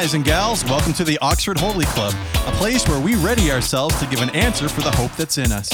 guys 0.00 0.12
and 0.12 0.26
gals. 0.26 0.62
Welcome 0.66 0.92
to 0.92 1.04
the 1.04 1.16
Oxford 1.22 1.58
Holy 1.58 1.86
Club, 1.86 2.12
a 2.46 2.50
place 2.58 2.86
where 2.86 3.00
we 3.00 3.14
ready 3.14 3.50
ourselves 3.50 3.98
to 3.98 4.06
give 4.06 4.20
an 4.20 4.28
answer 4.36 4.68
for 4.68 4.82
the 4.82 4.90
hope 4.90 5.10
that's 5.12 5.38
in 5.38 5.50
us. 5.50 5.70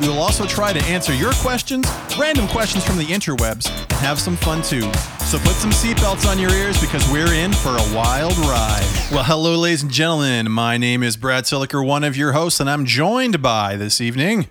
We 0.00 0.08
will 0.08 0.16
also 0.16 0.46
try 0.46 0.72
to 0.72 0.82
answer 0.84 1.12
your 1.12 1.34
questions, 1.34 1.86
random 2.18 2.48
questions 2.48 2.84
from 2.86 2.96
the 2.96 3.04
interwebs, 3.04 3.68
and 3.70 3.92
have 3.98 4.18
some 4.18 4.34
fun 4.34 4.62
too. 4.62 4.90
So 5.26 5.38
put 5.40 5.56
some 5.56 5.72
seatbelts 5.72 6.26
on 6.26 6.38
your 6.38 6.52
ears 6.52 6.80
because 6.80 7.06
we're 7.10 7.34
in 7.34 7.52
for 7.52 7.68
a 7.68 7.94
wild 7.94 8.34
ride. 8.38 8.88
Well, 9.12 9.24
hello, 9.24 9.58
ladies 9.58 9.82
and 9.82 9.92
gentlemen. 9.92 10.50
My 10.50 10.78
name 10.78 11.02
is 11.02 11.18
Brad 11.18 11.44
Siliker, 11.44 11.86
one 11.86 12.02
of 12.02 12.16
your 12.16 12.32
hosts, 12.32 12.60
and 12.60 12.70
I'm 12.70 12.86
joined 12.86 13.42
by 13.42 13.76
this 13.76 14.00
evening. 14.00 14.48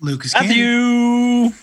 Lucas 0.00 0.34
Cannon. 0.34 0.48
Matthew. 0.48 1.58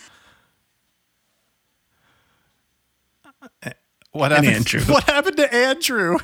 What 4.11 4.31
happened? 4.31 4.47
Andrew. 4.47 4.81
What 4.87 5.03
happened 5.03 5.37
to 5.37 5.53
Andrew? 5.53 6.17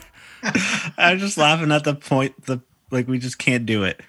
I 0.98 1.12
was 1.14 1.22
just 1.22 1.38
laughing 1.38 1.72
at 1.72 1.84
the 1.84 1.96
point 1.96 2.46
the 2.46 2.62
like 2.92 3.08
we 3.08 3.18
just 3.20 3.38
can't 3.38 3.66
do 3.66 3.84
it. 3.84 4.02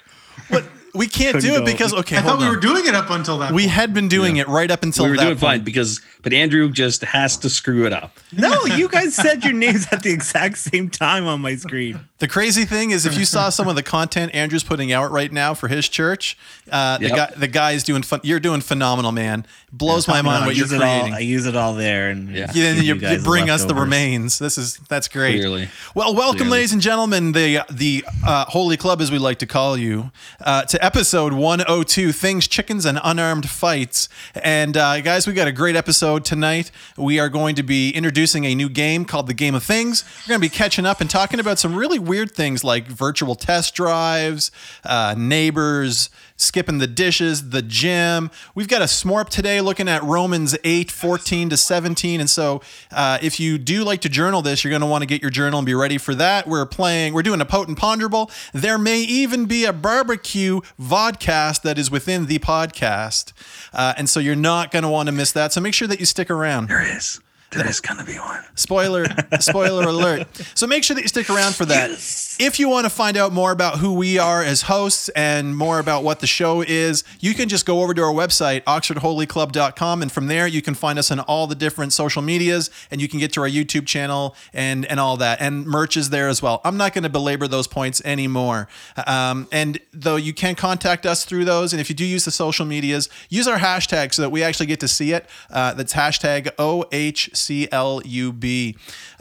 What? 0.48 0.64
We 0.96 1.06
can't 1.06 1.40
do 1.40 1.56
it 1.56 1.64
because 1.64 1.92
okay, 1.94 2.16
I 2.16 2.20
hold 2.20 2.34
thought 2.34 2.40
we 2.40 2.46
on. 2.46 2.54
were 2.54 2.60
doing 2.60 2.86
it 2.86 2.94
up 2.94 3.10
until 3.10 3.38
that. 3.38 3.52
we 3.52 3.62
point. 3.62 3.72
had 3.72 3.94
been 3.94 4.08
doing 4.08 4.36
it 4.36 4.48
right 4.48 4.70
up 4.70 4.82
until 4.82 5.04
we 5.04 5.10
were 5.12 5.16
that 5.18 5.24
doing 5.24 5.36
fine 5.36 5.62
because, 5.64 6.00
but 6.22 6.32
Andrew 6.32 6.70
just 6.70 7.02
has 7.02 7.36
to 7.38 7.50
screw 7.50 7.86
it 7.86 7.92
up. 7.92 8.18
No, 8.32 8.64
you 8.64 8.88
guys 8.96 9.14
said 9.14 9.44
your 9.44 9.52
names 9.52 9.86
at 9.92 10.02
the 10.02 10.10
exact 10.10 10.58
same 10.58 10.88
time 10.90 11.26
on 11.26 11.40
my 11.40 11.56
screen. 11.56 12.00
The 12.18 12.28
crazy 12.28 12.64
thing 12.64 12.92
is, 12.92 13.04
if 13.04 13.18
you 13.18 13.26
saw 13.26 13.50
some 13.50 13.68
of 13.68 13.76
the 13.76 13.82
content 13.82 14.34
Andrew's 14.34 14.64
putting 14.64 14.90
out 14.90 15.10
right 15.10 15.30
now 15.30 15.52
for 15.52 15.68
his 15.68 15.86
church, 15.88 16.38
uh, 16.72 16.96
the 16.98 17.10
guy, 17.10 17.32
the 17.36 17.46
guy 17.48 17.72
is 17.72 17.84
doing 17.84 18.02
fun. 18.02 18.20
You're 18.22 18.40
doing 18.40 18.62
phenomenal, 18.62 19.12
man. 19.12 19.46
Blows 19.70 20.08
my 20.08 20.22
mind 20.22 20.44
I 20.44 20.46
what 20.46 20.56
you're 20.56 20.64
use 20.64 20.72
it 20.72 20.80
all. 20.80 21.00
creating. 21.00 21.14
I 21.14 21.18
use 21.18 21.44
it 21.44 21.54
all 21.56 21.74
there, 21.74 22.08
and 22.08 22.30
Yeah. 22.34 22.50
Yeah, 22.54 22.72
you, 22.72 22.94
you 22.94 23.08
you 23.08 23.18
bring 23.22 23.50
us 23.50 23.64
the 23.66 23.74
remains. 23.74 24.38
This 24.38 24.56
is 24.56 24.78
that's 24.88 25.08
great. 25.08 25.36
Clearly. 25.40 25.68
Well, 25.94 26.14
welcome, 26.14 26.38
Clearly. 26.38 26.50
ladies 26.52 26.72
and 26.72 26.80
gentlemen, 26.80 27.32
the 27.32 27.60
the 27.70 28.02
uh, 28.26 28.46
Holy 28.46 28.78
Club, 28.78 29.02
as 29.02 29.10
we 29.12 29.18
like 29.18 29.38
to 29.40 29.46
call 29.46 29.76
you, 29.76 30.10
uh, 30.40 30.62
to 30.64 30.82
episode 30.86 31.32
102: 31.32 32.12
Things, 32.12 32.46
Chickens, 32.46 32.84
and 32.84 33.00
Unarmed 33.02 33.50
Fights. 33.50 34.08
And 34.36 34.76
uh, 34.76 35.00
guys, 35.00 35.26
we 35.26 35.32
got 35.32 35.48
a 35.48 35.52
great 35.52 35.74
episode 35.74 36.24
tonight. 36.24 36.70
We 36.96 37.18
are 37.18 37.28
going 37.28 37.56
to 37.56 37.64
be 37.64 37.90
introducing 37.90 38.44
a 38.44 38.54
new 38.54 38.68
game 38.68 39.04
called 39.04 39.26
the 39.26 39.34
Game 39.34 39.56
of 39.56 39.64
Things. 39.64 40.04
We're 40.24 40.34
going 40.34 40.40
to 40.40 40.48
be 40.48 40.56
catching 40.56 40.86
up 40.86 41.00
and 41.00 41.10
talking 41.10 41.40
about 41.40 41.58
some 41.58 41.74
really 41.74 41.98
weird 41.98 42.30
things 42.30 42.62
like 42.62 42.86
virtual 42.86 43.34
test 43.34 43.74
drives, 43.74 44.52
uh, 44.84 45.16
neighbors. 45.18 46.08
Skipping 46.38 46.78
the 46.78 46.86
dishes, 46.86 47.48
the 47.50 47.62
gym. 47.62 48.30
We've 48.54 48.68
got 48.68 48.82
a 48.82 48.86
smorp 48.86 49.30
today 49.30 49.60
looking 49.62 49.88
at 49.88 50.02
Romans 50.02 50.54
8, 50.64 50.90
14 50.90 51.48
to 51.50 51.56
17. 51.56 52.20
And 52.20 52.28
so, 52.28 52.60
uh, 52.92 53.18
if 53.22 53.40
you 53.40 53.56
do 53.56 53.84
like 53.84 54.02
to 54.02 54.08
journal 54.10 54.42
this, 54.42 54.62
you're 54.62 54.70
going 54.70 54.82
to 54.82 54.86
want 54.86 55.00
to 55.00 55.06
get 55.06 55.22
your 55.22 55.30
journal 55.30 55.58
and 55.58 55.66
be 55.66 55.74
ready 55.74 55.96
for 55.96 56.14
that. 56.14 56.46
We're 56.46 56.66
playing, 56.66 57.14
we're 57.14 57.22
doing 57.22 57.40
a 57.40 57.46
potent 57.46 57.78
ponderable. 57.78 58.30
There 58.52 58.76
may 58.76 59.00
even 59.00 59.46
be 59.46 59.64
a 59.64 59.72
barbecue 59.72 60.60
vodcast 60.78 61.62
that 61.62 61.78
is 61.78 61.90
within 61.90 62.26
the 62.26 62.38
podcast. 62.38 63.32
Uh, 63.72 63.94
and 63.96 64.08
so, 64.08 64.20
you're 64.20 64.36
not 64.36 64.70
going 64.70 64.82
to 64.82 64.90
want 64.90 65.06
to 65.06 65.12
miss 65.12 65.32
that. 65.32 65.54
So, 65.54 65.62
make 65.62 65.72
sure 65.72 65.88
that 65.88 66.00
you 66.00 66.06
stick 66.06 66.30
around. 66.30 66.68
there 66.68 66.96
is. 66.96 67.18
There 67.52 67.66
is 67.66 67.80
gonna 67.80 68.04
be 68.04 68.18
one. 68.18 68.42
Spoiler, 68.56 69.06
spoiler 69.38 69.84
alert. 69.88 70.26
So 70.54 70.66
make 70.66 70.82
sure 70.82 70.96
that 70.96 71.02
you 71.02 71.08
stick 71.08 71.30
around 71.30 71.54
for 71.54 71.64
that. 71.66 71.92
If 72.38 72.60
you 72.60 72.68
want 72.68 72.84
to 72.84 72.90
find 72.90 73.16
out 73.16 73.32
more 73.32 73.50
about 73.50 73.78
who 73.78 73.94
we 73.94 74.18
are 74.18 74.42
as 74.42 74.62
hosts 74.62 75.08
and 75.10 75.56
more 75.56 75.78
about 75.78 76.04
what 76.04 76.20
the 76.20 76.26
show 76.26 76.60
is, 76.60 77.02
you 77.18 77.32
can 77.32 77.48
just 77.48 77.64
go 77.64 77.82
over 77.82 77.94
to 77.94 78.02
our 78.02 78.12
website, 78.12 78.62
oxfordholyclub.com, 78.64 80.02
and 80.02 80.12
from 80.12 80.26
there 80.26 80.46
you 80.46 80.60
can 80.60 80.74
find 80.74 80.98
us 80.98 81.10
on 81.10 81.20
all 81.20 81.46
the 81.46 81.54
different 81.54 81.94
social 81.94 82.20
medias 82.20 82.68
and 82.90 83.00
you 83.00 83.08
can 83.08 83.20
get 83.20 83.32
to 83.32 83.40
our 83.40 83.48
YouTube 83.48 83.86
channel 83.86 84.36
and, 84.52 84.84
and 84.84 85.00
all 85.00 85.16
that. 85.16 85.40
And 85.40 85.64
merch 85.64 85.96
is 85.96 86.10
there 86.10 86.28
as 86.28 86.42
well. 86.42 86.60
I'm 86.62 86.76
not 86.76 86.92
going 86.92 87.04
to 87.04 87.08
belabor 87.08 87.48
those 87.48 87.66
points 87.66 88.02
anymore. 88.04 88.68
Um, 89.06 89.48
and 89.50 89.78
though 89.94 90.16
you 90.16 90.34
can 90.34 90.56
contact 90.56 91.06
us 91.06 91.24
through 91.24 91.46
those, 91.46 91.72
and 91.72 91.80
if 91.80 91.88
you 91.88 91.96
do 91.96 92.04
use 92.04 92.26
the 92.26 92.30
social 92.30 92.66
medias, 92.66 93.08
use 93.30 93.48
our 93.48 93.56
hashtag 93.58 94.12
so 94.12 94.20
that 94.20 94.28
we 94.28 94.42
actually 94.42 94.66
get 94.66 94.80
to 94.80 94.88
see 94.88 95.12
it. 95.12 95.24
Uh, 95.50 95.72
that's 95.72 95.94
hashtag 95.94 96.54
OHCLUB. 96.56 97.16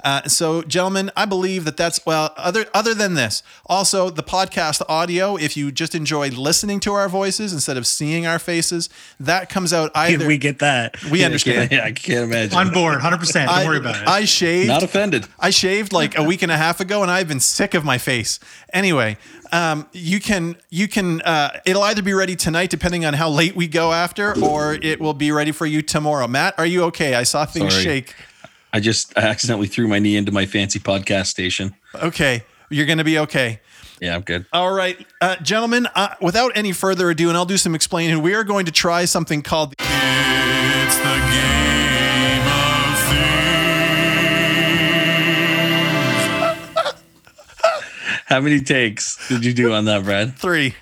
Uh, 0.06 0.22
so, 0.28 0.62
gentlemen, 0.62 1.10
I 1.18 1.26
believe 1.26 1.66
that 1.66 1.78
that's 1.78 2.06
well. 2.06 2.32
Other 2.38 2.68
other 2.76 2.94
than 2.94 3.16
this, 3.16 3.42
also 3.66 4.12
the 4.12 4.22
podcast 4.22 4.84
audio. 4.88 5.36
If 5.36 5.58
you 5.58 5.72
just 5.72 5.96
enjoy 5.96 6.30
listening 6.30 6.80
to 6.82 6.94
our 6.94 7.10
voices 7.10 7.52
instead 7.52 7.76
of 7.76 7.88
seeing 7.88 8.28
our 8.28 8.38
faces, 8.38 8.88
that 9.20 9.50
comes 9.50 9.74
out 9.74 9.90
either. 9.96 10.28
we 10.28 10.38
get 10.38 10.60
that. 10.60 11.02
we 11.10 11.24
I 11.24 11.26
understand. 11.26 11.72
can't, 11.72 11.82
yeah, 11.82 11.86
I 11.88 11.92
can't 11.92 12.26
imagine. 12.26 12.56
on 12.56 12.72
board, 12.72 13.02
hundred 13.02 13.18
percent. 13.18 13.50
Don't 13.50 13.58
I, 13.58 13.66
worry 13.66 13.78
about 13.80 14.00
it. 14.00 14.08
I 14.08 14.26
shaved. 14.26 14.68
Not 14.68 14.84
offended. 14.84 15.26
I 15.40 15.50
shaved 15.50 15.92
like 15.92 16.16
a 16.20 16.24
week 16.24 16.44
and 16.44 16.52
a 16.52 16.58
half 16.58 16.80
ago, 16.80 17.02
and 17.02 17.10
I've 17.10 17.28
been 17.28 17.40
sick 17.40 17.74
of 17.74 17.84
my 17.84 17.98
face. 17.98 18.40
Anyway, 18.72 19.18
um, 19.52 19.88
you 19.92 20.20
can 20.20 20.56
you 20.70 20.88
can 20.88 21.24
uh, 21.24 21.50
it'll 21.66 21.82
either 21.82 22.04
be 22.04 22.14
ready 22.14 22.36
tonight, 22.36 22.70
depending 22.70 23.06
on 23.06 23.16
how 23.16 23.30
late 23.30 23.56
we 23.56 23.68
go 23.68 23.92
after, 23.92 24.40
or 24.40 24.76
it 24.76 25.02
will 25.02 25.16
be 25.16 25.32
ready 25.32 25.52
for 25.52 25.66
you 25.66 25.82
tomorrow. 25.82 26.28
Matt, 26.28 26.54
are 26.60 26.66
you 26.68 26.84
okay? 26.84 27.16
I 27.16 27.24
saw 27.24 27.44
things 27.48 27.74
Sorry. 27.74 27.84
shake. 27.84 28.16
I 28.75 28.81
just 28.81 29.18
I 29.18 29.22
accidentally 29.22 29.68
threw 29.68 29.88
my 29.88 30.00
knee 30.00 30.18
into 30.18 30.34
my 30.34 30.46
fancy 30.46 30.80
podcast 30.80 31.28
station. 31.28 31.74
Okay, 31.96 32.44
you're 32.69 32.86
gonna 32.86 33.06
be 33.06 33.18
okay. 33.19 33.62
Yeah, 34.02 34.13
I'm 34.16 34.22
good. 34.22 34.46
All 34.52 34.74
right, 34.74 34.97
uh, 35.22 35.38
gentlemen. 35.38 35.88
Uh, 35.96 36.16
without 36.19 36.52
any 36.56 36.74
further 36.74 37.09
ado, 37.09 37.30
and 37.30 37.38
I'll 37.38 37.46
do 37.46 37.56
some 37.56 37.74
explaining. 37.74 38.22
We 38.22 38.34
are 38.36 38.44
going 38.44 38.66
to 38.66 38.74
try 38.74 39.06
something 39.06 39.44
called. 39.44 39.75
It's 39.80 40.97
the 40.97 41.16
game 41.31 42.47
of 42.47 42.96
How 48.25 48.42
many 48.42 48.59
takes 48.59 49.25
did 49.30 49.46
you 49.46 49.53
do 49.53 49.72
on 49.72 49.86
that, 49.86 50.03
Brad? 50.03 50.36
three. 50.38 50.75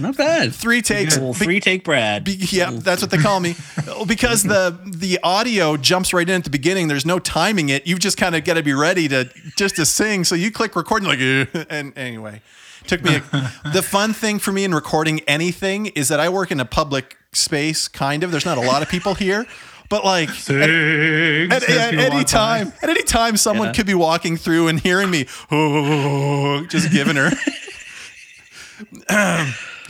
Not 0.00 0.16
bad. 0.16 0.54
Three 0.54 0.80
takes. 0.82 1.18
Well, 1.18 1.32
Be- 1.34 1.44
free 1.44 1.60
take 1.60 1.84
Brad. 1.84 2.24
Be- 2.24 2.32
yeah, 2.32 2.70
mm. 2.70 2.82
that's 2.82 3.02
what 3.02 3.10
they 3.10 3.18
call 3.18 3.38
me. 3.40 3.54
because 4.06 4.42
the 4.42 4.78
the 4.86 5.18
audio 5.22 5.76
jumps 5.76 6.12
right 6.14 6.28
in 6.28 6.36
at 6.36 6.44
the 6.44 6.50
beginning. 6.50 6.88
There's 6.88 7.06
no 7.06 7.18
timing 7.18 7.68
it. 7.68 7.86
You've 7.86 7.98
just 8.00 8.16
kind 8.16 8.34
of 8.34 8.44
got 8.44 8.54
to 8.54 8.62
be 8.62 8.72
ready 8.72 9.08
to 9.08 9.28
just 9.56 9.76
to 9.76 9.86
sing. 9.86 10.24
So 10.24 10.34
you 10.34 10.50
click 10.50 10.74
record 10.76 11.02
and 11.02 11.08
like, 11.08 11.66
and 11.70 11.96
anyway, 11.98 12.40
took 12.86 13.02
me. 13.02 13.16
A, 13.16 13.52
the 13.72 13.82
fun 13.82 14.12
thing 14.12 14.38
for 14.38 14.52
me 14.52 14.64
in 14.64 14.74
recording 14.74 15.20
anything 15.20 15.86
is 15.86 16.08
that 16.08 16.20
I 16.20 16.28
work 16.28 16.50
in 16.50 16.60
a 16.60 16.64
public 16.64 17.16
space. 17.32 17.86
Kind 17.88 18.24
of. 18.24 18.30
There's 18.30 18.46
not 18.46 18.58
a 18.58 18.62
lot 18.62 18.82
of 18.82 18.88
people 18.88 19.14
here, 19.14 19.46
but 19.88 20.04
like. 20.04 20.30
Thanks. 20.30 20.50
At, 20.50 21.62
As 21.62 21.62
at 21.68 21.94
any 21.94 22.08
walk 22.10 22.10
by. 22.12 22.22
time, 22.24 22.72
at 22.82 22.88
any 22.88 23.02
time, 23.02 23.36
someone 23.36 23.68
Yeah. 23.68 23.72
could 23.74 23.86
be 23.86 23.94
walking 23.94 24.36
through 24.36 24.68
and 24.68 24.80
hearing 24.80 25.10
me, 25.10 25.26
oh, 25.50 26.64
just 26.66 26.90
giving 26.90 27.16
her. 27.16 27.30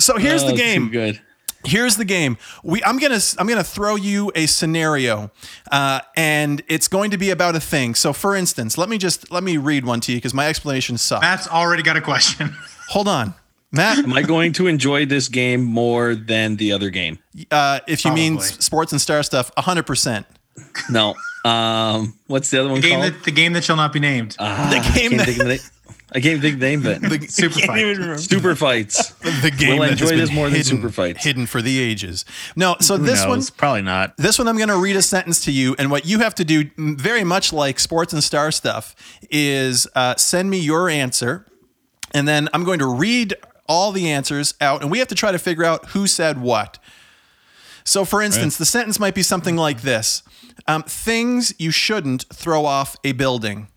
So 0.00 0.16
here's 0.18 0.42
Oh, 0.42 0.46
the 0.46 0.52
too 0.52 0.58
game 0.58 0.88
good. 0.90 1.20
here's 1.64 1.96
the 1.96 2.04
game 2.04 2.36
we 2.64 2.82
i'm 2.84 2.98
gonna 2.98 3.20
i'm 3.38 3.46
gonna 3.46 3.62
throw 3.62 3.94
you 3.94 4.32
a 4.34 4.46
scenario 4.46 5.30
uh, 5.70 6.00
and 6.16 6.62
it's 6.68 6.88
going 6.88 7.10
to 7.10 7.18
be 7.18 7.30
about 7.30 7.54
a 7.54 7.60
thing 7.60 7.94
so 7.94 8.12
for 8.12 8.34
instance 8.34 8.78
let 8.78 8.88
me 8.88 8.96
just 8.98 9.30
let 9.30 9.42
me 9.44 9.56
read 9.58 9.84
one 9.84 10.00
to 10.00 10.10
you 10.12 10.18
because 10.18 10.32
my 10.34 10.48
explanation 10.48 10.96
sucks 10.98 11.20
Matt's 11.22 11.48
already 11.48 11.82
got 11.82 11.96
a 11.96 12.00
question. 12.00 12.54
hold 12.88 13.06
on 13.08 13.34
matt 13.72 13.98
Am 13.98 14.12
I 14.14 14.22
going 14.22 14.52
to 14.54 14.66
enjoy 14.66 15.04
this 15.06 15.28
game 15.28 15.62
more 15.62 16.14
than 16.14 16.56
the 16.56 16.72
other 16.72 16.90
game? 16.90 17.18
uh, 17.50 17.80
if 17.86 18.04
you 18.04 18.12
mean 18.12 18.34
Probably. 18.36 18.48
s- 18.58 18.64
sports 18.64 18.92
and 18.92 19.00
star 19.00 19.22
stuff 19.22 19.50
100% 19.56 20.24
No. 20.90 21.14
Um, 21.44 22.18
what's 22.26 22.50
the 22.50 22.60
other 22.60 22.68
one 22.70 22.80
The 22.82 22.88
game 22.88 23.00
called? 23.00 23.12
that 23.14 23.24
the 23.24 23.30
game 23.30 23.52
that 23.54 23.64
shall 23.64 23.76
not 23.76 23.92
be 23.94 24.00
named. 24.00 24.36
Ah, 24.38 24.68
The 24.70 24.76
I 24.78 24.94
game 24.94 25.10
can't 25.12 25.26
that- 25.38 25.70
think 26.18 26.36
of 26.36 26.42
the 26.42 26.50
name. 26.50 26.50
I 26.50 26.50
can't 26.50 26.50
think 26.50 26.54
of 26.54 26.60
the 26.60 26.66
name 26.66 26.86
of 26.86 27.12
it. 27.12 27.20
the, 27.20 27.26
Super 27.32 27.54
Can't 27.54 27.66
fight. 27.66 27.78
even. 27.84 28.18
Super 28.18 28.54
fights. 28.56 29.10
the 29.42 29.50
game 29.56 29.76
Will 29.78 29.82
I 29.84 29.88
that 29.88 29.90
has 29.98 30.00
enjoy 30.00 30.10
been 30.10 30.18
this 30.18 30.32
more 30.32 30.46
than 30.46 30.56
hidden, 30.56 30.76
super 30.78 30.90
fights? 30.90 31.24
hidden 31.24 31.46
for 31.46 31.62
the 31.62 31.78
ages 31.78 32.24
no 32.56 32.76
so 32.80 32.96
Who 32.96 33.04
this 33.06 33.24
one 33.26 33.42
probably 33.56 33.82
not. 33.82 34.16
This 34.16 34.38
one, 34.38 34.48
I'm 34.48 34.56
going 34.56 34.68
to 34.68 34.76
read 34.78 34.96
a 34.96 35.02
sentence 35.02 35.44
to 35.44 35.52
you, 35.52 35.74
and 35.78 35.90
what 35.90 36.06
you 36.06 36.18
have 36.20 36.34
to 36.36 36.44
do, 36.44 36.70
very 36.76 37.24
much 37.24 37.52
like 37.52 37.78
sports 37.78 38.12
and 38.12 38.22
star 38.24 38.50
stuff, 38.50 38.94
is 39.30 39.86
uh, 39.94 40.16
send 40.16 40.50
me 40.50 40.58
your 40.58 40.88
answer, 40.88 41.46
and 42.12 42.26
then 42.26 42.48
I'm 42.52 42.64
going 42.64 42.78
to 42.80 42.86
read 42.92 43.34
all 43.68 43.92
the 43.92 44.10
answers 44.10 44.54
out, 44.60 44.82
and 44.82 44.90
we 44.90 44.98
have 44.98 45.08
to 45.08 45.14
try 45.14 45.30
to 45.32 45.38
figure 45.38 45.64
out 45.64 45.86
who 45.90 46.06
said 46.06 46.40
what. 46.40 46.78
So, 47.84 48.04
for 48.04 48.20
instance, 48.20 48.56
the 48.56 48.64
sentence 48.64 48.98
might 49.00 49.14
be 49.14 49.22
something 49.22 49.56
like 49.56 49.82
this: 49.82 50.22
um, 50.66 50.82
"Things 50.82 51.54
you 51.58 51.70
shouldn't 51.70 52.24
throw 52.32 52.64
off 52.66 52.96
a 53.04 53.12
building," 53.12 53.68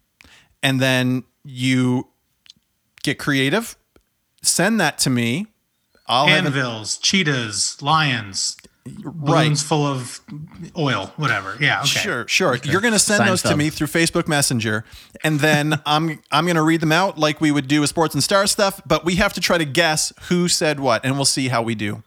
and 0.62 0.80
then 0.80 1.24
you 1.44 2.07
get 3.04 3.20
creative, 3.20 3.78
send 4.42 4.80
that 4.80 4.98
to 5.00 5.10
me. 5.10 5.48
I'll 6.08 6.28
have 6.28 6.46
it 6.46 6.48
Anvils, 6.48 6.98
cheetahs, 6.98 7.82
lions, 7.82 8.58
right. 8.86 9.14
balloons 9.14 9.64
full 9.64 9.86
of 9.86 10.20
oil, 10.78 11.14
whatever. 11.16 11.56
Yeah. 11.62 11.80
Okay. 11.80 11.88
Sure, 11.88 12.28
sure. 12.28 12.58
You're 12.64 12.82
going 12.82 12.94
to 12.94 13.00
send 13.00 13.20
Sign 13.20 13.28
those 13.28 13.42
to 13.44 13.56
me 13.56 13.70
through 13.70 13.88
Facebook 13.88 14.28
Messenger, 14.28 14.84
and 15.24 15.40
then 15.40 15.80
I'm 15.86 16.20
I'm 16.32 16.46
going 16.46 16.58
to 16.58 16.62
read 16.62 16.82
them 16.82 16.92
out 16.92 17.18
like 17.18 17.40
we 17.40 17.52
would 17.52 17.68
do 17.70 17.82
with 17.82 17.90
sports 17.90 18.14
and 18.16 18.24
star 18.24 18.48
stuff. 18.48 18.82
But 18.86 19.06
we 19.06 19.16
have 19.16 19.34
to 19.34 19.42
try 19.42 19.58
to 19.58 19.66
guess 19.66 20.12
who 20.24 20.50
said 20.50 20.80
what, 20.80 21.06
and 21.06 21.16
we'll 21.16 21.26
see 21.26 21.48
how 21.48 21.62
we 21.62 21.76
do. 21.76 22.04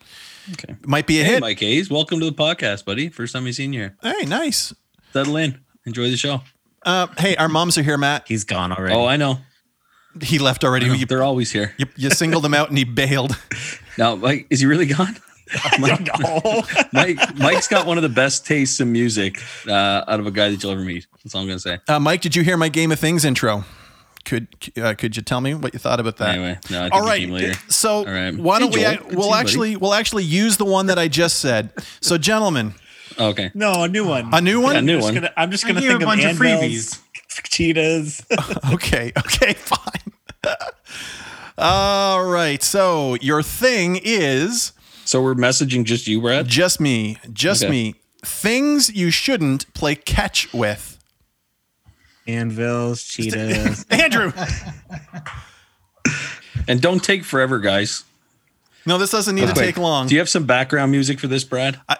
Okay. 0.52 0.76
Might 0.86 1.06
be 1.06 1.20
a 1.20 1.24
Hey, 1.24 1.32
hit. 1.32 1.40
Mike 1.40 1.58
Hayes. 1.60 1.90
Welcome 1.90 2.20
to 2.20 2.26
the 2.26 2.32
podcast, 2.36 2.84
buddy. 2.84 3.08
First 3.08 3.32
time 3.32 3.46
you've 3.46 3.56
seen 3.56 3.72
you 3.72 3.80
here. 3.80 3.96
Hey, 4.02 4.26
nice. 4.26 4.74
Settle 5.12 5.38
in. 5.38 5.58
Enjoy 5.86 6.10
the 6.10 6.16
show. 6.16 6.42
Uh, 6.84 7.08
hey, 7.18 7.34
our 7.36 7.48
moms 7.48 7.76
are 7.78 7.82
here, 7.82 7.98
Matt. 7.98 8.28
He's 8.28 8.44
gone 8.44 8.70
already. 8.70 8.94
Oh, 8.94 9.06
I 9.06 9.16
know. 9.16 9.38
He 10.22 10.38
left 10.38 10.64
already. 10.64 10.86
You, 10.86 11.06
They're 11.06 11.22
always 11.22 11.50
here. 11.52 11.74
you, 11.78 11.86
you 11.96 12.10
singled 12.10 12.44
him 12.44 12.54
out 12.54 12.68
and 12.68 12.78
he 12.78 12.84
bailed. 12.84 13.36
Now, 13.98 14.14
Mike, 14.14 14.46
is 14.50 14.60
he 14.60 14.66
really 14.66 14.84
gone? 14.84 15.16
Mike, 15.78 16.06
Mike, 16.92 17.36
Mike's 17.38 17.66
got 17.66 17.86
one 17.86 17.96
of 17.96 18.02
the 18.02 18.10
best 18.10 18.44
tastes 18.44 18.78
in 18.78 18.92
music 18.92 19.40
uh, 19.66 20.04
out 20.06 20.20
of 20.20 20.26
a 20.26 20.30
guy 20.30 20.50
that 20.50 20.62
you'll 20.62 20.72
ever 20.72 20.82
meet. 20.82 21.06
That's 21.24 21.34
all 21.34 21.40
I'm 21.40 21.46
gonna 21.46 21.58
say. 21.58 21.78
Uh, 21.88 21.98
Mike, 21.98 22.20
did 22.20 22.36
you 22.36 22.42
hear 22.42 22.58
my 22.58 22.68
Game 22.68 22.92
of 22.92 22.98
Things 22.98 23.24
intro? 23.24 23.64
Could 24.26 24.48
uh, 24.76 24.92
could 24.98 25.16
you 25.16 25.22
tell 25.22 25.40
me 25.40 25.54
what 25.54 25.72
you 25.72 25.78
thought 25.78 25.98
about 25.98 26.18
that? 26.18 26.30
Anyway, 26.34 26.58
no, 26.70 26.80
I 26.80 26.90
think 26.90 26.94
All 26.94 27.10
came 27.10 27.30
later. 27.30 27.54
So 27.68 27.98
All 27.98 28.04
right. 28.04 28.36
why 28.36 28.58
don't 28.58 28.74
Hey, 28.74 28.80
we? 28.80 28.82
Joel. 28.82 28.90
I, 28.90 28.96
Good 28.96 29.04
to 29.04 29.10
see 29.10 29.16
we'll 29.16 29.24
you, 29.24 29.30
buddy. 29.30 29.40
actually 29.40 29.76
we'll 29.76 29.94
actually 29.94 30.24
use 30.24 30.56
the 30.58 30.64
one 30.66 30.86
that 30.88 30.98
I 30.98 31.08
just 31.08 31.38
said. 31.38 31.70
So, 32.02 32.18
gentlemen, 32.18 32.74
Okay. 33.18 33.50
No, 33.54 33.84
a 33.84 33.88
new 33.88 34.06
one. 34.06 34.28
a 34.34 34.42
new 34.42 34.60
one. 34.60 34.76
A 34.76 34.82
new 34.82 34.96
I'm 34.96 35.00
just 35.00 35.04
one. 35.06 35.14
gonna, 35.14 35.32
I'm 35.38 35.50
just 35.50 35.66
gonna 35.66 35.80
think 35.80 35.92
a 35.92 35.94
of 35.96 36.00
bunch 36.02 36.22
of 36.24 36.30
anvils, 36.42 36.60
freebies. 36.62 37.02
Cheetahs. 37.44 38.24
Okay. 38.72 39.12
Okay. 39.18 39.52
Fine. 39.54 40.12
All 41.58 42.24
right. 42.24 42.62
So 42.62 43.14
your 43.20 43.42
thing 43.42 43.98
is 44.02 44.72
So 45.04 45.22
we're 45.22 45.34
messaging 45.34 45.84
just 45.84 46.06
you, 46.06 46.20
Brad. 46.20 46.46
just 46.48 46.80
me, 46.80 47.18
just 47.32 47.62
Okay. 47.64 47.70
me. 47.70 47.94
Things 48.24 48.90
you 48.94 49.10
shouldn't 49.10 49.72
play 49.74 49.94
catch 49.94 50.52
with. 50.52 50.98
anvils, 52.26 53.04
cheetahs. 53.04 53.84
Andrew. 53.90 54.32
And 56.68 56.80
don't 56.80 57.02
take 57.02 57.24
forever, 57.24 57.60
guys. 57.60 58.02
No, 58.84 58.98
this 58.98 59.10
doesn't 59.10 59.34
need 59.36 59.46
to 59.48 59.54
take 59.54 59.76
long. 59.78 60.08
Do 60.08 60.14
you 60.14 60.20
have 60.20 60.28
some 60.28 60.44
background 60.44 60.90
music 60.92 61.20
for 61.20 61.28
this, 61.28 61.44
Brad? 61.44 61.80
I- 61.88 61.98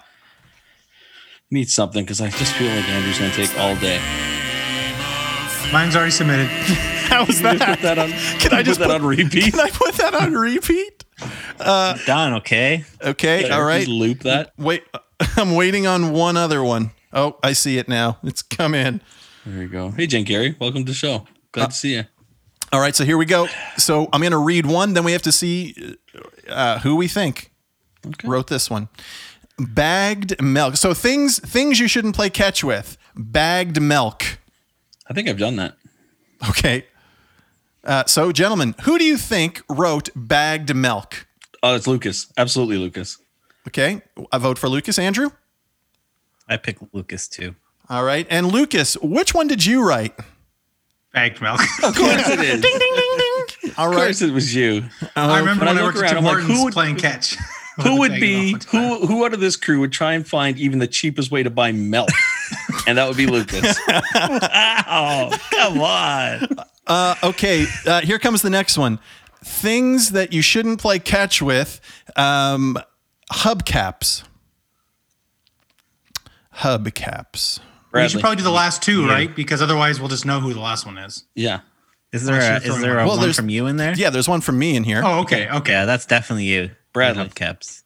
need 1.49 1.71
something 1.71 2.05
because 2.05 2.21
I 2.21 2.29
just 2.31 2.55
feel 2.55 2.69
like 2.75 2.89
Andrew's 2.89 3.19
gonna 3.21 3.33
take 3.33 3.57
all 3.59 3.77
day. 3.77 4.01
Mine's 5.77 5.95
already 5.95 6.11
submitted. 6.11 6.47
How 7.11 7.27
was 7.27 7.43
that? 7.43 7.59
put 7.59 7.83
that 7.83 7.99
on. 7.99 8.09
Can 8.41 8.55
I 8.55 8.63
just 8.63 8.81
put 8.81 8.89
that 8.89 8.99
put- 8.99 9.03
on 9.03 9.07
repeat? 9.09 9.53
Can 9.53 9.61
I 9.61 9.69
put 9.69 9.93
that 9.97 10.15
on 10.15 10.33
repeat? 10.33 11.05
Uh, 11.61 11.99
Done. 12.07 12.33
Okay. 12.37 12.87
Okay. 13.03 13.51
All 13.51 13.63
right. 13.63 13.81
Just 13.81 13.91
loop 13.91 14.21
that. 14.21 14.55
Wait, 14.57 14.85
I'm 15.37 15.55
waiting 15.55 15.87
on 15.87 16.13
one 16.13 16.39
other 16.39 16.65
one. 16.65 16.93
Oh, 17.13 17.37
I 17.43 17.53
see 17.53 17.77
it 17.77 17.91
now. 17.91 18.17
It's 18.23 18.41
come 18.41 18.75
in. 18.75 19.03
There 19.45 19.65
you 19.65 19.69
go. 19.69 19.91
Hey, 19.91 20.07
Jen 20.07 20.25
Gary, 20.25 20.57
welcome 20.59 20.87
to 20.87 20.93
the 20.93 20.97
show. 20.97 21.27
Glad 21.53 21.67
to 21.67 21.77
see 21.77 21.97
you. 21.97 22.05
All 22.73 22.81
right, 22.81 22.97
so 22.97 23.05
here 23.05 23.19
we 23.19 23.27
go. 23.27 23.47
So 23.77 24.09
I'm 24.15 24.23
going 24.23 24.33
to 24.33 24.39
read 24.39 24.65
one, 24.65 24.95
then 24.95 25.05
we 25.05 25.13
have 25.13 25.23
to 25.23 25.33
see 25.33 25.99
uh, 26.49 26.79
who 26.79 26.97
we 26.97 27.07
think 27.07 27.53
wrote 28.25 28.47
this 28.47 28.71
one. 28.71 28.89
Bagged 29.59 30.41
milk. 30.41 30.79
So 30.79 30.95
things 30.95 31.39
things 31.39 31.79
you 31.79 31.87
shouldn't 31.87 32.17
play 32.17 32.31
catch 32.31 32.65
with. 32.65 32.97
Bagged 33.15 33.79
milk. 33.83 34.39
I 35.09 35.15
think 35.15 35.29
I've 35.29 35.39
done 35.39 35.57
that. 35.57 35.77
Okay. 36.51 36.87
Uh, 37.85 38.05
so, 38.07 38.33
gentlemen, 38.33 38.75
who 38.83 38.99
do 38.99 39.05
you 39.05 39.17
think 39.17 39.63
wrote 39.69 40.09
bagged 40.17 40.75
milk? 40.75 41.27
Oh, 41.63 41.75
it's 41.77 41.87
Lucas. 41.87 42.33
Absolutely, 42.37 42.77
Lucas. 42.79 43.19
Okay, 43.69 44.03
I 44.33 44.39
vote 44.39 44.59
for 44.59 44.69
Lucas. 44.69 44.99
Andrew. 44.99 45.31
I 46.49 46.57
pick 46.57 46.79
Lucas 46.93 47.27
too. 47.29 47.55
All 47.89 48.05
right, 48.05 48.27
and 48.31 48.49
Lucas, 48.53 48.97
which 48.99 49.35
one 49.35 49.47
did 49.49 49.65
you 49.65 49.87
write? 49.87 50.15
Bagged 51.13 51.41
milk. 51.41 51.61
Of 51.83 51.95
course 51.97 52.29
it 52.29 52.41
is. 52.41 52.61
Ding 52.61 52.79
ding 52.79 52.95
ding. 52.95 53.73
All 53.79 53.89
Of 53.89 53.97
right. 53.97 54.05
course 54.07 54.23
it 54.23 54.33
was 54.33 54.55
you. 54.55 54.85
I 55.17 55.39
remember 55.39 55.65
when 55.65 55.69
I 55.69 55.73
when 55.73 55.79
I, 55.83 55.87
look 55.87 55.95
worked 55.95 55.99
at 55.99 56.03
around, 56.15 56.23
Tim 56.23 56.27
I'm 56.27 56.35
like, 56.49 56.57
who 56.57 56.65
would- 56.65 56.73
playing 56.73 56.97
catch. 56.97 57.37
Who 57.83 57.99
would 57.99 58.13
be 58.21 58.53
milk 58.53 58.63
time. 58.63 58.81
who? 59.01 59.07
Who 59.07 59.25
out 59.27 59.35
of 59.35 59.41
this 59.41 59.57
crew 59.57 59.81
would 59.81 59.93
try 59.93 60.15
and 60.15 60.27
find 60.27 60.59
even 60.59 60.79
the 60.79 60.87
cheapest 60.87 61.31
way 61.31 61.43
to 61.43 61.51
buy 61.51 61.73
milk? 61.73 62.09
and 62.87 62.97
that 62.99 63.07
would 63.09 63.17
be 63.17 63.27
Lucas. 63.27 63.79
Oh, 64.89 65.37
come 65.51 65.81
on. 65.81 66.49
Uh, 66.87 67.15
okay, 67.25 67.67
uh, 67.87 68.01
here 68.03 68.19
comes 68.21 68.41
the 68.43 68.51
next 68.51 68.79
one. 68.79 68.99
Things 69.45 70.13
that 70.13 70.33
you 70.33 70.43
shouldn't 70.43 70.81
play 70.81 70.99
catch 71.01 71.43
with. 71.43 71.81
Um, 72.15 72.79
hubcaps. 73.33 74.23
Hubcaps. 76.59 77.59
We 77.59 77.65
Bradley. 77.93 78.09
should 78.11 78.21
probably 78.21 78.37
do 78.37 78.43
the 78.43 78.51
last 78.51 78.83
two, 78.83 79.07
right? 79.09 79.35
Because 79.35 79.63
otherwise 79.63 80.01
we'll 80.01 80.09
just 80.09 80.25
know 80.27 80.41
who 80.41 80.53
the 80.55 80.61
last 80.61 80.87
one 80.87 80.99
is. 80.99 81.25
yeah. 81.35 81.61
Is 82.13 82.25
there 82.25 82.37
I 82.37 82.39
a, 82.39 82.61
should've 82.61 82.77
is 82.77 82.81
there 82.83 82.95
a 83.01 83.05
Well, 83.05 83.09
one 83.17 83.21
there's- 83.21 83.37
from 83.37 83.49
you 83.51 83.67
in 83.67 83.77
there? 83.77 83.93
Yeah, 83.95 84.11
there's 84.11 84.29
one 84.29 84.41
from 84.41 84.59
me 84.59 84.77
in 84.77 84.85
here. 84.85 85.03
Oh, 85.05 85.21
okay, 85.23 85.49
okay. 85.51 85.73
Yeah, 85.73 85.85
that's 85.85 86.07
definitely 86.07 86.45
you. 86.45 86.71
Bradley. 86.97 87.25
Hubcaps. 87.29 87.83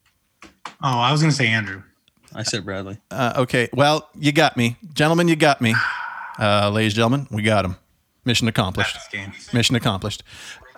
Oh, 0.81 0.99
I 0.99 1.11
was 1.11 1.21
gonna 1.21 1.33
say 1.33 1.47
Andrew. 1.47 1.83
I 2.33 2.43
said 2.43 2.63
Bradley. 2.63 2.97
Uh, 3.11 3.33
okay, 3.37 3.67
well, 3.73 4.09
you 4.15 4.31
got 4.31 4.55
me. 4.55 4.77
Gentlemen, 4.93 5.27
you 5.27 5.35
got 5.35 5.61
me. 5.61 5.75
Uh, 6.39 6.71
ladies 6.71 6.93
and 6.93 6.95
gentlemen, 6.95 7.27
we 7.29 7.43
got 7.43 7.65
him. 7.65 7.75
Mission 8.25 8.47
accomplished. 8.47 8.97
Game. 9.11 9.31
Mission 9.53 9.75
accomplished. 9.75 10.23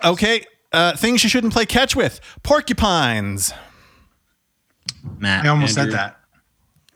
Okay, 0.03 0.43
uh, 0.73 0.97
things 0.97 1.23
you 1.23 1.29
shouldn't 1.29 1.53
play 1.53 1.65
catch 1.65 1.95
with. 1.95 2.19
Porcupines. 2.41 3.53
Matt. 5.19 5.45
I 5.45 5.49
almost 5.49 5.77
Andrew. 5.77 5.91
said 5.91 5.99
that. 5.99 6.19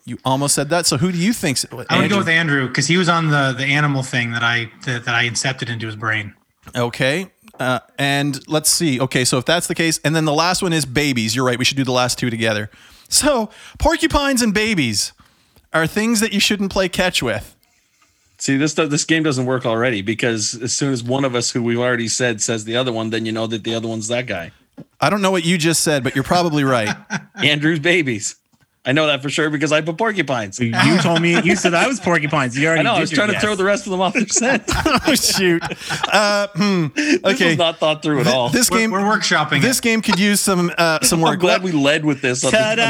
You 0.04 0.18
almost 0.24 0.54
said 0.54 0.68
that. 0.70 0.86
So 0.86 0.98
who 0.98 1.12
do 1.12 1.18
you 1.18 1.32
think? 1.32 1.58
I 1.72 1.76
would 1.76 1.86
Andrew? 1.90 2.08
go 2.08 2.18
with 2.18 2.28
Andrew 2.28 2.66
because 2.66 2.88
he 2.88 2.98
was 2.98 3.08
on 3.08 3.28
the 3.30 3.54
the 3.56 3.64
animal 3.64 4.02
thing 4.02 4.32
that 4.32 4.42
I 4.42 4.70
that, 4.84 5.04
that 5.04 5.14
I 5.14 5.28
incepted 5.28 5.70
into 5.70 5.86
his 5.86 5.96
brain. 5.96 6.34
Okay. 6.74 7.30
Uh, 7.58 7.80
and 7.98 8.46
let's 8.48 8.70
see. 8.70 9.00
Okay, 9.00 9.24
so 9.24 9.38
if 9.38 9.44
that's 9.44 9.66
the 9.66 9.74
case, 9.74 10.00
and 10.04 10.14
then 10.14 10.24
the 10.24 10.32
last 10.32 10.62
one 10.62 10.72
is 10.72 10.86
babies. 10.86 11.34
You're 11.34 11.44
right. 11.44 11.58
We 11.58 11.64
should 11.64 11.76
do 11.76 11.84
the 11.84 11.92
last 11.92 12.18
two 12.18 12.30
together. 12.30 12.70
So 13.08 13.50
porcupines 13.78 14.42
and 14.42 14.52
babies 14.54 15.12
are 15.72 15.86
things 15.86 16.20
that 16.20 16.32
you 16.32 16.40
shouldn't 16.40 16.72
play 16.72 16.88
catch 16.88 17.22
with. 17.22 17.54
See, 18.38 18.56
this 18.56 18.74
this 18.74 19.04
game 19.04 19.24
doesn't 19.24 19.46
work 19.46 19.66
already 19.66 20.00
because 20.00 20.54
as 20.62 20.72
soon 20.72 20.92
as 20.92 21.02
one 21.02 21.24
of 21.24 21.34
us 21.34 21.50
who 21.50 21.62
we've 21.62 21.78
already 21.78 22.06
said 22.06 22.40
says 22.40 22.64
the 22.64 22.76
other 22.76 22.92
one, 22.92 23.10
then 23.10 23.26
you 23.26 23.32
know 23.32 23.48
that 23.48 23.64
the 23.64 23.74
other 23.74 23.88
one's 23.88 24.06
that 24.08 24.26
guy. 24.26 24.52
I 25.00 25.10
don't 25.10 25.22
know 25.22 25.32
what 25.32 25.44
you 25.44 25.58
just 25.58 25.82
said, 25.82 26.04
but 26.04 26.14
you're 26.14 26.22
probably 26.22 26.62
right. 26.62 26.94
Andrew's 27.34 27.80
babies. 27.80 28.36
I 28.88 28.92
know 28.92 29.06
that 29.06 29.20
for 29.22 29.28
sure 29.28 29.50
because 29.50 29.70
I 29.70 29.82
put 29.82 29.98
porcupines. 29.98 30.58
You 30.58 30.72
told 31.02 31.20
me 31.20 31.40
you 31.42 31.54
said 31.56 31.74
I 31.74 31.86
was 31.86 32.00
porcupines. 32.00 32.56
You 32.58 32.66
already 32.68 32.80
I 32.80 32.82
know. 32.84 32.94
I 32.94 33.00
was 33.00 33.10
your 33.12 33.16
trying 33.16 33.28
to 33.28 33.32
guess. 33.34 33.42
throw 33.42 33.54
the 33.54 33.64
rest 33.64 33.84
of 33.86 33.90
them 33.92 34.00
off 34.00 34.14
their 34.14 34.26
scent. 34.28 34.62
oh 35.06 35.14
shoot. 35.14 35.62
Uh, 36.10 36.46
hmm. 36.54 36.86
This 36.94 37.20
Okay. 37.24 37.48
was 37.50 37.58
not 37.58 37.78
thought 37.78 38.02
through 38.02 38.20
at 38.22 38.26
all. 38.28 38.48
This 38.48 38.70
We're, 38.70 38.78
game. 38.78 38.90
we're 38.90 39.00
workshopping 39.00 39.60
This 39.60 39.78
it. 39.78 39.82
game 39.82 40.00
could 40.00 40.18
use 40.18 40.40
some 40.40 40.72
uh, 40.78 41.00
some 41.02 41.22
I'm 41.22 41.32
work. 41.32 41.40
glad 41.40 41.62
we 41.62 41.72
led 41.72 42.04
with 42.04 42.22
this. 42.22 42.42
On 42.44 42.50
the, 42.50 42.58
on 42.58 42.76
the 42.76 42.82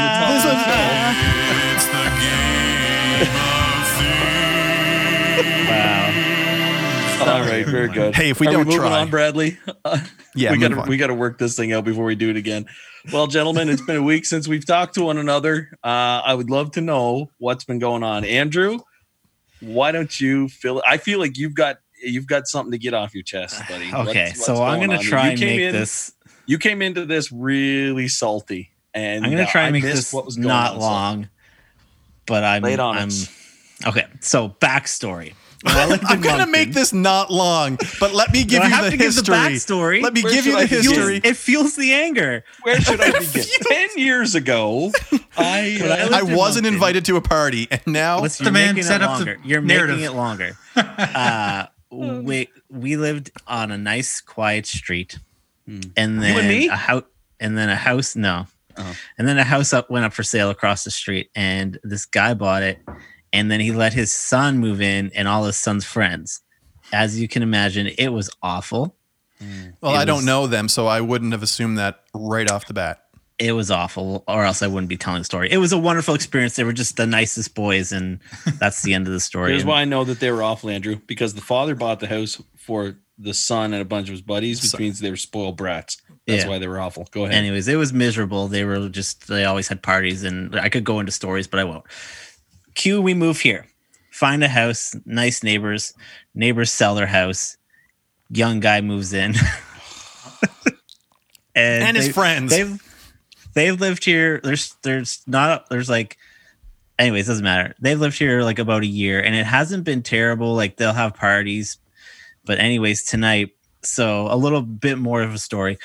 Wow. 5.69 7.33
All 7.33 7.41
right, 7.41 7.65
very 7.65 7.89
good. 7.89 8.15
Hey, 8.15 8.29
if 8.29 8.39
we 8.39 8.47
Are 8.47 8.51
don't 8.51 8.59
we 8.61 8.65
moving 8.75 8.79
try. 8.89 9.01
on, 9.01 9.09
Bradley, 9.09 9.57
Yeah, 10.35 10.51
we 10.51 10.57
got 10.59 10.69
to 10.69 10.81
we 10.89 10.97
got 10.97 11.07
to 11.07 11.13
work 11.15 11.37
this 11.39 11.55
thing 11.55 11.73
out 11.73 11.83
before 11.85 12.05
we 12.05 12.15
do 12.15 12.29
it 12.29 12.37
again. 12.37 12.65
Well, 13.11 13.27
gentlemen, 13.27 13.69
it's 13.69 13.81
been 13.81 13.95
a 13.95 14.03
week 14.03 14.25
since 14.25 14.47
we've 14.47 14.65
talked 14.65 14.93
to 14.95 15.03
one 15.03 15.17
another. 15.17 15.69
Uh, 15.83 15.87
I 16.23 16.33
would 16.33 16.49
love 16.49 16.71
to 16.73 16.81
know 16.81 17.31
what's 17.39 17.63
been 17.63 17.79
going 17.79 18.03
on. 18.03 18.25
Andrew, 18.25 18.79
why 19.61 19.91
don't 19.91 20.19
you 20.19 20.47
feel? 20.49 20.81
I 20.85 20.97
feel 20.97 21.19
like 21.19 21.37
you've 21.37 21.55
got 21.55 21.77
you've 22.03 22.27
got 22.27 22.47
something 22.47 22.71
to 22.71 22.77
get 22.77 22.93
off 22.93 23.13
your 23.13 23.23
chest, 23.23 23.61
buddy. 23.67 23.85
Okay, 23.93 24.25
What's- 24.27 24.45
so 24.45 24.53
what's 24.53 24.61
I'm 24.73 24.79
going 24.79 24.89
gonna 24.91 25.01
try 25.01 25.25
You 25.25 25.29
and 25.31 25.39
came 25.39 25.47
make 25.57 25.61
in- 25.61 25.73
this. 25.73 26.13
You 26.45 26.57
came 26.57 26.81
into 26.81 27.05
this 27.05 27.31
really 27.31 28.07
salty, 28.07 28.71
and 28.93 29.23
I'm 29.25 29.31
gonna 29.31 29.43
uh, 29.43 29.51
try 29.51 29.61
I 29.61 29.65
and 29.65 29.73
make 29.73 29.83
this 29.83 30.11
what 30.13 30.25
was 30.25 30.35
going 30.35 30.47
not 30.47 30.73
on, 30.73 30.79
so- 30.79 30.85
long, 30.87 31.29
but 32.25 32.43
I'm. 32.43 32.61
Lay 32.63 32.77
on 32.77 32.97
I'm 32.97 33.09
okay. 33.87 34.05
So 34.19 34.49
backstory. 34.49 35.33
When 35.63 35.75
I 35.75 35.85
lived 35.87 36.03
I'm 36.07 36.21
gonna 36.21 36.47
make 36.47 36.71
this 36.73 36.93
not 36.93 37.29
long, 37.31 37.77
but 37.99 38.13
let 38.13 38.31
me 38.31 38.43
give 38.45 38.61
Do 38.61 38.65
I 38.65 38.69
you 38.69 38.73
have 38.75 38.85
the 38.85 38.91
to 38.91 38.97
give 38.97 39.13
the 39.15 39.21
history. 39.33 39.35
backstory? 39.35 40.01
Let 40.01 40.13
me 40.13 40.23
Where 40.23 40.31
give 40.33 40.45
you 40.45 40.53
the 40.53 40.57
I 40.59 40.63
begin? 40.63 40.83
history. 40.83 41.21
It 41.23 41.35
fuels 41.35 41.75
the 41.75 41.91
anger. 41.93 42.43
Where 42.63 42.79
should 42.79 43.01
I 43.01 43.11
begin? 43.19 43.43
Ten 43.67 43.89
years 43.97 44.35
ago, 44.35 44.91
I, 45.37 45.77
When 45.81 45.91
I 45.91 46.01
uh, 46.01 46.09
I 46.19 46.21
wasn't 46.23 46.63
Moncton. 46.63 46.65
invited 46.73 47.05
to 47.05 47.17
a 47.17 47.21
party, 47.21 47.67
and 47.71 47.81
now 47.87 48.21
Listen, 48.21 48.45
The 48.45 48.51
you're 48.59 48.73
man 48.73 48.83
set 48.83 49.01
it 49.01 49.03
up 49.03 49.19
the 49.19 49.25
longer. 49.25 49.39
You're 49.43 49.61
narrative. 49.61 49.97
making 49.97 50.05
it 50.13 50.15
longer. 50.15 50.57
Uh, 50.75 51.65
we 51.91 52.47
we 52.69 52.95
lived 52.95 53.31
on 53.47 53.71
a 53.71 53.77
nice, 53.77 54.21
quiet 54.21 54.65
street, 54.65 55.17
and 55.67 55.83
then 55.95 56.37
and 56.37 56.47
me? 56.47 56.67
a 56.69 56.75
house, 56.75 57.03
and 57.39 57.57
then 57.57 57.67
a 57.69 57.75
house. 57.75 58.15
No, 58.15 58.47
Oh. 58.77 58.95
and 59.17 59.27
then 59.27 59.37
a 59.37 59.43
house 59.43 59.73
up 59.73 59.89
went 59.89 60.05
up 60.05 60.13
for 60.13 60.23
sale 60.23 60.49
across 60.51 60.83
the 60.85 60.91
street, 60.91 61.29
and 61.35 61.77
this 61.83 62.05
guy 62.05 62.33
bought 62.35 62.63
it, 62.63 62.79
and 63.33 63.49
then 63.51 63.59
he 63.59 63.71
let 63.71 63.93
his 63.93 64.11
son 64.11 64.57
move 64.59 64.81
in 64.81 65.11
and 65.15 65.27
all 65.27 65.43
his 65.45 65.57
son's 65.57 65.85
friends. 65.85 66.41
As 66.91 67.19
you 67.19 67.27
can 67.27 67.43
imagine, 67.43 67.87
it 67.97 68.09
was 68.09 68.29
awful. 68.41 68.95
Mm. 69.41 69.73
well, 69.81 69.93
it 69.95 69.99
I 69.99 70.05
don't 70.05 70.25
know 70.25 70.47
them, 70.47 70.67
so 70.67 70.87
I 70.87 71.01
wouldn't 71.01 71.31
have 71.31 71.43
assumed 71.43 71.77
that 71.77 72.01
right 72.13 72.49
off 72.49 72.65
the 72.67 72.73
bat. 72.73 73.05
It 73.37 73.53
was 73.53 73.71
awful, 73.71 74.25
or 74.27 74.43
else 74.43 74.61
I 74.61 74.67
wouldn't 74.67 74.89
be 74.89 74.97
telling 74.97 75.21
the 75.21 75.25
story. 75.25 75.49
It 75.49 75.57
was 75.59 75.71
a 75.71 75.77
wonderful 75.77 76.13
experience. 76.13 76.57
They 76.57 76.65
were 76.65 76.73
just 76.73 76.97
the 76.97 77.05
nicest 77.07 77.55
boys, 77.55 77.93
and 77.93 78.19
that's 78.59 78.81
the 78.81 78.93
end 78.93 79.07
of 79.07 79.13
the 79.13 79.21
story. 79.21 79.51
Here's 79.51 79.61
And- 79.61 79.69
why 79.69 79.81
I 79.81 79.85
know 79.85 80.03
that 80.03 80.19
they 80.19 80.29
were 80.29 80.43
awful, 80.43 80.69
Andrew, 80.69 80.99
because 81.07 81.35
the 81.35 81.41
father 81.41 81.73
bought 81.73 82.01
the 82.01 82.07
house 82.07 82.41
for 82.57 82.95
the 83.17 83.33
son 83.33 83.71
and 83.73 83.81
a 83.81 83.85
bunch 83.85 84.07
of 84.09 84.11
his 84.11 84.21
buddies, 84.21 84.61
which 84.61 84.71
Son. 84.71 84.81
means 84.81 84.99
they 84.99 85.09
were 85.09 85.15
spoiled 85.17 85.55
brats. 85.55 85.97
That's 86.27 86.43
Yeah. 86.43 86.49
why 86.49 86.59
they 86.59 86.67
were 86.67 86.79
awful. 86.81 87.07
Go 87.11 87.23
ahead. 87.25 87.35
anyways 87.35 87.67
it 87.67 87.75
was 87.75 87.91
miserable 87.91 88.47
they 88.49 88.63
were 88.63 88.87
just 88.89 89.27
they 89.27 89.43
always 89.45 89.67
had 89.67 89.81
parties 89.81 90.23
and 90.23 90.55
i 90.59 90.69
could 90.69 90.83
go 90.83 90.99
into 90.99 91.11
stories 91.11 91.47
but 91.47 91.59
i 91.59 91.63
won't 91.63 91.83
q 92.75 93.01
we 93.01 93.13
move 93.13 93.39
here 93.39 93.65
find 94.11 94.43
a 94.43 94.47
house 94.47 94.95
nice 95.05 95.43
neighbors 95.43 95.93
neighbors 96.33 96.71
sell 96.71 96.95
their 96.95 97.07
house 97.07 97.57
young 98.29 98.59
guy 98.59 98.81
moves 98.81 99.13
in 99.13 99.33
And 101.55 101.97
his 101.97 102.07
they- 102.07 102.11
friends. 102.13 102.51
They've 102.51 102.81
they've 103.53 103.79
lived 103.79 104.05
here. 104.05 104.39
There's 104.43 104.75
there's 104.83 105.21
not 105.27 105.69
there's 105.69 105.89
like 105.89 106.17
anyways, 106.97 107.27
doesn't 107.27 107.43
matter. 107.43 107.75
They've 107.81 107.99
lived 107.99 108.17
here 108.17 108.43
like 108.43 108.59
about 108.59 108.83
a 108.83 108.87
year 108.87 109.19
and 109.21 109.35
it 109.35 109.45
hasn't 109.45 109.83
been 109.83 110.01
terrible. 110.01 110.53
Like 110.55 110.77
they'll 110.77 110.93
have 110.93 111.15
parties. 111.15 111.77
But 112.45 112.59
anyways, 112.59 113.03
tonight, 113.03 113.49
so 113.81 114.27
a 114.31 114.37
little 114.37 114.61
bit 114.61 114.97
more 114.99 115.21
of 115.21 115.33
a 115.33 115.37
story. 115.37 115.77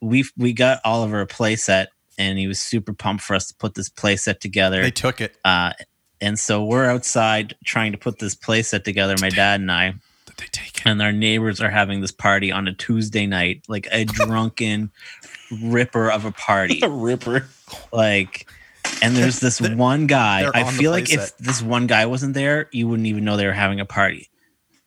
We 0.00 0.24
we 0.36 0.52
got 0.54 0.80
Oliver 0.84 1.20
a 1.20 1.26
play 1.26 1.56
set 1.56 1.88
and 2.16 2.38
he 2.38 2.46
was 2.46 2.58
super 2.60 2.94
pumped 2.94 3.22
for 3.22 3.34
us 3.34 3.48
to 3.48 3.54
put 3.54 3.74
this 3.74 3.90
playset 3.90 4.38
together. 4.40 4.80
They 4.82 4.90
took 4.90 5.20
it. 5.20 5.36
Uh 5.44 5.72
and 6.20 6.38
so 6.38 6.64
we're 6.64 6.86
outside 6.86 7.56
trying 7.64 7.92
to 7.92 7.98
put 7.98 8.18
this 8.18 8.34
play 8.34 8.62
set 8.62 8.84
together, 8.84 9.14
my 9.20 9.30
dad 9.30 9.60
and 9.60 9.70
I 9.70 9.92
Did 10.26 10.36
they 10.38 10.46
take 10.50 10.78
it? 10.78 10.86
and 10.86 11.00
our 11.02 11.12
neighbors 11.12 11.60
are 11.60 11.70
having 11.70 12.00
this 12.00 12.12
party 12.12 12.50
on 12.52 12.66
a 12.68 12.72
Tuesday 12.72 13.26
night, 13.26 13.62
like 13.68 13.88
a 13.92 14.04
drunken 14.04 14.90
ripper 15.62 16.10
of 16.10 16.24
a 16.24 16.32
party. 16.32 16.80
A 16.82 16.88
ripper. 16.88 17.46
Like, 17.92 18.48
and 19.02 19.16
there's 19.16 19.40
this 19.40 19.60
one 19.76 20.06
guy. 20.06 20.42
they're 20.42 20.56
I 20.56 20.62
on 20.62 20.72
the 20.74 20.78
feel 20.78 20.90
like 20.90 21.06
play 21.06 21.16
if 21.16 21.36
this 21.38 21.62
one 21.62 21.86
guy 21.86 22.06
wasn't 22.06 22.34
there, 22.34 22.68
you 22.72 22.88
wouldn't 22.88 23.06
even 23.06 23.24
know 23.24 23.36
they 23.36 23.46
were 23.46 23.52
having 23.52 23.80
a 23.80 23.84
party. 23.86 24.28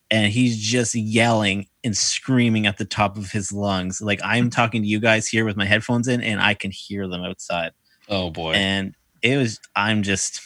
And 0.09 0.31
he's 0.31 0.57
just 0.57 0.93
yelling 0.93 1.67
and 1.85 1.95
screaming 1.95 2.67
at 2.67 2.77
the 2.77 2.83
top 2.85 3.17
of 3.17 3.31
his 3.31 3.51
lungs. 3.53 4.01
Like 4.01 4.19
I'm 4.23 4.49
talking 4.49 4.81
to 4.81 4.87
you 4.87 4.99
guys 4.99 5.27
here 5.27 5.45
with 5.45 5.55
my 5.55 5.65
headphones 5.65 6.07
in, 6.09 6.21
and 6.21 6.41
I 6.41 6.53
can 6.53 6.69
hear 6.71 7.07
them 7.07 7.23
outside. 7.23 7.71
Oh 8.09 8.29
boy. 8.29 8.53
And 8.53 8.93
it 9.21 9.37
was, 9.37 9.59
I'm 9.75 10.03
just 10.03 10.41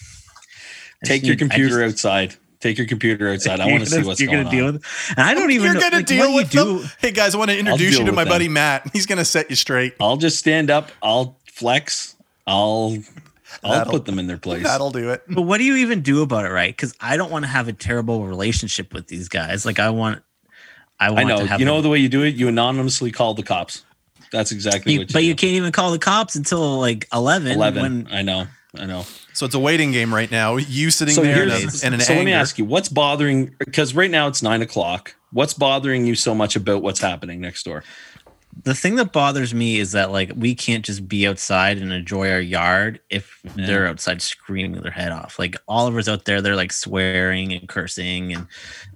I 1.04 1.08
Take 1.08 1.24
your 1.24 1.34
need- 1.36 1.40
computer 1.40 1.82
just- 1.88 2.06
outside. 2.06 2.36
Take 2.62 2.78
your 2.80 2.88
computer 2.88 3.30
outside. 3.30 3.60
I 3.60 3.68
want 3.72 3.84
to 3.84 3.86
see 3.90 3.98
gonna- 3.98 4.08
what's 4.08 4.20
you're 4.20 4.32
going 4.32 4.44
gonna 4.46 4.56
deal 4.56 4.68
on. 4.68 4.74
with. 4.74 4.86
And 5.18 5.20
I 5.20 5.34
don't 5.36 5.52
even 5.52 5.66
You're 5.66 5.74
know. 5.76 5.80
gonna 5.82 5.96
like, 5.98 6.06
deal 6.08 6.32
what 6.32 6.36
with 6.36 6.52
do 6.52 6.58
you 6.58 6.64
do? 6.66 6.80
them. 6.80 6.90
Hey 7.00 7.12
guys, 7.12 7.36
I 7.36 7.38
want 7.38 7.52
to 7.52 7.60
introduce 7.60 7.98
you 8.00 8.06
to 8.06 8.12
my 8.12 8.24
them. 8.24 8.30
buddy 8.32 8.48
Matt. 8.48 8.90
He's 8.94 9.06
gonna 9.06 9.26
set 9.26 9.50
you 9.50 9.56
straight. 9.56 9.94
I'll 10.00 10.18
just 10.18 10.40
stand 10.40 10.72
up. 10.72 10.92
I'll 11.04 11.38
flex. 11.54 12.16
I'll 12.48 12.98
I'll 13.64 13.72
That'll- 13.74 13.94
put 13.94 14.06
them 14.06 14.18
in 14.20 14.28
their 14.28 14.38
place. 14.38 14.64
That'll 14.64 14.90
do 14.92 15.12
it. 15.12 15.24
But 15.28 15.44
what 15.44 15.58
do 15.60 15.64
you 15.64 15.76
even 15.76 16.02
do 16.02 16.22
about 16.24 16.46
it, 16.46 16.50
right? 16.50 16.76
Because 16.76 16.96
I 17.00 17.18
don't 17.18 17.30
want 17.32 17.46
to 17.46 17.50
have 17.50 17.68
a 17.68 17.74
terrible 17.74 18.26
relationship 18.26 18.94
with 18.94 19.08
these 19.08 19.30
guys. 19.30 19.66
Like 19.66 19.80
I 19.80 19.90
want, 19.92 20.24
I 21.00 21.10
want 21.12 21.20
I 21.20 21.24
know. 21.28 21.38
To 21.40 21.46
have 21.48 21.60
You 21.60 21.66
know 21.68 21.78
a- 21.78 21.82
the 21.84 21.90
way 21.90 22.00
you 22.00 22.10
do 22.10 22.24
it. 22.24 22.36
You 22.36 22.48
anonymously 22.48 23.12
call 23.12 23.34
the 23.36 23.44
cops. 23.44 23.84
That's 24.32 24.52
exactly 24.52 24.94
you- 24.94 25.00
what 25.00 25.10
you 25.10 25.14
but 25.14 25.20
do. 25.20 25.26
you 25.26 25.36
can't 25.36 25.54
even 25.54 25.72
call 25.72 25.92
the 25.92 26.00
cops 26.00 26.36
until 26.36 26.80
like 26.80 27.08
eleven. 27.14 27.52
Eleven. 27.52 28.06
When 28.06 28.08
I 28.12 28.22
know. 28.24 28.48
I 28.78 28.86
know. 28.86 29.06
So 29.36 29.46
it's 29.46 29.54
a 29.56 29.60
waiting 29.60 29.92
game 29.92 30.14
right 30.14 30.32
now. 30.32 30.56
You 30.56 30.90
sitting 30.92 31.14
So 31.14 31.22
there 31.22 31.44
in, 31.44 31.50
here's 31.50 31.84
a, 31.84 31.88
in 31.88 31.94
an 31.94 32.00
so 32.00 32.14
anger. 32.14 32.20
let 32.22 32.26
me 32.26 32.34
ask 32.34 32.58
you, 32.58 32.66
what's 32.66 32.90
bothering? 32.90 33.54
Because 33.60 33.94
right 33.94 34.10
now 34.10 34.28
it's 34.28 34.42
nine 34.42 34.62
o'clock. 34.62 35.14
What's 35.32 35.54
bothering 35.54 36.06
you 36.06 36.16
so 36.16 36.34
much 36.34 36.56
about 36.56 36.82
what's 36.82 37.00
happening 37.02 37.42
next 37.42 37.64
door? 37.64 37.84
the 38.64 38.74
thing 38.74 38.96
that 38.96 39.12
bothers 39.12 39.54
me 39.54 39.80
is 39.80 39.92
that 39.92 40.14
like 40.14 40.32
we 40.34 40.56
can't 40.56 40.86
just 40.86 41.10
be 41.10 41.28
outside 41.28 41.78
and 41.78 41.92
enjoy 41.92 42.32
our 42.32 42.40
yard 42.40 43.02
if 43.10 43.42
Yeah. 43.44 43.66
they're 43.68 43.86
outside 43.88 44.22
screaming 44.22 44.82
their 44.82 44.94
head 44.94 45.12
off. 45.12 45.38
Like 45.38 45.58
Oliver's 45.68 46.08
out 46.08 46.24
there, 46.24 46.42
they're 46.42 46.56
like 46.56 46.72
swearing 46.72 47.52
and 47.52 47.68
cursing, 47.68 48.32
and 48.32 48.48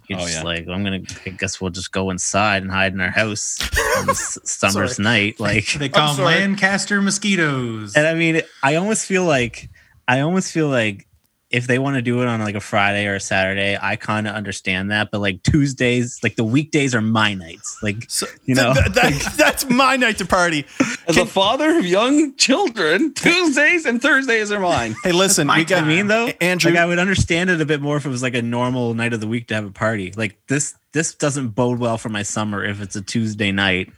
you're 0.07 0.17
Oh, 0.17 0.21
just 0.21 0.35
yeah. 0.37 0.43
like, 0.43 0.65
I'm 0.69 0.81
gonna. 0.85 1.01
I 1.25 1.31
guess 1.31 1.59
we'll 1.59 1.71
just 1.71 1.91
go 1.91 2.09
inside 2.09 2.61
and 2.63 2.71
hide 2.71 2.93
in 2.93 3.01
our 3.01 3.09
house 3.11 3.59
on 3.97 4.05
this 4.07 4.37
summer's 4.45 4.97
night. 4.97 5.41
Like 5.41 5.73
They 5.73 5.89
call 5.89 6.13
them. 6.15 6.23
Lancaster 6.23 7.01
mosquitoes. 7.01 7.97
And 7.97 8.07
I 8.07 8.13
mean, 8.13 8.41
I 8.63 8.75
almost 8.75 9.05
feel 9.07 9.25
like 9.25 9.69
I 10.09 10.21
almost 10.21 10.51
feel 10.51 10.67
like 10.69 11.05
if 11.51 11.65
they 11.65 11.79
want 11.79 11.95
to 11.95 12.01
do 12.03 12.21
it 12.21 12.27
on 12.27 12.39
like 12.41 12.53
a 12.53 12.59
Friday 12.59 13.07
or 13.07 13.15
a 13.15 13.19
Saturday, 13.19 13.75
I 13.81 13.95
kind 13.95 14.27
of 14.27 14.35
understand 14.35 14.91
that. 14.91 15.09
But 15.11 15.19
like 15.19 15.41
Tuesdays, 15.41 16.19
like 16.21 16.35
the 16.35 16.43
weekdays 16.43 16.93
are 16.93 17.01
my 17.01 17.33
nights. 17.33 17.79
Like 17.81 18.05
So, 18.07 18.27
You 18.45 18.53
know? 18.53 18.73
th- 18.73 18.85
th- 18.85 18.95
that- 18.95 19.33
that's 19.37 19.67
my 19.67 19.95
night 19.95 20.19
to 20.19 20.25
party. 20.25 20.65
As 21.07 21.17
a 21.17 21.25
father 21.25 21.79
of 21.79 21.85
young 21.87 22.35
children, 22.35 23.15
Tuesdays 23.15 23.85
and 23.87 23.99
Thursdays 23.99 24.51
are 24.51 24.59
mine. 24.59 24.95
Hey, 25.03 25.11
listen, 25.11 25.47
my 25.47 25.57
we 25.57 25.65
got 25.65 25.83
I 25.83 25.87
mean, 25.87 26.05
though, 26.07 26.27
Andrew. 26.39 26.69
like 26.71 26.79
I 26.79 26.85
would 26.85 26.99
understand 26.99 27.49
it 27.49 27.59
a 27.61 27.65
bit 27.65 27.81
more 27.81 27.97
if 27.97 28.05
it 28.05 28.09
was 28.09 28.21
like 28.21 28.35
a 28.35 28.43
normal 28.43 28.93
night 28.93 29.13
of 29.13 29.19
the 29.19 29.27
week 29.27 29.47
to 29.47 29.55
have 29.55 29.65
a 29.65 29.71
party. 29.71 30.13
Like 30.15 30.37
this, 30.47 30.75
this 30.91 31.15
doesn't 31.15 31.49
bode 31.49 31.79
well 31.79 31.97
for 31.97 32.09
my 32.09 32.21
summer 32.21 32.63
if 32.63 32.79
it's 32.79 32.95
a 32.95 33.01
Tuesday 33.01 33.51
night 33.51 33.91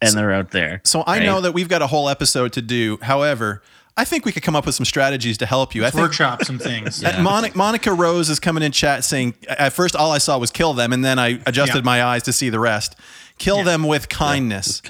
and 0.00 0.14
they're 0.14 0.32
out 0.32 0.50
there. 0.52 0.82
so 0.84 1.00
I 1.00 1.18
right? 1.18 1.24
know 1.26 1.40
that 1.40 1.52
we've 1.52 1.68
got 1.70 1.82
a 1.82 1.86
whole 1.88 2.08
episode 2.08 2.52
to 2.52 2.62
do. 2.62 2.98
However, 3.02 3.62
I 3.98 4.04
think 4.04 4.24
we 4.26 4.32
could 4.32 4.42
come 4.42 4.54
up 4.54 4.66
with 4.66 4.74
some 4.74 4.84
strategies 4.84 5.38
to 5.38 5.46
help 5.46 5.74
you. 5.74 5.84
I 5.86 5.90
think 5.90 6.02
Workshop 6.02 6.44
some 6.44 6.58
things. 6.70 7.02
Uh, 7.02 7.18
Monica, 7.22 7.56
Monica 7.56 7.92
Rose 7.94 8.28
is 8.28 8.38
coming 8.38 8.62
in 8.62 8.70
chat 8.72 9.04
saying, 9.04 9.34
at 9.48 9.72
first, 9.72 9.96
all 9.96 10.12
I 10.12 10.18
saw 10.18 10.38
was 10.38 10.50
kill 10.50 10.74
them, 10.74 10.92
and 10.92 11.04
then 11.04 11.18
I 11.18 11.40
adjusted 11.46 11.78
Yeah. 11.78 11.82
my 11.84 12.04
eyes 12.04 12.22
to 12.24 12.32
see 12.32 12.50
the 12.50 12.60
rest. 12.60 12.94
Kill 13.38 13.64
them 13.64 13.84
with 13.84 14.08
kindness. 14.08 14.82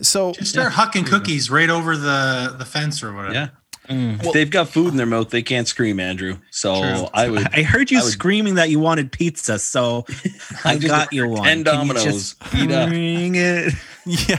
So, 0.00 0.32
Just 0.32 0.50
start 0.52 0.72
hucking 0.74 1.06
cookies 1.06 1.50
right 1.50 1.68
over 1.70 1.96
the, 1.96 2.54
the 2.56 2.64
fence 2.64 3.02
or 3.02 3.12
whatever. 3.12 3.34
Yeah. 3.34 3.48
if 3.90 4.32
they've 4.32 4.50
got 4.50 4.68
food 4.68 4.88
in 4.92 4.96
their 4.96 5.06
mouth, 5.06 5.30
they 5.30 5.42
can't 5.42 5.66
scream, 5.66 5.98
Andrew. 5.98 6.36
So 6.50 6.80
True. 6.82 7.08
I 7.14 7.28
would. 7.30 7.48
I 7.52 7.62
heard 7.62 7.90
you 7.90 7.98
I 7.98 8.02
would- 8.04 8.12
screaming 8.12 8.54
that 8.56 8.68
you 8.70 8.78
wanted 8.78 9.10
pizza, 9.10 9.58
so 9.58 10.04
I 10.64 10.76
just 10.76 10.86
got 10.86 11.12
you 11.12 11.26
one. 11.28 11.42
ten 11.42 11.64
Can 11.64 11.86
you 11.88 11.94
Domino's. 11.94 12.04
just 12.04 12.54
Eat 12.54 12.70
up. 12.70 12.88
bring 12.90 13.34
it? 13.34 13.72
yeah. 14.06 14.38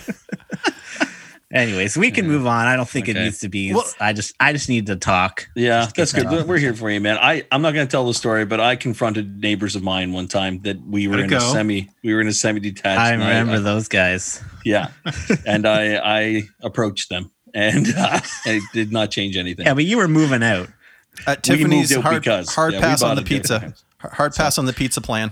Anyways, 1.52 1.98
we 1.98 2.12
can 2.12 2.28
move 2.28 2.46
on. 2.46 2.68
I 2.68 2.76
don't 2.76 2.88
think 2.88 3.08
it 3.08 3.16
needs 3.16 3.40
to 3.40 3.50
be. 3.50 3.74
Well- 3.74 3.84
I 4.00 4.14
just, 4.14 4.34
I 4.40 4.54
just 4.54 4.70
need 4.70 4.86
to 4.86 4.96
talk. 4.96 5.48
Yeah, 5.56 5.82
Just 5.82 5.96
get 5.96 6.02
that's 6.02 6.14
good. 6.14 6.28
that 6.30 6.42
off. 6.42 6.46
We're 6.48 6.60
here 6.60 6.76
for 6.76 6.92
you, 6.92 7.02
man. 7.02 7.18
I 7.20 7.44
I'm 7.52 7.64
not 7.64 7.74
going 7.74 7.88
to 7.88 7.92
tell 7.92 8.06
the 8.06 8.14
story, 8.14 8.46
but 8.46 8.60
I 8.60 8.76
confronted 8.76 9.42
neighbors 9.42 9.76
of 9.76 9.82
mine 9.82 10.14
one 10.14 10.28
time 10.28 10.62
that 10.62 10.80
we 10.86 11.08
were 11.08 11.16
How'd 11.16 11.24
in 11.26 11.34
it 11.34 11.38
a 11.38 11.42
semi 11.42 11.90
we 12.04 12.14
were 12.14 12.22
in 12.22 12.28
a 12.28 12.34
semi 12.34 12.60
detached. 12.60 13.00
I 13.00 13.12
remember 13.14 13.60
those 13.60 13.88
guys. 13.88 14.44
yeah, 14.64 14.92
and 15.48 15.66
I 15.68 15.96
I 15.96 16.44
approached 16.62 17.10
them, 17.10 17.32
and 17.56 17.88
uh, 17.98 18.20
it 18.46 18.62
did 18.74 18.92
not 18.92 19.10
change 19.10 19.36
anything. 19.36 19.66
Yeah, 19.66 19.74
but 19.74 19.86
you 19.86 19.98
were 19.98 20.08
moving 20.08 20.44
out. 20.44 20.68
At 21.26 21.48
We 21.50 21.56
Tiffany's, 21.58 21.90
moved 21.90 22.06
out 22.06 22.12
hard, 22.12 22.22
because- 22.24 22.54
hard 22.54 22.74
yeah, 22.74 22.80
pass 22.82 23.02
on 23.02 23.16
the 23.16 23.24
pizza. 23.24 23.74
Hard 23.98 24.36
pass 24.36 24.58
on 24.60 24.66
the 24.66 24.74
pizza 24.74 25.02
plan. 25.02 25.32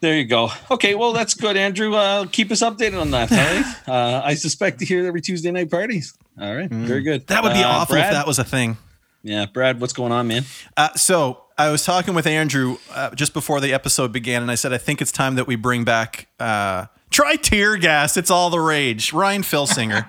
There 0.00 0.16
you 0.16 0.24
go. 0.24 0.48
Okay, 0.70 0.94
well 0.94 1.12
that's 1.12 1.34
good, 1.34 1.56
Andrew. 1.56 1.94
Uh, 1.94 2.24
keep 2.32 2.50
us 2.50 2.62
updated 2.62 3.00
on 3.00 3.10
that. 3.12 3.30
All 3.30 3.38
right. 3.38 3.74
Uh, 3.90 4.22
I 4.24 4.34
suspect 4.34 4.78
to 4.78 4.84
hear 4.84 5.04
every 5.06 5.20
Tuesday 5.20 5.50
night 5.50 5.70
parties. 5.70 6.14
All 6.40 6.54
right, 6.54 6.70
very 6.70 7.02
good. 7.02 7.26
That 7.26 7.42
would 7.42 7.52
be 7.52 7.58
Uh, 7.62 7.68
awful 7.68 7.94
Brad? 7.96 8.06
if 8.06 8.12
that 8.12 8.26
was 8.26 8.38
a 8.38 8.44
thing. 8.44 8.78
Yeah, 9.22 9.46
Brad, 9.46 9.80
what's 9.80 9.92
going 9.92 10.12
on, 10.12 10.28
man? 10.28 10.44
Uh, 10.76 10.94
so 10.94 11.42
I 11.58 11.70
was 11.70 11.84
talking 11.84 12.14
with 12.14 12.26
Andrew 12.26 12.76
uh, 12.94 13.10
just 13.14 13.34
before 13.34 13.60
the 13.60 13.74
episode 13.74 14.12
began, 14.12 14.40
and 14.42 14.50
I 14.50 14.54
said 14.54 14.72
I 14.72 14.78
think 14.78 15.02
it's 15.02 15.12
time 15.12 15.34
that 15.34 15.46
we 15.46 15.56
bring 15.56 15.84
back. 15.84 16.28
Uh, 16.38 16.86
Try 17.10 17.34
tear 17.36 17.76
gas. 17.76 18.16
It's 18.16 18.30
all 18.30 18.48
the 18.50 18.60
rage. 18.60 19.12
Ryan 19.12 19.42
Filsinger. 19.42 20.06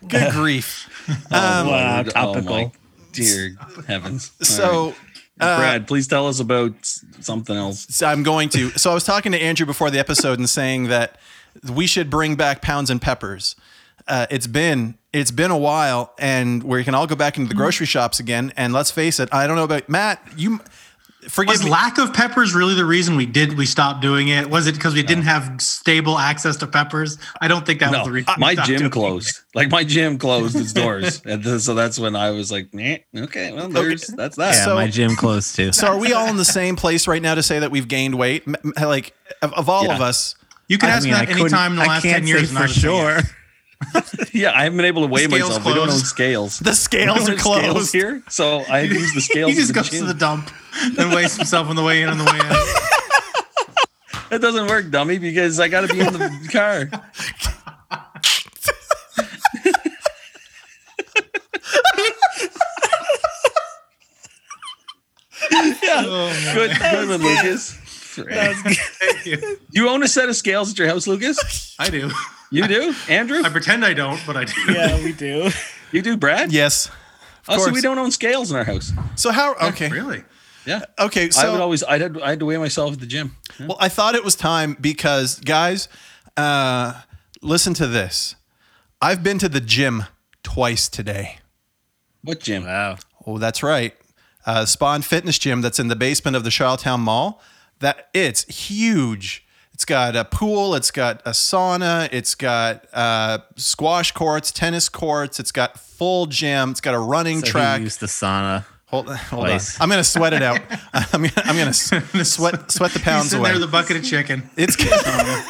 Good 0.08 0.32
grief. 0.32 0.88
Um, 1.30 1.68
wow, 1.68 1.94
Lord, 1.96 2.10
topical. 2.10 2.54
Oh 2.54 2.58
my 2.64 2.72
dear 3.12 3.56
heavens. 3.86 4.32
So 4.40 4.86
right. 4.86 4.94
Uh, 5.40 5.58
Brad, 5.58 5.86
please 5.86 6.06
tell 6.06 6.26
us 6.28 6.40
about 6.40 6.74
something 7.20 7.56
else. 7.56 7.86
So 7.90 8.06
I'm 8.06 8.22
going 8.22 8.48
to. 8.50 8.70
So 8.78 8.90
I 8.90 8.94
was 8.94 9.04
talking 9.04 9.32
to 9.32 9.38
Andrew 9.38 9.66
before 9.66 9.90
the 9.90 9.98
episode 9.98 10.38
and 10.38 10.48
saying 10.48 10.84
that 10.84 11.18
we 11.72 11.86
should 11.86 12.10
bring 12.10 12.36
back 12.36 12.62
pounds 12.62 12.90
and 12.90 13.00
peppers. 13.00 13.56
Uh, 14.06 14.26
it's 14.30 14.46
been 14.46 14.96
it's 15.12 15.30
been 15.30 15.50
a 15.50 15.58
while, 15.58 16.12
and 16.18 16.62
we 16.62 16.84
can 16.84 16.94
all 16.94 17.06
go 17.06 17.16
back 17.16 17.38
into 17.38 17.48
the 17.48 17.54
grocery 17.54 17.86
shops 17.86 18.20
again. 18.20 18.52
And 18.56 18.72
let's 18.72 18.90
face 18.90 19.18
it, 19.18 19.28
I 19.32 19.46
don't 19.46 19.56
know 19.56 19.64
about 19.64 19.88
Matt. 19.88 20.20
You 20.36 20.60
forgive 21.28 21.52
Was 21.54 21.64
me. 21.64 21.70
lack 21.70 21.98
of 21.98 22.12
peppers 22.12 22.54
really 22.54 22.74
the 22.74 22.84
reason 22.84 23.16
we 23.16 23.26
did 23.26 23.56
we 23.56 23.66
stopped 23.66 24.00
doing 24.02 24.28
it? 24.28 24.48
Was 24.50 24.66
it 24.66 24.74
because 24.74 24.94
we 24.94 25.02
didn't 25.02 25.24
have 25.24 25.60
stable 25.60 26.18
access 26.18 26.56
to 26.58 26.66
peppers? 26.66 27.18
I 27.40 27.48
don't 27.48 27.64
think 27.66 27.80
that 27.80 27.90
was 27.92 28.04
the 28.06 28.12
reason. 28.12 28.34
we 28.36 28.40
my 28.40 28.52
stopped 28.54 28.68
doing 28.68 28.78
gym 28.80 28.86
it. 28.88 28.92
closed. 28.92 29.40
Like 29.54 29.70
my 29.70 29.84
gym 29.84 30.18
closed 30.18 30.56
its 30.56 30.72
doors, 30.72 31.22
and 31.24 31.42
then, 31.42 31.60
so 31.60 31.74
that's 31.74 31.98
when 31.98 32.14
I 32.16 32.30
was 32.30 32.50
like, 32.52 32.72
"Nah, 32.74 32.96
"Okay, 33.24 33.52
well, 33.52 33.68
there's 33.68 34.06
that's 34.08 34.36
that." 34.36 34.54
Yeah, 34.54 34.64
So- 34.64 34.74
my 34.74 34.88
gym 34.88 35.16
closed 35.16 35.54
too. 35.56 35.72
so 35.72 35.86
are 35.88 35.98
we 35.98 36.12
all 36.12 36.28
in 36.28 36.36
the 36.36 36.44
same 36.44 36.76
place 36.76 37.06
right 37.06 37.22
now 37.22 37.34
to 37.34 37.42
say 37.42 37.58
that 37.58 37.70
we've 37.70 37.88
gained 37.88 38.14
weight? 38.16 38.42
M- 38.46 38.56
m- 38.64 38.72
Like 38.88 39.14
of, 39.42 39.52
of 39.54 39.68
all 39.68 39.84
Yeah. 39.86 39.94
of 39.94 40.00
us, 40.00 40.34
You 40.68 40.78
can 40.78 40.88
I 40.90 40.92
ask 40.94 41.04
mean, 41.04 41.12
me 41.14 41.18
I 41.20 41.24
that 41.26 41.36
anytime 41.38 41.72
in 41.72 41.78
the 41.78 41.84
last 41.84 42.02
ten 42.02 42.26
years. 42.26 42.48
say 42.50 42.56
and 42.56 42.58
I 42.58 42.60
for 42.62 42.66
would 42.68 42.74
say 42.74 42.80
sure. 42.80 43.20
Yes. 43.94 44.30
yeah, 44.34 44.52
I 44.54 44.64
haven't 44.64 44.76
been 44.76 44.86
able 44.86 45.02
to 45.02 45.08
weigh 45.08 45.24
scales 45.24 45.48
myself. 45.50 45.66
We 45.66 45.74
don't 45.74 45.90
own 45.90 45.98
scales. 45.98 46.58
the 46.58 46.74
scales 46.74 47.28
are 47.28 47.32
We 47.32 47.38
scales 47.38 47.72
closed. 47.72 47.92
here, 47.92 48.22
so 48.28 48.58
I 48.68 48.80
use 48.82 49.12
the 49.14 49.20
scales. 49.20 49.52
He 49.52 49.56
just 49.56 49.70
in 49.70 49.74
the 49.74 49.80
goes 49.80 49.90
to 49.90 50.04
the 50.06 50.14
dump 50.14 50.50
and 50.98 51.12
weighs 51.12 51.36
himself 51.36 51.68
on 51.68 51.76
the 51.76 51.82
way 51.82 52.02
in 52.02 52.08
and 52.08 52.20
the 52.20 52.24
way 52.24 52.38
out. 52.42 52.66
It 54.30 54.38
doesn't 54.40 54.66
work, 54.66 54.90
dummy, 54.90 55.18
because 55.18 55.60
I 55.60 55.68
got 55.68 55.82
to 55.82 55.94
be 55.94 56.00
in 56.00 56.12
the 56.12 56.48
car. 56.50 56.88
yeah, 65.52 66.02
oh, 66.06 66.52
good, 66.54 66.76
good 66.78 67.08
one, 67.08 67.22
Lucas. 67.22 67.78
Thank 68.14 69.26
you. 69.26 69.58
You 69.70 69.88
own 69.88 70.02
a 70.04 70.08
set 70.08 70.28
of 70.28 70.36
scales 70.36 70.70
at 70.70 70.78
your 70.78 70.86
house, 70.86 71.06
Lucas? 71.06 71.74
I 71.78 71.90
do. 71.90 72.10
You 72.50 72.68
do, 72.68 72.94
Andrew? 73.08 73.42
I 73.44 73.48
pretend 73.48 73.84
I 73.84 73.92
don't, 73.92 74.20
but 74.24 74.36
I 74.36 74.44
do. 74.44 74.52
yeah, 74.72 75.02
we 75.02 75.12
do. 75.12 75.50
You 75.90 76.02
do, 76.02 76.16
Brad? 76.16 76.52
Yes. 76.52 76.90
Oh, 77.48 77.56
so 77.56 77.64
course. 77.64 77.72
we 77.72 77.80
don't 77.80 77.98
own 77.98 78.12
scales 78.12 78.50
in 78.50 78.56
our 78.56 78.64
house. 78.64 78.92
So 79.16 79.32
how? 79.32 79.54
Okay. 79.54 79.88
Really? 79.88 80.22
Yeah. 80.64 80.82
Okay. 80.98 81.30
So 81.30 81.46
I 81.46 81.50
would 81.50 81.60
always, 81.60 81.82
I 81.82 81.98
had, 81.98 82.20
I 82.20 82.30
had 82.30 82.40
to 82.40 82.46
weigh 82.46 82.56
myself 82.58 82.94
at 82.94 83.00
the 83.00 83.06
gym. 83.06 83.36
well, 83.58 83.76
I 83.80 83.88
thought 83.88 84.14
it 84.14 84.24
was 84.24 84.34
time 84.36 84.76
because 84.80 85.40
guys, 85.40 85.88
uh, 86.36 87.00
listen 87.42 87.74
to 87.74 87.86
this. 87.86 88.36
I've 89.02 89.22
been 89.22 89.38
to 89.38 89.48
the 89.48 89.60
gym 89.60 90.04
twice 90.42 90.88
today. 90.88 91.38
What 92.22 92.40
gym? 92.40 92.64
Wow. 92.64 92.98
Oh, 93.26 93.38
that's 93.38 93.62
right. 93.62 93.94
Uh, 94.46 94.64
Spawn 94.66 95.02
Fitness 95.02 95.38
Gym 95.38 95.60
that's 95.60 95.78
in 95.78 95.88
the 95.88 95.96
basement 95.96 96.36
of 96.36 96.44
the 96.44 96.50
Charlottetown 96.50 97.00
Mall. 97.00 97.42
That 97.80 98.08
it's 98.14 98.44
huge. 98.44 99.46
It's 99.72 99.84
got 99.84 100.14
a 100.14 100.24
pool. 100.24 100.74
It's 100.76 100.90
got 100.92 101.20
a 101.26 101.30
sauna. 101.30 102.08
It's 102.12 102.34
got 102.36 102.86
uh, 102.92 103.38
squash 103.56 104.12
courts, 104.12 104.52
tennis 104.52 104.88
courts. 104.88 105.40
It's 105.40 105.50
got 105.50 105.78
full 105.78 106.26
gym. 106.26 106.70
It's 106.70 106.80
got 106.80 106.94
a 106.94 106.98
running 106.98 107.40
So 107.40 107.46
track. 107.46 107.78
he 107.78 107.84
used 107.84 108.00
the 108.00 108.06
sauna. 108.06 108.64
Hold, 108.86 109.08
hold 109.12 109.48
on. 109.48 109.60
I'm 109.80 109.88
gonna 109.88 110.04
sweat 110.04 110.32
it 110.32 110.42
out. 110.42 110.60
I'm 110.92 111.22
gonna, 111.22 111.32
I'm 111.36 111.56
gonna 111.56 111.72
sweat 111.72 112.70
sweat 112.70 112.92
the 112.92 112.98
He's 113.00 113.02
pounds 113.02 113.24
sitting 113.30 113.40
away. 113.40 113.50
there 113.50 113.58
with 113.60 113.68
a 113.68 113.72
bucket 113.72 113.96
of 113.96 114.04
chicken. 114.04 114.48
it's 114.56 114.76
got, 114.76 114.86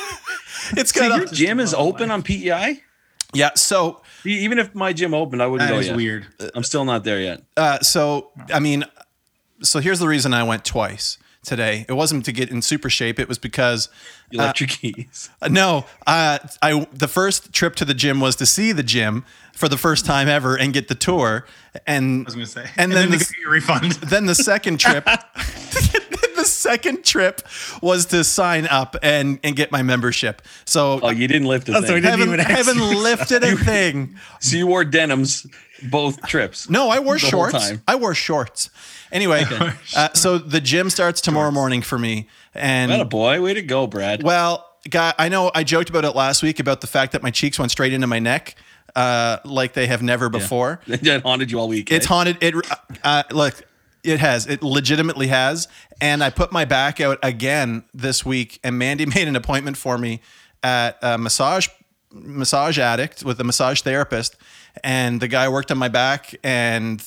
it's 0.79 0.95
So 0.95 1.01
got 1.09 1.17
your 1.19 1.27
a, 1.27 1.31
gym 1.31 1.61
is 1.61 1.75
open 1.75 2.11
on 2.11 2.23
PEI? 2.23 2.81
yeah. 3.35 3.51
So 3.57 4.01
Even 4.25 4.59
if 4.59 4.75
my 4.75 4.95
gym 4.95 5.13
opened, 5.13 5.43
I 5.43 5.47
wouldn't 5.47 5.69
That 5.69 5.75
go 5.75 5.81
is 5.81 5.89
yet. 5.89 5.97
weird. 5.97 6.27
I'm 6.55 6.63
still 6.65 6.87
not 6.87 7.05
there 7.05 7.21
yet. 7.21 7.43
uh, 7.59 7.81
so 7.81 8.31
I 8.53 8.61
mean, 8.61 8.85
so 9.63 9.81
here's 9.81 9.99
the 9.99 10.09
reason 10.09 10.33
I 10.33 10.45
went 10.45 10.65
twice 10.65 11.19
today. 11.45 11.85
It 11.89 11.93
wasn't 11.93 12.25
to 12.25 12.33
get 12.33 12.51
in 12.51 12.63
super 12.63 12.91
shape. 12.91 13.19
It 13.19 13.29
was 13.29 13.39
because 13.39 13.89
You 14.31 14.39
left 14.39 14.61
your 14.61 14.69
keys. 14.69 15.31
Uh, 15.43 15.49
No, 15.49 15.87
uh, 16.07 16.39
I 16.63 16.87
the 16.93 17.09
first 17.09 17.53
trip 17.53 17.77
to 17.77 17.85
the 17.85 17.95
gym 17.95 18.21
was 18.21 18.37
to 18.37 18.47
see 18.47 18.73
the 18.73 18.83
gym 18.83 19.25
for 19.55 19.69
the 19.69 19.77
first 19.79 20.05
time 20.05 20.29
ever 20.29 20.57
and 20.57 20.73
get 20.73 20.89
the 20.89 20.95
tour, 20.97 21.47
and 21.87 22.23
I 22.23 22.25
was 22.25 22.35
gonna 22.35 22.47
say. 22.47 22.69
and, 22.77 22.91
then 22.93 23.11
to 23.11 23.19
the, 23.19 23.25
get 23.25 23.39
your 23.41 23.51
refund. 23.53 23.93
then 24.11 24.27
the 24.27 24.35
second 24.35 24.81
trip, 24.81 25.05
the 26.37 26.45
second 26.45 27.05
trip 27.05 27.41
was 27.81 28.07
to 28.07 28.25
sign 28.25 28.67
up 28.67 28.97
and 29.03 29.39
and 29.45 29.55
get 29.57 29.71
my 29.71 29.83
membership. 29.83 30.43
So 30.65 31.01
Oh, 31.03 31.11
you 31.11 31.29
didn't 31.29 31.47
lift 31.49 31.69
a 31.69 31.73
Oh, 31.77 31.81
so 31.81 31.87
thing. 31.87 31.95
we 31.95 32.01
didn't 32.01 32.19
haven't, 32.21 32.35
even 32.35 32.41
haven't 32.41 33.03
lifted 33.03 33.45
a 33.45 33.57
thing. 33.57 34.17
So 34.41 34.57
you 34.57 34.67
wore 34.67 34.85
denims 34.85 35.47
both 35.91 36.21
trips. 36.27 36.69
No, 36.71 36.89
I 36.89 36.99
wore 36.99 37.15
The 37.19 37.23
whole 37.23 37.31
shorts. 37.51 37.69
time. 37.69 37.83
I 37.87 37.95
wore 37.97 38.15
shorts. 38.15 38.71
Anyway, 39.15 39.45
uh, 39.97 40.13
so 40.13 40.39
the 40.39 40.61
gym 40.61 40.91
starts 40.91 41.21
tomorrow 41.21 41.53
morning 41.53 41.83
for 41.83 41.99
me, 41.99 42.27
and 42.53 42.91
a 42.91 43.05
boy. 43.05 43.41
Way 43.41 43.55
to 43.55 43.63
go, 43.63 43.87
Brad. 43.87 44.25
Well, 44.25 44.69
guy, 44.91 45.15
I 45.17 45.29
know 45.29 45.53
I 45.55 45.63
joked 45.63 45.89
about 45.89 46.05
it 46.05 46.17
last 46.17 46.43
week 46.43 46.59
about 46.59 46.81
the 46.81 46.89
fact 46.89 47.13
that 47.13 47.23
my 47.23 47.31
cheeks 47.31 47.57
went 47.57 47.71
straight 47.71 47.93
into 47.93 48.09
my 48.09 48.19
neck, 48.19 48.57
uh, 48.97 49.39
like 49.45 49.75
they 49.75 49.87
have 49.87 50.03
never 50.03 50.29
before. 50.29 50.81
It 50.89 51.23
haunted 51.23 51.53
you 51.53 51.61
all 51.61 51.69
week. 51.69 51.93
It's 51.93 52.07
eh? 52.07 52.09
haunted. 52.09 52.39
It 52.41 52.55
uh, 53.05 53.23
look, 53.31 53.63
it 54.03 54.19
has. 54.19 54.49
It 54.49 54.63
legitimately 54.63 55.29
has. 55.29 55.69
And 56.01 56.23
I 56.23 56.31
put 56.31 56.51
my 56.51 56.65
back 56.65 57.01
out 57.01 57.21
again 57.23 57.85
this 57.95 58.25
week, 58.25 58.59
and 58.65 58.79
Mandy 58.79 59.07
made 59.15 59.29
an 59.29 59.37
appointment 59.37 59.77
for 59.77 59.97
me 59.97 60.23
at 60.63 60.99
a 61.03 61.19
massage 61.19 61.69
massage 62.11 62.79
addict 62.79 63.25
with 63.25 63.41
a 63.41 63.45
massage 63.45 63.81
therapist, 63.83 64.37
and 64.83 65.21
the 65.21 65.29
guy 65.29 65.49
worked 65.49 65.71
on 65.71 65.79
my 65.79 65.89
back, 65.89 66.35
and 66.43 67.01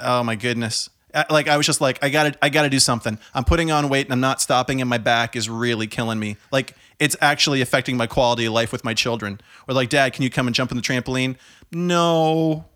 oh 0.00 0.24
my 0.24 0.34
goodness. 0.34 0.90
I- 1.14 1.26
Like 1.30 1.48
I 1.48 1.56
was 1.56 1.66
just 1.66 1.80
like 1.80 1.98
I 2.02 2.08
got 2.10 2.32
to 2.32 2.38
I 2.44 2.48
got 2.48 2.62
to 2.62 2.70
do 2.70 2.78
something. 2.78 3.18
I'm 3.34 3.44
putting 3.44 3.70
on 3.70 3.88
weight 3.88 4.06
and 4.06 4.12
I'm 4.12 4.20
not 4.20 4.40
stopping 4.40 4.80
and 4.80 4.88
my 4.90 4.98
back 4.98 5.36
is 5.36 5.48
really 5.48 5.86
killing 5.86 6.18
me. 6.18 6.36
Like 6.52 6.74
it's 6.98 7.16
actually 7.20 7.60
affecting 7.60 7.96
my 7.96 8.06
quality 8.06 8.44
of 8.46 8.52
life 8.52 8.72
with 8.72 8.84
my 8.84 8.94
children. 8.94 9.40
Or 9.68 9.74
like 9.74 9.88
dad, 9.88 10.12
can 10.12 10.22
you 10.22 10.30
come 10.30 10.46
and 10.46 10.54
jump 10.54 10.70
on 10.72 10.76
the 10.76 10.82
trampoline? 10.82 11.36
No. 11.72 12.66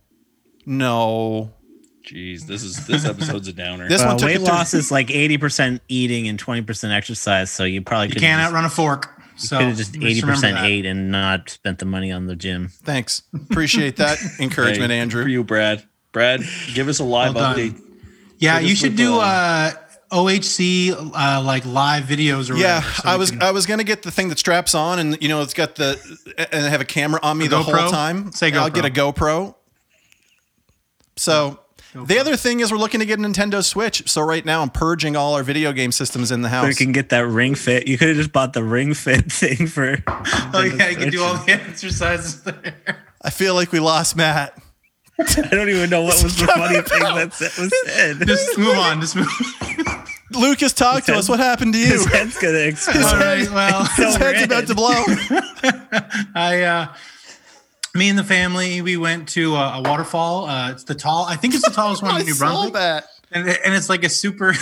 No. 0.67 1.53
Jeez, 2.05 2.47
this 2.47 2.63
is 2.65 2.87
this 2.87 3.05
episode's 3.05 3.47
a 3.49 3.53
downer. 3.53 3.89
This 3.89 4.01
Well, 4.03 4.17
one 4.17 4.25
weight 4.27 4.41
loss 4.41 4.75
is 4.75 4.91
like 4.91 5.07
80% 5.09 5.81
eating 5.89 6.27
and 6.27 6.39
20% 6.43 6.91
exercise. 6.93 7.51
So 7.51 7.65
you 7.65 7.81
probably 7.81 8.09
You 8.09 8.15
can't 8.17 8.41
have 8.41 8.51
outrun 8.51 8.65
a 8.65 8.71
fork. 8.71 9.21
So 9.37 9.59
could 9.59 9.69
have 9.69 9.77
just 9.77 9.95
just 9.95 10.23
80% 10.25 10.41
that. 10.41 10.65
ate 10.65 10.85
and 10.85 11.11
not 11.11 11.49
spent 11.51 11.79
the 11.79 11.85
money 11.87 12.11
on 12.13 12.27
the 12.27 12.35
gym. 12.37 12.69
Thanks. 12.83 13.23
Appreciate 13.35 13.97
that 13.97 14.19
encouragement, 14.41 14.91
Hey, 14.91 14.99
Andrew. 14.99 15.23
For 15.23 15.29
you, 15.29 15.43
Brad. 15.45 15.85
Brad, 16.13 16.43
give 16.75 16.89
us 16.89 16.99
a 16.99 17.05
live 17.05 17.35
Well 17.35 17.55
done. 17.55 17.71
update. 17.71 17.81
Yeah, 18.43 18.59
you 18.59 18.75
should 18.75 18.97
do 18.97 19.19
uh, 19.19 19.71
OHC 20.11 20.91
uh, 20.93 21.43
like 21.43 21.65
live 21.65 22.05
videos 22.05 22.51
or 22.51 22.57
Yeah, 22.57 22.77
whatever, 22.83 22.95
so 23.03 23.09
I 23.09 23.17
was 23.17 23.31
can- 23.31 23.43
I 23.43 23.51
was 23.53 23.67
gonna 23.67 23.85
get 23.85 24.03
the 24.03 24.11
thing 24.11 24.29
that 24.29 24.39
straps 24.39 24.75
on, 24.75 24.99
and 24.99 25.17
you 25.23 25.29
know 25.29 25.43
it's 25.43 25.55
got 25.55 25.77
the 25.77 25.99
and 26.53 26.67
have 26.67 26.81
a 26.81 26.85
camera 26.85 27.21
on 27.23 27.39
me 27.39 27.47
A 27.47 27.49
the 27.49 27.63
whole 27.63 27.91
time. 27.91 28.33
Say 28.33 28.51
GoPro. 28.51 28.57
I'll 28.59 28.71
get 28.71 28.85
a 28.85 28.91
GoPro. 28.91 29.55
So 31.17 31.61
the 31.95 32.19
other 32.19 32.37
thing 32.37 32.61
is 32.61 32.73
we're 32.73 32.79
looking 32.79 33.01
to 33.01 33.07
get 33.07 33.19
a 33.19 33.23
Nintendo 33.23 33.63
Switch. 33.63 34.09
So 34.09 34.23
right 34.23 34.45
now 34.45 34.63
I'm 34.63 34.71
purging 34.71 35.15
all 35.15 35.35
our 35.35 35.43
video 35.43 35.73
game 35.73 35.93
systems 35.93 36.33
in 36.33 36.41
the 36.43 36.49
So 36.49 36.57
house. 36.57 36.69
you 36.69 36.75
can 36.87 36.93
get 36.93 37.11
that 37.11 37.27
ring 37.27 37.55
fit. 37.55 37.87
You 37.87 37.99
could 37.99 38.09
have 38.09 38.17
just 38.17 38.33
bought 38.33 38.55
the 38.55 38.65
ring 38.65 38.95
fit 38.95 39.31
thing 39.33 39.67
for. 39.67 39.99
oh 40.09 40.63
yeah, 40.77 40.89
you 40.89 40.97
can 40.97 41.11
do 41.11 41.23
all 41.23 41.35
the 41.35 41.53
exercises 41.69 42.43
there. 42.43 42.75
I 43.23 43.31
feel 43.31 43.55
like 43.55 43.73
we 43.73 43.79
lost 43.81 44.17
Matt. 44.17 44.59
I 45.19 45.49
don't 45.51 45.69
even 45.69 45.91
know 45.91 46.03
what 46.03 46.23
was 46.23 46.37
the 46.37 46.47
funny 46.47 46.81
thing 46.81 47.03
that 47.03 47.59
was 47.59 47.73
said. 47.87 48.27
Just 48.27 48.59
move 48.59 48.77
on. 48.79 49.01
Just 49.01 49.15
move. 49.17 49.29
Lucas, 50.31 50.73
talk 50.73 51.05
to 51.05 51.15
us. 51.15 51.29
What 51.29 51.39
happened 51.39 51.75
to 51.75 51.79
you? 51.79 51.87
His 51.93 52.07
head's 52.07 52.39
gonna 52.39 52.59
explode. 52.59 53.05
All 53.05 53.17
right. 53.19 53.51
Well, 53.51 53.85
His 53.85 54.17
head's 54.17 54.43
about 54.45 54.67
to 54.69 54.75
blow. 54.75 55.05
I, 56.35 56.63
uh, 56.63 56.95
me 57.95 58.09
and 58.09 58.19
the 58.19 58.25
family, 58.25 58.81
we 58.81 58.97
went 58.97 59.29
to 59.31 59.55
a, 59.55 59.79
a 59.79 59.83
waterfall. 59.83 60.47
Uh, 60.47 60.71
it's 60.73 60.85
the 60.85 60.95
tall. 60.95 61.27
I 61.27 61.37
think 61.37 61.55
it's 61.55 61.65
the 61.65 61.75
tallest 61.75 62.03
one 62.03 62.19
in 62.21 62.27
New 62.27 62.33
saw 62.33 62.47
Brunswick. 62.71 62.73
that. 62.75 63.05
and, 63.33 63.47
and 63.49 63.75
it's 63.75 63.91
like 63.91 64.05
a 64.05 64.09
super 64.09 64.55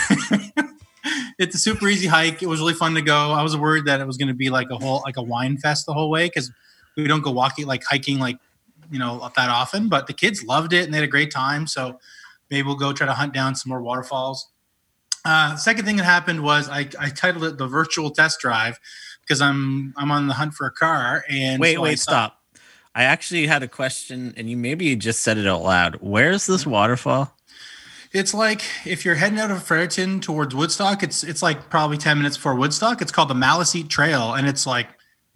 it's 1.38 1.54
a 1.54 1.58
super 1.58 1.88
easy 1.88 2.06
hike 2.06 2.42
it 2.42 2.46
was 2.46 2.60
really 2.60 2.74
fun 2.74 2.94
to 2.94 3.00
go 3.00 3.32
i 3.32 3.42
was 3.42 3.56
worried 3.56 3.86
that 3.86 4.00
it 4.00 4.06
was 4.06 4.18
going 4.18 4.28
to 4.28 4.34
be 4.34 4.50
like 4.50 4.68
a 4.70 4.76
whole 4.76 5.00
like 5.06 5.16
a 5.16 5.22
wine 5.22 5.56
fest 5.56 5.86
the 5.86 5.94
whole 5.94 6.10
way 6.10 6.26
because 6.26 6.52
we 6.96 7.04
don't 7.06 7.22
go 7.22 7.30
walking 7.30 7.66
like 7.66 7.82
hiking 7.84 8.18
like 8.18 8.36
you 8.90 8.98
know 8.98 9.31
that 9.37 9.48
often 9.48 9.88
but 9.88 10.07
the 10.07 10.12
kids 10.12 10.44
loved 10.44 10.72
it 10.72 10.85
and 10.85 10.92
they 10.92 10.98
had 10.98 11.05
a 11.05 11.11
great 11.11 11.31
time 11.31 11.66
so 11.66 11.98
maybe 12.50 12.66
we'll 12.66 12.76
go 12.76 12.92
try 12.92 13.07
to 13.07 13.12
hunt 13.12 13.33
down 13.33 13.55
some 13.55 13.70
more 13.70 13.83
waterfalls 13.83 14.48
uh, 15.24 15.55
second 15.57 15.85
thing 15.85 15.96
that 15.96 16.05
happened 16.05 16.42
was 16.42 16.68
I, 16.70 16.88
I 16.98 17.11
titled 17.11 17.44
it 17.44 17.59
the 17.59 17.66
virtual 17.66 18.11
test 18.11 18.40
drive 18.40 18.79
because 19.20 19.40
i'm 19.40 19.94
i'm 19.96 20.11
on 20.11 20.26
the 20.26 20.35
hunt 20.35 20.55
for 20.55 20.66
a 20.66 20.72
car 20.72 21.24
and 21.29 21.61
Wait, 21.61 21.74
so 21.74 21.83
wait, 21.83 21.98
saw- 21.98 22.11
stop. 22.11 22.37
I 22.94 23.05
actually 23.05 23.46
had 23.46 23.62
a 23.62 23.68
question, 23.68 24.35
and 24.37 24.50
you 24.50 24.57
maybe 24.57 24.87
you 24.87 24.96
just 24.96 25.20
said 25.20 25.38
it 25.38 25.46
out 25.46 25.62
loud. 25.62 25.98
Where's 26.00 26.46
this 26.46 26.66
waterfall? 26.66 27.37
It's 28.12 28.35
like 28.35 28.62
if 28.85 29.05
you're 29.05 29.14
heading 29.14 29.38
out 29.38 29.53
of 29.53 29.62
Fredericton 29.62 30.20
towards 30.20 30.55
Woodstock, 30.55 31.05
it's 31.05 31.22
it's 31.22 31.42
like 31.42 31.70
probably 31.70 31.96
10 31.96 32.18
minutes 32.18 32.37
before 32.37 32.57
Woodstock. 32.57 33.00
It's 33.00 33.12
called 33.12 33.29
the 33.29 33.35
Maliseet 33.35 33.88
Trail, 33.88 34.35
and 34.35 34.48
it's 34.48 34.66
like 34.66 34.88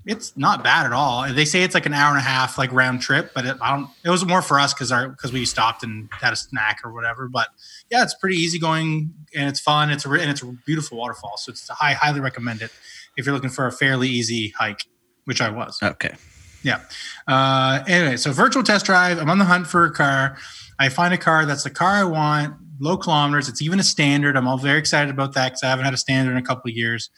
it's 0.06 0.36
not 0.36 0.62
bad 0.62 0.86
at 0.86 0.92
all. 0.92 1.32
They 1.32 1.44
say 1.44 1.62
it's 1.62 1.74
like 1.74 1.86
an 1.86 1.94
hour 1.94 2.10
and 2.10 2.18
a 2.18 2.22
half 2.22 2.58
like 2.58 2.72
round 2.72 3.00
trip, 3.00 3.32
but 3.34 3.46
it, 3.46 3.56
I 3.60 3.74
don't. 3.74 3.88
It 4.04 4.10
was 4.10 4.24
more 4.24 4.42
for 4.42 4.60
us 4.60 4.74
because 4.74 4.92
our 4.92 5.08
because 5.08 5.32
we 5.32 5.44
stopped 5.44 5.82
and 5.82 6.08
had 6.12 6.32
a 6.32 6.36
snack 6.36 6.80
or 6.84 6.92
whatever. 6.92 7.28
But 7.28 7.48
yeah, 7.90 8.02
it's 8.02 8.14
pretty 8.14 8.36
easy 8.36 8.58
going 8.58 9.14
and 9.34 9.48
it's 9.48 9.60
fun. 9.60 9.90
It's 9.90 10.04
a 10.04 10.10
and 10.10 10.30
it's 10.30 10.42
a 10.42 10.46
beautiful 10.66 10.98
waterfall, 10.98 11.36
so 11.36 11.50
it's 11.50 11.70
I 11.80 11.92
highly 11.92 12.20
recommend 12.20 12.60
it 12.60 12.70
if 13.16 13.24
you're 13.24 13.34
looking 13.34 13.50
for 13.50 13.66
a 13.66 13.72
fairly 13.72 14.08
easy 14.08 14.50
hike, 14.58 14.86
which 15.24 15.40
I 15.40 15.50
was. 15.50 15.78
Okay. 15.82 16.14
Yeah. 16.62 16.80
Uh, 17.28 17.84
anyway, 17.86 18.16
so 18.16 18.32
virtual 18.32 18.62
test 18.62 18.86
drive. 18.86 19.18
I'm 19.18 19.28
on 19.30 19.38
the 19.38 19.44
hunt 19.44 19.66
for 19.66 19.84
a 19.84 19.92
car. 19.92 20.36
I 20.78 20.88
find 20.88 21.14
a 21.14 21.18
car 21.18 21.46
that's 21.46 21.62
the 21.62 21.70
car 21.70 21.90
I 21.90 22.04
want, 22.04 22.56
low 22.80 22.96
kilometers. 22.96 23.48
It's 23.48 23.62
even 23.62 23.78
a 23.78 23.84
standard. 23.84 24.36
I'm 24.36 24.48
all 24.48 24.58
very 24.58 24.78
excited 24.78 25.10
about 25.10 25.34
that 25.34 25.50
because 25.50 25.62
I 25.62 25.68
haven't 25.68 25.84
had 25.84 25.94
a 25.94 25.98
standard 25.98 26.32
in 26.32 26.38
a 26.38 26.42
couple 26.42 26.70
of 26.70 26.76
years. 26.76 27.10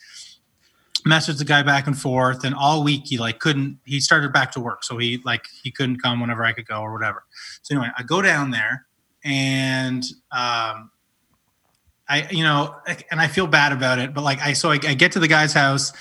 Messaged 1.04 1.38
the 1.38 1.44
guy 1.44 1.62
back 1.62 1.87
and 1.87 1.98
forth, 1.98 2.44
and 2.44 2.54
all 2.54 2.82
week 2.82 3.02
he 3.04 3.18
like 3.18 3.38
couldn't. 3.38 3.78
He 3.85 4.00
started 4.00 4.32
back 4.32 4.52
to 4.52 4.61
work, 4.61 4.82
so 4.82 4.98
he 4.98 5.20
like 5.24 5.46
he 5.62 5.70
couldn't 5.70 6.02
come 6.02 6.20
whenever 6.20 6.44
I 6.44 6.52
could 6.52 6.66
go 6.66 6.80
or 6.80 6.92
whatever. 6.92 7.24
So 7.62 7.74
anyway, 7.74 7.90
I 7.96 8.02
go 8.02 8.22
down 8.22 8.50
there, 8.50 8.87
and 9.24 10.02
um, 10.32 10.90
I 12.09 12.26
you 12.30 12.42
know, 12.42 12.74
and 13.11 13.20
I 13.20 13.28
feel 13.28 13.46
bad 13.46 13.72
about 13.72 13.98
it, 13.98 14.14
but 14.14 14.24
like 14.24 14.40
I 14.40 14.52
so 14.52 14.70
I, 14.70 14.80
I 14.82 14.94
get 14.94 15.12
to 15.12 15.20
the 15.20 15.28
guy's 15.28 15.52
house, 15.52 15.92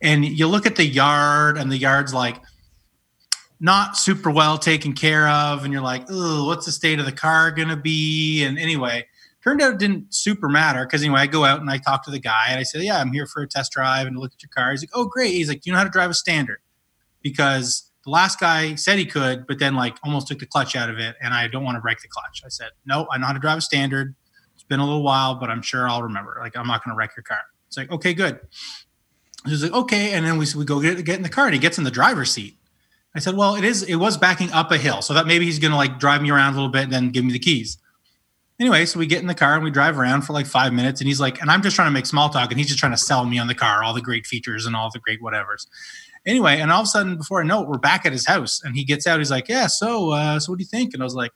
and 0.00 0.24
you 0.24 0.46
look 0.46 0.66
at 0.66 0.76
the 0.76 0.86
yard, 0.86 1.56
and 1.56 1.70
the 1.70 1.78
yard's 1.78 2.14
like 2.14 2.36
not 3.62 3.96
super 3.96 4.28
well 4.28 4.58
taken 4.58 4.92
care 4.92 5.28
of 5.28 5.62
and 5.62 5.72
you're 5.72 5.80
like 5.80 6.04
oh 6.10 6.46
what's 6.46 6.66
the 6.66 6.72
state 6.72 6.98
of 6.98 7.06
the 7.06 7.12
car 7.12 7.52
to 7.52 7.76
be 7.76 8.42
and 8.42 8.58
anyway 8.58 9.06
turned 9.42 9.60
out 9.60 9.74
it 9.74 9.78
didn't 9.78 10.14
super 10.14 10.48
matter 10.48 10.84
because 10.84 11.02
anyway 11.02 11.20
i 11.20 11.26
go 11.26 11.44
out 11.44 11.60
and 11.60 11.70
i 11.70 11.78
talk 11.78 12.04
to 12.04 12.10
the 12.10 12.18
guy 12.18 12.46
and 12.48 12.58
i 12.58 12.62
say 12.62 12.80
yeah 12.80 12.98
i'm 12.98 13.12
here 13.12 13.26
for 13.26 13.42
a 13.42 13.48
test 13.48 13.72
drive 13.72 14.06
and 14.06 14.18
look 14.18 14.32
at 14.32 14.42
your 14.42 14.50
car. 14.54 14.70
He's 14.70 14.82
like 14.82 14.90
oh 14.94 15.06
great. 15.06 15.32
He's 15.32 15.48
like 15.48 15.60
do 15.60 15.70
you 15.70 15.72
know 15.72 15.78
how 15.78 15.84
to 15.84 15.90
drive 15.90 16.10
a 16.10 16.14
standard. 16.14 16.58
Because 17.22 17.90
the 18.04 18.10
last 18.10 18.40
guy 18.40 18.74
said 18.74 18.98
he 18.98 19.06
could 19.06 19.46
but 19.46 19.58
then 19.58 19.74
like 19.74 19.96
almost 20.04 20.28
took 20.28 20.38
the 20.38 20.46
clutch 20.46 20.74
out 20.74 20.90
of 20.90 20.98
it 20.98 21.14
and 21.20 21.32
i 21.32 21.46
don't 21.46 21.64
want 21.64 21.76
to 21.76 21.80
break 21.80 22.00
the 22.00 22.08
clutch. 22.08 22.42
I 22.44 22.48
said 22.48 22.70
no 22.86 23.06
i 23.10 23.18
know 23.18 23.26
how 23.26 23.32
to 23.32 23.38
drive 23.38 23.58
a 23.58 23.62
standard. 23.62 24.14
It's 24.54 24.64
been 24.64 24.80
a 24.80 24.84
little 24.84 25.02
while 25.02 25.36
but 25.36 25.50
i'm 25.50 25.62
sure 25.62 25.88
i'll 25.88 26.02
remember. 26.02 26.36
Like 26.40 26.56
i'm 26.56 26.66
not 26.66 26.84
going 26.84 26.94
to 26.94 26.96
wreck 26.96 27.12
your 27.16 27.24
car. 27.24 27.42
It's 27.68 27.76
like 27.76 27.90
okay 27.90 28.14
good. 28.14 28.40
He's 29.44 29.62
like 29.62 29.72
okay. 29.72 30.12
And 30.12 30.24
then 30.24 30.38
we, 30.38 30.46
we 30.56 30.64
go 30.64 30.80
get, 30.80 31.04
get 31.04 31.16
in 31.16 31.22
the 31.22 31.28
car 31.28 31.46
and 31.46 31.54
he 31.54 31.60
gets 31.60 31.78
in 31.78 31.84
the 31.84 31.90
driver's 31.90 32.30
seat. 32.30 32.56
I 33.14 33.18
said, 33.18 33.36
well, 33.36 33.56
it 33.56 33.64
is, 33.64 33.82
it 33.82 33.96
was 33.96 34.16
backing 34.16 34.50
up 34.52 34.70
a 34.70 34.78
hill. 34.78 35.02
So 35.02 35.14
that 35.14 35.26
maybe 35.26 35.44
he's 35.44 35.58
going 35.58 35.70
to 35.70 35.76
like 35.76 35.98
drive 35.98 36.22
me 36.22 36.30
around 36.30 36.54
a 36.54 36.56
little 36.56 36.70
bit 36.70 36.84
and 36.84 36.92
then 36.92 37.10
give 37.10 37.24
me 37.24 37.32
the 37.32 37.38
keys. 37.38 37.78
Anyway, 38.62 38.86
so 38.86 38.96
we 38.96 39.06
get 39.08 39.20
in 39.20 39.26
the 39.26 39.34
car 39.34 39.56
and 39.56 39.64
we 39.64 39.72
drive 39.72 39.98
around 39.98 40.22
for 40.22 40.34
like 40.34 40.46
five 40.46 40.72
minutes. 40.72 41.00
And 41.00 41.08
he's 41.08 41.18
like, 41.18 41.42
and 41.42 41.50
I'm 41.50 41.62
just 41.62 41.74
trying 41.74 41.88
to 41.88 41.90
make 41.90 42.06
small 42.06 42.28
talk 42.28 42.52
and 42.52 42.60
he's 42.60 42.68
just 42.68 42.78
trying 42.78 42.92
to 42.92 42.96
sell 42.96 43.24
me 43.24 43.36
on 43.40 43.48
the 43.48 43.56
car, 43.56 43.82
all 43.82 43.92
the 43.92 44.00
great 44.00 44.24
features 44.24 44.66
and 44.66 44.76
all 44.76 44.88
the 44.88 45.00
great 45.00 45.20
whatevers. 45.20 45.66
Anyway, 46.24 46.60
and 46.60 46.70
all 46.70 46.82
of 46.82 46.84
a 46.84 46.88
sudden, 46.88 47.16
before 47.16 47.40
I 47.40 47.44
know 47.44 47.64
it, 47.64 47.68
we're 47.68 47.78
back 47.78 48.06
at 48.06 48.12
his 48.12 48.24
house, 48.24 48.62
and 48.62 48.76
he 48.76 48.84
gets 48.84 49.04
out. 49.08 49.18
He's 49.18 49.32
like, 49.32 49.48
"Yeah, 49.48 49.66
so, 49.66 50.10
uh, 50.12 50.38
so 50.38 50.52
what 50.52 50.60
do 50.60 50.62
you 50.62 50.68
think?" 50.68 50.94
And 50.94 51.02
I 51.02 51.04
was 51.04 51.16
like, 51.16 51.32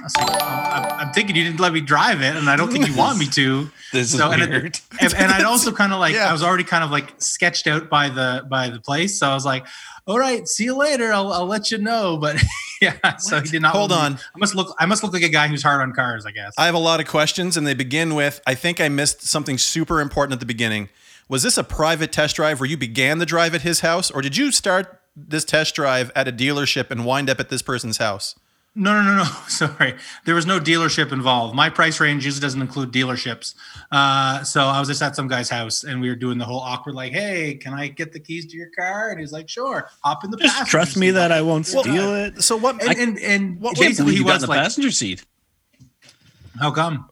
I 0.00 0.04
was 0.04 0.16
like, 0.16 0.28
oh, 0.30 0.46
I'm, 0.46 1.06
I'm 1.08 1.12
thinking 1.12 1.36
you 1.36 1.44
didn't 1.44 1.60
let 1.60 1.72
me 1.72 1.80
drive 1.80 2.22
it, 2.22 2.34
and 2.36 2.48
I 2.48 2.56
don't 2.56 2.72
think 2.72 2.88
you 2.88 2.96
want 2.96 3.18
me 3.18 3.26
to. 3.28 3.70
This 3.92 4.12
is 4.12 4.18
So, 4.20 4.30
and 4.30 4.40
it- 4.40 4.50
weird. 4.50 4.78
And, 5.00 5.14
and 5.14 5.32
I'd 5.32 5.44
also 5.44 5.72
kind 5.80 5.92
of 5.92 5.98
like, 5.98 6.14
Yeah. 6.14 6.28
I 6.28 6.32
was 6.32 6.44
already 6.44 6.62
kind 6.62 6.84
of 6.84 6.92
like 6.92 7.12
sketched 7.18 7.66
out 7.66 7.90
by 7.90 8.08
the 8.08 8.46
by 8.48 8.70
the 8.70 8.78
place. 8.78 9.18
So 9.18 9.28
I 9.28 9.34
was 9.34 9.44
like, 9.44 9.66
"All 10.06 10.16
right, 10.16 10.46
see 10.46 10.62
you 10.62 10.76
later. 10.76 11.12
I'll, 11.12 11.32
I'll 11.32 11.46
let 11.46 11.70
you 11.72 11.78
know." 11.78 12.16
But 12.20 12.36
yeah, 12.80 13.16
so 13.16 13.40
he 13.40 13.48
did 13.48 13.62
not. 13.62 13.74
Hold 13.74 13.90
on. 13.90 14.12
me- 14.12 14.18
I 14.36 14.38
must 14.38 14.54
look. 14.54 14.74
I 14.78 14.86
must 14.86 15.02
look 15.02 15.12
like 15.12 15.24
a 15.24 15.28
guy 15.28 15.48
who's 15.48 15.62
hard 15.64 15.80
on 15.82 15.92
cars. 15.92 16.24
I 16.24 16.30
guess. 16.30 16.54
I 16.56 16.66
have 16.66 16.74
a 16.76 16.78
lot 16.78 17.00
of 17.00 17.08
questions, 17.08 17.56
and 17.56 17.66
they 17.66 17.74
begin 17.74 18.14
with 18.14 18.40
I 18.46 18.54
think 18.54 18.80
I 18.80 18.88
missed 18.88 19.22
something 19.22 19.58
super 19.58 20.00
important 20.00 20.34
at 20.34 20.40
the 20.40 20.46
beginning. 20.46 20.88
Was 21.28 21.42
this 21.42 21.58
a 21.58 21.64
private 21.64 22.12
test 22.12 22.36
drive 22.36 22.60
where 22.60 22.68
you 22.68 22.76
began 22.76 23.18
the 23.18 23.26
drive 23.26 23.54
at 23.56 23.62
his 23.62 23.80
house, 23.80 24.08
or 24.10 24.22
did 24.22 24.36
you 24.36 24.52
start 24.52 25.00
this 25.16 25.44
test 25.44 25.74
drive 25.74 26.12
at 26.14 26.28
a 26.28 26.32
dealership 26.32 26.90
and 26.92 27.04
wind 27.04 27.28
up 27.28 27.40
at 27.40 27.48
this 27.48 27.60
person's 27.62 27.96
house? 27.98 28.36
No, 28.76 28.94
no, 28.94 29.02
no, 29.02 29.16
no. 29.16 29.24
Sorry, 29.48 29.96
there 30.24 30.34
was 30.34 30.46
no 30.46 30.60
dealership 30.60 31.10
involved. 31.12 31.54
My 31.56 31.68
price 31.70 31.98
range 31.98 32.24
usually 32.24 32.40
doesn't 32.40 32.60
include 32.62 32.92
dealerships. 32.92 33.54
Uh, 33.90 34.44
so 34.44 34.62
I 34.64 34.78
was 34.78 34.88
just 34.88 35.02
at 35.02 35.16
some 35.16 35.26
guy's 35.26 35.50
house, 35.50 35.82
and 35.82 36.00
we 36.00 36.08
were 36.08 36.14
doing 36.14 36.38
the 36.38 36.44
whole 36.44 36.60
awkward, 36.60 36.94
like, 36.94 37.12
"Hey, 37.12 37.54
can 37.54 37.74
I 37.74 37.88
get 37.88 38.12
the 38.12 38.20
keys 38.20 38.46
to 38.46 38.56
your 38.56 38.68
car?" 38.78 39.10
And 39.10 39.18
he's 39.18 39.32
like, 39.32 39.48
"Sure, 39.48 39.90
hop 40.04 40.24
in 40.24 40.30
the 40.30 40.36
Just 40.36 40.54
passenger 40.54 40.70
trust 40.70 40.96
me 40.96 41.10
that 41.10 41.32
I 41.32 41.42
won't 41.42 41.68
Well, 41.74 41.82
steal 41.82 42.14
it. 42.14 42.42
So 42.42 42.56
what? 42.56 42.80
And 42.82 42.96
and, 42.98 43.18
and 43.18 43.60
What- 43.60 43.76
basically, 43.78 44.12
he 44.14 44.20
in 44.20 44.24
was 44.26 44.42
the 44.42 44.46
like, 44.46 44.60
passenger 44.60 44.92
seat. 44.92 45.24
"How 46.60 46.70
come?" 46.70 47.08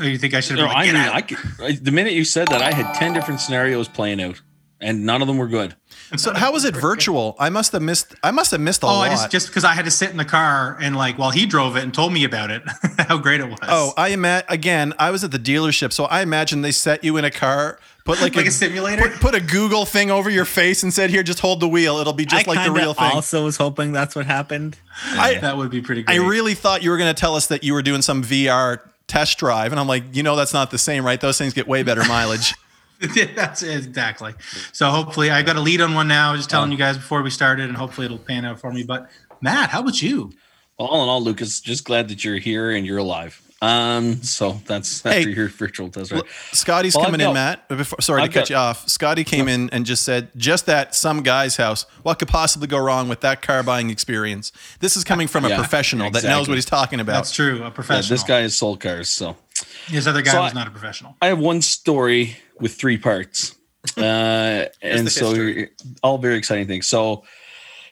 Oh, 0.00 0.04
you 0.04 0.18
think 0.18 0.34
I 0.34 0.40
should 0.40 0.56
No, 0.56 0.66
have? 0.66 0.76
I 0.76 0.86
mean, 0.86 0.96
I 0.96 1.20
could, 1.22 1.38
I- 1.60 1.72
the 1.72 1.90
minute 1.92 2.12
you 2.14 2.24
said 2.24 2.48
that, 2.48 2.62
I 2.62 2.72
had 2.72 2.94
ten 2.94 3.12
different 3.12 3.40
scenarios 3.40 3.86
playing 3.88 4.22
out, 4.22 4.40
and 4.80 5.04
none 5.06 5.20
of 5.22 5.28
them 5.28 5.36
were 5.38 5.48
good. 5.48 5.74
So 6.16 6.32
how 6.34 6.52
was 6.52 6.64
it 6.64 6.74
virtual? 6.76 7.34
I 7.38 7.48
must 7.48 7.72
have 7.72 7.82
missed. 7.82 8.14
I 8.22 8.30
must 8.30 8.50
have 8.52 8.60
missed 8.60 8.82
a 8.82 8.86
Oh, 8.86 8.90
lot. 8.90 9.08
I 9.08 9.10
just 9.10 9.30
just 9.30 9.46
because 9.48 9.64
I 9.64 9.72
had 9.72 9.84
to 9.86 9.90
sit 9.90 10.10
in 10.10 10.16
the 10.16 10.24
car 10.24 10.78
and 10.80 10.94
like 10.96 11.18
while 11.18 11.30
he 11.30 11.46
drove 11.46 11.76
it 11.76 11.82
and 11.82 11.92
told 11.92 12.12
me 12.12 12.24
about 12.24 12.50
it, 12.50 12.62
how 12.98 13.18
great 13.18 13.40
it 13.40 13.48
was. 13.48 13.58
oh, 13.62 13.92
I 13.96 14.08
ima- 14.08 14.44
again. 14.48 14.92
I 14.98 15.10
was 15.10 15.24
at 15.24 15.30
the 15.32 15.38
dealership, 15.38 15.92
so 15.92 16.04
I 16.04 16.22
imagine 16.22 16.62
they 16.62 16.70
set 16.72 17.02
you 17.02 17.16
in 17.16 17.24
a 17.24 17.30
car, 17.30 17.78
put 18.04 18.20
like, 18.20 18.34
like 18.36 18.46
a, 18.46 18.48
a 18.48 18.52
simulator. 18.52 19.08
put, 19.10 19.20
put 19.20 19.34
a 19.34 19.40
Google 19.40 19.84
thing 19.84 20.10
over 20.10 20.30
your 20.30 20.44
face 20.44 20.82
and 20.82 20.92
said, 20.92 21.10
"Here, 21.10 21.22
just 21.24 21.40
hold 21.40 21.60
the 21.60 21.68
wheel. 21.68 21.96
It'll 21.98 22.12
be 22.12 22.24
just 22.26 22.46
I 22.46 22.52
like 22.52 22.64
the 22.64 22.72
real 22.72 22.94
thing." 22.94 23.04
I 23.04 23.10
also 23.12 23.44
was 23.44 23.56
hoping 23.56 23.92
that's 23.92 24.14
what 24.14 24.26
happened. 24.26 24.78
I 25.04 25.34
that 25.38 25.56
would 25.56 25.70
be 25.70 25.80
pretty 25.80 26.02
Great. 26.04 26.20
I 26.20 26.24
really 26.26 26.54
thought 26.54 26.82
you 26.82 26.90
were 26.90 26.98
going 26.98 27.12
to 27.14 27.20
tell 27.20 27.34
us 27.34 27.48
that 27.48 27.64
you 27.64 27.72
were 27.74 27.82
doing 27.82 28.02
some 28.02 28.22
VR 28.22 28.80
test 29.08 29.38
drive, 29.38 29.72
and 29.72 29.80
I'm 29.80 29.86
like, 29.88 30.04
you 30.12 30.22
know, 30.22 30.36
that's 30.36 30.52
not 30.54 30.70
the 30.70 30.78
same, 30.78 31.04
right? 31.04 31.20
Those 31.20 31.36
things 31.38 31.52
get 31.52 31.66
way 31.66 31.82
better 31.82 32.04
mileage. 32.04 32.54
That's 33.34 33.62
it, 33.62 33.86
exactly. 33.86 34.34
So 34.72 34.90
hopefully, 34.90 35.30
I 35.30 35.42
got 35.42 35.56
a 35.56 35.60
lead 35.60 35.80
on 35.80 35.94
one 35.94 36.08
now. 36.08 36.34
Just 36.36 36.50
telling 36.50 36.70
you 36.72 36.78
guys 36.78 36.96
before 36.96 37.22
we 37.22 37.30
started, 37.30 37.68
and 37.68 37.76
hopefully 37.76 38.06
it'll 38.06 38.18
pan 38.18 38.44
out 38.44 38.60
for 38.60 38.72
me. 38.72 38.82
But 38.84 39.10
Matt, 39.40 39.70
how 39.70 39.80
about 39.80 40.00
you? 40.02 40.32
Well, 40.78 40.88
all 40.88 41.02
in 41.02 41.08
all, 41.08 41.22
Lucas, 41.22 41.60
just 41.60 41.84
glad 41.84 42.08
that 42.08 42.24
you're 42.24 42.38
here 42.38 42.70
and 42.70 42.86
you're 42.86 42.98
alive. 42.98 43.40
Um, 43.62 44.22
so 44.22 44.60
that's 44.66 45.00
Hey. 45.02 45.20
after 45.20 45.30
your 45.30 45.48
virtual 45.48 45.88
test, 45.88 46.12
right? 46.12 46.22
Scotty's 46.52 46.94
Well, 46.94 47.06
coming 47.06 47.22
I've 47.22 47.28
in, 47.28 47.32
Matt. 47.34 47.66
Before, 47.68 47.98
sorry 48.02 48.20
I've 48.22 48.28
to 48.28 48.34
cut 48.34 48.40
got- 48.42 48.50
you 48.50 48.56
off. 48.56 48.86
Scotty 48.88 49.24
came 49.24 49.48
in 49.48 49.70
and 49.70 49.86
just 49.86 50.02
said, 50.02 50.28
just 50.36 50.66
that 50.66 50.94
some 50.94 51.22
guy's 51.22 51.56
house, 51.56 51.86
what 52.02 52.18
could 52.18 52.28
possibly 52.28 52.68
go 52.68 52.76
wrong 52.78 53.08
with 53.08 53.22
that 53.22 53.40
car 53.40 53.62
buying 53.62 53.88
experience? 53.88 54.52
This 54.80 54.94
is 54.94 55.04
coming 55.04 55.26
from 55.26 55.46
a 55.46 55.48
Yeah, 55.48 55.56
professional 55.56 56.10
that 56.10 56.24
knows 56.24 56.48
what 56.48 56.56
he's 56.56 56.66
talking 56.66 57.00
about. 57.00 57.14
That's 57.14 57.32
true. 57.32 57.56
A 57.56 57.60
Yeah, 57.60 57.70
professional. 57.70 58.14
this 58.14 58.22
guy 58.24 58.40
is 58.40 58.54
sold 58.56 58.80
cars, 58.80 59.08
so 59.08 59.36
His 59.86 60.06
other 60.06 60.22
guy 60.22 60.32
So 60.32 60.42
was 60.42 60.52
I- 60.52 60.54
not 60.54 60.66
a 60.68 60.70
professional. 60.70 61.16
I 61.22 61.26
have 61.26 61.38
one 61.38 61.62
story 61.62 62.36
with 62.60 62.74
three 62.74 62.98
parts. 62.98 63.54
Uh, 63.96 64.66
and 64.82 65.10
so 65.10 65.54
all 66.02 66.18
very 66.18 66.36
exciting 66.36 66.66
things. 66.66 66.86
So 66.86 67.24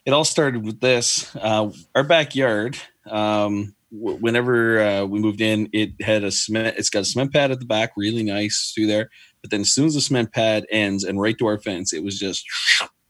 it 0.05 0.13
all 0.13 0.25
started 0.25 0.65
with 0.65 0.81
this. 0.81 1.35
Uh, 1.37 1.71
our 1.95 2.03
backyard, 2.05 2.77
um, 3.11 3.75
w- 3.93 4.19
whenever 4.19 4.81
uh, 4.81 5.05
we 5.05 5.19
moved 5.21 5.41
in, 5.41 5.69
it 5.73 5.91
had 6.03 6.25
a 6.25 6.31
cement, 6.31 6.77
it's 6.79 6.91
got 6.91 7.03
a 7.03 7.05
cement 7.05 7.33
pad 7.33 7.51
at 7.51 7.61
the 7.61 7.67
back, 7.67 7.93
really 7.97 8.23
nice 8.23 8.73
through 8.75 8.87
there. 8.89 9.09
But 9.41 9.51
then 9.51 9.61
as 9.63 9.73
soon 9.73 9.87
as 9.87 9.95
the 9.95 10.01
cement 10.01 10.33
pad 10.33 10.67
ends 10.71 11.05
and 11.05 11.21
right 11.21 11.39
to 11.39 11.47
our 11.47 11.59
fence, 11.59 11.93
it 11.93 12.03
was 12.03 12.19
just 12.19 12.45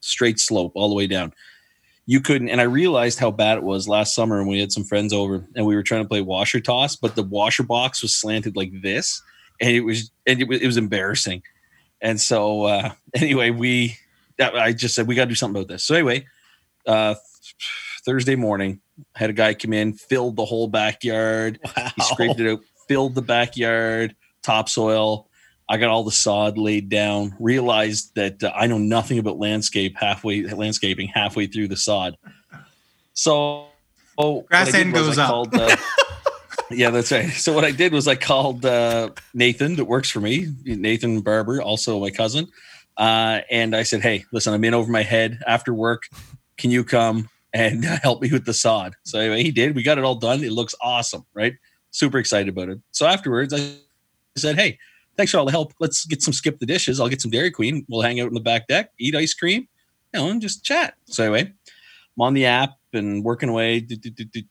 straight 0.00 0.38
slope 0.38 0.72
all 0.74 0.88
the 0.88 0.94
way 0.94 1.06
down. 1.06 1.32
You 2.06 2.20
couldn't, 2.20 2.50
and 2.50 2.60
I 2.60 2.64
realized 2.64 3.18
how 3.18 3.30
bad 3.30 3.56
it 3.56 3.64
was 3.64 3.88
last 3.88 4.14
summer 4.14 4.38
when 4.38 4.48
we 4.48 4.60
had 4.60 4.72
some 4.72 4.84
friends 4.84 5.12
over 5.12 5.46
and 5.56 5.64
we 5.64 5.74
were 5.74 5.82
trying 5.82 6.02
to 6.02 6.08
play 6.08 6.20
washer 6.20 6.60
toss, 6.60 6.96
but 6.96 7.14
the 7.14 7.22
washer 7.22 7.62
box 7.62 8.02
was 8.02 8.12
slanted 8.12 8.56
like 8.56 8.70
this, 8.82 9.22
and 9.60 9.70
it 9.70 9.80
was 9.80 10.10
and 10.26 10.40
it 10.40 10.48
was, 10.48 10.60
it 10.60 10.66
was 10.66 10.76
embarrassing. 10.76 11.42
And 12.00 12.20
so 12.20 12.64
uh, 12.64 12.92
anyway, 13.14 13.50
we 13.50 13.96
I 14.38 14.72
just 14.72 14.94
said 14.94 15.06
we 15.06 15.14
got 15.14 15.24
to 15.24 15.30
do 15.30 15.34
something 15.34 15.62
about 15.62 15.72
this. 15.72 15.84
So 15.84 15.94
anyway, 15.94 16.26
uh, 16.86 17.14
Thursday 18.04 18.36
morning, 18.36 18.80
I 19.14 19.20
had 19.20 19.30
a 19.30 19.34
guy 19.34 19.54
come 19.54 19.72
in, 19.72 19.94
filled 19.94 20.36
the 20.36 20.44
whole 20.44 20.68
backyard. 20.68 21.58
Wow. 21.64 21.90
He 21.96 22.02
scraped 22.02 22.40
it 22.40 22.50
out, 22.50 22.60
filled 22.86 23.14
the 23.14 23.22
backyard, 23.22 24.14
topsoil. 24.42 25.28
I 25.68 25.78
got 25.78 25.88
all 25.90 26.04
the 26.04 26.12
sod 26.12 26.58
laid 26.58 26.88
down. 26.88 27.34
Realized 27.40 28.14
that 28.16 28.42
uh, 28.42 28.52
I 28.54 28.66
know 28.66 28.78
nothing 28.78 29.18
about 29.18 29.38
landscape 29.38 29.96
halfway 29.98 30.42
landscaping 30.42 31.08
halfway 31.08 31.46
through 31.46 31.68
the 31.68 31.76
sod. 31.76 32.16
So, 33.14 33.66
oh, 34.18 34.42
Grass 34.42 34.74
end 34.74 34.92
goes 34.92 35.16
up. 35.16 35.28
called, 35.28 35.54
uh, 35.54 35.74
yeah, 36.70 36.90
that's 36.90 37.10
right. 37.12 37.30
So 37.30 37.52
what 37.52 37.64
I 37.64 37.70
did 37.70 37.92
was 37.92 38.06
I 38.06 38.16
called 38.16 38.64
uh, 38.66 39.10
Nathan 39.32 39.76
that 39.76 39.86
works 39.86 40.10
for 40.10 40.20
me, 40.20 40.48
Nathan 40.64 41.20
Barber, 41.20 41.62
also 41.62 41.98
my 41.98 42.10
cousin, 42.10 42.48
uh, 42.96 43.40
and 43.50 43.74
I 43.74 43.84
said, 43.84 44.02
"Hey, 44.02 44.24
listen, 44.32 44.52
I'm 44.52 44.64
in 44.64 44.74
over 44.74 44.90
my 44.90 45.02
head 45.02 45.40
after 45.46 45.72
work. 45.72 46.08
Can 46.58 46.70
you 46.70 46.84
come 46.84 47.30
and 47.54 47.84
help 48.02 48.20
me 48.20 48.30
with 48.30 48.44
the 48.44 48.54
sod?" 48.54 48.94
So 49.04 49.18
anyway, 49.18 49.42
he 49.42 49.50
did. 49.50 49.74
We 49.74 49.82
got 49.82 49.96
it 49.96 50.04
all 50.04 50.16
done. 50.16 50.44
It 50.44 50.52
looks 50.52 50.74
awesome, 50.82 51.24
right? 51.32 51.54
Super 51.90 52.18
excited 52.18 52.48
about 52.48 52.68
it. 52.68 52.80
So 52.90 53.06
afterwards, 53.06 53.54
I 53.54 53.76
said, 54.36 54.56
"Hey, 54.56 54.78
thanks 55.16 55.32
for 55.32 55.38
all 55.38 55.44
the 55.44 55.50
help. 55.52 55.72
Let's 55.80 56.04
get 56.04 56.22
some 56.22 56.32
skip 56.32 56.58
the 56.58 56.66
dishes. 56.66 57.00
I'll 57.00 57.08
get 57.08 57.20
some 57.20 57.30
Dairy 57.30 57.50
Queen. 57.50 57.84
We'll 57.88 58.02
hang 58.02 58.20
out 58.20 58.28
in 58.28 58.34
the 58.34 58.40
back 58.40 58.66
deck, 58.68 58.90
eat 58.98 59.14
ice 59.14 59.34
cream, 59.34 59.68
you 60.12 60.20
know, 60.20 60.28
and 60.28 60.40
just 60.40 60.64
chat." 60.64 60.94
So 61.06 61.24
anyway, 61.24 61.52
I'm 62.16 62.20
on 62.22 62.34
the 62.34 62.46
app 62.46 62.76
and 62.92 63.24
working 63.24 63.48
away. 63.48 63.80
Do, 63.80 63.96
do, 63.96 64.42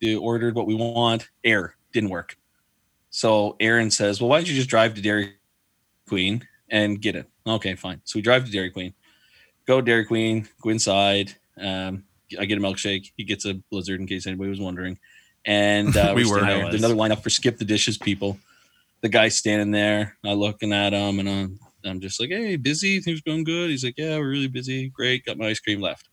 do, 0.00 0.20
ordered 0.20 0.54
what 0.54 0.66
we 0.66 0.74
want. 0.74 1.28
Air 1.44 1.74
didn't 1.92 2.10
work. 2.10 2.36
So 3.10 3.56
Aaron 3.60 3.90
says, 3.90 4.20
"Well, 4.20 4.28
why 4.28 4.38
don't 4.38 4.48
you 4.48 4.54
just 4.54 4.68
drive 4.68 4.94
to 4.94 5.00
Dairy 5.00 5.34
Queen 6.08 6.46
and 6.68 7.00
get 7.00 7.16
it?" 7.16 7.28
Okay, 7.46 7.74
fine. 7.74 8.00
So 8.04 8.18
we 8.18 8.22
drive 8.22 8.44
to 8.44 8.50
Dairy 8.50 8.70
Queen, 8.70 8.92
go 9.66 9.80
Dairy 9.80 10.04
Queen, 10.04 10.48
go 10.62 10.70
inside. 10.70 11.34
Um, 11.58 12.04
I 12.38 12.44
get 12.44 12.58
a 12.58 12.60
milkshake. 12.60 13.12
He 13.16 13.24
gets 13.24 13.44
a 13.44 13.54
Blizzard, 13.70 14.00
in 14.00 14.06
case 14.06 14.26
anybody 14.26 14.50
was 14.50 14.60
wondering. 14.60 14.98
And 15.44 15.96
uh, 15.96 16.12
We 16.14 16.24
we're 16.24 16.40
were. 16.40 16.46
there. 16.46 16.70
There's 16.70 16.82
another 16.82 16.94
lineup 16.96 17.22
for 17.22 17.30
skip 17.30 17.56
the 17.58 17.64
dishes 17.64 17.96
people. 17.98 18.38
The 19.02 19.08
guy 19.08 19.28
standing 19.28 19.70
there, 19.70 20.16
I 20.24 20.32
looking 20.32 20.72
at 20.72 20.92
him, 20.92 21.20
and 21.20 21.28
I'm, 21.28 21.58
I'm 21.84 22.00
just 22.00 22.18
like, 22.18 22.30
"Hey, 22.30 22.56
busy? 22.56 23.00
Things 23.00 23.20
going 23.20 23.44
good?" 23.44 23.70
He's 23.70 23.84
like, 23.84 23.94
"Yeah, 23.96 24.18
we're 24.18 24.30
really 24.30 24.48
busy. 24.48 24.88
Great. 24.88 25.24
Got 25.24 25.38
my 25.38 25.48
ice 25.48 25.60
cream 25.60 25.80
left." 25.80 26.08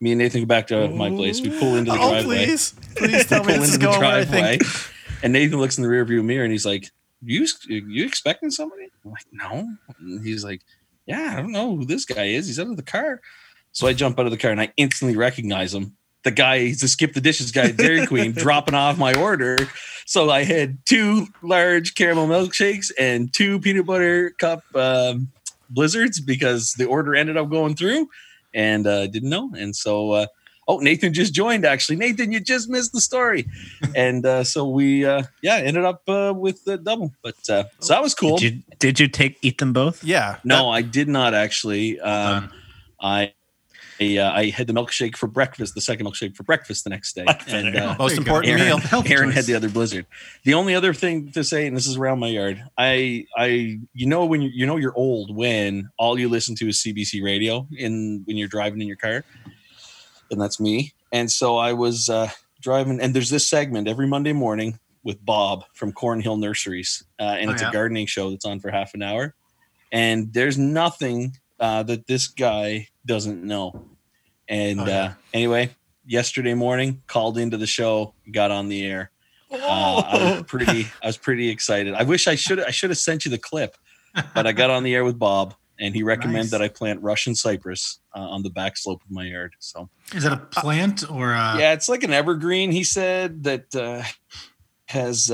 Me 0.00 0.12
and 0.12 0.18
Nathan 0.20 0.42
go 0.42 0.46
back 0.46 0.68
to 0.68 0.88
my 0.88 1.10
place. 1.10 1.40
We 1.40 1.50
pull 1.58 1.74
into 1.74 1.90
the 1.90 1.98
oh, 1.98 2.10
driveway 2.10 2.44
please, 2.46 2.74
please 2.96 3.26
tell 3.26 3.42
me 3.42 3.54
this 3.54 3.70
is 3.70 3.78
going 3.78 3.98
where 3.98 4.08
I 4.08 4.24
driveway, 4.24 4.58
think. 4.58 5.24
and 5.24 5.32
Nathan 5.32 5.58
looks 5.58 5.76
in 5.76 5.82
the 5.82 5.90
rearview 5.90 6.24
mirror 6.24 6.44
and 6.44 6.52
he's 6.52 6.66
like, 6.66 6.88
"You 7.20 7.46
you 7.66 8.06
expecting 8.06 8.50
somebody?" 8.50 8.88
I'm 9.04 9.10
like, 9.10 9.26
"No." 9.32 9.68
And 9.98 10.24
he's 10.24 10.44
like, 10.44 10.62
"Yeah, 11.06 11.34
I 11.36 11.40
don't 11.40 11.52
know 11.52 11.76
who 11.76 11.84
this 11.84 12.04
guy 12.04 12.26
is. 12.26 12.46
He's 12.46 12.60
out 12.60 12.68
of 12.68 12.76
the 12.76 12.82
car." 12.82 13.20
So 13.72 13.86
I 13.86 13.92
jump 13.92 14.18
out 14.18 14.26
of 14.26 14.32
the 14.32 14.38
car 14.38 14.50
and 14.50 14.60
I 14.60 14.72
instantly 14.76 15.16
recognize 15.16 15.74
him. 15.74 15.97
The 16.24 16.30
guy, 16.30 16.60
he's 16.60 16.80
the 16.80 16.88
skip 16.88 17.14
the 17.14 17.20
dishes 17.20 17.52
guy 17.52 17.68
at 17.68 17.76
Dairy 17.76 18.06
Queen, 18.08 18.32
dropping 18.32 18.74
off 18.74 18.98
my 18.98 19.14
order. 19.14 19.56
So 20.06 20.30
I 20.30 20.44
had 20.44 20.78
two 20.86 21.26
large 21.42 21.94
caramel 21.94 22.26
milkshakes 22.26 22.90
and 22.98 23.32
two 23.32 23.60
peanut 23.60 23.86
butter 23.86 24.30
cup 24.30 24.62
um, 24.74 25.30
blizzards 25.70 26.20
because 26.20 26.72
the 26.74 26.86
order 26.86 27.14
ended 27.14 27.36
up 27.36 27.50
going 27.50 27.76
through, 27.76 28.08
and 28.54 28.86
uh, 28.86 29.06
didn't 29.06 29.30
know. 29.30 29.52
And 29.56 29.76
so 29.76 30.12
uh, 30.12 30.26
oh 30.68 30.78
nathan 30.78 31.12
just 31.12 31.34
joined 31.34 31.64
actually 31.64 31.96
nathan 31.96 32.30
you 32.30 32.38
just 32.38 32.68
missed 32.68 32.92
the 32.92 33.00
story 33.00 33.48
and 33.96 34.24
uh, 34.24 34.44
so 34.44 34.68
we 34.68 35.04
uh, 35.04 35.22
yeah 35.42 35.56
ended 35.56 35.84
up 35.84 36.02
uh, 36.08 36.32
with 36.36 36.62
the 36.64 36.76
double 36.76 37.12
but 37.22 37.36
uh, 37.48 37.64
so 37.80 37.94
that 37.94 38.02
was 38.02 38.14
cool 38.14 38.36
Did 38.36 38.54
you 38.54 38.62
did 38.78 39.00
you 39.00 39.08
take 39.08 39.38
eat 39.42 39.58
them 39.58 39.72
both? 39.72 40.04
Yeah. 40.04 40.38
no 40.44 40.70
i 40.70 40.82
did 40.82 41.08
not 41.08 41.34
actually 41.34 41.98
um, 42.00 42.44
Done. 42.44 42.52
i 43.00 43.32
I, 44.00 44.16
uh, 44.18 44.32
I 44.32 44.50
had 44.50 44.66
the 44.66 44.72
milkshake 44.72 45.16
for 45.16 45.26
breakfast, 45.26 45.74
the 45.74 45.80
second 45.80 46.06
milkshake 46.06 46.36
for 46.36 46.42
breakfast 46.44 46.84
the 46.84 46.90
next 46.90 47.14
day, 47.14 47.24
and 47.48 47.76
uh, 47.76 47.96
Most 47.98 48.10
There 48.10 48.16
you 48.16 48.20
important 48.22 48.48
Aaron, 48.52 48.64
meal. 48.64 48.78
Healthy 48.78 49.12
Aaron 49.14 49.28
choice. 49.28 49.34
had 49.36 49.44
the 49.46 49.54
other 49.54 49.68
blizzard. 49.68 50.06
The 50.44 50.54
only 50.54 50.74
other 50.74 50.94
thing 50.94 51.32
to 51.32 51.42
say, 51.42 51.66
and 51.66 51.76
this 51.76 51.86
is 51.86 51.96
around 51.96 52.18
my 52.20 52.28
yard, 52.28 52.62
I, 52.76 53.26
I, 53.36 53.80
you 53.94 54.06
know, 54.06 54.24
when 54.26 54.40
you, 54.42 54.50
you 54.52 54.66
know 54.66 54.76
you're 54.76 54.96
old 54.96 55.34
when 55.34 55.88
all 55.98 56.18
you 56.18 56.28
listen 56.28 56.54
to 56.56 56.68
is 56.68 56.78
CBC 56.82 57.22
radio 57.24 57.66
in 57.76 58.22
when 58.24 58.36
you're 58.36 58.48
driving 58.48 58.80
in 58.80 58.86
your 58.86 58.96
car, 58.96 59.24
and 60.30 60.40
that's 60.40 60.60
me. 60.60 60.92
And 61.12 61.30
so 61.30 61.56
I 61.56 61.72
was 61.72 62.08
uh, 62.08 62.28
driving, 62.60 63.00
and 63.00 63.14
there's 63.14 63.30
this 63.30 63.48
segment 63.48 63.88
every 63.88 64.06
Monday 64.06 64.32
morning 64.32 64.78
with 65.04 65.24
Bob 65.24 65.64
from 65.74 65.90
Cornhill 65.92 66.36
Nurseries, 66.36 67.02
uh, 67.18 67.22
and 67.38 67.50
Oh, 67.50 67.52
it's 67.54 67.62
yeah. 67.62 67.70
a 67.70 67.72
gardening 67.72 68.06
show 68.06 68.30
that's 68.30 68.44
on 68.44 68.60
for 68.60 68.70
half 68.70 68.94
an 68.94 69.02
hour. 69.02 69.34
And 69.90 70.32
there's 70.34 70.58
nothing 70.58 71.38
uh, 71.60 71.82
that 71.84 72.06
this 72.06 72.28
guy 72.28 72.88
doesn't 73.06 73.42
know. 73.42 73.84
And 74.48 74.80
Oh, 74.80 74.86
yeah. 74.86 75.00
uh, 75.04 75.12
anyway, 75.34 75.70
yesterday 76.06 76.54
morning, 76.54 77.02
called 77.06 77.36
into 77.38 77.56
the 77.56 77.66
show, 77.66 78.14
got 78.32 78.50
on 78.50 78.68
the 78.68 78.84
air. 78.86 79.10
Uh. 79.50 79.56
I 79.56 80.32
was 80.34 80.42
pretty, 80.46 80.86
I 81.02 81.06
was 81.06 81.16
pretty 81.16 81.48
excited. 81.48 81.94
I 81.94 82.02
wish 82.02 82.26
I 82.28 82.34
should, 82.34 82.60
I 82.60 82.70
should 82.70 82.90
have 82.90 82.98
sent 82.98 83.24
you 83.24 83.30
the 83.30 83.38
clip, 83.38 83.76
but 84.34 84.46
I 84.46 84.52
got 84.52 84.70
on 84.70 84.82
the 84.84 84.94
air 84.94 85.04
with 85.04 85.18
Bob, 85.18 85.54
and 85.78 85.94
he 85.94 86.02
recommended 86.02 86.44
Nice. 86.44 86.50
that 86.52 86.62
I 86.62 86.68
plant 86.68 87.00
Russian 87.02 87.34
cypress 87.34 88.00
uh, 88.14 88.20
on 88.20 88.42
the 88.42 88.50
back 88.50 88.76
slope 88.76 89.02
of 89.04 89.10
my 89.10 89.24
yard. 89.24 89.54
So 89.58 89.88
Is 90.14 90.22
that 90.24 90.32
a 90.32 90.36
plant 90.38 91.10
or 91.10 91.32
a? 91.32 91.56
yeah, 91.58 91.72
it's 91.72 91.88
like 91.88 92.02
an 92.02 92.12
evergreen. 92.12 92.72
He 92.72 92.84
said 92.84 93.44
that 93.44 93.74
uh, 93.74 94.02
has 94.86 95.30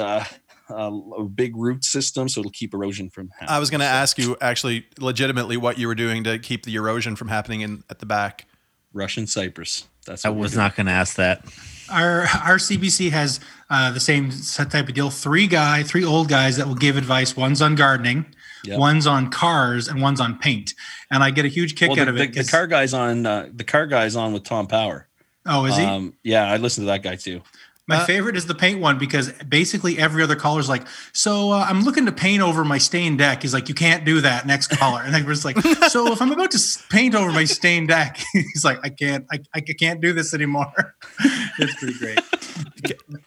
uh, 0.70 0.74
a, 0.74 0.90
a 1.22 1.28
big 1.28 1.56
root 1.56 1.84
system, 1.84 2.28
so 2.28 2.40
it'll 2.40 2.50
keep 2.50 2.72
erosion 2.74 3.10
from 3.10 3.28
happening. 3.30 3.50
I 3.50 3.58
was 3.58 3.70
going 3.70 3.80
to 3.80 3.86
So- 3.86 3.92
ask 3.92 4.18
you 4.18 4.36
actually 4.40 4.86
legitimately 4.98 5.56
what 5.56 5.78
you 5.78 5.86
were 5.86 5.94
doing 5.94 6.24
to 6.24 6.38
keep 6.38 6.64
the 6.64 6.74
erosion 6.76 7.16
from 7.16 7.28
happening 7.28 7.60
in 7.62 7.84
at 7.90 7.98
the 7.98 8.06
back. 8.06 8.46
Russian 8.92 9.26
cypress. 9.26 9.88
That's 10.06 10.24
I 10.24 10.28
what 10.28 10.36
we're 10.36 10.42
was 10.42 10.56
not 10.56 10.76
going 10.76 10.86
to 10.86 10.92
ask 10.92 11.16
that. 11.16 11.44
Our 11.90 12.20
our 12.22 12.58
CBC 12.58 13.10
has 13.10 13.40
uh, 13.68 13.90
the 13.90 14.00
same 14.00 14.30
type 14.30 14.88
of 14.88 14.94
deal. 14.94 15.10
Three 15.10 15.46
guy, 15.48 15.82
three 15.82 16.04
old 16.04 16.28
guys 16.28 16.56
that 16.58 16.66
will 16.68 16.74
give 16.76 16.96
advice. 16.96 17.36
One's 17.36 17.60
on 17.60 17.74
gardening, 17.74 18.24
Yep. 18.64 18.78
one's 18.78 19.06
on 19.06 19.30
cars, 19.30 19.88
and 19.88 20.00
one's 20.00 20.20
on 20.20 20.38
paint. 20.38 20.74
And 21.10 21.22
I 21.24 21.30
get 21.30 21.44
a 21.44 21.48
huge 21.48 21.74
kick 21.76 21.90
Well, 21.90 21.98
out 22.00 22.04
the, 22.04 22.10
of 22.10 22.16
the, 22.16 22.22
it. 22.22 22.32
the 22.32 22.36
'cause- 22.40 22.50
car 22.50 22.66
guy's 22.68 22.94
on. 22.94 23.26
Uh, 23.26 23.48
the 23.52 23.64
car 23.64 23.86
guy's 23.86 24.14
on 24.16 24.32
with 24.32 24.44
Tom 24.44 24.66
Power. 24.68 25.08
oh, 25.46 25.64
is 25.66 25.76
he? 25.76 25.84
Um, 25.84 26.14
yeah, 26.22 26.44
I 26.50 26.56
listened 26.56 26.84
to 26.84 26.86
that 26.86 27.02
guy 27.02 27.16
too. 27.16 27.42
My 27.86 27.96
Uh, 27.96 28.06
favorite 28.06 28.34
is 28.34 28.46
the 28.46 28.54
paint 28.54 28.80
one 28.80 28.96
because 28.98 29.30
basically 29.46 29.98
every 29.98 30.22
other 30.22 30.36
caller 30.36 30.58
is 30.60 30.70
like, 30.70 30.86
"So 31.12 31.50
uh, 31.52 31.66
I'm 31.68 31.82
looking 31.82 32.06
to 32.06 32.12
paint 32.12 32.42
over 32.42 32.64
my 32.64 32.78
stained 32.78 33.18
deck." 33.18 33.42
He's 33.42 33.52
like, 33.52 33.68
"You 33.68 33.74
can't 33.74 34.06
do 34.06 34.22
that." 34.22 34.46
Next 34.46 34.68
caller, 34.68 35.02
and 35.02 35.12
then 35.12 35.26
we're 35.26 35.34
just 35.34 35.44
like, 35.44 35.58
"So 35.90 36.10
if 36.10 36.22
I'm 36.22 36.32
about 36.32 36.50
to 36.52 36.58
paint 36.88 37.14
over 37.14 37.30
my 37.30 37.44
stained 37.44 37.88
deck," 37.88 38.18
he's 38.32 38.64
like, 38.64 38.78
"I 38.82 38.88
can't, 38.88 39.26
I, 39.30 39.40
I 39.54 39.60
can't 39.60 40.00
do 40.00 40.14
this 40.14 40.32
anymore." 40.32 40.72
it's 41.58 41.74
pretty 41.76 41.98
great. 41.98 42.20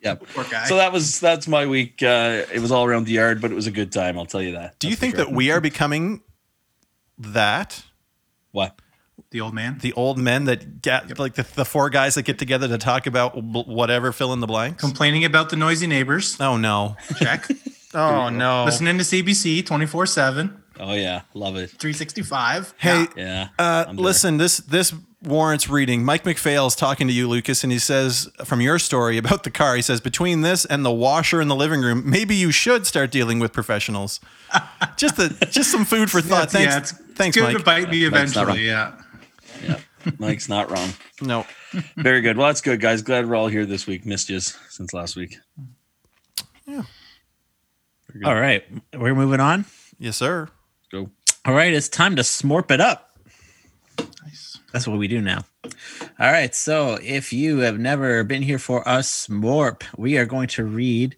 Yeah. 0.01 0.15
So 0.65 0.77
that 0.77 0.91
was 0.91 1.19
that's 1.19 1.47
my 1.47 1.65
week. 1.67 2.01
Uh, 2.01 2.43
it 2.51 2.59
was 2.59 2.71
all 2.71 2.85
around 2.85 3.05
the 3.05 3.11
yard, 3.13 3.41
but 3.41 3.51
it 3.51 3.55
was 3.55 3.67
a 3.67 3.71
good 3.71 3.91
time. 3.91 4.17
I'll 4.17 4.25
tell 4.25 4.41
you 4.41 4.53
that. 4.53 4.79
Do 4.79 4.87
you 4.87 4.95
That's 4.95 4.99
for 4.99 5.01
think 5.01 5.15
sure. 5.17 5.25
that 5.25 5.33
we 5.35 5.51
are 5.51 5.61
becoming 5.61 6.21
that 7.19 7.83
what? 8.51 8.79
The 9.31 9.41
old 9.41 9.53
man 9.53 9.77
the 9.81 9.91
old 9.93 10.17
men 10.17 10.45
that 10.45 10.81
get 10.81 11.17
like 11.19 11.35
the, 11.35 11.43
the 11.55 11.65
four 11.65 11.89
guys 11.89 12.15
that 12.15 12.23
get 12.23 12.39
together 12.39 12.67
to 12.67 12.77
talk 12.77 13.07
about 13.07 13.33
bl- 13.35 13.61
whatever 13.61 14.11
fill 14.11 14.31
in 14.33 14.39
the 14.39 14.47
blanks? 14.47 14.79
complaining 14.81 15.25
about 15.25 15.49
the 15.49 15.55
noisy 15.55 15.87
neighbors. 15.87 16.37
Oh 16.39 16.57
no! 16.57 16.95
Check. 17.17 17.47
Oh 17.93 18.29
no! 18.29 18.65
Listening 18.65 18.97
to 18.99 19.03
CBC 19.03 19.65
24 19.65 20.05
7, 20.05 20.61
Oh 20.79 20.93
yeah, 20.93 21.21
love 21.33 21.55
it. 21.55 21.69
365. 21.71 22.73
Hey, 22.77 23.07
Yeah. 23.15 23.47
Uh, 23.57 23.85
I'm 23.87 23.95
there. 23.95 24.05
listen, 24.05 24.37
this 24.37 24.57
this 24.57 24.93
warrants 25.23 25.67
reading. 25.69 26.03
Mike 26.03 26.23
McPhail's 26.23 26.75
talking 26.75 27.07
to 27.07 27.13
you, 27.13 27.27
Lucas, 27.27 27.63
and 27.63 27.71
he 27.71 27.79
says 27.79 28.29
from 28.43 28.61
your 28.61 28.77
story 28.77 29.17
about 29.17 29.43
the 29.43 29.49
car. 29.49 29.75
He 29.75 29.81
says 29.81 29.99
between 30.01 30.41
this 30.41 30.65
and 30.65 30.85
the 30.85 30.91
washer 30.91 31.41
in 31.41 31.47
the 31.47 31.55
living 31.55 31.81
room, 31.81 32.03
maybe 32.07 32.35
you 32.35 32.51
should 32.51 32.85
start 32.85 33.09
dealing 33.09 33.39
with 33.39 33.51
professionals. 33.53 34.19
just 34.97 35.15
the 35.15 35.29
just 35.49 35.71
some 35.71 35.85
food 35.85 36.11
for 36.11 36.21
thought. 36.21 36.51
Thanks, 36.51 36.73
yeah, 36.73 36.79
it's, 36.79 36.91
thanks, 36.91 37.37
it's 37.37 37.45
good 37.45 37.53
Mike. 37.53 37.57
to 37.57 37.63
bite 37.63 37.89
me 37.89 38.03
eventually. 38.03 38.67
Yeah. 38.67 38.91
Yeah. 39.63 39.79
Mike's 40.19 40.47
not 40.49 40.69
wrong. 40.71 40.89
No, 41.21 41.45
Very 41.97 42.21
good. 42.21 42.37
Well, 42.37 42.47
that's 42.47 42.61
good, 42.61 42.79
guys. 42.79 43.01
Glad 43.01 43.27
we're 43.27 43.35
all 43.35 43.47
here 43.47 43.65
this 43.65 43.87
week. 43.87 44.05
Missed 44.05 44.29
you 44.29 44.39
since 44.39 44.93
last 44.93 45.15
week. 45.15 45.37
Yeah. 46.65 46.83
All 48.23 48.35
right, 48.35 48.63
we're 48.93 49.13
moving 49.15 49.39
on. 49.39 49.65
yes, 49.99 50.17
sir. 50.17 50.47
Go. 50.91 51.09
All 51.45 51.53
right, 51.53 51.73
it's 51.73 51.89
time 51.89 52.15
to 52.15 52.21
smorp 52.23 52.71
it 52.71 52.81
up. 52.81 53.17
Nice. 54.23 54.59
That's 54.73 54.87
what 54.87 54.97
we 54.97 55.07
do 55.07 55.21
now. 55.21 55.45
All 56.19 56.31
right. 56.31 56.53
So 56.55 56.97
if 57.01 57.31
you 57.33 57.59
have 57.59 57.77
never 57.79 58.23
been 58.23 58.41
here 58.41 58.59
for 58.59 58.87
us, 58.87 59.27
Smorp, 59.27 59.83
we 59.97 60.17
are 60.17 60.25
going 60.25 60.47
to 60.49 60.63
read 60.65 61.15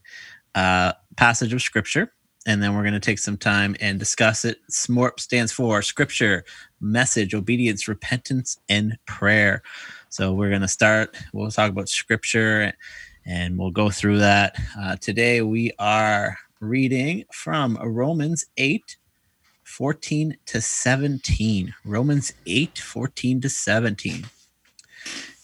a 0.56 0.96
passage 1.18 1.54
of 1.54 1.62
scripture 1.62 2.12
and 2.46 2.62
then 2.64 2.76
we're 2.76 2.82
going 2.84 2.94
to 2.94 3.00
take 3.00 3.20
some 3.20 3.38
time 3.38 3.76
and 3.80 4.00
discuss 4.00 4.46
it. 4.46 4.58
Smorp 4.72 5.20
stands 5.20 5.52
for 5.52 5.82
scripture, 5.82 6.46
message, 6.82 7.34
obedience, 7.34 7.88
repentance, 7.88 8.60
and 8.70 8.98
prayer. 9.06 9.62
So 10.10 10.34
we're 10.34 10.50
going 10.50 10.62
to 10.62 10.68
start, 10.68 11.16
we'll 11.34 11.52
talk 11.52 11.72
about 11.72 11.90
scripture 11.90 12.74
and 13.26 13.58
we'll 13.58 13.72
go 13.72 13.90
through 13.90 14.20
that. 14.20 14.56
Uh, 14.80 14.96
today 14.96 15.42
we 15.42 15.72
are 15.80 16.38
reading 16.60 17.26
from 17.32 17.78
Romans 17.82 18.46
8 18.58 18.98
14 19.70 20.36
to 20.48 20.60
17. 20.60 21.76
Romans 21.86 22.34
8, 22.48 22.80
14 22.80 23.42
to 23.42 23.50
17. 23.50 24.26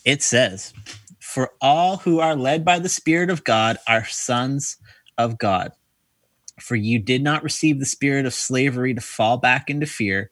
It 0.04 0.24
says, 0.24 0.74
For 1.20 1.54
all 1.62 1.98
who 1.98 2.20
are 2.20 2.36
led 2.36 2.66
by 2.66 2.80
the 2.80 2.90
Spirit 2.90 3.30
of 3.30 3.44
God 3.44 3.78
are 3.88 4.04
sons 4.04 4.78
of 5.18 5.38
God. 5.38 5.74
For 6.60 6.76
you 6.76 6.98
did 7.00 7.22
not 7.22 7.44
receive 7.44 7.80
the 7.80 7.86
spirit 7.86 8.26
of 8.26 8.34
slavery 8.34 8.94
to 8.96 9.02
fall 9.02 9.38
back 9.38 9.70
into 9.70 9.86
fear, 9.86 10.32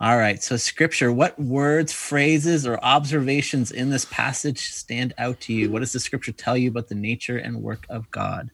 All 0.00 0.16
right, 0.16 0.40
so 0.40 0.56
scripture, 0.56 1.10
what 1.10 1.36
words, 1.40 1.92
phrases, 1.92 2.64
or 2.64 2.78
observations 2.84 3.72
in 3.72 3.90
this 3.90 4.04
passage 4.04 4.60
stand 4.60 5.12
out 5.18 5.40
to 5.40 5.52
you? 5.52 5.72
What 5.72 5.80
does 5.80 5.92
the 5.92 5.98
scripture 5.98 6.30
tell 6.30 6.56
you 6.56 6.70
about 6.70 6.86
the 6.86 6.94
nature 6.94 7.38
and 7.38 7.60
work 7.60 7.84
of 7.88 8.08
God? 8.12 8.48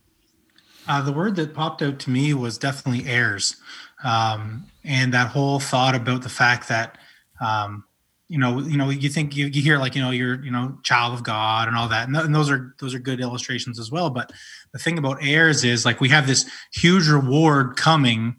Uh, 0.89 1.03
the 1.03 1.13
word 1.13 1.37
that 1.37 1.53
popped 1.53 1.83
out 1.83 1.99
to 1.99 2.11
me 2.11 2.33
was 2.33 2.57
definitely 2.57 3.07
heirs, 3.11 3.57
um, 4.05 4.65
and 4.85 5.13
that 5.13 5.29
whole 5.29 5.61
thought 5.61 5.95
about 5.95 6.23
the 6.23 6.31
fact 6.31 6.69
that, 6.69 6.97
um, 7.43 7.85
you 8.29 8.39
know, 8.39 8.61
you 8.61 8.79
know, 8.79 8.89
you 8.89 9.11
think 9.11 9.37
you, 9.37 9.47
you 9.47 9.61
hear 9.61 9.77
like 9.77 9.95
you 9.95 10.01
know 10.01 10.13
you're 10.13 10.43
you 10.43 10.51
know 10.51 10.79
child 10.83 11.13
of 11.13 11.23
God 11.25 11.69
and 11.69 11.77
all 11.77 11.89
that, 11.89 12.07
and, 12.07 12.15
th- 12.15 12.25
and 12.25 12.35
those 12.35 12.51
are 12.51 12.75
those 12.81 12.95
are 12.95 12.99
good 12.99 13.21
illustrations 13.21 13.79
as 13.79 13.91
well. 13.91 14.09
But 14.09 14.33
the 14.73 14.79
thing 14.79 14.97
about 14.97 15.19
heirs 15.21 15.63
is 15.63 15.85
like 15.85 16.01
we 16.01 16.09
have 16.09 16.27
this 16.27 16.49
huge 16.73 17.07
reward 17.07 17.77
coming 17.77 18.37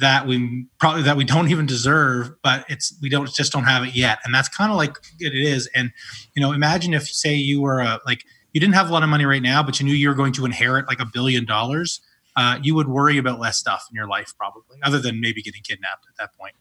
that 0.00 0.26
we 0.26 0.66
probably 0.78 1.02
that 1.02 1.16
we 1.16 1.24
don't 1.24 1.50
even 1.50 1.66
deserve, 1.66 2.30
but 2.42 2.64
it's 2.68 2.96
we 3.02 3.08
don't 3.08 3.32
just 3.32 3.52
don't 3.52 3.64
have 3.64 3.84
it 3.84 3.94
yet, 3.94 4.18
and 4.24 4.34
that's 4.34 4.48
kind 4.48 4.70
of 4.70 4.76
like 4.76 4.96
it 5.20 5.34
is. 5.34 5.68
And 5.74 5.92
you 6.34 6.42
know, 6.42 6.52
imagine 6.52 6.94
if 6.94 7.08
say 7.08 7.34
you 7.34 7.60
were 7.60 7.80
a 7.80 8.00
like 8.06 8.24
you 8.52 8.60
didn't 8.60 8.74
have 8.74 8.88
a 8.88 8.92
lot 8.92 9.02
of 9.02 9.08
money 9.08 9.24
right 9.24 9.42
now, 9.42 9.62
but 9.62 9.80
you 9.80 9.86
knew 9.86 9.92
you 9.92 10.08
were 10.08 10.14
going 10.14 10.32
to 10.34 10.44
inherit 10.44 10.86
like 10.86 11.00
a 11.00 11.06
billion 11.06 11.44
dollars, 11.44 12.00
uh, 12.36 12.58
you 12.62 12.74
would 12.74 12.88
worry 12.88 13.18
about 13.18 13.38
less 13.38 13.58
stuff 13.58 13.86
in 13.90 13.94
your 13.94 14.08
life 14.08 14.32
probably, 14.38 14.78
other 14.82 14.98
than 14.98 15.20
maybe 15.20 15.42
getting 15.42 15.62
kidnapped 15.62 16.06
at 16.08 16.16
that 16.16 16.36
point. 16.38 16.54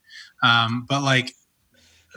Um, 0.44 0.86
but 0.88 1.02
like, 1.02 1.34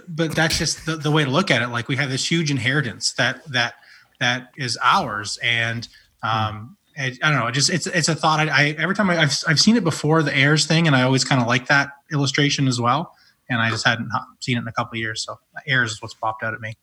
but 0.08 0.34
that's 0.34 0.58
just 0.58 0.86
the, 0.86 0.96
the 0.96 1.10
way 1.10 1.24
to 1.24 1.30
look 1.30 1.50
at 1.50 1.62
it. 1.62 1.68
Like 1.68 1.88
we 1.88 1.96
have 1.96 2.10
this 2.10 2.30
huge 2.30 2.50
inheritance 2.50 3.12
that 3.14 3.44
that 3.52 3.74
that 4.18 4.50
is 4.56 4.78
ours, 4.82 5.38
and 5.42 5.86
um, 6.22 6.76
and 6.96 7.18
I 7.22 7.30
don't 7.30 7.40
know. 7.40 7.50
Just 7.50 7.70
it's 7.70 7.86
it's 7.86 8.08
a 8.08 8.14
thought. 8.14 8.40
I, 8.40 8.50
I 8.50 8.64
every 8.78 8.94
time 8.94 9.10
I, 9.10 9.18
I've 9.18 9.36
I've 9.46 9.60
seen 9.60 9.76
it 9.76 9.84
before 9.84 10.22
the 10.22 10.34
heirs 10.34 10.66
thing, 10.66 10.86
and 10.86 10.96
I 10.96 11.02
always 11.02 11.24
kind 11.24 11.40
of 11.40 11.46
like 11.46 11.66
that 11.68 11.90
illustration 12.12 12.68
as 12.68 12.80
well. 12.80 13.14
And 13.48 13.60
I 13.60 13.70
just 13.70 13.86
hadn't 13.86 14.10
seen 14.40 14.56
it 14.56 14.62
in 14.62 14.68
a 14.68 14.72
couple 14.72 14.96
of 14.96 14.98
years, 14.98 15.22
so 15.22 15.38
heirs 15.66 15.92
is 15.92 16.02
what's 16.02 16.14
popped 16.14 16.42
out 16.42 16.52
at 16.54 16.60
me. 16.60 16.76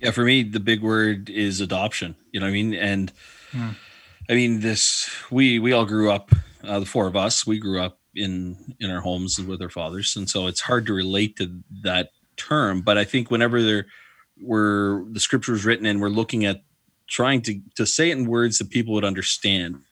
Yeah, 0.00 0.10
for 0.10 0.24
me, 0.24 0.42
the 0.42 0.60
big 0.60 0.82
word 0.82 1.30
is 1.30 1.60
adoption. 1.60 2.16
You 2.32 2.40
know 2.40 2.46
what 2.46 2.50
I 2.50 2.52
mean? 2.52 2.74
And 2.74 3.12
Hmm. 3.52 3.70
I 4.28 4.34
mean, 4.34 4.60
this 4.60 5.08
we 5.30 5.58
we 5.58 5.72
all 5.72 5.84
grew 5.84 6.10
up. 6.10 6.30
Uh, 6.62 6.80
the 6.80 6.86
four 6.86 7.06
of 7.06 7.14
us, 7.14 7.46
we 7.46 7.58
grew 7.58 7.80
up 7.80 7.98
in 8.14 8.74
in 8.80 8.90
our 8.90 9.00
homes 9.00 9.38
with 9.40 9.62
our 9.62 9.68
fathers, 9.70 10.16
and 10.16 10.28
so 10.28 10.46
it's 10.46 10.60
hard 10.60 10.86
to 10.86 10.92
relate 10.94 11.36
to 11.36 11.60
that 11.82 12.10
term. 12.36 12.80
But 12.80 12.98
I 12.98 13.04
think 13.04 13.30
whenever 13.30 13.62
there 13.62 13.86
were 14.40 15.04
the 15.12 15.20
scriptures 15.20 15.64
written 15.64 15.86
and 15.86 16.00
we're 16.00 16.08
looking 16.08 16.44
at 16.44 16.64
trying 17.08 17.42
to 17.42 17.60
to 17.76 17.86
say 17.86 18.10
it 18.10 18.18
in 18.18 18.26
words 18.26 18.58
that 18.58 18.70
people 18.70 18.94
would 18.94 19.04
understand 19.04 19.82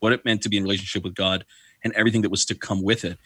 what 0.00 0.12
it 0.12 0.24
meant 0.24 0.42
to 0.42 0.48
be 0.48 0.56
in 0.56 0.62
relationship 0.62 1.04
with 1.04 1.14
God 1.14 1.44
and 1.84 1.92
everything 1.94 2.22
that 2.22 2.30
was 2.30 2.44
to 2.46 2.54
come 2.54 2.82
with 2.82 3.04
it. 3.04 3.18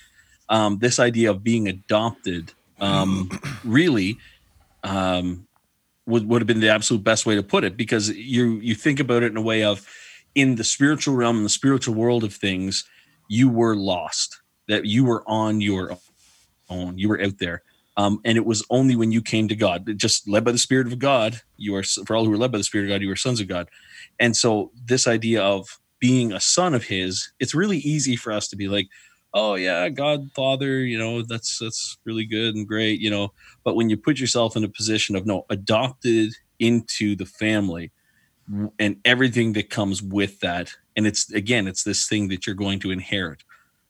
Um, 0.49 0.79
this 0.79 0.99
idea 0.99 1.31
of 1.31 1.43
being 1.43 1.69
adopted 1.69 2.53
um, 2.81 3.31
really 3.65 4.19
um, 4.83 5.47
would, 6.07 6.29
would 6.29 6.43
have 6.43 6.47
been 6.47 6.61
the 6.61 6.69
absolute 6.69 7.03
best 7.03 7.27
way 7.27 7.35
to 7.35 7.43
put 7.43 7.65
it 7.65 7.77
because 7.77 8.11
you 8.11 8.61
you 8.61 8.75
think 8.75 9.01
about 9.01 9.23
it 9.23 9.33
in 9.33 9.37
a 9.37 9.43
way 9.43 9.65
of 9.65 9.87
in 10.35 10.57
the 10.57 10.65
spiritual 10.65 11.15
realm 11.15 11.39
in 11.39 11.43
the 11.43 11.49
spiritual 11.49 11.95
world 11.95 12.25
of 12.25 12.35
things 12.35 12.85
you 13.29 13.49
were 13.49 13.75
lost 13.75 14.41
that 14.69 14.85
you 14.85 15.05
were 15.05 15.23
on 15.27 15.61
your 15.61 15.97
own 16.69 16.99
you 16.99 17.09
were 17.09 17.21
out 17.23 17.39
there 17.39 17.63
um, 17.97 18.21
and 18.25 18.37
it 18.37 18.45
was 18.45 18.65
only 18.71 18.97
when 18.97 19.13
you 19.13 19.23
came 19.23 19.49
to 19.49 19.57
god 19.57 19.89
just 19.97 20.29
led 20.29 20.45
by 20.45 20.53
the 20.53 20.59
spirit 20.59 20.87
of 20.87 20.99
god 20.99 21.41
you 21.57 21.75
are 21.75 21.83
for 21.83 22.17
all 22.17 22.25
who 22.25 22.33
are 22.33 22.39
led 22.39 22.53
by 22.53 22.59
the 22.59 22.65
spirit 22.65 22.85
of 22.85 22.91
god 22.91 23.03
you 23.03 23.11
are 23.11 23.17
sons 23.17 23.41
of 23.41 23.49
god. 23.49 23.69
And 24.21 24.37
so 24.37 24.71
this 24.85 25.07
idea 25.07 25.43
of 25.43 25.81
being 25.99 26.33
a 26.33 26.41
son 26.41 26.75
of 26.75 26.85
his 26.85 27.33
it's 27.41 27.55
really 27.55 27.79
easy 27.79 28.17
for 28.17 28.33
us 28.33 28.49
to 28.49 28.57
be 28.57 28.69
like 28.69 28.89
oh 29.33 29.55
yeah 29.55 29.89
god 29.89 30.31
father 30.37 30.81
you 30.81 30.99
know 30.99 31.23
that's 31.23 31.59
that's 31.59 31.99
really 32.05 32.25
good 32.25 32.55
and 32.55 32.69
great 32.69 33.01
you 33.01 33.11
know? 33.11 33.33
But 33.65 33.75
when 33.75 33.89
you 33.89 33.97
put 33.97 34.21
yourself 34.21 34.57
in 34.57 34.65
a 34.65 34.69
position 34.69 35.17
of 35.17 35.27
no 35.27 35.47
adopted 35.51 36.35
into 36.59 37.17
the 37.17 37.27
family 37.27 37.91
and 38.79 38.97
everything 39.05 39.55
that 39.55 39.71
comes 39.71 40.03
with 40.03 40.39
that 40.41 40.71
and 40.97 41.07
it's 41.07 41.33
again 41.33 41.67
it's 41.67 41.83
this 41.83 42.07
thing 42.07 42.29
that 42.29 42.47
you're 42.47 42.55
going 42.55 42.79
to 42.81 42.91
inherit 42.91 43.43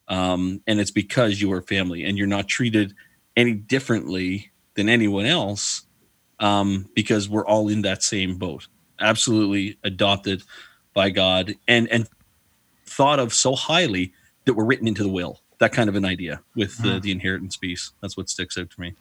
um, 0.08 0.60
and 0.66 0.80
it's 0.80 0.90
because 0.90 1.40
you 1.40 1.50
are 1.52 1.62
family 1.62 2.04
and 2.04 2.18
you're 2.18 2.26
not 2.26 2.46
treated 2.46 2.94
any 3.36 3.52
differently 3.52 4.50
than 4.74 4.88
anyone 4.88 5.26
else 5.26 5.82
um, 6.40 6.88
because 6.94 7.28
we're 7.28 7.46
all 7.46 7.68
in 7.68 7.82
that 7.82 8.02
same 8.02 8.36
boat. 8.36 8.68
Absolutely 9.00 9.78
adopted 9.82 10.42
by 10.92 11.10
god 11.10 11.54
and 11.66 11.88
and 11.90 12.08
thought 12.86 13.18
of 13.18 13.34
so 13.34 13.54
highly 13.54 14.12
that 14.44 14.54
were 14.54 14.64
written 14.64 14.86
into 14.86 15.02
the 15.02 15.08
will. 15.08 15.40
That 15.58 15.72
kind 15.72 15.88
of 15.88 15.96
an 15.96 16.04
idea 16.04 16.42
with 16.54 16.76
the, 16.82 17.00
the 17.00 17.10
inheritance 17.10 17.56
piece. 17.56 17.92
That's 18.00 18.16
what 18.16 18.28
sticks 18.28 18.58
out 18.58 18.70
to 18.70 18.80
me. 18.80 18.94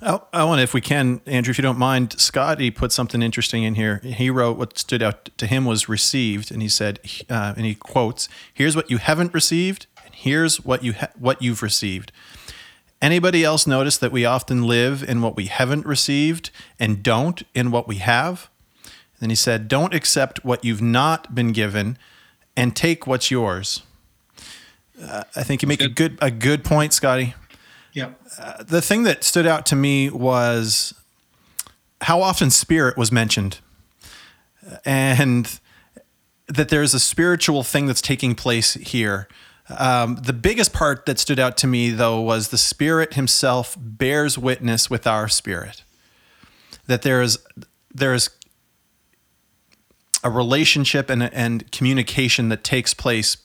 I, 0.00 0.20
I 0.32 0.44
want 0.44 0.58
to, 0.58 0.62
if 0.62 0.74
we 0.74 0.80
can, 0.80 1.20
Andrew, 1.26 1.50
if 1.50 1.58
you 1.58 1.62
don't 1.62 1.78
mind, 1.78 2.18
Scotty 2.18 2.70
put 2.70 2.92
something 2.92 3.22
interesting 3.22 3.62
in 3.62 3.74
here. 3.74 3.98
He 3.98 4.30
wrote 4.30 4.56
what 4.56 4.78
stood 4.78 5.02
out 5.02 5.30
to 5.36 5.46
him 5.46 5.64
was 5.64 5.88
received, 5.88 6.50
and 6.50 6.62
he 6.62 6.68
said, 6.68 7.00
uh, 7.28 7.54
and 7.56 7.66
he 7.66 7.74
quotes, 7.74 8.28
"Here's 8.52 8.76
what 8.76 8.90
you 8.90 8.98
haven't 8.98 9.34
received, 9.34 9.86
and 10.04 10.14
here's 10.14 10.64
what 10.64 10.82
you 10.82 10.94
ha- 10.94 11.10
what 11.18 11.42
you've 11.42 11.62
received." 11.62 12.12
Anybody 13.06 13.44
else 13.44 13.68
notice 13.68 13.96
that 13.98 14.10
we 14.10 14.24
often 14.24 14.64
live 14.64 15.00
in 15.00 15.22
what 15.22 15.36
we 15.36 15.46
haven't 15.46 15.86
received 15.86 16.50
and 16.76 17.04
don't 17.04 17.44
in 17.54 17.70
what 17.70 17.86
we 17.86 17.98
have? 17.98 18.50
then 19.20 19.30
he 19.30 19.36
said, 19.36 19.68
"Don't 19.68 19.94
accept 19.94 20.44
what 20.44 20.64
you've 20.64 20.82
not 20.82 21.32
been 21.32 21.52
given, 21.52 21.98
and 22.56 22.74
take 22.74 23.06
what's 23.06 23.30
yours." 23.30 23.82
Uh, 25.00 25.22
I 25.36 25.44
think 25.44 25.62
you 25.62 25.68
make 25.68 25.80
a 25.80 25.88
good 25.88 26.18
a 26.20 26.32
good 26.32 26.64
point, 26.64 26.92
Scotty 26.92 27.34
Yep. 27.92 28.20
the 28.66 28.82
thing 28.82 29.04
that 29.04 29.22
stood 29.22 29.46
out 29.46 29.66
to 29.66 29.76
me 29.76 30.10
was 30.10 30.92
how 32.00 32.20
often 32.20 32.50
spirit 32.50 32.96
was 32.96 33.12
mentioned 33.12 33.60
and 34.84 35.60
that 36.48 36.70
there's 36.70 36.92
a 36.92 37.00
spiritual 37.00 37.62
thing 37.62 37.86
that's 37.86 38.02
taking 38.02 38.34
place 38.34 38.74
here 38.74 39.28
um, 39.68 40.16
the 40.16 40.32
biggest 40.32 40.72
part 40.72 41.06
that 41.06 41.18
stood 41.18 41.38
out 41.38 41.56
to 41.58 41.66
me 41.66 41.90
though 41.90 42.20
was 42.20 42.48
the 42.48 42.58
spirit 42.58 43.14
himself 43.14 43.76
bears 43.78 44.38
witness 44.38 44.88
with 44.88 45.06
our 45.06 45.28
spirit 45.28 45.82
that 46.86 47.02
there's 47.02 47.38
there's 47.92 48.30
a 50.22 50.30
relationship 50.30 51.08
and, 51.08 51.22
and 51.22 51.70
communication 51.70 52.48
that 52.48 52.64
takes 52.64 52.94
place 52.94 53.36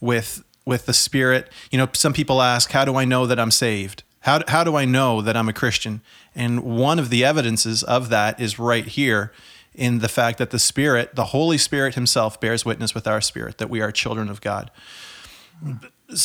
with 0.00 0.44
with 0.64 0.86
the 0.86 0.92
spirit. 0.92 1.50
You 1.70 1.78
know 1.78 1.88
some 1.92 2.12
people 2.12 2.42
ask 2.42 2.70
how 2.72 2.84
do 2.84 2.96
i 2.96 3.04
know 3.04 3.26
that 3.26 3.38
i'm 3.38 3.50
saved? 3.50 4.02
How, 4.20 4.42
how 4.48 4.64
do 4.64 4.76
i 4.76 4.84
know 4.84 5.22
that 5.22 5.36
i'm 5.36 5.48
a 5.48 5.52
christian? 5.52 6.00
And 6.34 6.62
one 6.62 6.98
of 6.98 7.10
the 7.10 7.24
evidences 7.24 7.82
of 7.82 8.08
that 8.10 8.40
is 8.40 8.58
right 8.58 8.86
here 8.86 9.32
in 9.74 10.00
the 10.00 10.08
fact 10.08 10.38
that 10.38 10.50
the 10.50 10.58
spirit 10.58 11.14
the 11.14 11.26
holy 11.26 11.58
spirit 11.58 11.94
himself 11.94 12.40
bears 12.40 12.64
witness 12.64 12.94
with 12.94 13.06
our 13.06 13.20
spirit 13.20 13.58
that 13.58 13.70
we 13.70 13.80
are 13.80 13.92
children 13.92 14.28
of 14.28 14.40
god 14.40 14.70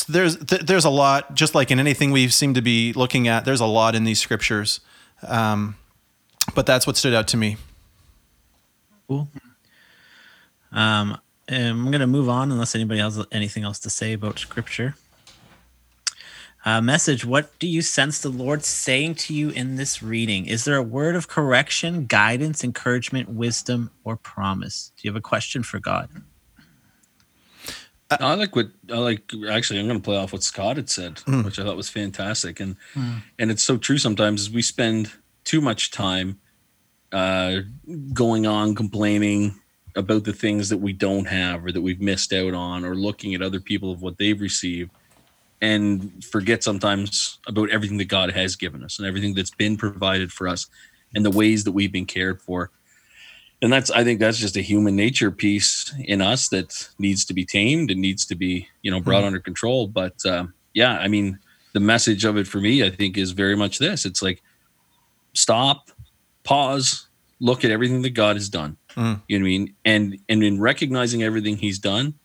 there's 0.08 0.38
there's 0.38 0.86
a 0.86 0.90
lot 0.90 1.34
just 1.34 1.56
like 1.56 1.72
in 1.72 1.80
anything 1.80 2.12
we 2.12 2.28
seem 2.28 2.54
to 2.54 2.62
be 2.62 2.94
looking 2.94 3.28
at 3.28 3.46
there's 3.46 3.62
a 3.62 3.66
lot 3.66 3.96
in 3.96 4.04
these 4.04 4.20
scriptures 4.20 4.80
um, 5.28 5.76
but 6.56 6.66
that's 6.66 6.86
what 6.86 6.98
stood 6.98 7.14
out 7.14 7.28
to 7.28 7.38
me 7.38 7.58
Cool. 9.12 9.28
Um, 10.72 11.18
I'm 11.50 11.92
going 11.92 12.00
to 12.00 12.08
move 12.08 12.30
on 12.30 12.50
unless 12.50 12.76
anybody 12.76 13.02
has 13.02 13.22
anything 13.30 13.66
else 13.66 13.78
to 13.80 13.90
say 13.90 14.14
about 14.14 14.40
scripture. 14.40 14.96
Uh, 16.64 16.80
message 16.80 17.26
What 17.26 17.60
do 17.60 17.68
you 17.68 17.82
sense 17.82 18.22
the 18.22 18.30
Lord 18.30 18.64
saying 18.64 19.16
to 19.16 19.34
you 19.34 19.50
in 19.50 19.76
this 19.76 20.02
reading? 20.02 20.46
Is 20.46 20.64
there 20.64 20.78
a 20.78 20.82
word 20.82 21.18
of 21.18 21.28
correction, 21.28 22.06
guidance, 22.06 22.64
encouragement, 22.64 23.28
wisdom, 23.28 23.92
or 24.06 24.16
promise? 24.16 24.94
Do 24.96 25.06
you 25.06 25.12
have 25.12 25.18
a 25.18 25.22
question 25.22 25.62
for 25.62 25.82
God? 25.82 26.08
I 28.20 28.34
like 28.34 28.56
what 28.56 28.68
I 28.92 28.98
like. 28.98 29.32
Actually, 29.50 29.80
I'm 29.80 29.88
going 29.88 30.00
to 30.00 30.04
play 30.04 30.18
off 30.18 30.34
what 30.34 30.44
Scott 30.44 30.78
had 30.78 30.90
said, 30.90 31.20
which 31.46 31.60
I 31.60 31.64
thought 31.64 31.78
was 31.78 31.90
fantastic, 31.90 32.60
and 32.60 32.76
and 33.40 33.52
it's 33.52 33.64
so 33.64 33.78
true. 33.78 33.98
Sometimes 33.98 34.42
is 34.42 34.52
we 34.52 34.62
spend 34.62 35.12
too 35.44 35.62
much 35.62 35.92
time 35.92 36.40
uh, 37.12 37.58
going 38.14 38.46
on 38.46 38.76
complaining 38.76 39.56
about 39.96 40.24
the 40.24 40.34
things 40.34 40.70
that 40.70 40.78
we 40.78 40.94
don't 40.94 41.26
have 41.26 41.66
or 41.66 41.72
that 41.72 41.82
we've 41.82 42.02
missed 42.02 42.34
out 42.34 42.54
on, 42.54 42.86
or 42.86 42.96
looking 42.96 43.34
at 43.34 43.42
other 43.42 43.60
people 43.60 43.92
of 43.92 44.02
what 44.02 44.18
they've 44.18 44.42
received, 44.42 44.92
and 45.62 46.24
forget 46.24 46.64
sometimes 46.64 47.40
about 47.48 47.70
everything 47.70 47.98
that 47.98 48.06
God 48.06 48.32
has 48.32 48.56
given 48.56 48.84
us 48.84 49.00
and 49.00 49.08
everything 49.08 49.34
that's 49.34 49.52
been 49.52 49.78
provided 49.78 50.32
for 50.32 50.48
us, 50.48 50.68
and 51.16 51.26
the 51.26 51.32
ways 51.32 51.64
that 51.64 51.72
we've 51.72 51.92
been 51.92 52.06
cared 52.06 52.42
for 52.42 52.72
and 53.62 53.72
that's 53.72 53.92
i 53.92 54.04
think 54.04 54.20
that's 54.20 54.38
just 54.38 54.58
a 54.58 54.62
human 54.62 54.96
nature 54.96 55.32
piece 55.32 55.94
in 56.06 56.22
us 56.22 56.50
that 56.50 56.90
needs 56.98 57.24
to 57.26 57.34
be 57.34 57.46
tamed 57.46 57.92
and 57.92 58.02
needs 58.02 58.26
to 58.26 58.36
be 58.36 58.68
you 58.82 58.92
know 58.92 59.00
brought 59.00 59.24
under 59.24 59.40
control. 59.40 59.88
But 59.88 60.26
um, 60.26 60.54
yeah 60.74 60.98
i 60.98 61.08
mean 61.08 61.40
the 61.74 61.80
message 61.80 62.26
of 62.26 62.38
it 62.38 62.48
for 62.48 62.60
me 62.60 62.84
i 62.84 62.90
think 62.90 63.18
is 63.18 63.32
very 63.32 63.56
much 63.56 63.80
this. 63.80 64.06
It's 64.06 64.22
like 64.22 64.42
stop 65.34 65.92
pause 66.44 67.08
look 67.40 67.64
at 67.64 67.72
everything 67.72 68.02
that 68.02 68.12
god 68.12 68.36
has 68.36 68.50
done. 68.50 68.78
Mm. 68.92 69.22
you 69.28 69.40
know 69.40 69.44
what 69.44 69.48
i 69.48 69.52
mean? 69.52 69.76
And 69.86 70.18
and 70.28 70.44
in 70.44 70.60
recognizing 70.60 71.24
everything 71.24 71.58
he's 71.58 71.80
done 71.80 72.16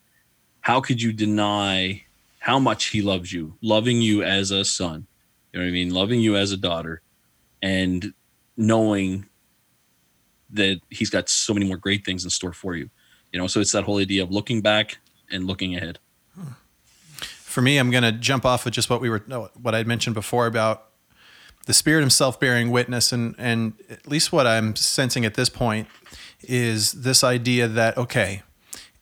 how 0.61 0.81
could 0.81 1.01
you 1.01 1.12
deny 1.12 2.03
how 2.40 2.59
much 2.59 2.87
he 2.87 3.01
loves 3.03 3.33
you 3.33 3.57
loving 3.62 4.01
you 4.01 4.22
as 4.22 4.51
a 4.51 4.64
son? 4.64 5.07
You 5.53 5.61
know 5.61 5.64
what 5.66 5.68
i 5.68 5.72
mean? 5.72 5.90
Loving 5.90 6.20
you 6.20 6.37
as 6.37 6.53
a 6.53 6.57
daughter 6.57 7.03
and 7.62 8.12
knowing 8.57 9.27
that 10.51 10.81
he's 10.91 11.11
got 11.11 11.29
so 11.29 11.53
many 11.55 11.67
more 11.67 11.77
great 11.77 12.05
things 12.05 12.25
in 12.25 12.31
store 12.31 12.53
for 12.53 12.75
you. 12.75 12.89
You 13.33 13.41
know, 13.41 13.47
so 13.47 13.61
it's 13.61 13.73
that 13.73 13.85
whole 13.85 13.99
idea 13.99 14.23
of 14.23 14.31
looking 14.31 14.61
back 14.61 14.99
and 15.31 15.47
looking 15.47 15.75
ahead. 15.77 15.99
for 17.21 17.63
me, 17.63 17.79
I'm 17.79 17.91
going 17.91 18.05
to 18.05 18.13
jump 18.13 18.45
off 18.45 18.67
of 18.67 18.73
just 18.73 18.89
what 18.89 19.01
we 19.01 19.11
were, 19.11 19.19
what 19.61 19.75
I'd 19.75 19.87
mentioned 19.87 20.15
before 20.15 20.47
about 20.47 20.87
the 21.67 21.75
Spirit 21.75 22.01
Himself 22.01 22.41
bearing 22.41 22.71
witness, 22.71 23.13
and 23.13 23.35
and 23.39 23.75
at 23.91 24.07
least 24.07 24.33
what 24.33 24.47
I'm 24.47 24.75
sensing 24.77 25.25
at 25.25 25.35
this 25.35 25.49
point 25.49 25.89
is 26.43 26.93
this 26.93 27.23
idea 27.23 27.68
that 27.68 27.99
okay, 27.99 28.43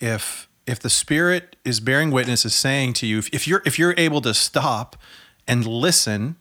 if 0.01 0.49
if 0.67 0.81
the 0.81 0.91
Spirit 0.91 1.57
is 1.65 1.79
bearing 1.79 2.11
witness, 2.11 2.45
is 2.45 2.55
saying 2.55 2.95
to 2.95 3.07
you, 3.07 3.19
if, 3.19 3.29
if 3.33 3.47
you're 3.47 3.63
if 3.67 3.79
you're 3.79 3.95
able 3.97 4.21
to 4.23 4.33
stop 4.33 4.97
and 5.47 5.67
listen, 5.67 6.37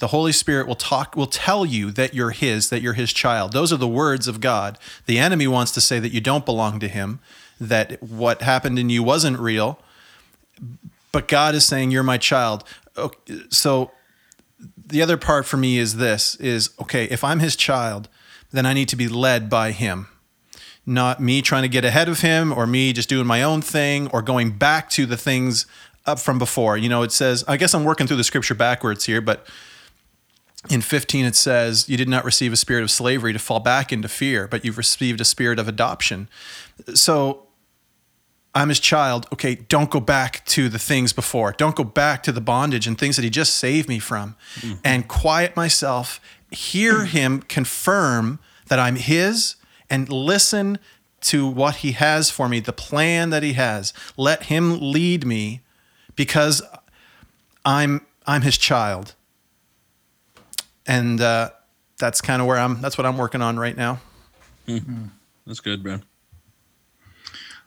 the 0.00 0.08
Holy 0.08 0.32
Spirit 0.32 0.66
will 0.66 0.74
talk, 0.74 1.16
will 1.16 1.26
tell 1.26 1.64
you 1.64 1.90
that 1.92 2.12
you're 2.12 2.30
His, 2.30 2.68
that 2.70 2.82
you're 2.82 2.94
His 2.94 3.12
child. 3.12 3.52
Those 3.52 3.72
are 3.72 3.78
the 3.78 3.88
words 3.88 4.28
of 4.28 4.40
God. 4.40 4.78
The 5.06 5.18
enemy 5.18 5.46
wants 5.46 5.72
to 5.72 5.80
say 5.80 5.98
that 6.00 6.12
you 6.12 6.20
don't 6.20 6.44
belong 6.44 6.80
to 6.80 6.88
Him, 6.88 7.20
that 7.60 8.02
what 8.02 8.42
happened 8.42 8.78
in 8.78 8.90
you 8.90 9.02
wasn't 9.02 9.38
real 9.38 9.80
but 11.12 11.28
God 11.28 11.54
is 11.54 11.64
saying 11.64 11.90
you're 11.90 12.02
my 12.02 12.18
child. 12.18 12.64
Okay, 12.96 13.42
So 13.50 13.90
the 14.86 15.02
other 15.02 15.16
part 15.16 15.46
for 15.46 15.56
me 15.56 15.78
is 15.78 15.96
this 15.96 16.34
is 16.36 16.70
okay, 16.80 17.04
if 17.04 17.24
I'm 17.24 17.38
his 17.38 17.56
child, 17.56 18.08
then 18.52 18.66
I 18.66 18.72
need 18.72 18.88
to 18.88 18.96
be 18.96 19.08
led 19.08 19.48
by 19.48 19.72
him. 19.72 20.08
Not 20.84 21.20
me 21.20 21.40
trying 21.42 21.62
to 21.62 21.68
get 21.68 21.84
ahead 21.84 22.08
of 22.08 22.20
him 22.20 22.52
or 22.52 22.66
me 22.66 22.92
just 22.92 23.08
doing 23.08 23.26
my 23.26 23.42
own 23.42 23.62
thing 23.62 24.08
or 24.08 24.22
going 24.22 24.52
back 24.52 24.90
to 24.90 25.06
the 25.06 25.16
things 25.16 25.66
up 26.06 26.18
from 26.18 26.38
before. 26.38 26.76
You 26.76 26.88
know, 26.88 27.02
it 27.02 27.12
says, 27.12 27.44
I 27.46 27.56
guess 27.56 27.74
I'm 27.74 27.84
working 27.84 28.06
through 28.06 28.16
the 28.16 28.24
scripture 28.24 28.54
backwards 28.54 29.04
here, 29.04 29.20
but 29.20 29.46
in 30.68 30.82
15 30.82 31.24
it 31.24 31.36
says, 31.36 31.88
You 31.88 31.96
did 31.96 32.08
not 32.08 32.24
receive 32.24 32.52
a 32.52 32.56
spirit 32.56 32.82
of 32.82 32.90
slavery 32.90 33.32
to 33.32 33.38
fall 33.38 33.60
back 33.60 33.92
into 33.92 34.08
fear, 34.08 34.46
but 34.46 34.64
you've 34.64 34.78
received 34.78 35.20
a 35.20 35.24
spirit 35.24 35.58
of 35.58 35.68
adoption. 35.68 36.28
So 36.94 37.46
I'm 38.54 38.68
his 38.68 38.80
child. 38.80 39.26
Okay, 39.32 39.54
don't 39.54 39.90
go 39.90 40.00
back 40.00 40.44
to 40.46 40.68
the 40.68 40.78
things 40.78 41.12
before. 41.12 41.52
Don't 41.52 41.76
go 41.76 41.84
back 41.84 42.22
to 42.24 42.32
the 42.32 42.40
bondage 42.40 42.86
and 42.86 42.98
things 42.98 43.16
that 43.16 43.22
he 43.22 43.30
just 43.30 43.56
saved 43.56 43.88
me 43.88 43.98
from. 43.98 44.36
Mm-hmm. 44.56 44.74
And 44.84 45.08
quiet 45.08 45.56
myself, 45.56 46.20
hear 46.50 46.98
mm. 46.98 47.06
him 47.06 47.42
confirm 47.42 48.38
that 48.68 48.78
I'm 48.78 48.96
his 48.96 49.56
and 49.88 50.08
listen 50.08 50.78
to 51.22 51.46
what 51.46 51.76
he 51.76 51.92
has 51.92 52.30
for 52.30 52.48
me, 52.48 52.60
the 52.60 52.72
plan 52.72 53.30
that 53.30 53.42
he 53.42 53.52
has. 53.54 53.92
Let 54.16 54.44
him 54.44 54.92
lead 54.92 55.26
me 55.26 55.60
because 56.16 56.62
I'm 57.64 58.06
I'm 58.26 58.42
his 58.42 58.58
child. 58.58 59.14
And 60.90 61.20
uh, 61.20 61.50
that's 61.98 62.20
kind 62.20 62.42
of 62.42 62.48
where 62.48 62.58
I'm 62.58 62.80
that's 62.80 62.98
what 62.98 63.06
I'm 63.06 63.16
working 63.16 63.42
on 63.42 63.56
right 63.60 63.76
now. 63.76 64.00
That's 65.46 65.60
good, 65.60 65.84
bro. 65.84 66.00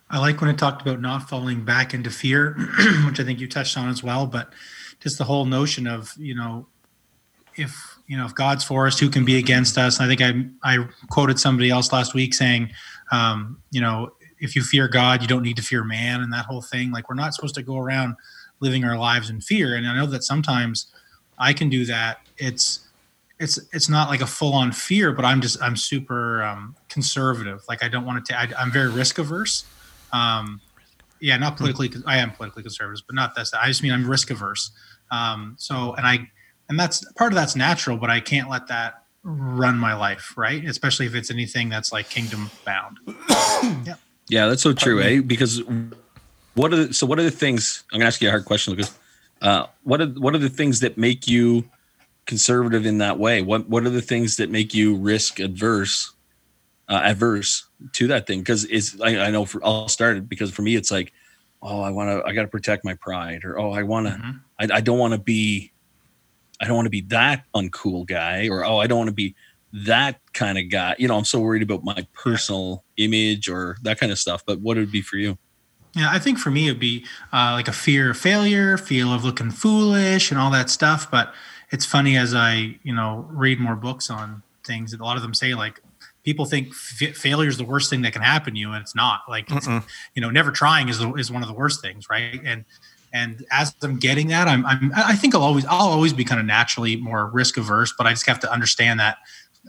I 0.09 0.19
like 0.19 0.41
when 0.41 0.49
it 0.49 0.57
talked 0.57 0.82
about 0.82 0.99
not 0.99 1.30
falling 1.30 1.63
back 1.63 1.93
into 1.93 2.09
fear, 2.09 2.53
which 3.05 3.21
I 3.21 3.24
think 3.24 3.39
you 3.39 3.47
touched 3.47 3.78
on 3.78 3.88
as 3.88 4.03
well. 4.03 4.28
But 4.28 4.51
just 4.99 5.17
the 5.17 5.24
whole 5.24 5.45
notion 5.45 5.88
of 5.88 6.11
you 6.17 6.36
know, 6.36 6.67
if 7.55 7.97
you 8.07 8.17
know 8.17 8.26
if 8.26 8.36
God's 8.36 8.65
for 8.65 8.88
us, 8.88 8.99
who 8.99 9.09
can 9.09 9.24
be 9.24 9.38
against 9.38 9.78
us? 9.78 9.99
And 10.01 10.11
I 10.11 10.13
think 10.13 10.53
I 10.63 10.76
I 10.76 10.86
quoted 11.09 11.39
somebody 11.39 11.69
else 11.69 11.93
last 11.93 12.13
week 12.13 12.34
saying, 12.34 12.71
um, 13.13 13.57
you 13.71 13.80
know, 13.80 14.11
if 14.41 14.53
you 14.53 14.63
fear 14.63 14.89
God, 14.89 15.21
you 15.21 15.30
don't 15.30 15.43
need 15.43 15.55
to 15.55 15.63
fear 15.63 15.86
man, 15.86 16.19
and 16.19 16.34
that 16.34 16.43
whole 16.43 16.61
thing. 16.61 16.91
Like 16.91 17.07
we're 17.07 17.15
not 17.15 17.34
supposed 17.34 17.55
to 17.55 17.63
go 17.63 17.78
around 17.78 18.17
living 18.59 18.84
our 18.84 18.97
lives 18.97 19.30
in 19.30 19.39
fear. 19.39 19.78
And 19.78 19.88
I 19.88 19.95
know 19.95 20.07
that 20.07 20.26
sometimes 20.26 20.88
I 21.39 21.53
can 21.53 21.69
do 21.69 21.86
that. 21.86 22.19
It's 22.38 22.83
it's 23.40 23.60
it's 23.74 23.90
not 23.90 24.10
like 24.10 24.22
a 24.22 24.28
full 24.28 24.54
on 24.54 24.72
fear, 24.72 25.12
but 25.12 25.26
I'm 25.26 25.42
just 25.42 25.62
I'm 25.62 25.76
super 25.76 26.44
um, 26.44 26.76
conservative. 26.90 27.64
Like 27.68 27.84
I 27.84 27.88
don't 27.88 28.06
want 28.06 28.26
to. 28.26 28.40
I, 28.40 28.50
I'm 28.58 28.72
very 28.72 28.90
risk 28.90 29.18
averse. 29.18 29.66
Um, 30.12 30.62
yeah, 31.20 31.38
not 31.38 31.58
politically. 31.58 31.92
I 32.06 32.18
am 32.18 32.32
politically 32.32 32.64
conservative, 32.64 33.04
but 33.08 33.16
not 33.16 33.36
this. 33.36 33.54
I 33.54 33.68
just 33.68 33.82
mean 33.82 33.92
I'm 33.92 34.10
risk 34.10 34.30
averse. 34.30 34.72
Um, 35.12 35.56
so, 35.58 35.94
and 35.94 36.06
I, 36.06 36.30
and 36.70 36.80
that's 36.80 37.04
part 37.14 37.32
of 37.32 37.36
that's 37.36 37.56
natural, 37.56 37.98
but 37.98 38.10
I 38.10 38.20
can't 38.20 38.50
let 38.50 38.68
that 38.68 39.04
run 39.24 39.78
my 39.78 39.94
life, 39.94 40.34
right? 40.36 40.66
Especially 40.66 41.06
if 41.06 41.16
it's 41.16 41.32
anything 41.32 41.70
that's 41.70 41.92
like 41.92 42.10
kingdom 42.10 42.50
bound. 42.66 42.98
yeah. 43.86 43.96
Yeah, 44.30 44.48
that's 44.48 44.62
so 44.62 44.74
true, 44.74 45.02
eh? 45.02 45.22
Because 45.22 45.62
what 46.56 46.74
are 46.74 46.88
the, 46.88 46.94
so 46.94 47.06
what 47.06 47.20
are 47.20 47.24
the 47.24 47.32
things? 47.32 47.84
I'm 47.92 48.00
gonna 48.00 48.08
ask 48.08 48.22
you 48.22 48.30
a 48.30 48.32
hard 48.32 48.46
question, 48.46 48.74
Lucas. 48.74 48.98
Uh, 49.42 49.68
what 49.84 50.02
are 50.02 50.08
what 50.08 50.34
are 50.34 50.40
the 50.40 50.50
things 50.50 50.80
that 50.80 50.98
make 50.98 51.28
you 51.28 51.66
conservative 52.26 52.86
in 52.86 52.99
that 52.99 53.19
way? 53.19 53.41
What 53.41 53.69
what 53.69 53.86
are 53.86 53.89
the 53.89 54.01
things 54.01 54.38
that 54.38 54.49
make 54.49 54.74
you 54.74 54.95
risk 54.95 55.39
adverse, 55.39 56.13
uh, 56.89 57.01
adverse 57.03 57.67
to 57.93 58.07
that 58.07 58.28
thing? 58.28 58.39
Because 58.39 58.65
it's 58.65 58.99
I, 59.01 59.17
I 59.17 59.32
know 59.32 59.45
for 59.45 59.63
I'll 59.65 59.88
start 59.88 60.17
it 60.17 60.30
because 60.30 60.51
for 60.51 60.61
me 60.61 60.76
it's 60.76 60.91
like, 60.91 61.13
oh, 61.61 61.82
I 61.82 61.91
want 61.91 62.09
to 62.09 62.28
I 62.28 62.34
got 62.34 62.43
to 62.43 62.47
protect 62.47 62.86
my 62.86 62.95
pride, 62.95 63.43
or 63.43 63.59
oh, 63.59 63.71
I 63.71 63.84
want 63.84 64.07
to 64.07 64.13
Mhm. 64.13 64.39
I, 64.59 64.78
I 64.78 64.82
don't 64.82 64.99
want 64.99 65.13
to 65.13 65.19
be 65.19 65.71
I 66.61 66.65
don't 66.65 66.76
want 66.76 66.86
to 66.86 66.91
be 66.91 67.01
that 67.01 67.43
uncool 67.55 68.05
guy, 68.05 68.47
or 68.47 68.63
oh, 68.65 68.78
I 68.78 68.88
don't 68.88 68.97
want 68.97 69.09
to 69.09 69.13
be 69.13 69.36
that 69.74 70.19
kind 70.34 70.57
of 70.57 70.69
guy. 70.69 70.95
You 70.99 71.07
know, 71.07 71.17
I'm 71.17 71.26
so 71.26 71.39
worried 71.39 71.63
about 71.63 71.84
my 71.84 72.05
personal 72.13 72.84
image 72.97 73.49
or 73.49 73.78
that 73.82 73.99
kind 73.99 74.11
of 74.11 74.19
stuff. 74.19 74.43
But 74.45 74.59
what 74.61 74.78
would 74.78 74.88
it 74.88 74.91
be 74.91 75.01
for 75.01 75.17
you? 75.17 75.38
Yeah, 75.95 76.09
I 76.11 76.19
think 76.19 76.39
for 76.39 76.49
me 76.49 76.67
it'd 76.67 76.80
be 76.80 77.05
uh, 77.32 77.51
like 77.53 77.67
a 77.67 77.74
fear 77.74 78.11
of 78.11 78.17
failure, 78.17 78.78
fear 78.78 79.05
of 79.07 79.24
looking 79.24 79.51
foolish, 79.51 80.32
and 80.32 80.39
all 80.39 80.49
that 80.51 80.69
stuff. 80.69 81.09
But 81.11 81.34
it's 81.74 81.86
funny 81.86 82.15
as 82.17 82.36
I, 82.36 82.78
you 82.84 82.93
know, 82.93 83.28
read 83.32 83.59
more 83.59 83.76
books 83.76 84.11
on 84.11 84.43
things, 84.63 84.93
a 84.93 85.03
lot 85.03 85.17
of 85.17 85.24
them 85.24 85.34
say 85.34 85.55
like 85.55 85.82
people 86.24 86.45
think 86.45 86.69
f- 86.69 87.17
failure 87.17 87.49
is 87.49 87.57
the 87.57 87.65
worst 87.65 87.89
thing 87.89 88.03
that 88.03 88.13
can 88.13 88.21
happen 88.21 88.53
to 88.53 88.59
you, 88.59 88.71
and 88.71 88.82
it's 88.82 88.95
not. 88.95 89.21
Like, 89.28 89.51
it's, 89.51 89.67
you 90.13 90.21
know, 90.21 90.30
never 90.30 90.51
trying 90.51 90.88
is 90.88 90.99
the, 90.99 91.11
is 91.15 91.32
one 91.32 91.41
of 91.41 91.47
the 91.47 91.53
worst 91.53 91.82
things, 91.82 92.07
right? 92.09 92.39
And 92.45 92.63
and 93.11 93.45
as 93.51 93.76
I'm 93.84 93.97
getting 93.97 94.28
that, 94.30 94.47
I'm, 94.47 94.65
I'm 94.65 94.91
I 94.95 95.15
think 95.15 95.36
I'll 95.36 95.43
always 95.43 95.65
I'll 95.65 95.89
always 95.89 96.13
be 96.13 96.24
kind 96.24 96.39
of 96.39 96.45
naturally 96.45 96.95
more 96.95 97.28
risk 97.28 97.57
averse, 97.57 97.93
but 97.97 98.05
I 98.07 98.11
just 98.11 98.28
have 98.28 98.39
to 98.41 98.51
understand 98.51 98.99
that 98.99 99.17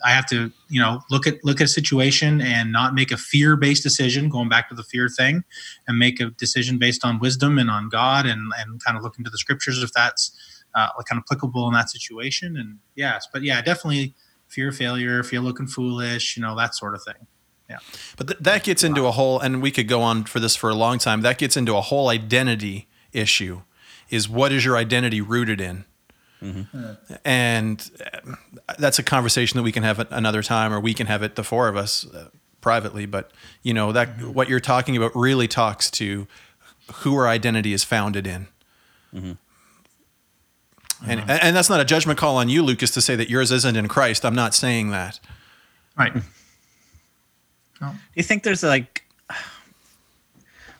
I 0.04 0.10
have 0.10 0.26
to, 0.26 0.50
you 0.68 0.80
know, 0.80 1.00
look 1.10 1.26
at 1.26 1.42
look 1.42 1.60
at 1.60 1.64
a 1.64 1.68
situation 1.68 2.42
and 2.42 2.70
not 2.70 2.94
make 2.94 3.10
a 3.12 3.16
fear 3.16 3.56
based 3.56 3.82
decision, 3.82 4.28
going 4.28 4.48
back 4.50 4.68
to 4.68 4.74
the 4.74 4.82
fear 4.82 5.08
thing, 5.08 5.44
and 5.88 5.98
make 5.98 6.20
a 6.20 6.30
decision 6.30 6.78
based 6.78 7.04
on 7.04 7.18
wisdom 7.18 7.58
and 7.58 7.70
on 7.70 7.88
God, 7.88 8.26
and 8.26 8.52
and 8.58 8.82
kind 8.84 8.96
of 8.96 9.02
look 9.02 9.16
into 9.18 9.30
the 9.30 9.38
scriptures 9.38 9.82
if 9.82 9.92
that's 9.92 10.32
uh, 10.74 10.88
like 10.96 11.06
kind 11.06 11.18
of 11.18 11.24
applicable 11.28 11.66
in 11.68 11.74
that 11.74 11.90
situation. 11.90 12.56
And 12.56 12.78
yes, 12.94 13.26
but 13.32 13.42
yeah, 13.42 13.62
definitely 13.62 14.14
fear 14.48 14.68
of 14.68 14.76
failure, 14.76 15.22
fear 15.22 15.40
of 15.40 15.44
looking 15.44 15.66
foolish, 15.66 16.36
you 16.36 16.42
know, 16.42 16.56
that 16.56 16.74
sort 16.74 16.94
of 16.94 17.02
thing. 17.02 17.26
Yeah. 17.68 17.78
But 18.16 18.28
th- 18.28 18.40
that 18.40 18.64
gets 18.64 18.84
into 18.84 19.06
a 19.06 19.10
whole, 19.10 19.40
and 19.40 19.62
we 19.62 19.70
could 19.70 19.88
go 19.88 20.02
on 20.02 20.24
for 20.24 20.38
this 20.38 20.54
for 20.54 20.68
a 20.70 20.74
long 20.74 20.98
time. 20.98 21.22
That 21.22 21.38
gets 21.38 21.56
into 21.56 21.76
a 21.76 21.80
whole 21.80 22.08
identity 22.08 22.88
issue. 23.12 23.62
Is 24.10 24.28
what 24.28 24.52
is 24.52 24.64
your 24.64 24.76
identity 24.76 25.20
rooted 25.20 25.60
in? 25.60 25.84
And 27.24 27.90
uh, 28.68 28.74
that's 28.78 28.98
a 28.98 29.02
conversation 29.02 29.56
that 29.56 29.62
we 29.62 29.72
can 29.72 29.82
have 29.82 29.98
at 29.98 30.08
another 30.10 30.42
time, 30.42 30.74
or 30.74 30.80
we 30.80 30.92
can 30.92 31.06
have 31.06 31.22
it 31.22 31.36
the 31.36 31.44
four 31.44 31.68
of 31.68 31.76
us 31.76 32.06
uh, 32.12 32.28
privately. 32.60 33.06
But 33.06 33.30
you 33.62 33.72
know 33.72 33.92
that 33.92 34.20
what 34.22 34.50
you're 34.50 34.60
talking 34.60 34.94
about 34.94 35.16
really 35.16 35.48
talks 35.48 35.90
to 35.92 36.26
who 36.96 37.16
our 37.16 37.26
identity 37.26 37.72
is 37.72 37.82
founded 37.82 38.26
in. 38.26 38.48
And, 41.06 41.28
and 41.28 41.54
that's 41.54 41.68
not 41.68 41.80
a 41.80 41.84
judgment 41.84 42.18
call 42.18 42.36
on 42.36 42.48
you, 42.48 42.62
Lucas, 42.62 42.90
to 42.92 43.00
say 43.00 43.16
that 43.16 43.28
yours 43.28 43.52
isn't 43.52 43.76
in 43.76 43.88
Christ. 43.88 44.24
I'm 44.24 44.34
not 44.34 44.54
saying 44.54 44.90
that. 44.90 45.20
Right. 45.96 46.14
Do 46.14 47.90
you 48.14 48.22
think 48.22 48.42
there's 48.42 48.62
like 48.62 49.04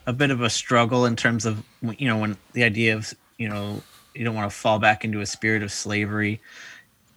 a 0.07 0.13
bit 0.13 0.31
of 0.31 0.41
a 0.41 0.49
struggle 0.49 1.05
in 1.05 1.15
terms 1.15 1.45
of 1.45 1.63
you 1.81 2.07
know 2.07 2.17
when 2.17 2.37
the 2.53 2.63
idea 2.63 2.95
of 2.95 3.13
you 3.37 3.49
know 3.49 3.81
you 4.13 4.23
don't 4.23 4.35
want 4.35 4.49
to 4.49 4.55
fall 4.55 4.79
back 4.79 5.05
into 5.05 5.21
a 5.21 5.25
spirit 5.25 5.61
of 5.61 5.71
slavery? 5.71 6.41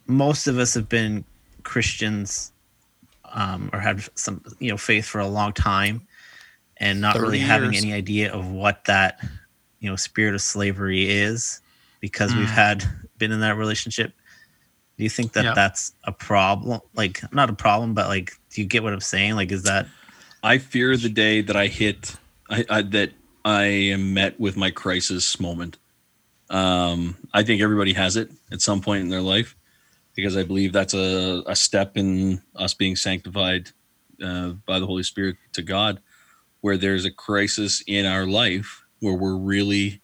Most 0.07 0.47
of 0.47 0.59
us 0.59 0.75
have 0.75 0.89
been 0.89 1.25
Christians 1.63 2.53
um, 3.33 3.71
or 3.73 3.81
had 3.81 4.03
some 4.15 4.43
you 4.59 4.71
know 4.71 4.77
faith 4.77 5.07
for 5.07 5.21
a 5.21 5.29
long 5.29 5.53
time, 5.53 6.07
and 6.77 7.01
not 7.01 7.15
30 7.15 7.25
really 7.25 7.39
having 7.39 7.75
any 7.75 7.93
idea 7.93 8.33
of 8.33 8.51
what 8.51 8.85
that 8.87 9.21
you 9.81 9.89
know 9.89 9.97
spirit 9.97 10.35
of 10.35 10.43
slavery 10.43 11.09
is 11.09 11.61
because 12.01 12.35
we've 12.35 12.49
Mm. 12.49 12.55
had 12.55 12.85
been 13.19 13.33
in 13.33 13.41
that 13.41 13.57
relationship. 13.57 14.13
Do 14.97 15.05
you 15.05 15.11
think 15.11 15.33
that 15.35 15.45
Yeah. 15.45 15.55
that's 15.55 15.93
a 16.05 16.13
problem? 16.13 16.81
Like 16.95 17.23
not 17.33 17.51
a 17.51 17.55
problem, 17.55 17.95
but 17.95 18.09
like, 18.09 18.33
do 18.51 18.61
you 18.61 18.67
get 18.67 18.83
what 18.83 18.93
I'm 18.93 19.01
saying? 19.01 19.35
Like, 19.37 19.53
is 19.53 19.63
that 19.65 19.87
I 20.43 20.59
fear 20.59 20.97
the 20.97 21.09
day 21.09 21.41
that 21.43 21.57
I 21.57 21.67
hit 21.69 22.17
I, 22.51 22.65
I, 22.71 22.83
that 22.83 23.13
I 23.45 23.65
am 23.65 24.15
met 24.15 24.41
with 24.41 24.57
my 24.57 24.71
crisis 24.71 25.39
moment. 25.39 25.77
Um, 26.51 27.17
I 27.35 27.43
think 27.43 27.61
everybody 27.61 27.93
has 27.93 28.17
it 28.17 28.31
at 28.51 28.61
some 28.63 28.81
point 28.81 29.03
in 29.03 29.09
their 29.11 29.21
life 29.21 29.55
because 30.15 30.37
I 30.37 30.45
believe 30.45 30.73
that's 30.73 30.95
a, 30.95 31.43
a 31.47 31.55
step 31.55 31.97
in 31.97 32.41
us 32.57 32.73
being 32.75 32.97
sanctified 32.97 33.71
uh, 34.23 34.51
by 34.67 34.79
the 34.81 34.87
Holy 34.87 35.03
Spirit 35.03 35.37
to 35.53 35.63
God, 35.63 36.01
where 36.63 36.77
there's 36.79 37.05
a 37.05 37.11
crisis 37.11 37.83
in 37.87 38.07
our 38.07 38.27
life 38.27 38.83
where 39.01 39.15
we're 39.15 39.37
really, 39.37 40.01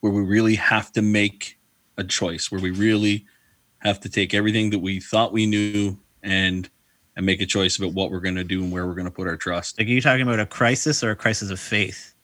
where 0.00 0.12
we 0.12 0.22
really 0.22 0.54
have 0.54 0.92
to 0.92 1.02
make 1.02 1.58
a 1.96 2.04
choice, 2.04 2.50
where 2.50 2.60
we 2.60 2.70
really 2.70 3.26
have 3.78 4.00
to 4.00 4.08
take 4.08 4.34
everything 4.34 4.70
that 4.70 4.78
we 4.78 5.00
thought 5.00 5.32
we 5.32 5.46
knew 5.46 5.98
and 6.22 6.68
and 7.16 7.26
make 7.26 7.40
a 7.40 7.46
choice 7.46 7.76
about 7.78 7.92
what 7.92 8.12
we're 8.12 8.20
going 8.20 8.36
to 8.36 8.44
do 8.44 8.62
and 8.62 8.70
where 8.70 8.86
we're 8.86 8.94
going 8.94 9.04
to 9.04 9.10
put 9.10 9.26
our 9.26 9.36
trust. 9.36 9.76
Like, 9.76 9.88
are 9.88 9.90
you 9.90 10.00
talking 10.00 10.22
about 10.22 10.38
a 10.38 10.46
crisis 10.46 11.02
or 11.02 11.10
a 11.10 11.16
crisis 11.16 11.50
of 11.50 11.58
faith? 11.58 12.14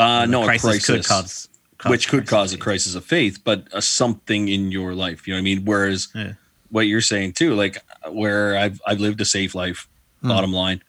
Uh, 0.00 0.26
no, 0.26 0.42
a 0.42 0.46
crisis 0.46 0.68
crisis, 0.68 0.86
could 0.86 1.06
cause, 1.06 1.48
cause 1.78 1.90
which 1.90 2.08
could 2.08 2.26
cause 2.26 2.52
a 2.52 2.58
crisis 2.58 2.96
of 2.96 3.04
faith, 3.04 3.38
but 3.44 3.68
a 3.72 3.80
something 3.80 4.48
in 4.48 4.72
your 4.72 4.94
life. 4.94 5.28
You 5.28 5.34
know 5.34 5.36
what 5.36 5.42
I 5.42 5.44
mean? 5.44 5.64
Whereas 5.64 6.08
Yeah. 6.12 6.32
what 6.70 6.88
you're 6.88 7.00
saying 7.00 7.34
too, 7.34 7.54
like 7.54 7.78
where 8.10 8.56
I've 8.56 8.80
I've 8.84 8.98
lived 8.98 9.20
a 9.20 9.24
safe 9.24 9.54
life. 9.54 9.88
Hmm. 10.22 10.28
Bottom 10.28 10.52
line, 10.52 10.82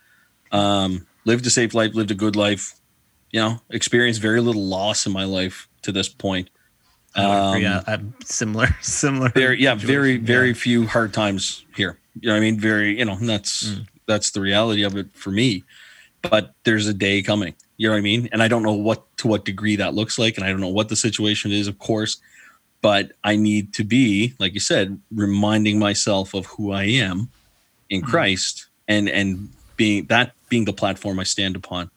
um, 0.51 1.05
lived 1.25 1.45
a 1.45 1.51
safe 1.51 1.75
life, 1.75 1.93
lived 1.93 2.09
a 2.09 2.15
good 2.15 2.35
life. 2.35 2.73
You 3.31 3.41
know, 3.41 3.61
experienced 3.69 4.19
very 4.19 4.41
little 4.41 4.65
loss 4.65 5.05
in 5.05 5.11
my 5.11 5.25
life 5.25 5.67
to 5.87 5.91
this 5.93 6.09
point. 6.09 6.49
Um, 7.15 7.65
Uh, 7.65 7.81
I'm 7.87 8.13
similar, 8.23 8.67
similar. 8.81 9.29
Very, 9.29 9.61
yeah, 9.61 9.73
very, 9.73 10.17
very 10.17 10.49
Yeah. 10.49 10.53
few 10.53 10.85
hard 10.87 11.13
times 11.13 11.63
here. 11.75 11.97
You 12.19 12.27
know 12.27 12.33
what 12.33 12.37
I 12.37 12.41
mean? 12.41 12.59
Very, 12.59 12.99
you 12.99 13.05
know, 13.05 13.13
and 13.13 13.27
that's 13.27 13.63
Mm. 13.69 13.87
that's 14.05 14.31
the 14.31 14.41
reality 14.41 14.83
of 14.83 14.95
it 14.95 15.07
for 15.13 15.31
me. 15.31 15.63
But 16.21 16.53
there's 16.65 16.87
a 16.87 16.93
day 16.93 17.21
coming. 17.21 17.53
You 17.77 17.87
know 17.87 17.93
what 17.93 17.99
I 17.99 18.01
mean? 18.01 18.29
And 18.31 18.43
I 18.43 18.47
don't 18.47 18.63
know 18.63 18.73
what 18.73 19.05
to 19.17 19.27
what 19.27 19.45
degree 19.45 19.75
that 19.77 19.93
looks 19.95 20.19
like, 20.19 20.37
and 20.37 20.45
I 20.45 20.49
don't 20.51 20.61
know 20.61 20.67
what 20.79 20.89
the 20.89 20.95
situation 20.95 21.51
is, 21.51 21.67
of 21.67 21.77
course. 21.79 22.17
But 22.81 23.11
I 23.23 23.35
need 23.37 23.73
to 23.73 23.83
be, 23.83 24.33
like 24.39 24.53
you 24.53 24.59
said, 24.59 24.99
reminding 25.11 25.79
myself 25.79 26.33
of 26.33 26.45
who 26.47 26.71
I 26.71 26.83
am 26.83 27.29
in 27.89 28.01
Mhm. 28.01 28.07
Christ, 28.07 28.67
and 28.87 29.07
and 29.09 29.49
being 29.77 30.05
that 30.07 30.33
being 30.49 30.65
the 30.65 30.73
platform 30.73 31.19
I 31.19 31.23
stand 31.23 31.55
upon. 31.55 31.89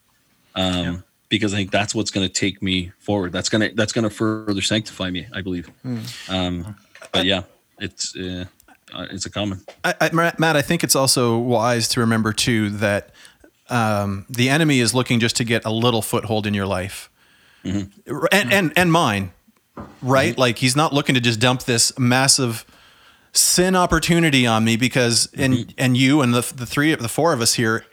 Um, 0.54 0.84
Yeah. 0.84 0.96
Because 1.30 1.54
I 1.54 1.56
think 1.56 1.70
that's 1.70 1.94
what's 1.94 2.10
going 2.10 2.26
to 2.26 2.32
take 2.32 2.60
me 2.60 2.92
forward. 2.98 3.32
That's 3.32 3.48
gonna 3.48 3.70
that's 3.74 3.92
gonna 3.92 4.10
further 4.10 4.60
sanctify 4.60 5.10
me. 5.10 5.26
I 5.32 5.40
believe. 5.40 5.68
Hmm. 5.82 6.00
Um, 6.28 6.76
but 7.12 7.24
yeah, 7.24 7.42
it's 7.78 8.14
uh, 8.16 8.44
uh, 8.92 9.06
it's 9.10 9.26
a 9.26 9.30
common. 9.30 9.60
I, 9.84 9.94
I, 10.00 10.10
Matt, 10.12 10.56
I 10.56 10.62
think 10.62 10.84
it's 10.84 10.96
also 10.96 11.38
wise 11.38 11.88
to 11.88 12.00
remember 12.00 12.32
too 12.32 12.70
that 12.70 13.10
um, 13.68 14.26
the 14.28 14.48
enemy 14.48 14.80
is 14.80 14.94
looking 14.94 15.20
just 15.20 15.36
to 15.36 15.44
get 15.44 15.64
a 15.64 15.70
little 15.70 16.02
foothold 16.02 16.46
in 16.46 16.54
your 16.54 16.66
life, 16.66 17.10
and, 18.32 18.52
and 18.52 18.72
and 18.76 18.92
mine, 18.92 19.32
right? 20.02 20.36
Like 20.36 20.58
he's 20.58 20.76
not 20.76 20.92
looking 20.92 21.14
to 21.14 21.20
just 21.20 21.40
dump 21.40 21.62
this 21.62 21.96
massive 21.98 22.64
sin 23.32 23.76
opportunity 23.76 24.46
on 24.46 24.64
me 24.64 24.76
because 24.76 25.28
and 25.36 25.72
and 25.78 25.96
you 25.96 26.20
and 26.20 26.34
the 26.34 26.52
the 26.54 26.66
three 26.66 26.94
the 26.94 27.08
four 27.08 27.32
of 27.32 27.40
us 27.40 27.54
here 27.54 27.84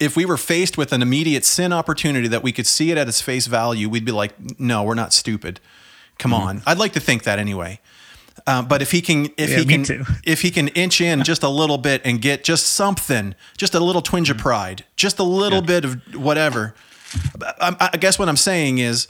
if 0.00 0.16
we 0.16 0.24
were 0.24 0.36
faced 0.36 0.76
with 0.78 0.92
an 0.92 1.02
immediate 1.02 1.44
sin 1.44 1.72
opportunity 1.72 2.28
that 2.28 2.42
we 2.42 2.52
could 2.52 2.66
see 2.66 2.90
it 2.90 2.98
at 2.98 3.08
its 3.08 3.20
face 3.20 3.46
value, 3.46 3.88
we'd 3.88 4.04
be 4.04 4.12
like, 4.12 4.34
no, 4.60 4.82
we're 4.82 4.94
not 4.94 5.12
stupid. 5.12 5.60
Come 6.18 6.30
Mm-hmm. 6.32 6.46
on. 6.48 6.62
I'd 6.66 6.78
like 6.78 6.92
to 6.92 7.00
think 7.00 7.24
that 7.24 7.38
anyway. 7.38 7.80
Uh, 8.46 8.62
but 8.62 8.82
if 8.82 8.90
he 8.90 9.00
can, 9.00 9.26
if 9.36 9.50
Yeah, 9.50 9.58
he 9.58 9.64
can, 9.64 9.84
too. 9.84 10.04
if 10.24 10.42
he 10.42 10.50
can 10.50 10.68
inch 10.68 11.00
in 11.00 11.22
just 11.22 11.42
a 11.42 11.48
little 11.48 11.78
bit 11.78 12.02
and 12.04 12.20
get 12.20 12.44
just 12.44 12.66
something, 12.66 13.34
just 13.56 13.74
a 13.74 13.80
little 13.80 14.02
twinge 14.02 14.28
Mm-hmm. 14.28 14.38
of 14.38 14.42
pride, 14.42 14.84
just 14.96 15.18
a 15.18 15.22
little 15.24 15.62
bit 15.62 15.84
of 15.84 15.94
whatever. 16.14 16.74
I, 17.60 17.90
I 17.92 17.96
guess 17.96 18.18
what 18.18 18.28
I'm 18.28 18.36
saying 18.36 18.78
is, 18.78 19.06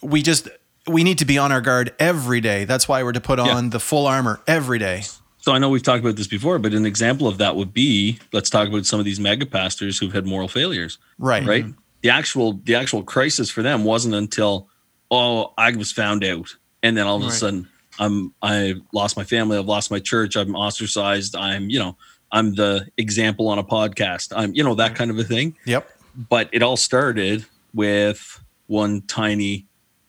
we 0.00 0.22
just 0.22 0.48
we 0.86 1.02
need 1.04 1.18
to 1.18 1.24
be 1.24 1.38
on 1.38 1.50
our 1.52 1.60
guard 1.60 1.92
every 1.98 2.40
day. 2.40 2.64
That's 2.64 2.88
why 2.88 3.02
we're 3.02 3.12
to 3.12 3.20
put 3.20 3.38
Yeah. 3.38 3.54
on 3.54 3.70
the 3.70 3.80
full 3.80 4.06
armor 4.06 4.40
every 4.46 4.78
day. 4.78 5.02
So 5.42 5.50
I 5.50 5.58
know 5.58 5.68
we've 5.68 5.82
talked 5.82 6.00
about 6.00 6.14
this 6.14 6.28
before, 6.28 6.60
but 6.60 6.72
an 6.72 6.86
example 6.86 7.26
of 7.26 7.38
that 7.38 7.56
would 7.56 7.74
be 7.74 8.20
let's 8.32 8.48
talk 8.48 8.68
about 8.68 8.86
some 8.86 9.00
of 9.00 9.04
these 9.04 9.18
mega 9.18 9.44
pastors 9.44 9.98
who've 9.98 10.12
had 10.12 10.24
moral 10.24 10.46
failures. 10.46 10.98
Right. 11.18 11.44
Right. 11.44 11.66
The 12.02 12.10
actual 12.10 12.60
the 12.62 12.76
actual 12.76 13.02
crisis 13.02 13.50
for 13.50 13.60
them 13.60 13.82
wasn't 13.82 14.14
until 14.14 14.68
oh 15.10 15.52
I 15.58 15.72
was 15.72 15.90
found 15.90 16.22
out, 16.24 16.54
and 16.84 16.96
then 16.96 17.08
all 17.08 17.16
of 17.16 17.28
a 17.28 17.32
sudden 17.32 17.68
I'm 17.98 18.32
I 18.40 18.76
lost 18.92 19.16
my 19.16 19.24
family, 19.24 19.58
I've 19.58 19.66
lost 19.66 19.90
my 19.90 19.98
church, 19.98 20.36
I'm 20.36 20.54
ostracized, 20.54 21.34
I'm 21.34 21.68
you 21.68 21.80
know 21.80 21.96
I'm 22.30 22.54
the 22.54 22.88
example 22.96 23.48
on 23.48 23.58
a 23.58 23.64
podcast, 23.64 24.32
I'm 24.34 24.54
you 24.54 24.62
know 24.62 24.76
that 24.76 24.94
kind 24.94 25.10
of 25.10 25.18
a 25.18 25.24
thing. 25.24 25.56
Yep. 25.64 25.90
But 26.28 26.50
it 26.52 26.62
all 26.62 26.76
started 26.76 27.44
with 27.74 28.40
one 28.68 29.02
tiny 29.02 29.66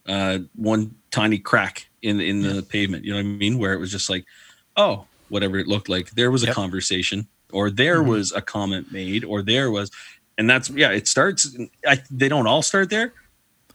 uh, 0.07 0.39
one 0.55 0.93
tiny 1.09 1.39
crack 1.39 1.87
in 2.03 2.21
in 2.21 2.41
the 2.41 2.61
pavement. 2.61 3.03
You 3.03 3.13
know 3.13 3.17
what 3.17 3.25
I 3.25 3.29
mean? 3.29 3.57
Where 3.57 3.73
it 3.73 3.79
was 3.79 3.91
just 3.91 4.11
like, 4.11 4.25
oh, 4.77 5.07
whatever 5.33 5.57
it 5.57 5.67
looked 5.67 5.89
like. 5.89 6.11
There 6.11 6.31
was 6.31 6.43
a 6.43 6.47
Yep. 6.47 6.55
conversation, 6.55 7.27
or 7.51 7.69
there 7.69 8.01
Mhm. 8.01 8.07
was 8.07 8.31
a 8.31 8.41
comment 8.41 8.91
made, 8.91 9.23
or 9.25 9.41
there 9.41 9.69
was, 9.71 9.91
and 10.37 10.49
that's 10.49 10.69
yeah. 10.69 10.91
It 10.91 11.07
starts. 11.07 11.55
I, 11.85 12.01
they 12.09 12.29
don't 12.29 12.47
all 12.47 12.61
start 12.61 12.89
there. 12.89 13.11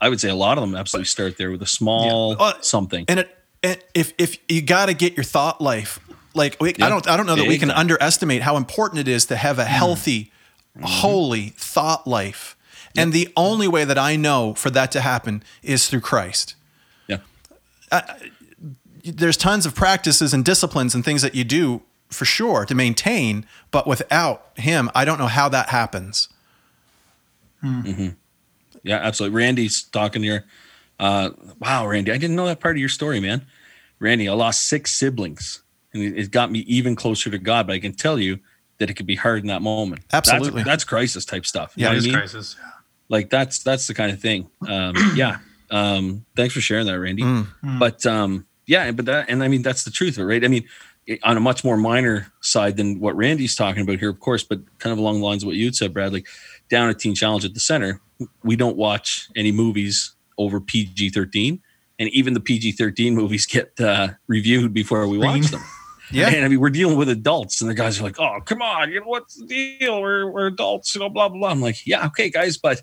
I 0.01 0.09
would 0.09 0.19
say 0.21 0.29
a 0.29 0.35
lot 0.35 0.57
of 0.57 0.61
them 0.63 0.75
absolutely 0.75 1.07
start 1.07 1.37
there 1.37 1.51
with 1.51 1.61
a 1.61 1.67
small 1.67 2.35
Uh, 2.41 2.53
something. 2.61 3.05
And 3.07 3.19
it, 3.19 3.37
and 3.61 3.77
if 3.93 4.13
if 4.17 4.37
you 4.47 4.61
got 4.61 4.85
to 4.87 4.93
get 4.93 5.15
your 5.17 5.23
thought 5.25 5.59
life, 5.61 5.99
like 6.33 6.55
we, 6.61 6.73
Yeah. 6.77 6.85
I 6.87 6.89
don't 6.89 7.07
I 7.07 7.17
don't 7.17 7.25
know 7.25 7.35
that 7.35 7.47
we 7.47 7.57
can 7.59 7.69
underestimate 7.71 8.41
how 8.41 8.55
important 8.57 8.99
it 8.99 9.07
is 9.07 9.25
to 9.25 9.35
have 9.35 9.59
a 9.59 9.65
healthy, 9.65 10.31
holy 10.81 11.53
thought 11.57 12.07
life. 12.07 12.55
And 12.97 13.13
the 13.13 13.29
only 13.35 13.67
way 13.67 13.85
that 13.85 13.97
I 13.97 14.15
know 14.15 14.53
for 14.55 14.69
that 14.71 14.91
to 14.93 15.01
happen 15.01 15.43
is 15.61 15.87
through 15.89 16.01
Christ. 16.01 16.55
yeah, 17.07 17.17
There's 19.03 19.37
tons 19.37 19.65
of 19.65 19.75
practices 19.75 20.33
and 20.33 20.43
disciplines 20.43 20.93
and 20.95 21.03
things 21.05 21.21
that 21.21 21.35
you 21.35 21.43
do 21.43 21.81
for 22.09 22.25
sure 22.25 22.65
to 22.65 22.73
maintain, 22.75 23.45
but 23.71 23.85
without 23.87 24.47
him, 24.57 24.89
I 24.95 25.05
don't 25.05 25.19
know 25.19 25.27
how 25.27 25.47
that 25.49 25.69
happens. 25.69 26.27
yeah, 27.63 28.97
absolutely. 28.97 29.37
Randy's 29.37 29.83
talking 29.83 30.23
here. 30.23 30.45
Uh, 30.99 31.31
wow, 31.59 31.87
Randy, 31.87 32.11
I 32.11 32.17
didn't 32.17 32.35
know 32.35 32.45
that 32.47 32.59
part 32.59 32.75
of 32.75 32.79
your 32.79 32.89
story, 32.89 33.19
man. 33.19 33.45
Randy, 33.99 34.27
I 34.29 34.33
lost 34.33 34.67
six 34.67 34.91
siblings, 34.91 35.61
and 35.93 36.01
it, 36.03 36.17
it 36.17 36.31
got 36.31 36.51
me 36.51 36.59
even 36.59 36.95
closer 36.95 37.29
to 37.29 37.37
God. 37.37 37.67
But 37.67 37.73
I 37.73 37.79
can 37.79 37.93
tell 37.93 38.19
you 38.19 38.39
that 38.79 38.89
it 38.89 38.93
could 38.95 39.05
be 39.05 39.15
hard 39.15 39.41
in 39.41 39.47
that 39.47 39.61
moment. 39.61 40.01
Absolutely. 40.13 40.63
that's, 40.63 40.83
crisis 40.83 41.25
type 41.25 41.45
stuff. 41.45 41.73
You 41.75 41.83
Yeah, 41.85 41.91
know 41.91 41.97
It 41.97 42.01
I 42.01 42.05
mean? 42.05 42.13
crisis. 42.13 42.55
Yeah. 42.59 42.69
like 43.09 43.29
that's 43.29 43.59
that's 43.63 43.87
the 43.87 43.93
kind 43.93 44.11
of 44.11 44.21
thing 44.21 44.49
um 44.67 44.93
yeah 45.15 45.39
um 45.71 46.25
thanks 46.35 46.53
for 46.53 46.61
sharing 46.61 46.85
that 46.85 46.99
randy 46.99 47.23
Mm. 47.23 47.47
but 47.79 48.05
um 48.05 48.45
yeah 48.69 48.91
but 48.91 49.05
that 49.05 49.25
and 49.29 49.43
i 49.43 49.47
mean 49.47 49.61
that's 49.61 49.83
the 49.83 49.91
truth 49.91 50.17
of 50.17 50.21
it 50.21 50.25
right 50.25 50.45
i 50.45 50.47
mean 50.47 50.63
on 51.23 51.35
a 51.35 51.39
much 51.39 51.63
more 51.63 51.75
minor 51.75 52.31
side 52.41 52.77
than 52.77 52.99
what 52.99 53.15
randy's 53.15 53.55
talking 53.55 53.81
about 53.81 53.97
here 53.99 54.09
of 54.09 54.19
course 54.19 54.43
but 54.43 54.59
kind 54.77 54.93
of 54.93 54.99
along 54.99 55.19
the 55.19 55.25
lines 55.25 55.43
of 55.43 55.47
what 55.47 55.55
you'd 55.55 55.75
said 55.75 55.93
bradley 55.93 56.23
down 56.69 56.87
at 56.89 56.99
teen 56.99 57.15
challenge 57.15 57.43
at 57.43 57.53
the 57.53 57.59
center 57.59 57.99
we 58.43 58.55
don't 58.55 58.77
watch 58.77 59.27
any 59.35 59.51
movies 59.51 60.13
over 60.37 60.59
pg-13 60.61 61.59
and 61.97 62.09
even 62.09 62.33
the 62.33 62.39
pg-13 62.39 63.13
movies 63.13 63.45
get 63.45 63.73
uh, 63.81 64.09
reviewed 64.27 64.73
before 64.73 65.07
we 65.07 65.17
watch 65.17 65.47
them 65.47 65.63
Yeah. 66.11 66.29
and 66.29 66.43
I 66.43 66.47
mean, 66.47 66.59
we're 66.59 66.71
dealing 66.71 66.97
with 66.97 67.07
adults, 67.09 67.61
and 67.61 67.69
the 67.69 67.75
guys 67.75 67.99
are 67.99 68.03
like, 68.03 68.19
"Oh, 68.19 68.39
come 68.43 68.63
on, 68.63 68.91
you 68.91 68.99
know 68.99 69.05
what's 69.05 69.35
the 69.35 69.45
deal? 69.45 70.01
We're 70.01 70.25
we're 70.27 70.47
adults, 70.47 70.95
you 70.95 71.01
know, 71.01 71.07
blah 71.09 71.29
blah 71.29 71.37
blah." 71.37 71.51
I'm 71.51 71.61
like, 71.61 71.85
"Yeah, 71.85 72.07
okay, 72.07 72.31
guys, 72.31 72.57
but 72.57 72.81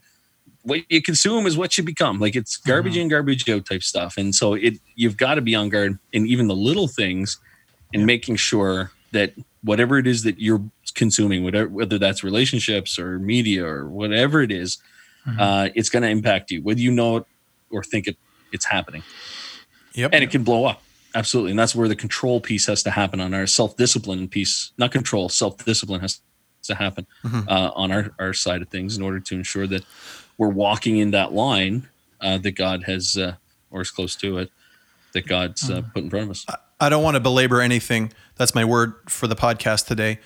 what 0.67 0.81
you 0.91 1.01
consume 1.01 1.47
is 1.47 1.57
what 1.57 1.77
you 1.79 1.85
become. 1.85 2.19
Like 2.19 2.37
it's 2.37 2.57
garbage 2.57 2.97
in, 2.97 3.09
garbage 3.09 3.49
out 3.49 3.64
type 3.67 3.83
stuff." 3.83 4.17
And 4.17 4.35
so 4.35 4.55
it 4.55 4.75
you've 4.95 5.17
got 5.17 5.35
to 5.37 5.41
be 5.41 5.55
on 5.55 5.69
guard 5.69 5.99
in 6.12 6.27
even 6.27 6.49
the 6.49 6.57
little 6.57 6.89
things, 6.89 7.39
and 7.95 8.05
making 8.07 8.37
sure 8.37 8.91
that 9.12 9.33
whatever 9.62 9.99
it 9.99 10.07
is 10.07 10.23
that 10.25 10.39
you're 10.41 10.62
consuming, 10.95 11.43
whatever 11.45 11.69
whether 11.69 11.99
that's 11.99 12.23
relationships 12.23 12.99
or 12.99 13.19
media 13.19 13.64
or 13.64 13.89
whatever 13.89 14.43
it 14.43 14.53
is, 14.53 14.79
Mhm. 15.27 15.37
uh, 15.41 15.71
it's 15.75 15.89
going 15.89 16.03
to 16.03 16.09
impact 16.09 16.51
you, 16.51 16.62
whether 16.62 16.81
you 16.81 16.93
know 16.93 17.17
it 17.19 17.25
or 17.71 17.83
think 17.83 18.07
it 18.07 18.17
it's 18.53 18.64
happening 18.67 19.03
Yep. 19.95 20.11
and 20.14 20.23
it 20.23 20.31
can 20.31 20.45
blow 20.45 20.67
up 20.67 20.83
absolutely 21.17 21.51
and 21.51 21.59
that's 21.59 21.75
where 21.75 21.89
the 21.89 21.97
control 21.97 22.41
piece 22.41 22.67
has 22.67 22.83
to 22.85 22.91
happen 22.93 23.19
on 23.21 23.35
our 23.35 23.47
self-discipline 23.47 24.29
piece 24.29 24.71
not 24.79 24.93
control 24.93 25.29
self-discipline 25.29 26.01
has 26.01 26.21
to 26.62 26.75
happen 26.77 27.07
Mhm. 27.25 27.49
uh, 27.49 27.73
on 27.75 27.91
our, 27.91 28.12
our 28.21 28.33
side 28.33 28.62
of 28.62 28.69
things 28.69 28.97
in 28.97 29.03
order 29.03 29.19
to 29.19 29.35
ensure 29.35 29.67
that 29.67 29.83
we're 30.39 30.49
walking 30.49 30.97
in 30.99 31.11
that 31.11 31.32
line 31.32 31.89
uh, 32.20 32.39
that 32.39 32.53
god 32.53 32.84
has 32.84 33.16
uh, 33.16 33.34
or 33.70 33.80
as 33.80 33.91
close 33.91 34.16
to 34.16 34.39
it 34.39 34.51
that 35.12 35.26
god's 35.26 35.70
uh, 35.70 35.82
put 35.93 36.03
in 36.03 36.11
front 36.11 36.24
of 36.24 36.30
us 36.30 36.47
I 36.80 36.89
don't 36.89 37.03
want 37.03 37.14
to 37.14 37.20
belabor 37.20 37.61
anything. 37.61 38.12
That's 38.37 38.55
my 38.55 38.64
word 38.64 38.95
for 39.09 39.26
the 39.26 39.37
podcast 39.37 39.87
today. 39.87 40.18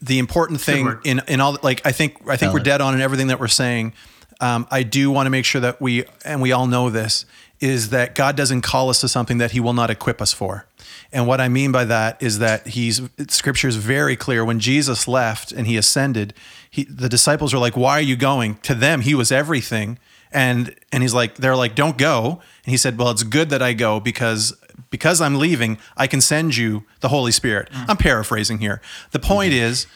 The 0.00 0.18
important 0.18 0.60
thing 0.62 0.98
in 1.04 1.20
in 1.28 1.40
all 1.40 1.58
like 1.62 1.86
I 1.86 1.92
think 1.92 2.26
I 2.26 2.36
think 2.36 2.54
we're 2.54 2.60
dead 2.60 2.80
on 2.80 2.94
in 2.94 3.02
everything 3.02 3.26
that 3.26 3.38
we're 3.38 3.48
saying. 3.48 3.92
Um, 4.40 4.66
I 4.70 4.82
do 4.82 5.10
want 5.10 5.26
to 5.26 5.30
make 5.30 5.44
sure 5.44 5.60
that 5.60 5.80
we 5.80 6.04
and 6.24 6.40
we 6.40 6.52
all 6.52 6.66
know 6.66 6.88
this 6.88 7.26
is 7.60 7.90
that 7.90 8.14
God 8.14 8.36
doesn't 8.36 8.62
call 8.62 8.88
us 8.88 9.00
to 9.02 9.08
something 9.08 9.38
that 9.38 9.50
He 9.50 9.60
will 9.60 9.74
not 9.74 9.90
equip 9.90 10.22
us 10.22 10.32
for. 10.32 10.64
And 11.12 11.26
what 11.26 11.40
I 11.40 11.48
mean 11.48 11.72
by 11.72 11.84
that 11.84 12.22
is 12.22 12.38
that 12.38 12.68
He's 12.68 13.00
Scripture 13.28 13.68
is 13.68 13.76
very 13.76 14.16
clear. 14.16 14.44
When 14.44 14.60
Jesus 14.60 15.08
left 15.08 15.52
and 15.52 15.66
He 15.66 15.76
ascended, 15.76 16.34
he, 16.70 16.84
the 16.84 17.08
disciples 17.08 17.54
were 17.54 17.60
like, 17.60 17.76
"Why 17.76 17.92
are 17.92 18.02
you 18.02 18.16
going?" 18.16 18.56
To 18.56 18.74
them, 18.74 19.00
He 19.00 19.14
was 19.14 19.32
everything, 19.32 19.98
and 20.30 20.74
and 20.92 21.02
He's 21.02 21.14
like, 21.14 21.36
they're 21.36 21.56
like, 21.56 21.74
"Don't 21.74 21.96
go." 21.96 22.40
And 22.64 22.70
He 22.70 22.76
said, 22.76 22.98
"Well, 22.98 23.10
it's 23.10 23.22
good 23.22 23.48
that 23.50 23.62
I 23.62 23.72
go 23.72 24.00
because 24.00 24.54
because 24.90 25.20
I'm 25.20 25.36
leaving, 25.36 25.78
I 25.96 26.06
can 26.06 26.20
send 26.20 26.56
you 26.56 26.84
the 27.00 27.08
Holy 27.08 27.32
Spirit. 27.32 27.70
Mm. 27.70 27.86
I'm 27.88 27.96
paraphrasing 27.96 28.58
here. 28.58 28.80
The 29.10 29.18
point 29.18 29.52
mm-hmm. 29.52 29.64
is, 29.64 29.86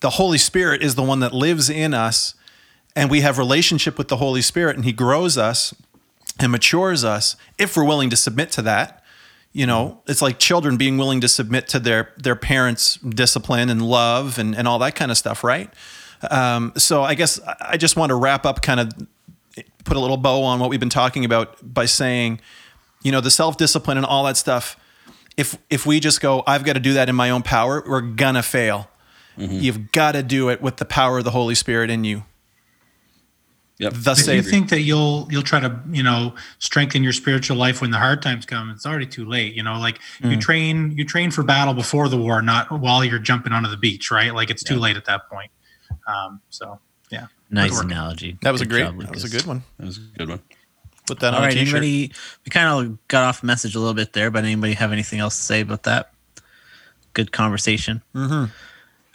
the 0.00 0.10
Holy 0.10 0.38
Spirit 0.38 0.82
is 0.82 0.94
the 0.94 1.02
one 1.02 1.20
that 1.20 1.32
lives 1.32 1.70
in 1.70 1.94
us, 1.94 2.34
and 2.96 3.10
we 3.10 3.20
have 3.20 3.38
relationship 3.38 3.98
with 3.98 4.08
the 4.08 4.16
Holy 4.16 4.42
Spirit, 4.42 4.76
and 4.76 4.84
He 4.84 4.92
grows 4.92 5.36
us 5.36 5.74
and 6.38 6.50
matures 6.50 7.04
us 7.04 7.36
if 7.58 7.76
we're 7.76 7.84
willing 7.84 8.10
to 8.10 8.16
submit 8.16 8.50
to 8.52 8.62
that. 8.62 9.01
You 9.52 9.66
know, 9.66 10.00
it's 10.06 10.22
like 10.22 10.38
children 10.38 10.76
being 10.78 10.96
willing 10.96 11.20
to 11.20 11.28
submit 11.28 11.68
to 11.68 11.78
their 11.78 12.12
their 12.16 12.36
parents' 12.36 12.96
discipline 12.96 13.68
and 13.68 13.82
love 13.82 14.38
and, 14.38 14.56
and 14.56 14.66
all 14.66 14.78
that 14.78 14.94
kind 14.94 15.10
of 15.10 15.18
stuff, 15.18 15.44
right? 15.44 15.72
Um, 16.30 16.72
so 16.76 17.02
I 17.02 17.14
guess 17.14 17.38
I 17.60 17.76
just 17.76 17.96
want 17.96 18.10
to 18.10 18.14
wrap 18.14 18.46
up, 18.46 18.62
kind 18.62 18.80
of 18.80 18.92
put 19.84 19.96
a 19.96 20.00
little 20.00 20.16
bow 20.16 20.42
on 20.42 20.60
what 20.60 20.70
we've 20.70 20.80
been 20.80 20.88
talking 20.88 21.24
about 21.24 21.56
by 21.62 21.84
saying, 21.84 22.40
you 23.02 23.12
know, 23.12 23.20
the 23.20 23.30
self 23.30 23.56
discipline 23.56 23.96
and 23.98 24.06
all 24.06 24.24
that 24.24 24.36
stuff. 24.36 24.76
If 25.36 25.58
if 25.68 25.84
we 25.86 26.00
just 26.00 26.20
go, 26.20 26.42
I've 26.46 26.64
got 26.64 26.74
to 26.74 26.80
do 26.80 26.94
that 26.94 27.08
in 27.08 27.16
my 27.16 27.30
own 27.30 27.42
power, 27.42 27.82
we're 27.86 28.00
gonna 28.00 28.42
fail. 28.42 28.88
You've 29.62 29.92
got 29.92 30.12
to 30.12 30.22
do 30.22 30.50
it 30.50 30.60
with 30.60 30.76
the 30.76 30.84
power 30.84 31.18
of 31.18 31.24
the 31.24 31.30
Holy 31.30 31.54
Spirit 31.54 31.88
in 31.90 32.04
you. 32.04 32.24
Yep 33.82 33.92
Thus 33.96 34.26
If 34.26 34.34
you 34.34 34.42
think 34.42 34.68
that 34.70 34.80
you'll 34.80 35.28
you'll 35.30 35.42
try 35.42 35.60
to 35.60 35.78
you 35.90 36.02
know 36.02 36.34
strengthen 36.58 37.02
your 37.02 37.12
spiritual 37.12 37.56
life 37.56 37.80
when 37.82 37.90
the 37.90 37.98
hard 37.98 38.22
times 38.22 38.46
come, 38.46 38.70
it's 38.70 38.86
already 38.86 39.06
too 39.06 39.24
late. 39.26 39.54
You 39.54 39.62
know, 39.62 39.78
like 39.78 39.98
you 40.22 40.36
train 40.38 40.92
you 40.96 41.04
train 41.04 41.30
for 41.30 41.42
battle 41.42 41.74
before 41.74 42.08
the 42.08 42.16
war, 42.16 42.40
not 42.42 42.70
while 42.70 43.04
you're 43.04 43.18
jumping 43.18 43.52
onto 43.52 43.68
the 43.68 43.76
beach, 43.76 44.10
right? 44.10 44.34
Like 44.34 44.48
it's 44.50 44.62
too 44.62 44.76
late 44.78 44.96
at 44.96 45.04
that 45.06 45.28
point. 45.28 45.50
Um, 46.06 46.40
so 46.48 46.78
yeah, 47.10 47.26
Nice 47.50 47.78
analogy. 47.78 48.38
that 48.42 48.52
was 48.52 48.60
a 48.60 48.64
Good 48.64 48.70
great 48.70 48.84
job, 48.86 49.00
that 49.02 49.12
was 49.12 49.24
a 49.24 49.28
good 49.36 49.46
one. 49.46 49.62
that 49.78 49.86
was 49.86 49.98
a 49.98 50.18
good 50.18 50.28
one 50.30 50.40
Put 51.06 51.18
that 51.20 51.34
All 51.34 51.40
on 51.40 51.46
right, 51.46 51.52
a 51.52 51.58
t-shirt. 51.58 51.82
anybody? 51.82 52.12
We 52.46 52.50
kind 52.50 52.68
of 52.86 53.08
got 53.08 53.24
off 53.24 53.42
message 53.42 53.74
a 53.74 53.78
little 53.80 53.92
bit 53.94 54.12
there, 54.12 54.30
but 54.30 54.44
anybody 54.44 54.72
have 54.74 54.92
anything 54.92 55.18
else 55.18 55.36
to 55.36 55.42
say 55.42 55.60
about 55.60 55.82
that? 55.82 56.12
Good 57.12 57.32
conversation. 57.32 58.02
Mhm. 58.14 58.50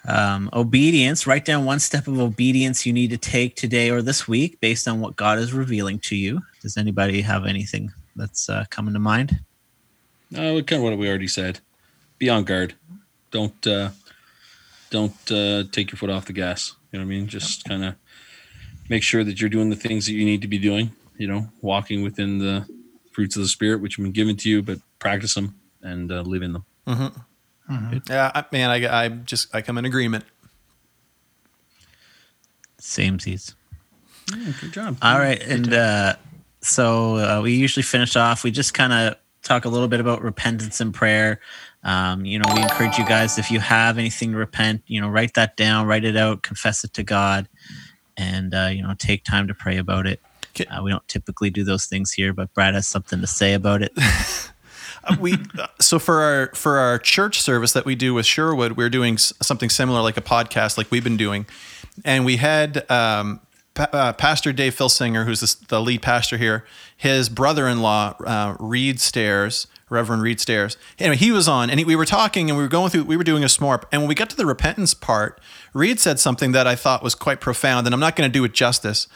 Um, 0.08 0.50
obedience. 0.54 1.28
Write 1.28 1.44
down 1.44 1.66
one 1.66 1.80
step 1.80 2.08
of 2.08 2.18
obedience 2.20 2.86
you 2.86 2.94
need 2.94 3.10
to 3.10 3.18
take 3.18 3.56
today 3.56 3.90
or 3.90 4.02
this 4.02 4.28
week 4.28 4.60
based 4.62 4.88
on 4.88 5.02
what 5.02 5.18
God 5.18 5.38
is 5.38 5.54
revealing 5.54 6.00
to 6.00 6.16
you. 6.16 6.42
Does 6.62 6.78
anybody 6.78 7.22
have 7.22 7.46
anything 7.46 7.92
that's 8.16 8.50
uh, 8.50 8.64
coming 8.70 8.94
to 8.94 9.00
mind? 9.00 9.42
uh, 10.36 10.62
kind 10.62 10.74
of 10.74 10.82
what 10.82 10.98
we 10.98 11.08
already 11.08 11.28
said 11.28 11.60
be 12.18 12.30
on 12.30 12.44
guard 12.44 12.74
don't 13.32 13.66
uh 13.68 13.90
don't 14.90 15.32
uh 15.32 15.64
take 15.72 15.92
your 15.92 15.98
foot 15.98 16.10
off 16.10 16.26
the 16.26 16.34
gas 16.34 16.76
you 16.92 17.00
know 17.00 17.06
what 17.06 17.12
i 17.12 17.16
mean 17.16 17.28
just 17.28 17.64
kind 17.66 17.84
of 17.84 17.96
make 18.90 19.04
sure 19.04 19.24
that 19.24 19.40
you're 19.40 19.50
doing 19.50 19.70
the 19.70 19.76
things 19.76 20.06
that 20.06 20.14
you 20.14 20.26
need 20.26 20.42
to 20.42 20.48
be 20.48 20.58
doing 20.58 20.92
you 21.18 21.28
know 21.28 21.48
walking 21.62 22.02
within 22.04 22.40
the 22.40 22.66
fruits 23.12 23.36
of 23.36 23.42
the 23.42 23.48
spirit 23.48 23.82
which 23.82 23.96
have 23.96 24.04
been 24.04 24.12
given 24.12 24.36
to 24.36 24.50
you 24.50 24.62
but 24.62 24.80
practice 25.00 25.34
them 25.36 25.56
and 25.82 26.12
uh, 26.12 26.22
live 26.22 26.42
in 26.42 26.54
them 26.54 26.66
Yeah, 28.10 28.32
I, 28.34 28.46
man, 28.52 28.70
I, 28.70 29.06
I 29.06 29.10
just 29.10 29.54
I 29.54 29.62
come 29.62 29.78
in 29.78 29.86
agreement. 29.86 30.24
Samesies. 32.80 33.56
Yeah, 34.36 34.52
good 34.62 34.72
job. 34.72 34.98
All 35.02 35.18
right, 35.18 35.42
and 35.42 35.74
uh, 35.74 36.16
so 36.62 37.18
uh, 37.18 37.42
we 37.42 37.54
usually 37.54 37.84
finish 37.84 38.16
off. 38.16 38.44
We 38.44 38.52
just 38.52 38.74
kind 38.74 38.94
of 38.94 39.18
talk 39.44 39.66
a 39.66 39.70
little 39.70 39.88
bit 39.88 40.00
about 40.00 40.22
repentance 40.22 40.82
and 40.82 40.94
prayer. 40.94 41.40
Um, 41.84 42.26
you 42.26 42.40
know, 42.40 42.54
we 42.54 42.62
encourage 42.62 42.98
you 42.98 43.06
guys 43.06 43.38
if 43.38 43.50
you 43.50 43.60
have 43.60 43.98
anything 43.98 44.32
to 44.32 44.38
repent, 44.38 44.84
you 44.88 45.00
know, 45.00 45.08
write 45.08 45.36
that 45.36 45.56
down, 45.56 45.88
write 45.88 46.04
it 46.04 46.18
out, 46.18 46.44
confess 46.44 46.84
it 46.84 46.94
to 46.94 47.04
God, 47.04 47.48
and 48.18 48.54
uh, 48.54 48.70
you 48.72 48.84
know, 48.84 48.94
take 48.98 49.24
time 49.24 49.48
to 49.48 49.54
pray 49.54 49.78
about 49.78 50.06
it. 50.06 50.20
Okay. 50.50 50.66
Uh, 50.66 50.84
we 50.84 50.92
don't 50.92 51.08
typically 51.08 51.50
do 51.50 51.64
those 51.64 51.86
things 51.86 52.12
here, 52.12 52.34
but 52.34 52.54
Brad 52.54 52.74
has 52.74 52.88
something 52.88 53.22
to 53.22 53.28
say 53.28 53.54
about 53.54 53.82
it. 53.82 53.94
We 55.20 55.38
so 55.80 56.00
for 56.00 56.22
our 56.22 56.52
for 56.54 56.78
our 56.78 57.00
church 57.00 57.42
service 57.42 57.74
that 57.74 57.86
we 57.86 57.96
do 57.96 58.14
with 58.14 58.26
Sherwood, 58.26 58.74
we're 58.74 58.90
doing 58.90 59.18
something 59.18 59.70
similar, 59.70 60.02
like 60.02 60.18
a 60.18 60.22
podcast, 60.22 60.78
like 60.78 60.92
we've 60.92 61.04
been 61.04 61.18
doing, 61.18 61.46
and 62.04 62.26
we 62.26 62.38
had 62.38 62.90
um, 62.92 63.40
pa- 63.74 63.90
uh, 63.94 64.14
Pastor 64.14 64.52
Dave 64.52 64.76
Filsinger, 64.76 65.26
who's 65.26 65.40
the, 65.40 65.66
the 65.68 65.82
lead 65.82 66.02
pastor 66.02 66.38
here. 66.38 66.66
His 66.96 67.30
brother-in-law, 67.30 68.16
uh, 68.26 68.56
Reed 68.60 69.00
Stairs, 69.00 69.68
Reverend 69.90 70.22
Reed 70.24 70.40
Stairs. 70.40 70.78
Anyway, 71.00 71.16
he 71.16 71.32
was 71.32 71.48
on, 71.48 71.70
and 71.70 71.80
he, 71.80 71.86
we 71.86 71.96
were 71.96 72.06
talking, 72.06 72.50
and 72.50 72.58
we 72.58 72.64
were 72.64 72.70
going 72.70 72.90
through. 72.90 73.04
We 73.04 73.18
were 73.18 73.24
doing 73.24 73.44
a 73.44 73.48
smorp, 73.48 73.84
and 73.92 74.02
when 74.02 74.10
we 74.10 74.16
got 74.16 74.30
to 74.32 74.36
the 74.36 74.46
repentance 74.46 74.94
part, 74.94 75.40
Reed 75.74 76.00
said 76.00 76.20
something 76.20 76.52
that 76.52 76.68
I 76.68 76.76
thought 76.76 77.02
was 77.02 77.16
quite 77.16 77.40
profound, 77.40 77.88
and 77.88 77.94
I'm 77.94 78.00
not 78.00 78.16
going 78.16 78.30
to 78.30 78.34
do 78.34 78.44
it 78.44 78.54
justice, 78.54 79.08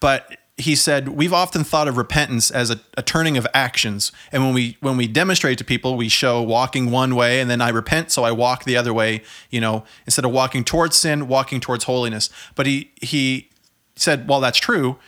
but 0.00 0.36
he 0.58 0.74
said 0.74 1.08
we've 1.08 1.32
often 1.32 1.64
thought 1.64 1.88
of 1.88 1.96
repentance 1.96 2.50
as 2.50 2.70
a, 2.70 2.80
a 2.96 3.02
turning 3.02 3.36
of 3.36 3.46
actions. 3.54 4.12
And 4.32 4.44
when 4.44 4.52
we 4.52 4.76
when 4.80 4.96
we 4.96 5.06
demonstrate 5.06 5.56
to 5.58 5.64
people 5.64 5.96
we 5.96 6.08
show 6.08 6.42
walking 6.42 6.90
one 6.90 7.14
way 7.14 7.40
and 7.40 7.48
then 7.48 7.60
i 7.60 7.68
repent 7.68 8.10
so 8.10 8.24
i 8.24 8.32
walk 8.32 8.64
the 8.64 8.76
other 8.76 8.92
way 8.92 9.22
you 9.50 9.60
know 9.60 9.84
instead 10.04 10.24
of 10.24 10.32
walking 10.32 10.64
towards 10.64 10.96
sin 10.96 11.28
walking 11.28 11.60
towards 11.60 11.84
holiness. 11.84 12.28
But 12.54 12.66
he 12.66 12.90
he 13.00 13.48
said 13.96 14.28
well 14.28 14.40
that's 14.40 14.58
true 14.58 14.98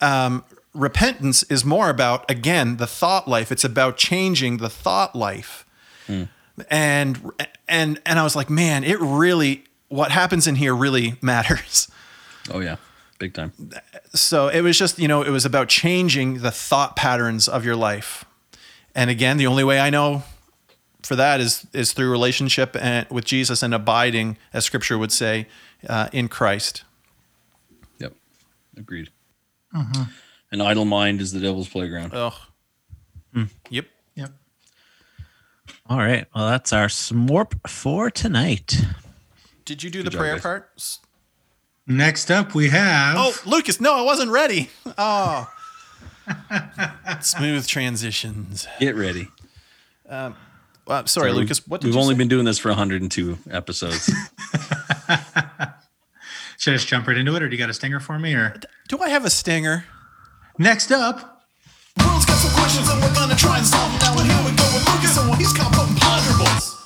um, 0.00 0.44
repentance 0.74 1.42
is 1.44 1.64
more 1.64 1.88
about 1.88 2.30
again 2.30 2.76
the 2.76 2.86
thought 2.86 3.28
life. 3.28 3.50
It's 3.52 3.64
about 3.64 3.96
changing 3.96 4.58
the 4.58 4.68
thought 4.68 5.14
life. 5.16 5.64
And 6.68 7.32
and 7.66 8.00
and 8.04 8.18
i 8.18 8.22
was 8.22 8.36
like 8.36 8.50
man 8.50 8.84
it 8.84 9.00
really 9.00 9.64
what 9.88 10.10
happens 10.10 10.46
in 10.46 10.56
here 10.56 10.74
really 10.74 11.16
matters. 11.22 11.88
Oh 12.50 12.60
yeah, 12.60 12.76
big 13.22 13.34
time. 13.34 13.52
so 14.14 14.48
it 14.48 14.62
was 14.62 14.76
just 14.76 14.98
you 14.98 15.06
know 15.06 15.22
it 15.22 15.30
was 15.30 15.44
about 15.44 15.68
changing 15.68 16.40
the 16.42 16.50
thought 16.50 16.96
patterns 16.96 17.46
of 17.48 17.64
your 17.64 17.76
life 17.76 18.24
and 18.96 19.08
again 19.10 19.36
the 19.36 19.46
only 19.46 19.62
way 19.62 19.78
i 19.78 19.88
know 19.90 20.24
for 21.04 21.14
that 21.14 21.40
is 21.40 21.64
is 21.72 21.92
through 21.92 22.10
relationship 22.10 22.76
and 22.80 23.06
with 23.10 23.24
jesus 23.24 23.62
and 23.62 23.72
abiding 23.74 24.36
as 24.52 24.64
scripture 24.64 24.98
would 24.98 25.12
say 25.12 25.46
uh, 25.88 26.08
in 26.12 26.26
christ 26.28 26.82
Yep, 27.98 28.12
agreed. 28.76 29.10
An 30.50 30.60
idle 30.60 30.84
mind 30.84 31.20
is 31.20 31.30
the 31.32 31.40
devil's 31.40 31.68
playground. 31.68 32.10
oh 32.14 32.36
yep 33.70 33.86
Yep. 34.16 34.30
All 35.88 35.98
right, 35.98 36.26
well, 36.34 36.48
that's 36.48 36.72
our 36.72 36.88
smorp 36.88 37.54
for 37.68 38.10
tonight. 38.10 38.84
did 39.64 39.82
you 39.84 39.90
do 39.90 40.00
Good 40.00 40.06
the 40.06 40.10
job, 40.10 40.18
prayer 40.20 40.34
guys. 40.34 40.42
part 40.42 40.70
S- 40.76 40.98
Next 41.86 42.30
up, 42.30 42.54
we 42.54 42.68
have. 42.68 43.16
oh 43.18 43.34
lucas 43.44 43.80
no 43.80 43.94
i 43.98 44.02
wasn't 44.02 44.30
ready 44.30 44.70
oh 44.96 45.50
smooth 47.20 47.66
transitions 47.66 48.68
Get 48.78 48.94
ready. 48.94 49.28
uh, 50.08 50.30
sorry 51.06 51.30
We've- 51.30 51.40
lucas 51.40 51.66
what 51.66 51.80
did 51.80 51.88
we've 51.88 51.94
you 51.96 52.00
only 52.00 52.14
say? 52.14 52.18
been 52.18 52.28
doing 52.28 52.44
this 52.44 52.58
for 52.58 52.68
102 52.68 53.38
episodes. 53.50 54.06
Should 56.58 56.74
I 56.74 56.76
just 56.76 56.86
jump 56.86 57.08
right 57.08 57.16
into 57.16 57.34
it, 57.34 57.42
or 57.42 57.48
do 57.48 57.56
you 57.56 57.58
got 57.58 57.70
a 57.70 57.74
stinger 57.74 57.98
for 57.98 58.16
me? 58.20 58.34
Or 58.34 58.54
do 58.88 58.98
i 59.00 59.08
have 59.08 59.24
a 59.24 59.30
stinger 59.30 59.84
next 60.58 60.92
up, 60.92 61.42
World's 61.98 62.24
got 62.24 62.36
some 62.38 62.52
questions 62.52 62.88
and 62.88 63.02
we're 63.02 63.12
gonna 63.14 63.34
try 63.34 63.58
and 63.58 63.66
solve 63.66 63.90
them. 63.90 63.98
Now 64.00 64.18
and 64.20 64.30
here 64.30 64.38
we 64.50 64.56
go 64.56 64.64
with 64.72 64.86
Lucas 64.88 65.18
and 65.18 65.34
he's 65.34 65.52
got 65.52 65.72
potent 65.72 65.98
ponderables. 65.98 66.78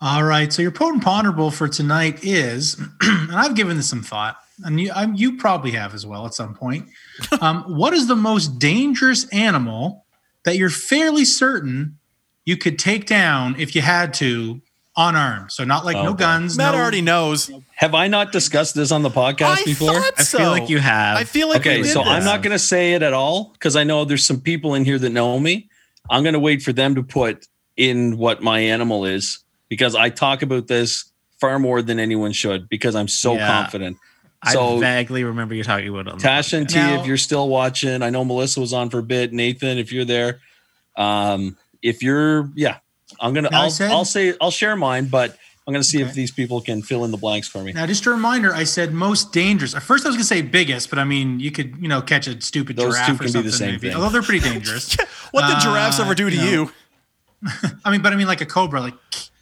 All 0.00 0.22
right. 0.22 0.52
So 0.52 0.62
your 0.62 0.70
potent 0.70 1.02
ponderable 1.02 1.50
for 1.50 1.68
tonight 1.68 2.20
is, 2.22 2.80
and 3.00 3.32
I've 3.32 3.54
given 3.56 3.76
this 3.76 3.88
some 3.88 4.02
thought, 4.02 4.36
and 4.64 4.80
you, 4.80 4.92
I'm, 4.94 5.14
you 5.14 5.36
probably 5.36 5.72
have 5.72 5.92
as 5.94 6.06
well 6.06 6.24
at 6.26 6.34
some 6.34 6.54
point. 6.54 6.88
Um, 7.40 7.64
what 7.76 7.94
is 7.94 8.06
the 8.06 8.14
most 8.14 8.60
dangerous 8.60 9.28
animal 9.30 10.04
that 10.44 10.56
you're 10.56 10.70
fairly 10.70 11.24
certain 11.24 11.98
you 12.44 12.56
could 12.56 12.78
take 12.78 13.06
down 13.06 13.56
if 13.58 13.74
you 13.74 13.80
had 13.82 14.14
to 14.14 14.60
unarmed? 14.96 15.50
So 15.50 15.64
not 15.64 15.84
like 15.84 15.96
Oh, 15.96 16.04
no 16.04 16.10
boy. 16.12 16.18
guns. 16.18 16.56
matt 16.56 16.74
no, 16.74 16.80
already 16.80 17.00
knows 17.00 17.50
Have 17.74 17.94
I 17.96 18.06
not 18.06 18.30
discussed 18.30 18.76
this 18.76 18.92
on 18.92 19.02
the 19.02 19.10
podcast 19.10 19.58
I 19.58 19.64
before? 19.64 19.90
I 19.96 20.22
so. 20.22 20.38
feel 20.38 20.50
like 20.50 20.68
you 20.70 20.78
have. 20.78 21.16
I 21.16 21.24
feel 21.24 21.48
like 21.48 21.60
Okay, 21.62 21.78
we 21.78 21.82
did 21.82 21.92
so 21.92 22.02
I'm 22.02 22.22
not 22.24 22.42
going 22.42 22.52
to 22.52 22.58
say 22.58 22.94
it 22.94 23.02
at 23.02 23.12
all 23.12 23.50
because 23.54 23.74
I 23.74 23.82
know 23.82 24.04
there's 24.04 24.24
some 24.24 24.40
people 24.40 24.74
in 24.74 24.84
here 24.84 24.98
that 25.00 25.10
know 25.10 25.40
me. 25.40 25.68
I'm 26.08 26.22
going 26.22 26.34
to 26.34 26.40
wait 26.40 26.62
for 26.62 26.72
them 26.72 26.94
to 26.94 27.02
put 27.02 27.48
in 27.76 28.16
what 28.16 28.42
my 28.44 28.60
animal 28.60 29.04
is 29.04 29.40
because 29.68 29.94
I 29.94 30.10
talk 30.10 30.42
about 30.42 30.66
this 30.66 31.10
far 31.40 31.58
more 31.58 31.82
than 31.82 31.98
anyone 32.00 32.32
should 32.32 32.68
because 32.68 32.94
I'm 32.94 33.08
so 33.08 33.34
Yeah. 33.34 33.46
confident. 33.46 33.96
I 34.42 34.54
vaguely 34.78 35.24
remember 35.24 35.54
you 35.54 35.64
talking 35.64 35.88
about 35.88 36.06
it. 36.06 36.12
on 36.12 36.18
Tash 36.18 36.52
and 36.52 36.68
T, 36.68 36.76
Now- 36.76 37.00
if 37.00 37.06
you're 37.06 37.16
still 37.16 37.48
watching, 37.48 38.02
I 38.02 38.10
know 38.10 38.24
Melissa 38.24 38.60
was 38.60 38.72
on 38.72 38.88
for 38.90 38.98
a 38.98 39.02
bit. 39.02 39.32
Nathan, 39.32 39.78
if 39.78 39.90
you're 39.92 40.04
there, 40.04 40.40
um, 40.96 41.56
if 41.82 42.02
you're, 42.02 42.50
yeah, 42.54 42.76
I'm 43.20 43.32
gonna, 43.34 43.48
Now, 43.50 43.60
I 43.60 43.64
I'll, 43.64 43.70
said- 43.70 43.90
I'll 43.90 44.04
say, 44.04 44.34
I'll 44.40 44.50
share 44.52 44.76
mine, 44.76 45.06
but 45.06 45.36
I'm 45.66 45.74
gonna 45.74 45.84
see 45.84 46.00
if 46.00 46.14
these 46.14 46.30
people 46.30 46.60
can 46.60 46.82
fill 46.82 47.04
in 47.04 47.10
the 47.10 47.16
blanks 47.18 47.46
for 47.48 47.62
me. 47.62 47.72
Now, 47.72 47.84
just 47.86 48.06
a 48.06 48.10
reminder, 48.10 48.54
I 48.54 48.64
said 48.64 48.92
most 48.94 49.32
dangerous. 49.32 49.74
At 49.74 49.82
first, 49.82 50.04
I 50.06 50.08
was 50.08 50.16
going 50.16 50.22
to 50.22 50.26
say 50.28 50.40
biggest, 50.40 50.88
but 50.88 50.98
I 50.98 51.04
mean, 51.04 51.40
you 51.40 51.50
could, 51.50 51.76
you 51.80 51.88
know, 51.88 52.00
catch 52.00 52.26
a 52.26 52.40
stupid 52.40 52.76
Those 52.76 52.94
giraffe 52.94 53.06
two 53.08 53.14
or 53.14 53.18
can 53.18 53.26
be 53.26 53.32
the 53.32 53.32
something. 53.32 53.52
same 53.52 53.70
maybe. 53.72 53.88
thing. 53.88 53.96
Although 53.96 54.08
they're 54.10 54.22
pretty 54.22 54.48
dangerous. 54.48 54.96
what 55.32 55.46
did 55.46 55.60
giraffes 55.60 55.98
Uh, 56.00 56.04
ever 56.04 56.14
do 56.14 56.30
to 56.30 56.36
you 56.36 56.42
know, 56.42 56.50
you? 56.50 56.72
I 57.84 57.90
mean, 57.90 58.00
but 58.02 58.12
I 58.12 58.16
mean, 58.16 58.26
like 58.28 58.40
a 58.40 58.46
cobra, 58.46 58.80
like 58.80 58.94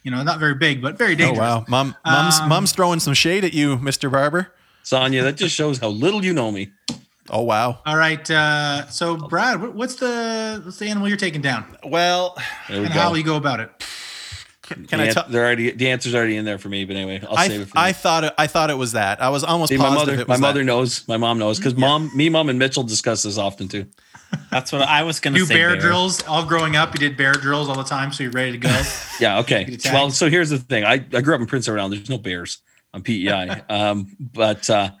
you 0.07 0.11
know, 0.11 0.23
not 0.23 0.39
very 0.39 0.55
big, 0.55 0.81
but 0.81 0.97
very 0.97 1.17
dangerous. 1.17 1.37
Oh 1.37 1.41
wow, 1.41 1.65
mom, 1.67 1.93
mom's 2.05 2.39
Um, 2.39 2.47
mom's 2.47 2.71
throwing 2.71 3.01
some 3.01 3.13
shade 3.13 3.43
at 3.43 3.53
you, 3.53 3.77
Mister 3.77 4.09
Barber. 4.09 4.53
Sonia, 4.83 5.21
that 5.23 5.35
just 5.35 5.53
shows 5.53 5.79
how 5.79 5.89
little 5.89 6.23
you 6.23 6.31
know 6.31 6.49
me. 6.49 6.71
Oh 7.29 7.41
wow. 7.41 7.81
All 7.85 7.97
right. 7.97 8.31
Uh, 8.31 8.87
so, 8.87 9.17
Brad, 9.17 9.61
what's 9.75 9.95
the 9.95 10.61
what's 10.63 10.79
the 10.79 10.87
animal 10.87 11.09
you're 11.09 11.17
taking 11.17 11.41
down, 11.41 11.77
Well, 11.83 12.37
There 12.69 12.79
we 12.79 12.85
and 12.85 12.93
go. 12.93 12.99
how 13.01 13.09
will 13.09 13.17
you 13.17 13.25
go 13.25 13.35
about 13.35 13.59
it? 13.59 13.69
can 14.61 14.85
the, 14.87 15.03
I 15.03 15.07
tell? 15.09 15.25
they're 15.27 15.45
already 15.45 15.71
the 15.71 15.89
answer's 15.89 16.15
already 16.15 16.37
in 16.37 16.45
there 16.45 16.57
for 16.57 16.69
me, 16.69 16.85
but 16.85 16.95
anyway, 16.95 17.21
I'll 17.29 17.35
save 17.35 17.59
it 17.59 17.67
for 17.67 17.77
I 17.77 17.89
you. 17.89 17.93
thought 17.93 18.23
it, 18.23 18.33
I 18.37 18.47
thought 18.47 18.69
it 18.69 18.77
was 18.77 18.93
that. 18.93 19.21
I 19.21 19.27
was 19.27 19.43
almost 19.43 19.69
See, 19.71 19.77
my 19.77 19.93
mother, 19.93 20.13
it 20.13 20.27
my 20.29 20.35
was 20.35 20.41
mother 20.41 20.63
knows. 20.63 21.05
My 21.05 21.17
mom 21.17 21.37
knows 21.37 21.57
because 21.57 21.75
mom, 21.75 22.11
me, 22.15 22.29
mom, 22.29 22.47
and 22.47 22.57
Mitchell 22.57 22.83
discuss 22.83 23.23
this 23.23 23.37
often 23.37 23.67
too. 23.67 23.87
That's 24.51 24.71
what 24.71 24.81
I 24.81 25.03
was 25.03 25.19
going 25.19 25.33
to 25.33 25.39
Do 25.41 25.47
bear, 25.47 25.71
bear. 25.71 25.79
drills. 25.79 26.23
All 26.23 26.45
growing 26.45 26.75
up, 26.75 26.93
you 26.93 26.99
did 26.99 27.17
bear 27.17 27.33
drills 27.33 27.69
all 27.69 27.75
the 27.75 27.83
time, 27.83 28.11
so 28.11 28.23
you're 28.23 28.31
ready 28.31 28.53
to 28.53 28.57
go. 28.57 28.81
Yeah. 29.19 29.39
Okay. 29.39 29.77
Well, 29.85 30.11
so 30.11 30.29
here's 30.29 30.51
the 30.51 30.59
thing. 30.59 30.83
I, 30.83 30.93
I 30.93 31.21
grew 31.21 31.33
up 31.33 31.41
in 31.41 31.47
Prince 31.47 31.67
Edward 31.67 31.79
Island. 31.79 31.95
There's 31.95 32.09
no 32.09 32.19
bears 32.19 32.59
on 32.93 33.01
PEI. 33.01 33.63
um, 33.69 34.15
but 34.19 34.69
uh, 34.69 34.91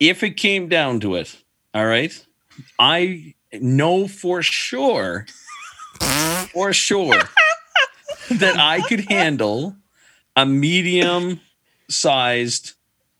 if 0.00 0.22
it 0.22 0.32
came 0.38 0.68
down 0.68 1.00
to 1.00 1.16
it, 1.16 1.36
all 1.74 1.84
right, 1.84 2.12
I 2.78 3.34
know 3.52 4.08
for 4.08 4.42
sure, 4.42 5.26
for 6.52 6.72
sure, 6.72 7.20
that 8.30 8.56
I 8.58 8.80
could 8.88 9.10
handle 9.10 9.76
a 10.36 10.46
medium 10.46 11.40
sized 11.90 12.72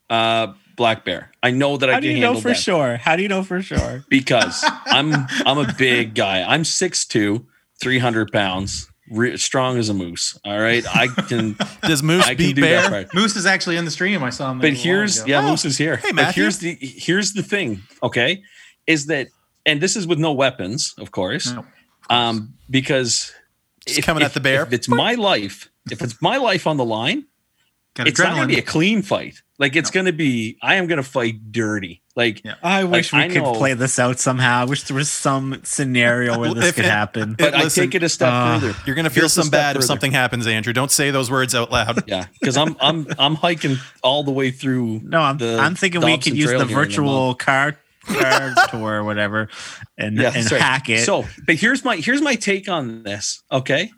uh, 0.08 0.54
black 0.76 1.04
bear. 1.04 1.30
I 1.42 1.50
know 1.50 1.76
that 1.76 1.88
I 1.90 1.94
can 2.00 2.02
handle 2.02 2.02
that. 2.02 2.02
How 2.02 2.02
do 2.02 2.06
can 2.08 2.16
you 2.16 2.20
know 2.20 2.26
handle 2.28 2.42
for 2.42 2.48
that 2.48 2.54
sure? 2.56 2.96
How 2.96 3.16
do 3.16 3.22
you 3.22 3.28
know 3.28 3.42
for 3.42 3.62
sure? 3.62 4.04
because 4.10 4.64
I'm 4.86 5.12
I'm 5.46 5.58
a 5.58 5.72
big 5.78 6.14
guy. 6.14 6.42
I'm 6.42 6.62
6'2", 6.62 7.44
300 7.82 8.32
pounds, 8.32 8.90
re- 9.10 9.36
strong 9.36 9.78
as 9.78 9.88
a 9.88 9.94
moose. 9.94 10.38
All 10.44 10.58
right, 10.58 10.84
I 10.94 11.06
can 11.08 11.56
Does 11.82 12.02
Moose 12.02 12.24
I 12.24 12.28
can 12.28 12.36
beat 12.38 12.56
do 12.56 12.62
that 12.62 12.90
Bear? 12.90 13.02
part. 13.04 13.14
Moose 13.14 13.36
is 13.36 13.46
actually 13.46 13.76
in 13.76 13.84
the 13.84 13.90
stream. 13.90 14.22
I 14.22 14.30
saw 14.30 14.50
him. 14.50 14.58
a 14.58 14.60
But 14.62 14.70
little 14.72 14.76
while 14.78 14.84
here's 14.84 15.16
ago. 15.18 15.26
yeah, 15.28 15.38
Oh, 15.46 15.50
Moose 15.50 15.64
is 15.64 15.76
here. 15.78 15.96
hey, 15.96 16.08
but 16.10 16.14
Matthew. 16.16 16.42
here's 16.42 16.58
the 16.58 16.76
here's 16.80 17.32
the 17.34 17.42
thing. 17.42 17.82
Okay, 18.02 18.42
is 18.86 19.06
that 19.06 19.28
and 19.66 19.80
this 19.80 19.96
is 19.96 20.06
with 20.06 20.18
no 20.18 20.32
weapons, 20.32 20.94
of 20.98 21.10
course, 21.10 21.52
No, 21.52 21.64
um, 22.10 22.54
because 22.68 23.32
Just 23.86 24.02
coming 24.02 24.22
at 24.22 24.34
the 24.34 24.40
bear. 24.40 24.62
If 24.62 24.72
it's 24.72 24.88
my 24.88 25.14
life, 25.14 25.70
if 25.90 26.02
it's 26.02 26.20
my 26.22 26.36
life 26.36 26.66
on 26.66 26.76
the 26.76 26.84
line, 26.84 27.24
Got 27.94 28.08
it's 28.08 28.18
not 28.18 28.34
going 28.34 28.48
to 28.48 28.54
be 28.54 28.58
a 28.58 28.62
clean 28.62 29.02
fight. 29.02 29.40
Like 29.58 29.76
it's 29.76 29.90
going 29.90 30.06
to 30.06 30.12
be, 30.12 30.58
I 30.62 30.74
am 30.76 30.86
going 30.88 30.96
to 30.96 31.08
fight 31.08 31.52
dirty. 31.52 32.02
Like 32.16 32.44
Yeah. 32.44 32.54
I 32.62 32.84
wish 32.84 33.12
we 33.12 33.20
I 33.20 33.28
could 33.28 33.42
know- 33.42 33.54
play 33.54 33.74
this 33.74 33.98
out 34.00 34.18
somehow. 34.18 34.62
I 34.62 34.64
wish 34.64 34.82
there 34.84 34.96
was 34.96 35.10
some 35.10 35.60
scenario 35.62 36.38
where 36.40 36.52
this 36.54 36.70
If 36.70 36.74
could 36.76 36.84
it- 36.86 36.90
happen. 36.90 37.34
but 37.38 37.54
I 37.54 37.62
listen, 37.64 37.84
take 37.84 37.94
it 37.94 38.02
a 38.02 38.08
step 38.08 38.32
uh, 38.32 38.58
further. 38.58 38.76
You're 38.86 38.96
gonna 38.96 39.10
feel 39.10 39.22
Here's 39.22 39.32
some 39.32 39.44
step 39.46 39.58
bad 39.60 39.76
if 39.76 39.84
something 39.84 40.10
happens, 40.12 40.46
Andrew. 40.46 40.72
Don't 40.72 40.90
say 40.90 41.10
those 41.12 41.30
words 41.30 41.54
out 41.54 41.70
loud. 41.70 42.02
Yeah, 42.08 42.26
because 42.40 42.56
I'm 42.56 42.76
I'm 42.80 43.06
I'm 43.18 43.34
hiking 43.36 43.76
all 44.02 44.22
the 44.24 44.30
way 44.32 44.50
through. 44.50 45.00
no, 45.04 45.20
I'm, 45.20 45.38
the 45.38 45.58
I'm 45.58 45.74
thinking 45.76 46.00
we 46.02 46.18
could 46.18 46.36
use 46.36 46.46
the 46.50 46.56
here 46.56 46.62
in 46.64 46.70
a 46.70 46.74
virtual 46.74 47.34
car, 47.34 47.76
car 48.06 48.54
tour 48.70 48.94
or 49.00 49.04
whatever 49.04 49.48
and, 49.96 50.16
Yeah, 50.18 50.32
and 50.34 50.46
sorry. 50.46 50.60
hack 50.60 50.88
it. 50.88 51.04
So, 51.04 51.24
but 51.46 51.54
here's 51.56 51.84
my 51.84 51.96
here's 51.96 52.20
my 52.22 52.34
take 52.34 52.68
on 52.68 53.02
this. 53.04 53.42
Okay, 53.50 53.90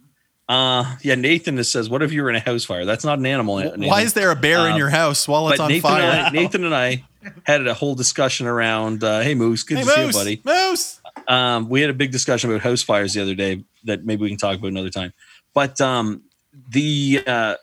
Uh, 0.49 0.97
yeah. 1.03 1.17
Nathan 1.17 1.57
just 1.57 1.73
says, 1.73 1.89
"What 1.89 2.03
if 2.03 2.13
you 2.13 2.23
were 2.23 2.31
in 2.31 2.37
a 2.37 2.41
house 2.41 2.65
fire? 2.65 2.85
That's 2.85 3.05
not 3.05 3.19
an 3.19 3.27
animal." 3.27 3.59
Nathan. 3.59 3.87
Why 3.87 4.03
is 4.03 4.13
there 4.13 4.31
a 4.31 4.37
bear 4.37 4.67
in 4.67 4.73
Um, 4.73 4.79
your 4.79 4.91
house 4.91 5.27
while 5.27 5.49
it's 5.49 5.59
on 5.61 5.69
Nathan 5.69 5.91
fire? 5.91 6.03
and, 6.03 6.27
I, 6.27 6.31
Nathan 6.31 6.65
and 6.65 6.75
I 6.75 7.05
had 7.45 7.67
a 7.67 7.75
whole 7.75 7.95
discussion 7.97 8.47
around. 8.47 9.03
Uh, 9.03 9.21
hey, 9.21 9.35
Moose, 9.35 9.65
good 9.65 9.79
hey, 9.79 9.85
to 9.85 9.91
see 9.91 10.07
you, 10.07 10.13
buddy. 10.13 10.43
Moose. 10.45 11.01
um, 11.27 11.69
we 11.69 11.81
had 11.81 11.91
a 11.91 11.95
big 11.95 12.13
discussion 12.13 12.49
about 12.51 12.63
house 12.63 12.83
fires 12.83 13.15
the 13.15 13.23
other 13.23 13.35
day 13.35 13.65
that 13.85 14.05
maybe 14.05 14.23
we 14.23 14.29
can 14.29 14.39
talk 14.39 14.57
about 14.57 14.69
another 14.69 14.91
time. 14.91 15.13
But 15.53 15.81
um, 15.81 16.23
the 16.71 17.23
uh, 17.27 17.57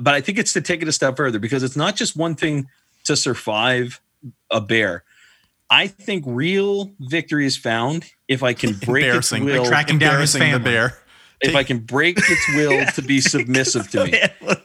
but 0.00 0.14
I 0.14 0.20
think 0.22 0.38
it's 0.38 0.54
to 0.54 0.60
take 0.60 0.80
it 0.82 0.88
a 0.88 0.92
step 0.92 1.16
further 1.16 1.38
because 1.38 1.62
it's 1.62 1.76
not 1.76 1.96
just 1.96 2.16
one 2.16 2.34
thing 2.36 2.68
to 3.04 3.16
survive 3.16 4.00
a 4.50 4.60
bear. 4.60 5.04
I 5.68 5.86
think 5.86 6.24
real 6.26 6.90
victory 6.98 7.46
is 7.46 7.56
found 7.56 8.04
if 8.26 8.42
I 8.42 8.54
can 8.54 8.74
break 8.74 9.04
its 9.04 9.30
will. 9.30 9.44
Like 9.44 9.68
tracking 9.68 9.98
down 9.98 10.20
his 10.20 10.34
Embarrassing 10.34 10.52
the 10.52 10.70
bear. 10.70 10.98
If 11.40 11.54
I 11.54 11.62
can 11.64 11.78
break 11.78 12.18
its 12.18 12.48
will 12.54 12.84
to 12.94 13.02
be 13.02 13.20
submissive 13.20 13.90
to 13.92 14.04
me. 14.04 14.20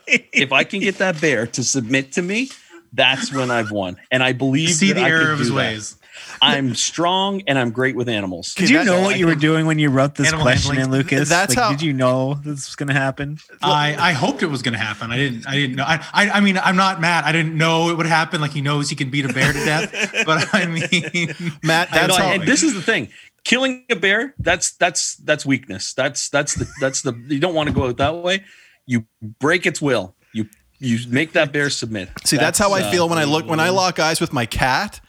If 0.06 0.52
I 0.52 0.64
can 0.64 0.80
get 0.80 0.98
that 0.98 1.20
bear 1.20 1.46
to 1.48 1.62
submit 1.64 2.12
to 2.12 2.22
me, 2.22 2.50
that's 2.92 3.32
when 3.32 3.50
I've 3.50 3.70
won. 3.70 3.96
And 4.10 4.22
I 4.22 4.32
believe 4.32 4.70
See 4.70 4.88
that 4.88 4.94
the 5.00 5.06
I 5.06 5.10
error 5.10 5.22
can 5.24 5.30
of 5.32 5.38
his 5.38 5.48
do 5.48 5.54
that. 5.54 5.58
ways. 5.72 5.96
I'm 6.40 6.74
strong 6.74 7.42
and 7.46 7.58
I'm 7.58 7.70
great 7.70 7.94
with 7.94 8.08
animals. 8.08 8.54
Did 8.54 8.70
you 8.70 8.82
know 8.84 9.02
what 9.02 9.18
you 9.18 9.26
were 9.26 9.34
doing 9.34 9.66
when 9.66 9.78
you 9.78 9.90
wrote 9.90 10.14
this 10.14 10.28
Animal 10.28 10.44
question 10.44 10.78
in. 10.78 10.90
Lucas? 10.90 11.28
That's 11.28 11.54
Like, 11.54 11.62
how- 11.62 11.70
Did 11.72 11.82
you 11.82 11.92
know 11.92 12.34
this 12.42 12.66
was 12.68 12.74
going 12.76 12.86
to 12.88 12.94
happen? 12.94 13.38
I, 13.60 13.94
I 13.98 14.12
hoped 14.12 14.42
it 14.42 14.46
was 14.46 14.62
going 14.62 14.72
to 14.72 14.78
happen. 14.78 15.10
I 15.12 15.16
didn't. 15.18 15.46
I 15.46 15.54
didn't 15.56 15.76
know. 15.76 15.84
I, 15.84 15.96
I 16.14 16.30
I 16.30 16.40
mean, 16.40 16.56
I'm 16.56 16.76
not 16.76 17.02
mad. 17.02 17.24
I 17.24 17.32
didn't 17.32 17.56
know 17.56 17.90
it 17.90 17.98
would 17.98 18.06
happen. 18.06 18.40
Like 18.40 18.52
he 18.52 18.62
knows 18.62 18.88
he 18.88 18.96
can 18.96 19.10
beat 19.10 19.26
a 19.26 19.32
bear 19.32 19.52
to 19.52 19.64
death. 19.64 19.92
But 20.26 20.48
I 20.54 20.64
mean, 20.66 21.34
Matt, 21.62 21.92
I 21.92 21.98
that's 22.06 22.16
how. 22.16 22.32
and 22.32 22.42
this 22.44 22.62
is 22.62 22.72
the 22.74 22.82
thing. 22.82 23.08
Killing 23.46 23.84
a 23.88 23.94
bear, 23.94 24.34
that's 24.40 24.72
that's 24.72 25.14
that's 25.16 25.46
weakness. 25.46 25.94
That's 25.94 26.28
that's 26.30 26.54
the 26.56 26.66
that's 26.80 27.02
the 27.02 27.14
you 27.28 27.38
don't 27.38 27.54
want 27.54 27.68
to 27.68 27.74
go 27.74 27.86
out 27.86 27.96
that 27.98 28.16
way. 28.16 28.44
You 28.86 29.06
break 29.38 29.66
its 29.66 29.80
will. 29.80 30.16
You 30.34 30.48
you 30.80 30.98
make 31.08 31.32
that 31.34 31.52
bear 31.52 31.70
submit. 31.70 32.10
See, 32.24 32.36
that's, 32.36 32.58
how 32.58 32.72
I 32.72 32.82
uh, 32.82 32.90
feel 32.90 33.08
when 33.08 33.18
I 33.18 33.24
look 33.24 33.46
when 33.46 33.60
I 33.60 33.68
lock 33.68 34.00
eyes 34.00 34.20
with 34.20 34.32
my 34.32 34.46
cat. 34.46 35.00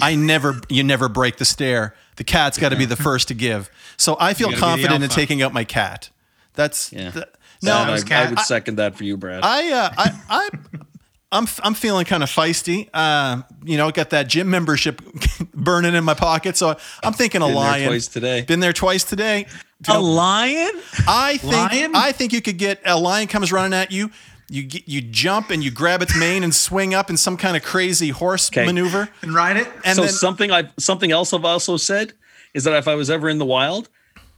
I 0.00 0.14
never, 0.14 0.60
you 0.68 0.84
never 0.84 1.08
break 1.08 1.38
the 1.38 1.44
stare. 1.44 1.94
The 2.16 2.24
cat's 2.24 2.58
got 2.58 2.68
to 2.68 2.76
be 2.76 2.84
the 2.84 2.94
first 2.94 3.28
to 3.28 3.34
give. 3.34 3.70
So 3.96 4.16
I 4.20 4.34
feel 4.34 4.50
the 4.50 4.56
confident 4.56 5.02
in 5.02 5.10
taking 5.10 5.42
out 5.42 5.52
my 5.52 5.64
cat. 5.64 6.10
That's 6.54 6.92
Yeah. 6.92 7.10
th- 7.10 7.26
No, 7.62 7.84
no. 7.84 7.92
I, 7.94 8.02
I 8.10 8.30
would 8.30 8.38
second 8.40 8.76
that 8.76 8.96
for 8.96 9.02
you, 9.04 9.16
Brad. 9.16 9.40
I, 9.42 9.72
uh, 9.72 9.90
I, 9.96 10.20
I, 10.28 10.48
I'm, 11.30 11.46
I'm 11.62 11.74
feeling 11.74 12.04
kind 12.06 12.22
of 12.22 12.30
feisty. 12.30 12.88
Uh, 12.94 13.42
you 13.64 13.76
know, 13.76 13.90
got 13.90 14.10
that 14.10 14.28
gym 14.28 14.48
membership 14.50 15.02
burning 15.54 15.94
in 15.94 16.02
my 16.04 16.14
pocket, 16.14 16.56
so 16.56 16.76
I'm 17.02 17.12
thinking 17.12 17.42
a 17.42 17.46
Been 17.46 17.54
there 17.54 17.62
lion. 17.62 17.88
twice 17.88 18.06
today. 18.08 18.40
Been 18.42 18.60
there 18.60 18.72
twice 18.72 19.04
today. 19.04 19.46
A 19.88 20.00
lion? 20.00 20.70
I 21.06 21.36
think 21.36 21.52
Lion? 21.72 21.92
I 21.94 22.12
think 22.12 22.32
you 22.32 22.40
could 22.40 22.56
get 22.58 22.80
a 22.84 22.98
lion 22.98 23.28
comes 23.28 23.52
running 23.52 23.74
at 23.78 23.92
you. 23.92 24.10
You 24.50 24.62
get, 24.62 24.88
you 24.88 25.02
jump 25.02 25.50
and 25.50 25.62
you 25.62 25.70
grab 25.70 26.00
its 26.00 26.16
mane 26.18 26.42
and 26.42 26.54
swing 26.54 26.94
up 26.94 27.10
in 27.10 27.18
some 27.18 27.36
kind 27.36 27.54
of 27.56 27.62
crazy 27.62 28.08
horse 28.08 28.48
Okay. 28.50 28.64
maneuver. 28.64 29.08
and 29.20 29.34
ride 29.34 29.58
it. 29.58 29.68
And 29.84 29.94
so 29.96 30.02
then 30.04 30.10
something 30.10 30.50
I 30.50 30.70
something 30.78 31.12
else 31.12 31.34
I've 31.34 31.44
also 31.44 31.76
said 31.76 32.14
is 32.54 32.64
that 32.64 32.72
if 32.74 32.88
I 32.88 32.94
was 32.94 33.10
ever 33.10 33.28
in 33.28 33.36
the 33.38 33.44
wild, 33.44 33.90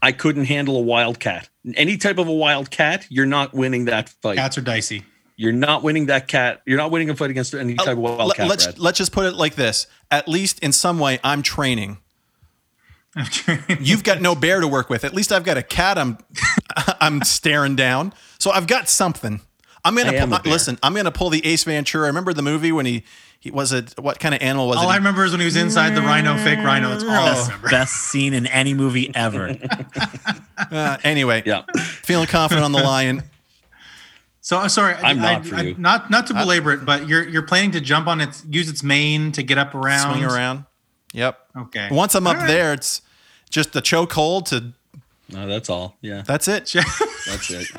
I 0.03 0.11
couldn't 0.12 0.47
handle 0.47 0.76
a 0.76 0.82
wild 0.82 1.20
cat. 1.20 1.49
Any 1.76 1.97
type 1.97 2.18
of 2.18 2.26
a 2.26 2.32
wild 2.32 2.70
cat, 2.72 3.07
you're 3.09 3.24
not 3.24 3.55
winning 3.55 3.84
that 3.84 4.09
fight. 4.09 4.36
Cats 4.36 4.59
are 4.59 4.62
dicey. 4.62 5.05
You're 5.41 5.53
not 5.53 5.82
winning 5.82 6.07
that 6.07 6.28
cat. 6.28 6.61
You're 6.66 6.76
not 6.76 6.91
winning 6.91 7.09
a 7.09 7.16
fight 7.16 7.30
against 7.30 7.55
any 7.55 7.74
type 7.74 7.88
of 7.88 7.99
wild 7.99 8.18
let, 8.28 8.36
cat. 8.36 8.47
let's 8.47 8.66
Brad. 8.66 8.78
let's 8.78 8.99
just 8.99 9.11
put 9.11 9.24
it 9.24 9.32
like 9.34 9.55
this. 9.55 9.86
At 10.11 10.28
least 10.28 10.59
in 10.59 10.70
some 10.70 10.99
way, 10.99 11.18
I'm 11.24 11.43
training. 11.43 11.97
You've 13.80 14.05
got 14.05 14.20
no 14.20 14.34
bear 14.34 14.61
to 14.61 14.68
work 14.68 14.91
with. 14.91 15.03
At 15.03 15.14
least 15.14 15.32
I've 15.32 15.43
got 15.45 15.57
a 15.57 15.62
cat. 15.62 15.97
I'm 15.97 16.18
I'm 17.01 17.22
staring 17.22 17.74
down. 17.74 18.12
So 18.38 18.51
I've 18.51 18.66
got 18.66 18.91
something. 18.91 19.41
I'm 19.82 19.97
gonna 19.97 20.12
pull, 20.12 20.34
a 20.34 20.41
listen. 20.45 20.78
I'm 20.82 20.93
gonna 20.95 21.11
pull 21.11 21.30
the 21.30 21.45
Ace 21.47 21.64
Ventura. 21.64 22.05
I 22.05 22.09
remember 22.09 22.34
the 22.34 22.43
movie 22.43 22.70
when 22.70 22.84
he 22.84 23.03
he 23.41 23.51
was 23.51 23.72
it? 23.72 23.95
What 23.99 24.20
kind 24.20 24.34
of 24.34 24.43
animal 24.43 24.68
was 24.68 24.76
All 24.76 24.91
it? 24.91 24.93
I 24.93 24.97
remember 24.97 25.24
is 25.24 25.30
when 25.30 25.41
he 25.41 25.47
was 25.47 25.57
inside 25.57 25.95
the 25.95 26.03
rhino, 26.03 26.36
fake 26.36 26.59
rhino. 26.59 26.91
That's 26.91 27.03
all 27.05 27.09
I 27.11 27.30
Best, 27.30 27.47
remember. 27.49 27.70
best 27.70 27.95
scene 27.95 28.34
in 28.34 28.47
any 28.47 28.74
movie 28.74 29.11
ever. 29.14 29.57
Uh, 30.70 30.99
anyway, 31.05 31.43
yeah. 31.47 31.62
feeling 31.78 32.26
confident 32.26 32.62
on 32.62 32.70
the 32.72 32.78
lion. 32.82 33.22
So 34.51 34.59
I'm 34.59 34.68
sorry. 34.68 34.94
I'm 34.96 35.20
I- 35.20 35.34
not 35.34 35.46
for 35.46 35.55
I- 35.55 35.61
you. 35.62 35.74
Not 35.78 36.11
not 36.11 36.26
to 36.26 36.34
belabor 36.34 36.72
it, 36.72 36.84
but 36.84 37.07
you're 37.07 37.22
you're 37.28 37.42
planning 37.46 37.70
to 37.70 37.80
jump 37.80 38.09
on 38.09 38.20
its 38.20 38.42
use 38.51 38.68
its 38.68 38.82
mane 38.82 39.30
to 39.30 39.44
get 39.44 39.59
up 39.59 39.76
around. 39.76 40.11
swing 40.12 40.24
around. 40.24 40.64
Yep. 41.12 41.38
Okay. 41.57 41.88
Once 41.92 42.16
I'm 42.16 42.26
up 42.26 42.34
All 42.34 42.40
right. 42.42 42.48
there, 42.48 42.72
it's 42.72 43.01
just 43.48 43.72
the 43.74 43.80
choke 43.80 44.12
hold 44.12 44.46
to. 44.46 44.72
No, 45.28 45.46
that's 45.46 45.70
all. 45.70 45.96
Yeah, 46.03 46.22
That's 46.26 46.48
it. 46.48 46.74
that's 47.28 47.51
it. 47.53 47.68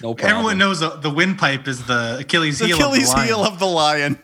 No 0.00 0.14
problem. 0.14 0.30
Everyone 0.30 0.58
knows 0.58 0.78
the, 0.80 0.90
the 0.90 1.10
windpipe 1.10 1.66
is 1.68 1.84
the 1.86 2.18
Achilles 2.20 2.58
heel. 2.60 2.76
Achilles 2.76 3.08
of 3.08 3.14
the 3.14 3.16
lion. 3.16 3.26
heel 3.28 3.44
of 3.44 3.58
the 3.58 3.66
lion. 3.66 4.18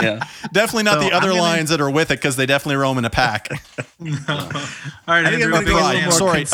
Yeah. 0.00 0.24
Definitely 0.52 0.84
not 0.84 0.94
So 1.02 1.08
the 1.08 1.12
other 1.12 1.28
gonna- 1.28 1.40
lions 1.42 1.68
that 1.70 1.80
are 1.82 1.90
with 1.90 2.10
it 2.10 2.18
because 2.18 2.36
they 2.36 2.46
definitely 2.46 2.76
roam 2.76 2.96
in 2.98 3.04
a 3.04 3.10
pack. 3.10 3.48
no. 4.00 4.14
All 4.28 4.36
right, 4.36 5.26
I 5.26 5.30
think 5.30 5.42
Andrew, 5.42 5.44
I'm 5.44 5.50
gonna 5.50 5.60
big 5.64 5.66
go 5.66 5.78
a 5.78 5.80
pride. 5.80 6.02
fan. 6.02 6.12
Sorry, 6.12 6.42
a 6.42 6.46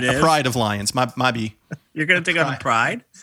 pride. 0.00 0.04
A 0.04 0.20
pride 0.20 0.46
of 0.46 0.56
lions. 0.56 0.94
My 0.94 1.10
my 1.16 1.30
be. 1.30 1.56
You're 1.92 2.06
going 2.06 2.22
to 2.22 2.32
take 2.32 2.40
on 2.40 2.52
a 2.52 2.58
pride? 2.58 3.04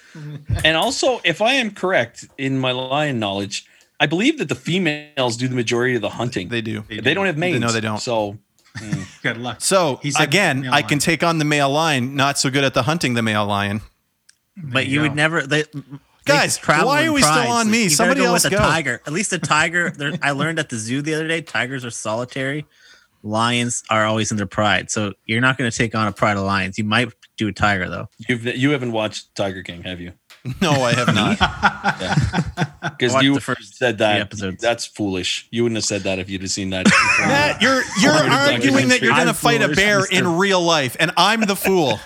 And 0.63 0.77
also, 0.77 1.19
if 1.23 1.41
I 1.41 1.53
am 1.53 1.71
correct 1.71 2.27
in 2.37 2.59
my 2.59 2.71
lion 2.71 3.17
knowledge, 3.17 3.65
I 3.99 4.05
believe 4.05 4.37
that 4.37 4.47
the 4.47 4.55
females 4.55 5.37
do 5.37 5.47
the 5.47 5.55
majority 5.55 5.95
of 5.95 6.03
the 6.03 6.09
hunting. 6.09 6.49
They 6.49 6.61
do. 6.61 6.83
They 6.87 7.15
don't 7.15 7.25
have 7.25 7.35
manes. 7.35 7.59
No, 7.59 7.71
they 7.71 7.81
don't. 7.81 7.97
So 7.97 8.37
hmm. 8.77 9.01
Good 9.23 9.37
luck. 9.37 9.61
So 9.61 9.99
He 10.03 10.11
said 10.11 10.23
again, 10.27 10.61
male 10.61 10.73
I 10.73 10.83
can 10.83 10.99
take 10.99 11.23
on 11.23 11.39
the 11.39 11.45
male 11.45 11.69
lion. 11.69 12.15
Not 12.15 12.37
so 12.37 12.51
good 12.51 12.63
at 12.63 12.75
the 12.75 12.83
hunting 12.83 13.15
the 13.15 13.23
male 13.23 13.45
lion. 13.45 13.81
But 14.55 14.85
you 14.85 14.93
you 14.93 15.01
would 15.01 15.15
never. 15.15 15.41
They, 15.41 15.63
Guys, 16.25 16.57
why 16.57 17.05
are 17.05 17.11
we 17.11 17.21
still 17.21 17.51
on 17.51 17.69
me? 17.69 17.83
You 17.83 17.89
Somebody 17.89 18.21
go 18.21 18.27
else 18.27 18.45
with 18.45 18.53
a 18.53 18.57
tiger. 18.57 19.01
At 19.05 19.11
least 19.11 19.33
a 19.33 19.39
tiger. 19.39 19.93
I 20.21 20.31
learned 20.31 20.57
at 20.57 20.69
the 20.69 20.77
zoo 20.77 21.01
the 21.01 21.15
other 21.15 21.27
day. 21.27 21.41
Tigers 21.41 21.83
are 21.83 21.91
solitary. 21.91 22.65
Lions 23.23 23.83
are 23.89 24.05
always 24.05 24.31
in 24.31 24.37
their 24.37 24.47
pride. 24.47 24.89
So 24.89 25.13
you're 25.25 25.41
not 25.41 25.57
going 25.57 25.69
to 25.69 25.77
take 25.77 25.95
on 25.95 26.07
a 26.07 26.13
pride 26.13 26.37
of 26.37 26.43
lions. 26.43 26.77
You 26.77 26.85
might 26.85 27.09
do 27.38 27.47
a 27.47 27.51
tiger 27.51 27.89
though. 27.89 28.09
you've 28.29 28.45
you 28.45 28.71
haven't 28.71 28.91
watched 28.91 29.34
Tiger 29.36 29.63
King, 29.63 29.84
have 29.84 29.99
you? 29.99 30.13
No, 30.61 30.71
I 30.71 30.93
have 30.93 31.13
not. 31.15 31.38
Because 32.97 33.13
watched 33.13 33.23
you 33.23 33.39
first 33.39 33.75
said 33.77 33.97
that. 33.99 34.13
three 34.15 34.21
episodes. 34.21 34.61
That's 34.61 34.86
foolish. 34.86 35.47
You 35.51 35.63
wouldn't 35.63 35.77
have 35.77 35.86
said 35.86 36.01
that 36.01 36.19
if 36.19 36.29
you'd 36.29 36.41
have 36.41 36.51
seen 36.51 36.69
that. 36.71 36.86
Matt, 37.19 37.61
you're 37.61 37.81
you're 38.01 38.11
arguing 38.11 38.89
that 38.89 39.01
you're 39.01 39.11
going 39.13 39.23
to 39.23 39.29
I'm 39.29 39.34
fight 39.36 39.61
a 39.61 39.69
bear 39.69 40.01
Mr. 40.01 40.11
in 40.19 40.38
real 40.38 40.61
life, 40.61 40.95
and 40.99 41.11
I'm 41.17 41.41
the 41.41 41.55
fool. 41.55 41.99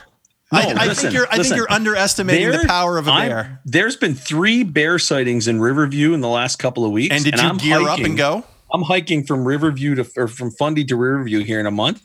I, 0.52 0.70
I 0.72 0.86
listen, 0.86 0.96
think 0.96 1.14
you're 1.14 1.28
I 1.28 1.38
listen. 1.38 1.44
think 1.52 1.58
you're 1.58 1.72
underestimating 1.72 2.52
the 2.52 2.64
power 2.68 2.98
of 2.98 3.08
a 3.08 3.12
I'm- 3.12 3.30
bear. 3.30 3.62
There's 3.66 3.96
been 3.98 4.14
three 4.16 4.64
bear 4.64 4.98
sightings 5.00 5.48
in 5.48 5.60
Riverview 5.60 6.14
in 6.14 6.22
the 6.22 6.30
last 6.30 6.58
couple 6.58 6.86
of 6.86 6.92
weeks. 6.92 7.14
And 7.14 7.24
did 7.24 7.36
you 7.40 7.42
I'm 7.48 7.58
gear 7.58 7.82
up 7.82 7.88
hiking- 7.88 8.06
and 8.06 8.18
go? 8.18 8.44
I'm 8.72 8.84
hiking 8.84 9.24
from 9.26 9.46
Riverview 9.46 9.96
to 9.96 10.08
or 10.16 10.28
from 10.28 10.52
Fundy 10.52 10.84
to 10.86 10.96
Riverview 10.96 11.44
here 11.44 11.60
in 11.60 11.66
a 11.66 11.72
month. 11.72 12.04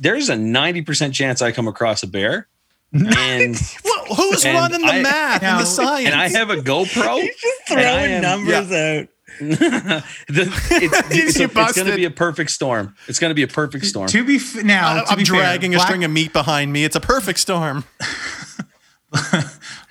There's 0.00 0.28
a 0.28 0.34
90% 0.34 1.12
chance 1.14 1.40
I 1.40 1.52
come 1.52 1.68
across 1.68 2.02
a 2.02 2.08
bear. 2.08 2.48
And 2.92 3.56
Well, 3.84 4.04
who's 4.16 4.44
And 4.44 4.54
running 4.58 4.80
the 4.82 4.92
I- 4.92 5.02
math 5.02 5.42
and 5.42 5.60
the 5.60 5.64
science? 5.64 6.06
and 6.10 6.14
I 6.14 6.28
have 6.28 6.50
a 6.50 6.56
GoPro. 6.56 7.20
and 7.70 7.80
I 7.80 8.02
am- 8.08 8.22
numbers 8.22 8.70
out. 8.72 9.08
the, 9.40 10.02
it's, 10.28 11.10
it's, 11.10 11.38
You 11.38 11.44
a- 11.46 11.62
it's 11.64 11.72
going 11.74 11.86
to 11.88 11.96
be 11.96 12.04
a 12.04 12.10
perfect 12.10 12.50
storm. 12.50 12.94
It's 13.08 13.18
going 13.18 13.30
to 13.30 13.34
be 13.34 13.42
a 13.42 13.48
perfect 13.48 13.86
storm. 13.86 14.08
To 14.08 14.24
be 14.24 14.36
f- 14.36 14.62
now, 14.62 14.96
I- 14.98 15.04
to 15.04 15.10
I'm 15.12 15.18
be 15.18 15.24
fair, 15.24 15.36
dragging 15.38 15.74
a 15.74 15.78
black- 15.78 15.88
string 15.88 16.04
of 16.04 16.10
meat 16.10 16.32
behind 16.34 16.70
me. 16.72 16.84
It's 16.84 16.96
a 16.96 17.00
perfect 17.00 17.38
storm. 17.38 17.84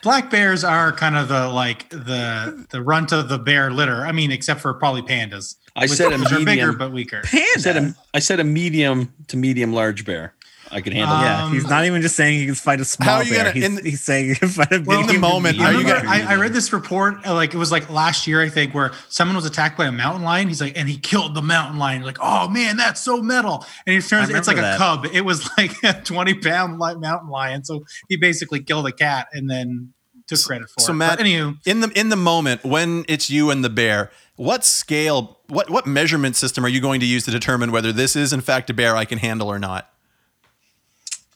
black 0.04 0.30
bears 0.32 0.64
are 0.64 0.92
kind 0.92 1.16
of 1.16 1.28
the 1.28 1.48
like 1.48 1.90
the 1.90 2.66
the 2.72 2.82
runt 2.82 3.12
of 3.12 3.30
the 3.30 3.38
bear 3.38 3.72
litter. 3.72 4.06
I 4.06 4.12
mean, 4.12 4.32
except 4.32 4.62
for 4.62 4.74
probably 4.74 5.02
pandas. 5.04 5.56
I 5.76 5.86
said 5.86 6.12
a 6.14 6.18
which 6.20 6.32
are 6.32 6.40
bigger 6.40 6.46
medium. 6.46 6.78
but 6.78 6.92
weaker. 6.92 7.22
Panda. 7.24 7.48
I 7.56 7.60
said 7.60 7.78
a, 7.78 7.96
I 8.16 8.20
said 8.20 8.40
a 8.40 8.44
medium 8.44 9.14
to 9.28 9.38
medium 9.38 9.74
large 9.74 10.06
bear. 10.06 10.34
I 10.72 10.82
can 10.82 10.94
handle 10.94 11.16
Um. 11.16 11.24
Yeah, 11.24 11.50
he's 11.52 11.68
not 11.68 11.86
even 11.86 12.02
just 12.02 12.16
saying 12.16 12.40
he 12.40 12.46
can 12.46 12.56
fight 12.56 12.80
a 12.82 12.86
small 12.86 13.08
How 13.10 13.16
are 13.18 13.24
you 13.24 13.32
bear. 13.32 13.40
gonna- 13.46 13.52
he's, 13.54 13.64
in 13.66 13.86
he's 13.86 14.02
saying 14.02 14.30
he 14.30 14.36
can 14.36 14.48
fight 14.50 14.72
a 14.72 14.82
Well, 14.82 15.02
medium 15.02 15.16
in 15.16 15.22
the 15.22 15.28
moment, 15.28 15.60
I 15.60 15.70
remember 15.72 15.94
gonna- 15.96 16.10
I, 16.10 16.22
I 16.34 16.36
read 16.36 16.54
this 16.54 16.72
report 16.74 17.26
uh, 17.28 17.34
like 17.34 17.54
it 17.54 17.58
was 17.58 17.72
like 17.72 17.90
last 17.90 18.28
year 18.28 18.42
I 18.42 18.50
think 18.50 18.74
where 18.74 18.92
someone 19.10 19.36
was 19.36 19.46
attacked 19.46 19.78
by 19.78 19.86
a 19.86 19.92
mountain 19.92 20.24
lion. 20.24 20.48
He's 20.48 20.62
like, 20.62 20.78
and 20.78 20.88
he 20.90 20.98
killed 20.98 21.36
the 21.36 21.42
mountain 21.42 21.78
lion. 21.80 22.02
Like, 22.04 22.18
oh 22.22 22.48
man, 22.50 22.78
that's 22.78 23.02
so 23.02 23.22
metal. 23.22 23.66
And 23.86 23.96
it 23.96 24.02
turns 24.08 24.30
it's 24.30 24.48
like 24.48 24.58
a 24.58 24.76
cub. 24.78 25.06
It 25.12 25.22
was 25.22 25.50
like 25.58 25.72
a 25.84 26.02
twenty 26.02 26.34
pound 26.34 26.80
li- 26.80 26.96
mountain 26.96 27.30
lion. 27.30 27.64
So 27.64 27.86
he 28.10 28.16
basically 28.18 28.62
killed 28.62 28.88
a 28.88 28.92
cat 28.92 29.28
and 29.34 29.50
then 29.50 29.94
took 30.28 30.42
credit 30.46 30.70
for 30.70 30.80
it. 30.80 30.84
so 30.84 30.94
it. 30.94 30.96
Matt- 30.96 31.18
But 31.18 31.26
anywho, 31.26 31.58
In 31.66 31.82
the 31.82 31.90
in 31.90 32.10
the 32.10 32.16
moment 32.16 32.64
when 32.64 33.04
it's 33.10 33.30
you 33.30 33.50
and 33.52 33.64
the 33.64 33.70
bear, 33.70 34.12
what 34.38 34.64
scale, 34.64 35.40
what 35.48 35.70
what 35.70 35.86
measurement 35.86 36.36
system 36.38 36.64
are 36.66 36.70
you 36.70 36.80
going 36.80 37.00
to 37.02 37.06
use 37.06 37.26
to 37.26 37.32
determine 37.32 37.72
whether 37.72 37.92
this 37.92 38.16
is 38.16 38.32
in 38.32 38.40
fact 38.42 38.70
a 38.70 38.74
bear 38.74 38.96
I 38.96 39.04
can 39.06 39.18
handle 39.18 39.50
or 39.52 39.60
not? 39.60 39.91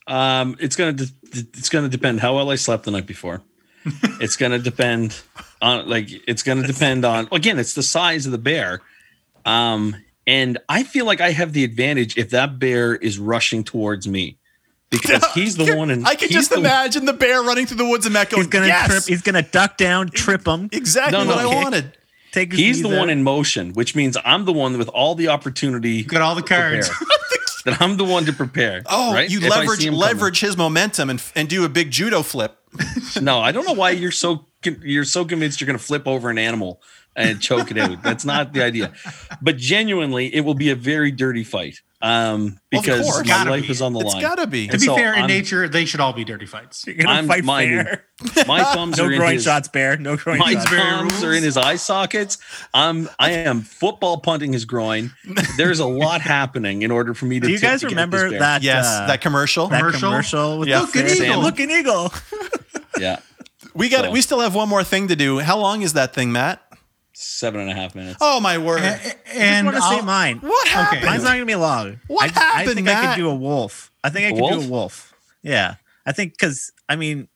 Um, 0.07 0.55
it's 0.59 0.75
gonna 0.75 0.93
de- 0.93 1.07
it's 1.31 1.69
gonna 1.69 1.89
depend 1.89 2.19
how 2.19 2.35
well 2.35 2.51
I 2.51 2.55
slept 2.55 2.83
the 2.83 2.91
night 2.91 3.07
before. 3.07 3.41
it's 4.19 4.35
gonna 4.35 4.59
depend 4.59 5.19
on 5.61 5.87
like 5.87 6.09
it's 6.27 6.43
gonna 6.43 6.65
depend 6.67 7.05
on 7.05 7.27
again. 7.31 7.59
It's 7.59 7.73
the 7.73 7.83
size 7.83 8.25
of 8.25 8.31
the 8.31 8.37
bear, 8.37 8.81
um, 9.45 9.95
and 10.27 10.57
I 10.69 10.83
feel 10.83 11.05
like 11.05 11.21
I 11.21 11.31
have 11.31 11.53
the 11.53 11.63
advantage 11.63 12.17
if 12.17 12.29
that 12.31 12.59
bear 12.59 12.95
is 12.95 13.17
rushing 13.19 13.63
towards 13.63 14.07
me. 14.07 14.37
because 14.89 15.25
he's 15.33 15.55
the 15.57 15.75
one. 15.75 15.89
In, 15.91 16.05
I 16.05 16.15
can 16.15 16.29
just 16.29 16.51
the- 16.51 16.57
imagine 16.57 17.05
the 17.05 17.13
bear 17.13 17.41
running 17.41 17.65
through 17.65 17.77
the 17.77 17.85
woods 17.85 18.05
and 18.05 18.13
Matt 18.13 18.29
going, 18.29 18.43
He's 18.43 18.47
gonna 18.51 18.67
yes! 18.67 18.87
trip. 18.87 19.03
He's 19.05 19.21
gonna 19.21 19.41
duck 19.43 19.77
down, 19.77 20.09
trip 20.09 20.47
him. 20.47 20.69
exactly 20.71 21.17
No, 21.17 21.23
no, 21.23 21.35
what 21.35 21.39
I 21.39 21.47
wanted. 21.47 21.97
Take 22.31 22.51
He's 22.53 22.81
the 22.81 22.89
knees 22.89 22.97
one 22.99 23.09
in 23.09 23.23
motion, 23.23 23.71
which 23.73 23.95
means 23.95 24.17
I'm 24.25 24.43
the 24.45 24.51
one 24.51 24.77
with 24.77 24.89
all 24.89 25.15
the 25.15 25.29
opportunity. 25.29 26.03
Got 26.03 26.21
all 26.21 26.35
the 26.35 26.41
to 26.41 26.47
cards. 26.47 26.89
that 27.65 27.81
I'm 27.81 27.97
the 27.97 28.05
one 28.05 28.25
to 28.25 28.33
prepare. 28.33 28.81
Oh, 28.85 29.13
right? 29.13 29.29
you 29.29 29.39
If 29.39 29.51
I 29.51 29.59
leverage 29.59 29.83
coming. 29.85 29.99
leverage 29.99 30.39
his 30.39 30.55
momentum 30.57 31.09
and 31.09 31.21
and 31.35 31.49
do 31.49 31.65
a 31.65 31.69
big 31.69 31.91
judo 31.91 32.23
flip. 32.23 32.57
No, 33.21 33.39
I 33.39 33.51
don't 33.51 33.65
know 33.65 33.73
why 33.73 33.91
you're 33.91 34.11
so 34.11 34.45
you're 34.81 35.05
so 35.05 35.25
convinced 35.25 35.59
you're 35.61 35.67
going 35.67 35.77
to 35.77 35.83
flip 35.83 36.07
over 36.07 36.29
an 36.29 36.37
animal 36.37 36.81
and 37.15 37.41
choke 37.41 37.71
it 37.71 37.77
out. 37.77 38.01
That's 38.03 38.25
not 38.25 38.53
the 38.53 38.63
idea. 38.63 38.93
But 39.41 39.57
genuinely, 39.57 40.33
it 40.33 40.41
will 40.41 40.53
be 40.55 40.69
a 40.69 40.75
very 40.75 41.11
dirty 41.11 41.43
fight. 41.43 41.81
Um, 42.07 42.59
Well, 42.71 42.81
because 42.83 43.05
course. 43.09 43.27
my 43.27 43.43
life 43.45 43.63
be. 43.63 43.69
is 43.71 43.81
on 43.81 43.93
the 43.93 44.01
It's 44.01 44.13
line. 44.13 44.21
It's 44.23 44.29
gotta 44.29 44.45
be. 44.47 44.67
to 44.67 44.77
be 44.77 44.85
So 44.85 44.95
fair, 44.95 45.13
in 45.13 45.19
I'm- 45.21 45.27
nature, 45.27 45.67
they 45.67 45.85
should 45.85 45.99
all 45.99 46.13
be 46.13 46.23
dirty 46.23 46.45
fights. 46.45 46.83
You're 46.87 46.97
gonna 46.97 47.09
I'm 47.09 47.27
fight 47.27 47.43
minded. 47.43 47.85
fair. 47.87 48.45
My 48.47 48.63
thumbs 48.63 48.97
No 48.99 49.05
are 49.05 49.11
in 49.11 49.17
groin 49.17 49.33
his, 49.33 49.43
shots, 49.43 49.67
bear. 49.69 49.97
No 49.97 50.15
groin 50.15 50.37
My 50.37 50.53
shots. 50.53 50.69
very 50.69 50.81
thumbs 50.83 51.23
are 51.23 51.33
in 51.33 51.41
his 51.41 51.57
eye 51.57 51.77
sockets. 51.77 52.37
I'm 52.75 53.09
I 53.17 53.31
am 53.31 53.61
football 53.61 54.19
punting 54.19 54.53
his 54.53 54.65
groin. 54.65 55.13
There's 55.57 55.79
a 55.79 55.87
lot 55.87 56.21
happening 56.35 56.83
in 56.83 56.91
order 56.91 57.13
for 57.15 57.25
me 57.25 57.39
to. 57.39 57.47
Do 57.47 57.51
you 57.51 57.57
t- 57.57 57.65
guys 57.65 57.81
to 57.81 57.87
remember 57.87 58.37
that? 58.37 58.61
Yes, 58.61 58.85
uh, 58.85 59.07
that 59.07 59.21
commercial. 59.21 59.67
that 59.69 59.79
Commercial? 59.79 59.99
commercial 60.09 60.59
with 60.59 60.67
Yeah. 60.69 60.81
the 60.81 60.85
Look 60.85 60.95
an 60.95 61.07
eagle. 61.09 61.41
Look 61.41 61.59
an 61.59 61.71
eagle. 61.71 62.13
Yeah, 62.99 63.17
we 63.73 63.89
got 63.89 64.05
So- 64.05 64.11
we 64.11 64.21
still 64.21 64.39
have 64.41 64.53
one 64.53 64.69
more 64.69 64.83
thing 64.83 65.07
to 65.07 65.15
do. 65.15 65.39
How 65.39 65.57
long 65.57 65.81
is 65.81 65.93
that 65.93 66.13
thing, 66.13 66.31
Matt? 66.31 66.61
Seven 67.15 67.61
and 67.61 67.69
a 67.69 67.73
half 67.73 67.95
minutes. 67.95 68.17
Oh 68.21 68.39
my 68.39 68.57
word. 68.57 68.81
A- 68.81 68.87
I 68.93 68.97
just 68.97 69.15
And 69.35 69.65
want 69.67 69.77
to 69.77 69.81
say 69.83 69.87
I'll- 69.97 70.03
mine. 70.03 70.37
what 70.39 70.67
happened? 70.67 70.97
Okay. 70.99 71.07
Mine's 71.07 71.23
not 71.23 71.33
gonna 71.33 71.45
be 71.45 71.55
long. 71.55 71.99
What 72.07 72.23
I, 72.35 72.39
I 72.39 72.43
happened, 72.43 72.75
think 72.75 72.87
I 72.89 72.93
Matt? 72.93 73.15
could 73.15 73.21
do 73.21 73.29
a 73.29 73.35
wolf. 73.35 73.91
I 74.03 74.09
think 74.09 74.27
I 74.27 74.31
could 74.31 74.41
wolf? 74.41 74.53
do 74.61 74.67
a 74.67 74.69
wolf. 74.69 75.13
Yeah, 75.43 75.75
I 76.05 76.11
think 76.11 76.33
because 76.33 76.71
I 76.89 76.95
mean, 76.95 77.27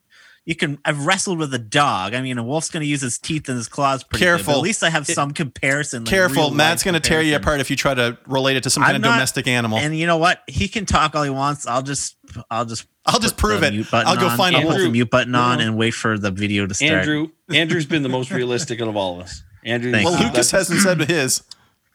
you 0.45 0.55
can. 0.55 0.79
I've 0.83 1.05
wrestled 1.05 1.37
with 1.37 1.53
a 1.53 1.59
dog. 1.59 2.13
I 2.15 2.21
mean, 2.21 2.37
a 2.39 2.43
wolf's 2.43 2.69
gonna 2.71 2.85
use 2.85 3.01
his 3.01 3.17
teeth 3.19 3.47
and 3.49 3.57
his 3.57 3.67
claws. 3.67 4.03
Pretty 4.03 4.25
good, 4.25 4.37
Careful. 4.37 4.53
at 4.55 4.61
least 4.61 4.83
I 4.83 4.89
have 4.89 5.07
It- 5.07 5.13
some 5.13 5.31
comparison. 5.31 6.03
like 6.05 6.09
Careful, 6.09 6.49
Matt's 6.51 6.81
going 6.83 6.93
to 6.95 6.99
tear 6.99 7.21
you 7.21 7.35
apart 7.35 7.59
if 7.59 7.69
you 7.69 7.75
try 7.75 7.93
to 7.93 8.17
relate 8.25 8.57
it 8.57 8.63
to 8.63 8.69
some 8.71 8.81
kind 8.81 8.95
I'm 8.95 9.01
of 9.03 9.09
not- 9.09 9.13
domestic 9.15 9.47
animal. 9.47 9.77
And 9.77 9.95
you 9.97 10.07
know 10.07 10.17
what? 10.17 10.41
He 10.47 10.67
can 10.67 10.85
talk 10.87 11.13
all 11.15 11.21
he 11.23 11.29
wants. 11.29 11.67
I'll 11.67 11.83
just, 11.83 12.15
I'll 12.49 12.65
just, 12.65 12.85
I'll 13.05 13.19
just 13.19 13.37
prove 13.37 13.61
it. 13.63 13.73
mute 13.73 13.87
I'll 13.93 14.15
go 14.17 14.27
on. 14.27 14.37
find 14.37 14.55
a 14.55 14.59
I'll 14.59 14.67
put 14.67 14.79
the 14.79 14.89
mute 14.89 15.09
button 15.11 15.35
on 15.35 15.59
and 15.61 15.77
wait 15.77 15.91
for 15.91 16.17
the 16.17 16.31
video 16.31 16.65
to 16.65 16.73
start. 16.73 16.91
Andrew, 16.93 17.27
Andrew's 17.51 17.85
been 17.85 18.01
the 18.03 18.09
most 18.09 18.31
realistic 18.39 18.79
of 18.81 18.95
all 18.95 19.19
of 19.19 19.25
us. 19.25 19.43
Andrew, 19.63 19.91
Thank 19.91 20.05
well, 20.09 20.19
you. 20.19 20.27
Lucas 20.27 20.51
hasn't 20.51 20.79
said 20.81 21.01
his. 21.01 21.43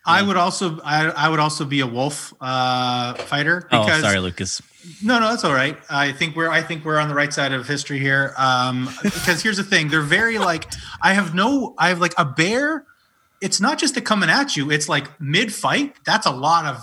I 0.06 0.20
would 0.22 0.36
also 0.36 0.80
I, 0.84 1.06
I 1.06 1.28
would 1.30 1.40
also 1.40 1.64
be 1.64 1.80
a 1.80 1.86
wolf 1.86 2.34
uh, 2.40 3.14
fighter 3.14 3.66
Oh, 3.72 3.86
sorry, 4.00 4.18
Lucas. 4.18 4.60
no 5.02 5.18
no 5.18 5.30
that's 5.30 5.44
all 5.44 5.54
right. 5.54 5.78
I 5.88 6.12
think 6.12 6.36
we're 6.36 6.50
I 6.50 6.60
think 6.60 6.84
we're 6.84 6.98
on 6.98 7.08
the 7.08 7.14
right 7.14 7.32
side 7.32 7.52
of 7.52 7.66
history 7.66 7.98
here. 7.98 8.34
Um, 8.36 8.90
because 9.02 9.42
here's 9.42 9.56
the 9.56 9.64
thing, 9.64 9.88
they're 9.88 10.02
very 10.02 10.36
like 10.38 10.70
I 11.02 11.14
have 11.14 11.34
no 11.34 11.74
I 11.78 11.88
have 11.88 12.00
like 12.00 12.12
a 12.18 12.24
bear. 12.26 12.84
It's 13.40 13.60
not 13.60 13.78
just 13.78 13.94
the 13.94 14.02
coming 14.02 14.28
at 14.28 14.56
you. 14.56 14.70
It's 14.70 14.88
like 14.88 15.08
mid 15.20 15.52
fight. 15.54 15.94
That's 16.04 16.26
a 16.26 16.30
lot 16.32 16.66
of 16.66 16.82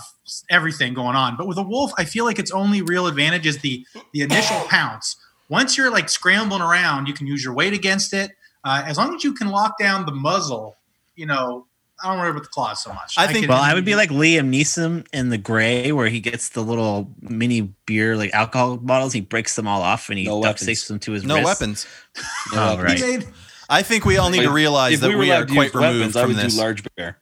everything 0.50 0.92
going 0.94 1.14
on. 1.16 1.36
But 1.36 1.46
with 1.46 1.58
a 1.58 1.62
wolf, 1.62 1.92
I 1.96 2.04
feel 2.04 2.24
like 2.24 2.38
its 2.40 2.50
only 2.50 2.82
real 2.82 3.06
advantage 3.06 3.46
is 3.46 3.58
the 3.58 3.86
the 4.12 4.22
initial 4.22 4.58
pounce. 4.68 5.16
Once 5.48 5.76
you're 5.76 5.90
like 5.92 6.08
scrambling 6.08 6.60
around, 6.62 7.06
you 7.06 7.14
can 7.14 7.26
use 7.28 7.44
your 7.44 7.54
weight 7.54 7.72
against 7.72 8.12
it. 8.12 8.32
Uh, 8.64 8.82
as 8.86 8.96
long 8.98 9.14
as 9.14 9.24
you 9.24 9.32
can 9.34 9.48
lock 9.48 9.78
down 9.78 10.06
the 10.06 10.12
muzzle, 10.12 10.76
you 11.16 11.26
know, 11.26 11.66
I 12.02 12.08
don't 12.08 12.18
worry 12.18 12.30
about 12.30 12.42
the 12.42 12.48
claws 12.48 12.82
so 12.82 12.92
much. 12.92 13.14
I 13.16 13.26
think- 13.26 13.40
can- 13.46 13.48
Well, 13.50 13.62
I 13.62 13.74
would 13.74 13.84
be 13.84 13.94
like 13.94 14.10
Liam 14.10 14.50
Neeson 14.52 15.06
in 15.12 15.28
The 15.30 15.38
Grey, 15.38 15.92
where 15.92 16.08
he 16.08 16.20
gets 16.20 16.48
the 16.50 16.60
little 16.62 17.10
mini 17.20 17.72
beer, 17.86 18.16
like 18.16 18.32
alcohol 18.34 18.76
bottles. 18.76 19.12
He 19.12 19.20
breaks 19.20 19.54
them 19.56 19.68
all 19.68 19.82
off 19.82 20.08
and 20.10 20.18
he 20.18 20.24
No 20.24 20.36
duct 20.42 20.44
weapons. 20.60 20.66
tapes 20.66 20.88
them 20.88 20.98
to 21.00 21.12
his 21.12 21.22
No 21.24 21.36
wrist. 21.36 21.44
weapons. 21.46 21.86
Oh, 22.54 22.76
He 22.76 22.82
right. 22.82 23.00
made- 23.00 23.28
I 23.70 23.82
think 23.82 24.04
we 24.04 24.16
all 24.18 24.30
need 24.30 24.42
to 24.42 24.50
realize 24.50 24.94
if 24.94 25.00
that 25.00 25.10
were 25.10 25.16
we, 25.18 25.30
are 25.30 25.46
quite 25.46 25.66
use 25.66 25.74
weapons, 25.74 25.94
removed 25.98 26.16
I 26.16 26.20
from 26.22 26.28
would 26.34 26.36
this. 26.44 26.54
do 26.54 26.60
large 26.60 26.84
bear. 26.96 27.18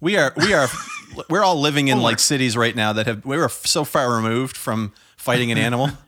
We 0.00 0.16
are 0.16 0.32
we 0.36 0.54
are 0.54 0.68
we're 1.28 1.42
all 1.44 1.60
living 1.60 1.88
in 1.88 2.00
like 2.00 2.18
cities 2.20 2.56
right 2.56 2.74
now 2.74 2.92
that 2.94 3.06
have 3.06 3.24
we 3.26 3.36
are 3.36 3.48
so 3.50 3.84
far 3.84 4.14
removed 4.14 4.56
from 4.56 4.92
fighting 5.16 5.50
an 5.52 5.58
animal. 5.58 5.90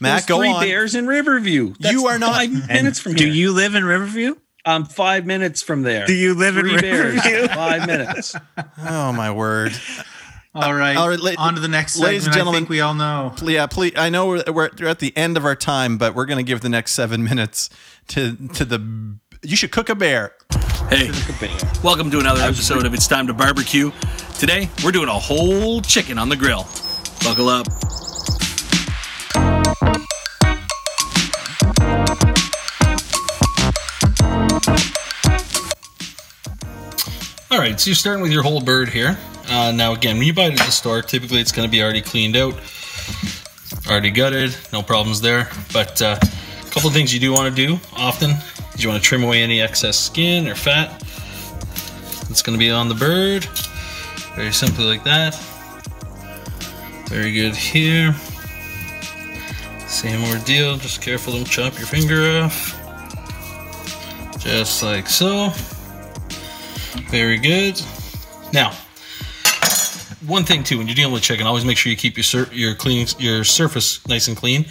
Matt, 0.00 0.12
There's 0.12 0.26
go 0.26 0.38
three 0.38 0.48
on. 0.52 0.62
bears 0.62 0.94
in 0.94 1.06
Riverview. 1.06 1.74
That's 1.78 1.92
You 1.92 2.06
are 2.08 2.18
not- 2.18 2.34
five 2.34 2.50
minutes 2.68 2.98
from 3.00 3.14
do 3.14 3.28
you 3.28 3.52
live 3.52 3.74
in 3.74 3.84
Riverview? 3.84 4.34
I'm 4.64 4.84
five 4.84 5.24
minutes 5.24 5.62
from 5.62 5.82
there. 5.82 6.06
Do 6.06 6.12
you 6.12 6.34
live 6.34 6.54
three 6.54 6.74
in 6.74 6.80
bears? 6.80 7.14
Riverview? 7.24 7.48
five 7.54 7.86
minutes. 7.86 8.34
Oh 8.86 9.12
my 9.12 9.30
word. 9.30 9.72
all 10.54 10.74
right. 10.74 10.96
all 10.96 11.08
right, 11.08 11.18
la- 11.18 11.32
on 11.38 11.54
to 11.54 11.60
the 11.60 11.68
next 11.68 11.98
ladies 11.98 12.26
and 12.26 12.34
gentlemen- 12.34 12.56
I 12.56 12.58
think 12.60 12.68
we 12.70 12.80
all 12.80 12.94
know. 12.94 13.34
Yeah, 13.42 13.66
please. 13.66 13.92
I 13.96 14.10
know 14.10 14.26
we're, 14.28 14.44
we're 14.48 14.70
we're 14.78 14.88
at 14.88 14.98
the 14.98 15.16
end 15.16 15.36
of 15.36 15.44
our 15.44 15.56
time, 15.56 15.96
but 15.98 16.14
we're 16.14 16.26
going 16.26 16.38
to 16.38 16.42
give 16.48 16.60
the 16.60 16.68
next 16.68 16.92
seven 16.92 17.24
minutes 17.24 17.70
to 18.08 18.36
to 18.54 18.64
the. 18.64 19.16
You 19.42 19.56
should 19.56 19.70
cook 19.70 19.88
a 19.88 19.94
bear. 19.94 20.34
Hey, 20.90 21.10
welcome 21.84 22.10
to 22.10 22.18
another 22.18 22.40
episode 22.40 22.84
of 22.86 22.92
It's 22.94 23.06
Time 23.06 23.26
to 23.28 23.34
Barbecue. 23.34 23.92
Today, 24.38 24.68
we're 24.84 24.90
doing 24.90 25.08
a 25.08 25.12
whole 25.18 25.80
chicken 25.80 26.18
on 26.18 26.28
the 26.28 26.36
grill. 26.36 26.66
Buckle 27.22 27.48
up. 27.48 27.66
All 37.50 37.58
right, 37.58 37.80
so 37.80 37.88
you're 37.88 37.94
starting 37.94 38.20
with 38.20 38.30
your 38.30 38.42
whole 38.42 38.60
bird 38.60 38.90
here. 38.90 39.16
Uh, 39.48 39.72
now, 39.74 39.94
again, 39.94 40.18
when 40.18 40.26
you 40.26 40.34
buy 40.34 40.48
it 40.48 40.60
at 40.60 40.66
the 40.66 40.70
store, 40.70 41.00
typically 41.00 41.40
it's 41.40 41.50
going 41.50 41.66
to 41.66 41.72
be 41.72 41.82
already 41.82 42.02
cleaned 42.02 42.36
out, 42.36 42.54
already 43.86 44.10
gutted, 44.10 44.54
no 44.70 44.82
problems 44.82 45.22
there. 45.22 45.48
But 45.72 46.02
uh, 46.02 46.18
a 46.20 46.70
couple 46.70 46.90
things 46.90 47.14
you 47.14 47.18
do 47.18 47.32
want 47.32 47.56
to 47.56 47.66
do 47.66 47.80
often 47.94 48.32
is 48.74 48.82
you 48.84 48.90
want 48.90 49.02
to 49.02 49.08
trim 49.08 49.22
away 49.22 49.42
any 49.42 49.62
excess 49.62 49.98
skin 49.98 50.46
or 50.46 50.54
fat 50.54 51.00
that's 52.28 52.42
going 52.42 52.52
to 52.52 52.62
be 52.62 52.70
on 52.70 52.86
the 52.86 52.94
bird. 52.94 53.46
Very 54.36 54.52
simply 54.52 54.84
like 54.84 55.02
that. 55.04 55.34
Very 57.08 57.32
good 57.32 57.56
here. 57.56 58.14
Same 59.86 60.22
ordeal, 60.24 60.76
just 60.76 61.00
careful 61.00 61.32
don't 61.32 61.46
chop 61.46 61.78
your 61.78 61.86
finger 61.86 62.42
off. 62.42 62.74
Just 64.38 64.82
like 64.82 65.08
so. 65.08 65.50
Very 67.10 67.38
good. 67.38 67.80
Now, 68.52 68.72
one 70.26 70.44
thing 70.44 70.62
too, 70.62 70.78
when 70.78 70.86
you're 70.86 70.94
dealing 70.94 71.14
with 71.14 71.22
chicken, 71.22 71.46
always 71.46 71.64
make 71.64 71.78
sure 71.78 71.90
you 71.90 71.96
keep 71.96 72.16
your 72.16 72.24
sur- 72.24 72.48
your 72.52 72.74
clean 72.74 73.06
your 73.18 73.44
surface 73.44 74.06
nice 74.08 74.28
and 74.28 74.36
clean. 74.36 74.66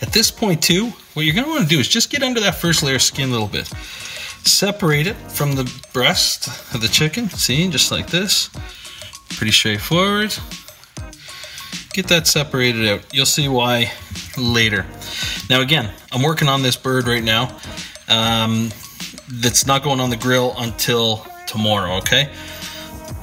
At 0.00 0.12
this 0.12 0.30
point 0.30 0.62
too, 0.62 0.92
what 1.14 1.24
you're 1.24 1.34
gonna 1.34 1.48
want 1.48 1.62
to 1.62 1.68
do 1.68 1.80
is 1.80 1.88
just 1.88 2.10
get 2.10 2.22
under 2.22 2.40
that 2.40 2.54
first 2.56 2.82
layer 2.82 2.96
of 2.96 3.02
skin 3.02 3.28
a 3.28 3.32
little 3.32 3.48
bit. 3.48 3.66
Separate 4.44 5.06
it 5.06 5.16
from 5.16 5.54
the 5.56 5.70
breast 5.92 6.48
of 6.74 6.80
the 6.80 6.88
chicken. 6.88 7.28
See, 7.30 7.68
just 7.68 7.90
like 7.90 8.08
this. 8.08 8.50
Pretty 9.30 9.52
straightforward. 9.52 10.34
Get 11.92 12.06
that 12.08 12.26
separated 12.26 12.86
out. 12.88 13.12
You'll 13.12 13.26
see 13.26 13.48
why 13.48 13.92
later. 14.38 14.86
Now 15.48 15.60
again, 15.60 15.90
I'm 16.12 16.22
working 16.22 16.48
on 16.48 16.62
this 16.62 16.76
bird 16.76 17.08
right 17.08 17.24
now. 17.24 17.56
Um, 18.08 18.70
that's 19.28 19.66
not 19.66 19.82
going 19.82 20.00
on 20.00 20.10
the 20.10 20.16
grill 20.16 20.54
until 20.56 21.26
tomorrow. 21.50 21.96
Okay. 21.98 22.30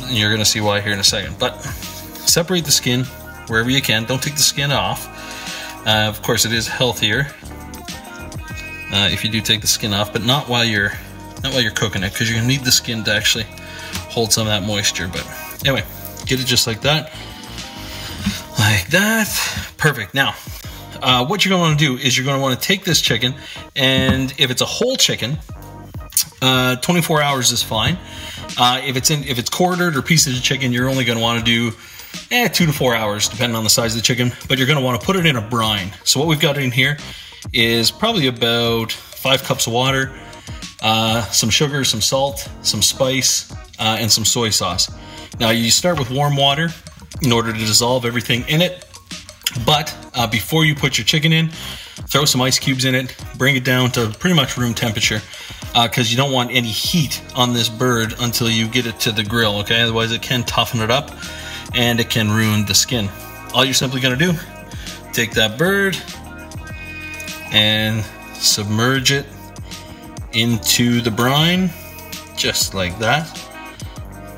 You're 0.10 0.32
gonna 0.32 0.46
see 0.46 0.62
why 0.62 0.82
here 0.82 0.94
in 0.94 1.00
a 1.00 1.04
second. 1.04 1.40
But 1.40 1.62
separate 1.62 2.66
the 2.66 2.72
skin 2.72 3.06
wherever 3.48 3.70
you 3.70 3.82
can. 3.82 4.06
Don't 4.06 4.22
take 4.22 4.36
the 4.36 4.42
skin 4.42 4.72
off. 4.72 5.08
Uh, 5.88 6.08
of 6.08 6.22
course, 6.22 6.46
it 6.46 6.52
is 6.52 6.68
healthier 6.68 7.28
uh, 8.92 9.10
if 9.12 9.24
you 9.24 9.30
do 9.30 9.42
take 9.42 9.62
the 9.62 9.68
skin 9.68 9.94
off, 9.94 10.14
but 10.14 10.24
not 10.24 10.48
while 10.48 10.66
you're 10.66 10.92
not 11.44 11.54
while 11.54 11.62
you're 11.62 11.72
cooking 11.72 12.04
it, 12.04 12.12
because 12.12 12.30
you're 12.30 12.38
gonna 12.38 12.48
need 12.48 12.64
the 12.64 12.72
skin 12.72 13.04
to 13.04 13.14
actually 13.14 13.46
hold 14.10 14.32
some 14.32 14.48
of 14.48 14.52
that 14.52 14.68
moisture. 14.68 15.08
But 15.08 15.26
anyway, 15.66 15.84
get 16.26 16.40
it 16.40 16.46
just 16.46 16.68
like 16.68 16.82
that, 16.82 17.14
like 18.60 18.88
that. 18.90 19.28
Perfect. 19.78 20.14
Now, 20.14 20.36
uh, 21.02 21.26
what 21.26 21.44
you're 21.44 21.52
gonna 21.52 21.64
want 21.64 21.80
to 21.80 21.86
do 21.86 21.98
is 21.98 22.18
you're 22.18 22.26
gonna 22.26 22.42
want 22.42 22.60
to 22.60 22.66
take 22.66 22.84
this 22.84 23.02
chicken, 23.02 23.36
and 23.76 24.34
if 24.38 24.52
it's 24.52 24.62
a 24.62 24.66
whole 24.66 24.96
chicken, 24.96 25.38
uh, 26.42 26.76
24 26.78 27.22
hours 27.22 27.52
is 27.52 27.64
fine. 27.64 27.98
Uh, 28.58 28.82
if 28.84 28.96
it's 28.96 29.10
in, 29.10 29.24
if 29.24 29.40
it's 29.40 29.50
quartered 29.50 29.96
or 29.96 30.02
pieces 30.02 30.38
of 30.38 30.44
chicken, 30.44 30.72
you're 30.72 30.90
only 30.90 31.06
going 31.06 31.18
to 31.18 31.24
want 31.24 31.40
to 31.40 31.46
do 31.46 31.76
eh, 32.32 32.48
two 32.48 32.66
to 32.66 32.74
four 32.74 32.96
hours, 32.96 33.28
depending 33.28 33.56
on 33.56 33.64
the 33.64 33.70
size 33.70 33.96
of 33.96 34.02
the 34.02 34.06
chicken. 34.06 34.32
But 34.48 34.58
you're 34.58 34.68
going 34.68 34.80
to 34.80 34.86
want 34.86 35.00
to 35.00 35.06
put 35.06 35.16
it 35.16 35.26
in 35.26 35.36
a 35.36 35.42
brine. 35.42 35.92
So 36.04 36.20
what 36.20 36.28
we've 36.28 36.40
got 36.40 36.58
in 36.58 36.72
here 36.72 36.98
is 37.54 37.92
probably 37.92 38.28
about 38.28 38.92
five 38.92 39.44
cups 39.44 39.68
of 39.68 39.74
water, 39.74 40.18
uh, 40.82 41.24
some 41.24 41.50
sugar, 41.50 41.84
some 41.84 42.02
salt, 42.02 42.50
some 42.62 42.82
spice, 42.82 43.52
uh, 43.80 43.98
and 44.00 44.12
some 44.12 44.26
soy 44.26 44.50
sauce. 44.50 44.92
Now 45.40 45.50
you 45.52 45.70
start 45.72 46.00
with 46.00 46.10
warm 46.10 46.36
water 46.36 46.70
in 47.22 47.32
order 47.32 47.52
to 47.52 47.60
dissolve 47.60 48.06
everything 48.06 48.44
in 48.48 48.62
it. 48.62 48.86
But 49.66 49.96
uh, 50.14 50.28
before 50.28 50.66
you 50.66 50.76
put 50.76 50.98
your 50.98 51.06
chicken 51.06 51.34
in, 51.34 51.50
throw 51.50 52.26
some 52.26 52.42
ice 52.42 52.60
cubes 52.60 52.86
in 52.86 52.96
it, 52.96 53.16
bring 53.38 53.56
it 53.56 53.64
down 53.64 53.92
to 53.92 54.10
pretty 54.20 54.36
much 54.36 54.58
room 54.58 54.74
temperature 54.74 55.22
Uh, 55.78 55.88
because 55.88 56.10
you 56.10 56.18
don't 56.18 56.32
want 56.32 56.50
any 56.52 56.70
heat 56.70 57.22
on 57.36 57.54
this 57.54 57.70
bird 57.70 58.16
until 58.20 58.50
you 58.50 58.68
get 58.68 58.88
it 58.88 59.00
to 59.00 59.12
the 59.12 59.24
grill, 59.24 59.60
okay? 59.60 59.82
Otherwise, 59.82 60.12
it 60.12 60.24
can 60.24 60.44
toughen 60.44 60.82
it 60.82 60.90
up 60.90 61.12
and 61.76 62.00
it 62.00 62.10
can 62.10 62.32
ruin 62.32 62.66
the 62.66 62.74
skin. 62.74 63.08
All 63.54 63.64
you're 63.64 63.76
simply 63.76 64.02
to 64.02 64.16
do 64.16 64.34
take 65.14 65.34
that 65.34 65.56
bird 65.56 65.96
and 67.52 68.04
submerge 68.34 69.12
it 69.12 69.28
into 70.34 71.00
the 71.00 71.12
brine, 71.12 71.70
just 72.36 72.74
like 72.74 72.98
that. 72.98 73.28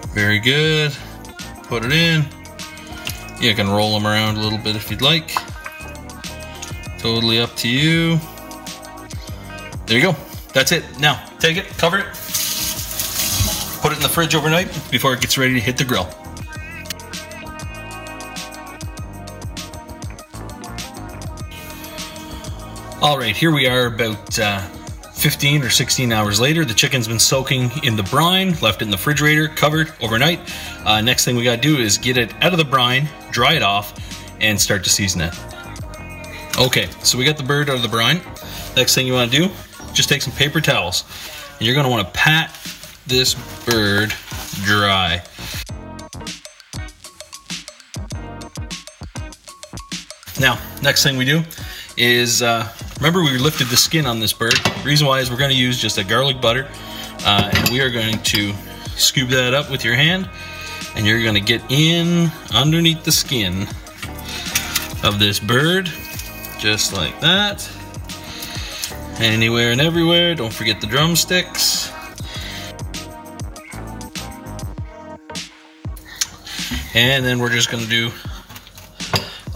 Very 0.10 0.40
good. 0.40 0.92
Put 1.64 1.86
it 1.86 1.94
in. 1.94 2.26
You 3.40 3.56
can 3.56 3.70
roll 3.70 3.98
them 3.98 4.06
around 4.06 4.36
a 4.36 4.42
little 4.42 4.60
bit 4.60 4.76
if 4.76 4.92
you'd 4.92 5.02
like. 5.02 5.32
Totally 6.98 7.40
up 7.40 7.56
to 7.56 7.70
you. 7.70 8.20
There 9.86 9.98
you 9.98 10.04
go. 10.04 10.16
That's 10.54 10.72
it. 10.72 10.84
Now, 11.00 11.28
take 11.40 11.58
it, 11.58 11.66
cover 11.78 12.00
it, 12.00 12.06
put 13.82 13.92
it 13.92 13.96
in 13.96 14.04
the 14.04 14.10
fridge 14.12 14.36
overnight 14.36 14.68
before 14.92 15.14
it 15.14 15.22
gets 15.22 15.38
ready 15.38 15.54
to 15.54 15.60
hit 15.60 15.78
the 15.78 15.86
grill. 15.86 16.10
All 23.02 23.18
right, 23.18 23.36
here 23.36 23.52
we 23.52 23.66
are 23.66 23.88
about 23.88 24.38
uh, 24.38 24.60
15 25.20 25.64
or 25.64 25.70
16 25.70 26.12
hours 26.12 26.42
later. 26.42 26.66
The 26.66 26.74
chicken's 26.74 27.08
been 27.08 27.20
soaking 27.20 27.72
in 27.84 27.96
the 27.96 28.04
brine, 28.04 28.60
left 28.62 28.82
in 28.82 28.90
the 28.90 28.98
refrigerator, 28.98 29.48
covered 29.48 29.94
overnight. 30.02 30.40
Uh, 30.86 31.00
next 31.00 31.24
thing 31.24 31.38
we 31.38 31.46
got 31.46 31.56
to 31.56 31.62
do 31.62 31.78
is 31.78 31.98
get 31.98 32.18
it 32.18 32.34
out 32.44 32.52
of 32.52 32.58
the 32.58 32.66
brine, 32.66 33.08
dry 33.32 33.54
it 33.54 33.62
off, 33.62 33.94
and 34.42 34.60
start 34.60 34.84
to 34.84 34.90
season 34.90 35.22
it. 35.22 35.34
Okay, 36.58 36.90
so 37.04 37.18
we 37.18 37.24
got 37.24 37.38
the 37.38 37.44
bird 37.44 37.70
out 37.70 37.78
of 37.78 37.82
the 37.82 37.88
brine. 37.88 38.20
Next 38.76 38.96
thing 38.96 39.08
you 39.08 39.14
want 39.14 39.32
to 39.32 39.48
do, 39.48 39.54
just 40.00 40.08
take 40.08 40.22
some 40.22 40.32
paper 40.32 40.62
towels, 40.62 41.04
and 41.58 41.68
you're 41.68 41.76
going 41.76 41.84
to 41.84 41.91
want 41.91 42.08
to 42.08 42.14
pat 42.14 42.58
this 43.06 43.34
bird 43.66 44.14
dry. 44.64 45.22
Now, 50.39 50.58
next 50.82 51.04
thing 51.04 51.18
we 51.18 51.26
do 51.26 51.43
is 51.97 52.41
uh, 52.41 52.72
remember 52.95 53.22
we 53.22 53.38
lifted 53.38 53.68
the 53.68 53.76
skin 53.76 54.06
on 54.06 54.22
this 54.22 54.32
bird. 54.32 54.54
Reason 54.86 55.06
why 55.06 55.20
is 55.20 55.30
we're 55.30 55.36
going 55.36 55.52
to 55.52 55.58
use 55.58 55.78
just 55.78 55.97
a 55.97 56.04
garlic 56.06 56.39
butter, 56.39 56.66
uh, 57.26 57.52
and 57.54 57.68
we 57.68 57.82
are 57.82 57.89
going 57.89 58.24
to 58.24 58.54
scoop 58.95 59.28
that 59.32 59.54
up 59.54 59.70
with 59.70 59.84
your 59.84 59.95
hand, 59.95 60.30
and 60.95 61.06
you're 61.06 61.22
going 61.22 61.36
to 61.36 61.41
get 61.41 61.62
in 61.70 62.32
underneath 62.54 63.04
the 63.04 63.12
skin 63.12 63.64
of 65.04 65.20
this 65.20 65.41
bird, 65.41 65.91
just 66.58 66.93
like 66.93 67.20
that. 67.20 67.70
Anywhere 69.20 69.72
and 69.72 69.82
everywhere. 69.82 70.34
Don't 70.34 70.53
forget 70.53 70.80
the 70.80 70.88
drumsticks. 70.88 71.91
And 76.95 77.24
then 77.24 77.39
we're 77.39 77.49
just 77.49 77.70
going 77.70 77.84
to 77.84 77.89
do 77.89 78.11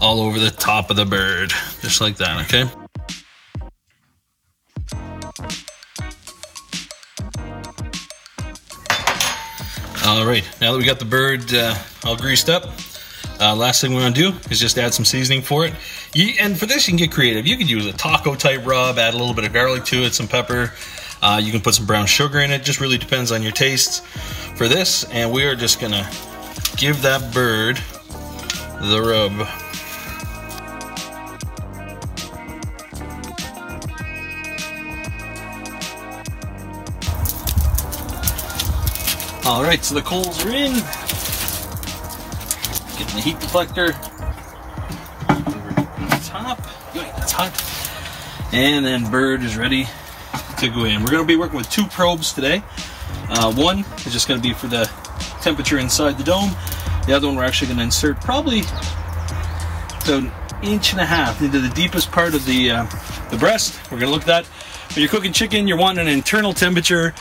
all 0.00 0.20
over 0.20 0.38
the 0.38 0.50
top 0.50 0.90
of 0.90 0.96
the 0.96 1.06
bird, 1.06 1.50
just 1.80 2.00
like 2.00 2.16
that, 2.18 2.44
okay? 2.44 2.70
All 10.06 10.26
right, 10.26 10.44
now 10.60 10.72
that 10.72 10.78
we 10.78 10.84
got 10.84 10.98
the 10.98 11.06
bird 11.06 11.52
uh, 11.54 11.74
all 12.04 12.16
greased 12.16 12.50
up, 12.50 12.64
uh, 13.40 13.56
last 13.56 13.80
thing 13.80 13.94
we 13.94 14.02
want 14.02 14.14
to 14.14 14.30
do 14.30 14.38
is 14.50 14.60
just 14.60 14.78
add 14.78 14.92
some 14.92 15.04
seasoning 15.04 15.40
for 15.40 15.64
it. 15.64 15.72
You, 16.14 16.34
and 16.40 16.56
for 16.56 16.66
this, 16.66 16.86
you 16.86 16.92
can 16.92 16.98
get 16.98 17.10
creative. 17.10 17.44
You 17.44 17.56
could 17.56 17.68
use 17.68 17.86
a 17.86 17.92
taco 17.92 18.36
type 18.36 18.64
rub, 18.64 18.98
add 18.98 19.14
a 19.14 19.16
little 19.16 19.34
bit 19.34 19.44
of 19.44 19.52
garlic 19.52 19.84
to 19.86 20.04
it, 20.04 20.14
some 20.14 20.28
pepper. 20.28 20.72
Uh, 21.20 21.40
you 21.42 21.50
can 21.50 21.60
put 21.60 21.74
some 21.74 21.86
brown 21.86 22.06
sugar 22.06 22.38
in 22.38 22.52
it. 22.52 22.62
Just 22.62 22.80
really 22.80 22.98
depends 22.98 23.32
on 23.32 23.42
your 23.42 23.50
tastes 23.50 23.98
for 24.54 24.68
this. 24.68 25.04
And 25.10 25.32
we 25.32 25.44
are 25.44 25.56
just 25.56 25.80
gonna 25.80 26.08
give 26.76 27.02
that 27.02 27.34
bird 27.34 27.78
the 28.80 29.02
rub. 29.02 29.32
All 39.46 39.64
right, 39.64 39.84
so 39.84 39.96
the 39.96 40.02
coals 40.02 40.44
are 40.44 40.50
in. 40.50 40.74
Getting 42.96 43.16
the 43.16 43.20
heat 43.20 43.36
deflector 43.36 44.13
top. 46.34 46.58
Hot. 47.30 48.52
And 48.52 48.84
then 48.84 49.08
bird 49.08 49.42
is 49.42 49.56
ready 49.56 49.86
to 50.58 50.68
go 50.68 50.84
in. 50.84 51.02
We're 51.02 51.10
to 51.22 51.24
be 51.24 51.36
working 51.36 51.56
with 51.56 51.70
two 51.70 51.86
probes 51.86 52.32
today. 52.32 52.62
Uh, 53.28 53.52
one 53.54 53.80
is 54.04 54.12
just 54.12 54.26
to 54.42 54.48
be 54.48 54.52
for 54.52 54.66
the 54.66 54.90
temperature 55.42 55.78
inside 55.78 56.18
the 56.18 56.24
dome. 56.24 56.50
The 57.06 57.12
other 57.12 57.28
one 57.28 57.36
we're 57.36 57.44
actually 57.44 57.72
to 57.72 57.80
insert 57.80 58.20
probably 58.20 58.62
an 60.08 60.32
inch 60.62 60.92
and 60.92 61.00
a 61.00 61.04
half 61.04 61.40
into 61.40 61.60
the 61.60 61.68
deepest 61.68 62.10
part 62.10 62.34
of 62.34 62.44
the 62.46 62.70
uh, 62.70 62.86
the 63.30 63.36
breast. 63.36 63.78
We're 63.84 63.98
to 64.10 64.12
look 64.12 64.22
at 64.22 64.44
that. 64.44 64.46
When 64.94 65.02
you're 65.02 65.10
cooking 65.10 65.32
chicken, 65.32 65.68
you're 65.68 65.78
wanting 65.78 66.06
an 66.06 66.12
internal 66.12 66.52
temperature 66.52 67.14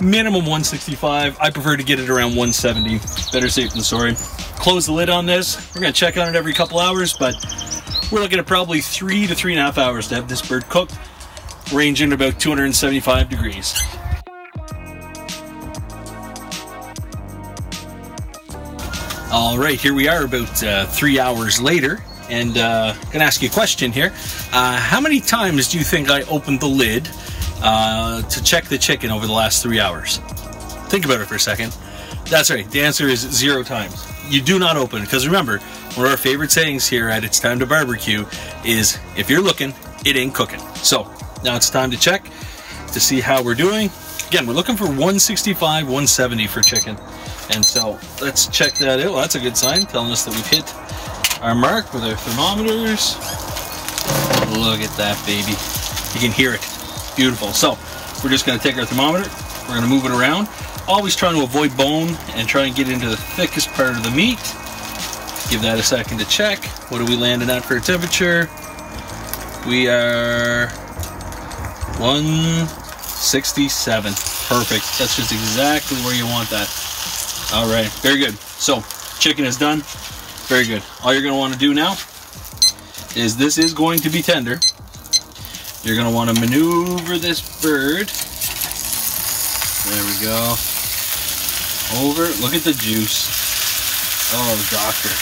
minimum 0.00 0.40
165. 0.40 1.38
I 1.40 1.50
prefer 1.50 1.76
to 1.76 1.82
get 1.82 2.00
it 2.00 2.08
around 2.08 2.36
170. 2.36 2.98
Better 3.32 3.48
safe 3.48 3.72
than 3.72 3.82
sorry. 3.82 4.14
Close 4.58 4.86
the 4.86 4.92
lid 4.92 5.10
on 5.10 5.26
this. 5.26 5.74
We're 5.74 5.82
gonna 5.82 5.92
check 5.92 6.16
on 6.16 6.28
it 6.28 6.34
every 6.34 6.52
couple 6.52 6.80
hours, 6.80 7.16
but 7.16 7.34
we're 8.10 8.20
looking 8.20 8.38
at 8.38 8.46
probably 8.46 8.80
three 8.80 9.26
to 9.26 9.34
three 9.34 9.52
and 9.52 9.60
a 9.60 9.64
half 9.64 9.78
hours 9.78 10.08
to 10.08 10.14
have 10.14 10.28
this 10.28 10.46
bird 10.46 10.68
cooked, 10.68 10.96
ranging 11.72 12.12
about 12.12 12.38
275 12.38 13.28
degrees. 13.28 13.82
All 19.32 19.58
right, 19.58 19.78
here 19.78 19.92
we 19.92 20.08
are 20.08 20.24
about 20.24 20.62
uh, 20.62 20.86
three 20.86 21.18
hours 21.18 21.60
later, 21.60 22.02
and 22.30 22.56
i 22.56 22.90
uh, 22.90 22.96
gonna 23.12 23.24
ask 23.24 23.42
you 23.42 23.48
a 23.48 23.52
question 23.52 23.92
here. 23.92 24.12
Uh, 24.52 24.78
how 24.78 25.00
many 25.00 25.20
times 25.20 25.68
do 25.68 25.78
you 25.78 25.84
think 25.84 26.08
I 26.08 26.22
opened 26.22 26.60
the 26.60 26.68
lid 26.68 27.08
uh, 27.62 28.22
to 28.22 28.42
check 28.42 28.64
the 28.66 28.78
chicken 28.78 29.10
over 29.10 29.26
the 29.26 29.32
last 29.32 29.62
three 29.62 29.80
hours? 29.80 30.18
Think 30.88 31.04
about 31.04 31.20
it 31.20 31.26
for 31.26 31.34
a 31.34 31.40
second. 31.40 31.76
That's 32.30 32.50
right. 32.50 32.68
The 32.70 32.82
answer 32.82 33.08
is 33.08 33.20
zero 33.20 33.62
times. 33.62 34.15
You 34.28 34.42
do 34.42 34.58
not 34.58 34.76
open 34.76 35.02
because 35.02 35.26
remember, 35.26 35.58
one 35.94 36.06
of 36.06 36.10
our 36.12 36.16
favorite 36.16 36.50
sayings 36.50 36.88
here 36.88 37.08
at 37.08 37.22
It's 37.22 37.38
Time 37.38 37.60
to 37.60 37.66
Barbecue 37.66 38.26
is 38.64 38.98
if 39.16 39.30
you're 39.30 39.40
looking, 39.40 39.72
it 40.04 40.16
ain't 40.16 40.34
cooking. 40.34 40.58
So 40.76 41.04
now 41.44 41.54
it's 41.56 41.70
time 41.70 41.90
to 41.92 41.96
check 41.96 42.24
to 42.92 43.00
see 43.00 43.20
how 43.20 43.42
we're 43.42 43.54
doing. 43.54 43.88
Again, 44.28 44.46
we're 44.46 44.54
looking 44.54 44.76
for 44.76 44.86
165, 44.86 45.84
170 45.84 46.46
for 46.48 46.60
chicken. 46.60 46.96
And 47.50 47.64
so 47.64 47.98
let's 48.20 48.48
check 48.48 48.74
that 48.74 48.98
out. 48.98 49.12
Well, 49.12 49.20
that's 49.20 49.36
a 49.36 49.40
good 49.40 49.56
sign, 49.56 49.82
telling 49.82 50.10
us 50.10 50.24
that 50.24 50.34
we've 50.34 50.46
hit 50.46 50.74
our 51.42 51.54
mark 51.54 51.94
with 51.94 52.02
our 52.02 52.16
thermometers. 52.16 53.14
Look 54.58 54.80
at 54.80 54.90
that, 54.96 55.22
baby. 55.24 55.52
You 56.14 56.20
can 56.20 56.32
hear 56.32 56.52
it. 56.54 56.66
Beautiful. 57.14 57.52
So 57.52 57.78
we're 58.24 58.30
just 58.30 58.46
going 58.46 58.58
to 58.58 58.62
take 58.62 58.76
our 58.76 58.84
thermometer, 58.84 59.30
we're 59.68 59.78
going 59.78 59.82
to 59.82 59.88
move 59.88 60.04
it 60.04 60.10
around, 60.10 60.48
always 60.88 61.16
trying 61.16 61.36
to 61.36 61.42
avoid 61.42 61.76
bone 61.76 62.16
and 62.34 62.48
try 62.48 62.64
and 62.64 62.74
get 62.74 62.88
into 62.88 63.08
the 63.08 63.16
thickest 63.16 63.68
part 63.70 63.96
of 63.96 64.02
the 64.02 64.10
meat. 64.10 64.38
Give 65.50 65.62
that 65.62 65.78
a 65.78 65.82
second 65.82 66.18
to 66.18 66.24
check. 66.26 66.64
What 66.90 67.00
are 67.00 67.04
we 67.04 67.16
landing 67.16 67.50
at 67.50 67.64
for 67.64 67.76
a 67.76 67.80
temperature? 67.80 68.48
We 69.66 69.88
are 69.88 70.68
167. 71.98 74.12
Perfect. 74.12 74.98
That's 74.98 75.16
just 75.16 75.32
exactly 75.32 75.96
where 75.98 76.14
you 76.14 76.26
want 76.26 76.50
that. 76.50 76.68
All 77.54 77.70
right. 77.70 77.88
Very 78.02 78.18
good. 78.18 78.36
So 78.38 78.82
chicken 79.18 79.44
is 79.44 79.56
done. 79.56 79.82
Very 80.46 80.66
good. 80.66 80.82
All 81.02 81.12
you're 81.12 81.22
going 81.22 81.34
to 81.34 81.38
want 81.38 81.52
to 81.52 81.58
do 81.58 81.74
now 81.74 81.96
is 83.16 83.36
this 83.36 83.58
is 83.58 83.72
going 83.72 83.98
to 84.00 84.10
be 84.10 84.22
tender. 84.22 84.60
You're 85.82 85.96
going 85.96 86.08
to 86.08 86.14
want 86.14 86.30
to 86.30 86.40
maneuver 86.40 87.18
this 87.18 87.40
bird. 87.62 88.10
There 89.86 90.04
we 90.04 90.20
go. 90.20 90.56
Over. 91.94 92.26
Look 92.42 92.54
at 92.54 92.62
the 92.62 92.72
juice. 92.72 93.30
Oh, 94.34 94.68
doctor. 94.70 95.14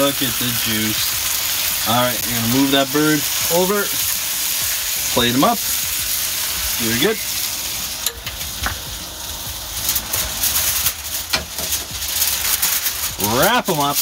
Look 0.00 0.22
at 0.22 0.32
the 0.40 0.48
juice. 0.64 1.88
All 1.88 2.00
right, 2.00 2.18
you're 2.30 2.40
to 2.40 2.56
move 2.56 2.70
that 2.72 2.90
bird 2.92 3.20
over. 3.52 3.84
Plate 5.12 5.34
him 5.34 5.44
up. 5.44 5.58
Very 6.80 7.00
good. 7.00 7.18
Wrap 13.38 13.66
them 13.66 13.80
up 13.80 13.96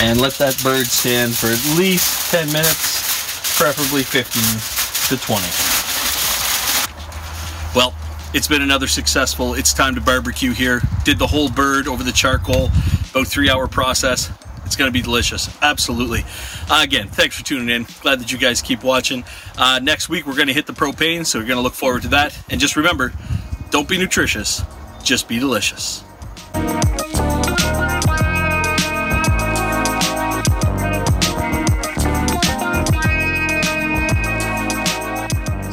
and 0.00 0.20
let 0.20 0.34
that 0.34 0.56
bird 0.62 0.86
stand 0.86 1.34
for 1.34 1.48
at 1.48 1.78
least 1.78 2.30
10 2.30 2.46
minutes, 2.48 3.58
preferably 3.58 4.02
15 4.02 4.42
to 5.08 5.24
20. 5.24 5.42
Well, 7.74 7.94
it's 8.36 8.48
been 8.48 8.60
another 8.60 8.86
successful 8.86 9.54
It's 9.54 9.72
Time 9.72 9.94
to 9.94 10.00
Barbecue 10.02 10.52
here. 10.52 10.82
Did 11.04 11.18
the 11.18 11.26
whole 11.26 11.48
bird 11.48 11.88
over 11.88 12.04
the 12.04 12.12
charcoal, 12.12 12.66
about 13.10 13.26
three 13.28 13.48
hour 13.48 13.66
process. 13.66 14.30
It's 14.66 14.76
going 14.76 14.88
to 14.88 14.92
be 14.92 15.00
delicious. 15.00 15.48
Absolutely. 15.62 16.22
Uh, 16.68 16.80
again, 16.82 17.08
thanks 17.08 17.38
for 17.38 17.42
tuning 17.42 17.70
in. 17.70 17.86
Glad 18.02 18.20
that 18.20 18.30
you 18.30 18.36
guys 18.36 18.60
keep 18.60 18.84
watching. 18.84 19.24
Uh, 19.56 19.80
next 19.82 20.10
week, 20.10 20.26
we're 20.26 20.34
going 20.34 20.48
to 20.48 20.52
hit 20.52 20.66
the 20.66 20.74
propane, 20.74 21.24
so 21.24 21.38
we're 21.38 21.46
going 21.46 21.56
to 21.56 21.62
look 21.62 21.72
forward 21.72 22.02
to 22.02 22.08
that. 22.08 22.38
And 22.50 22.60
just 22.60 22.76
remember 22.76 23.14
don't 23.70 23.88
be 23.88 23.96
nutritious, 23.96 24.62
just 25.02 25.28
be 25.28 25.38
delicious. 25.38 26.04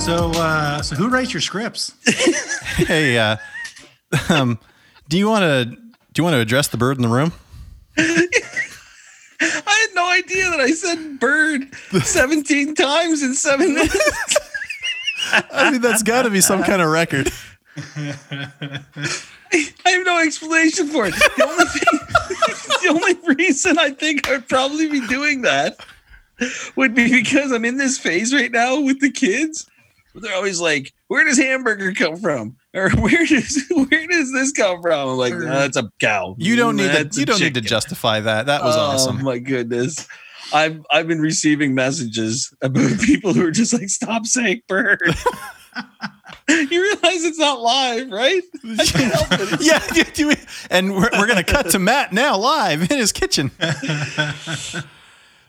So, 0.04 0.32
uh, 0.36 0.82
so 0.82 0.98
who 0.98 1.08
writes 1.08 1.34
your 1.34 1.40
scripts? 1.40 1.94
Hey, 2.76 3.18
uh, 3.18 3.38
um, 4.30 4.60
do 5.08 5.18
you 5.18 5.30
want 5.30 5.44
to 5.44 5.66
do 5.66 6.20
you 6.20 6.24
want 6.26 6.34
to 6.34 6.40
address 6.40 6.68
the 6.68 6.76
bird 6.76 6.98
in 6.98 7.04
the 7.04 7.08
room? 7.08 7.32
I 7.98 8.28
had 9.40 9.96
no 9.96 10.10
idea 10.12 10.50
that 10.50 10.60
I 10.60 10.72
said 10.72 11.22
bird 11.22 11.74
17 11.76 12.76
times 12.76 13.24
in 13.24 13.34
seven 13.34 13.76
minutes. 13.76 14.38
I 15.32 15.72
mean, 15.72 15.80
that's 15.80 16.04
got 16.04 16.24
to 16.24 16.30
be 16.30 16.42
some 16.42 16.64
kind 16.64 16.82
of 16.82 16.90
record. 16.90 17.32
I 17.78 18.90
have 19.86 20.06
no 20.06 20.20
explanation 20.20 20.88
for 20.88 21.06
it. 21.06 21.14
The 21.14 21.48
only 21.48 21.66
thing, 21.66 22.00
the 22.82 22.90
only 22.90 23.36
reason 23.36 23.80
I 23.80 23.92
think 23.92 24.28
I 24.28 24.34
would 24.34 24.50
probably 24.50 24.90
be 24.90 25.08
doing 25.08 25.44
that 25.44 25.78
would 26.76 26.94
be 26.94 27.10
because 27.10 27.54
I'm 27.54 27.64
in 27.64 27.78
this 27.78 27.98
phase 27.98 28.34
right 28.34 28.52
now 28.52 28.82
with 28.82 29.00
the 29.00 29.10
kids. 29.12 29.70
Where 30.14 30.22
They're 30.22 30.36
always 30.36 30.62
like, 30.62 30.94
"Where 31.08 31.24
does 31.24 31.38
hamburger 31.38 31.94
come 31.94 32.18
from?" 32.18 32.56
Or 32.74 32.90
"Where 32.98 33.26
does 33.26 33.64
where 33.70 34.08
does 34.08 34.32
this 34.32 34.52
come 34.52 34.82
from?" 34.82 35.10
I'm 35.10 35.18
like, 35.18 35.34
"No, 35.34 35.46
"That's 35.46 35.78
a 35.78 35.90
cow." 36.00 36.36
You 36.38 36.56
don't 36.56 36.76
need 36.76 36.88
That's 36.88 37.16
to. 37.16 37.20
You 37.22 37.26
don't 37.26 37.42
need 37.42 37.56
to 37.56 37.62
justify 37.62 38.20
that. 38.22 38.46
That 38.46 38.64
was 38.64 38.76
oh, 38.76 38.80
awesome. 38.80 39.20
Oh 39.20 39.24
my 39.24 39.40
goodness. 39.40 40.08
I've 40.54 40.86
I've 40.92 41.08
been 41.08 41.22
receiving 41.22 41.74
messages 41.74 42.54
about 42.62 43.00
people 43.02 43.34
who 43.34 43.46
are 43.46 43.52
just 43.52 43.74
like, 43.74 43.90
stop 43.90 44.26
saying 44.26 44.62
bird. 44.68 45.02
you 46.50 46.82
realize 46.82 47.24
it's 47.24 47.40
not 47.40 47.62
live, 47.62 48.12
right? 48.12 48.44
I 48.64 48.86
can't 48.86 49.14
help 49.14 49.28
it. 49.32 49.62
yeah, 49.62 49.82
you 50.16 50.36
and 50.70 50.96
we're, 50.96 51.10
we're 51.14 51.28
gonna 51.28 51.44
cut 51.44 51.70
to 51.72 51.80
Matt 51.80 52.14
now 52.14 52.38
live 52.38 52.92
in 52.92 52.98
his 52.98 53.12
kitchen. 53.12 53.52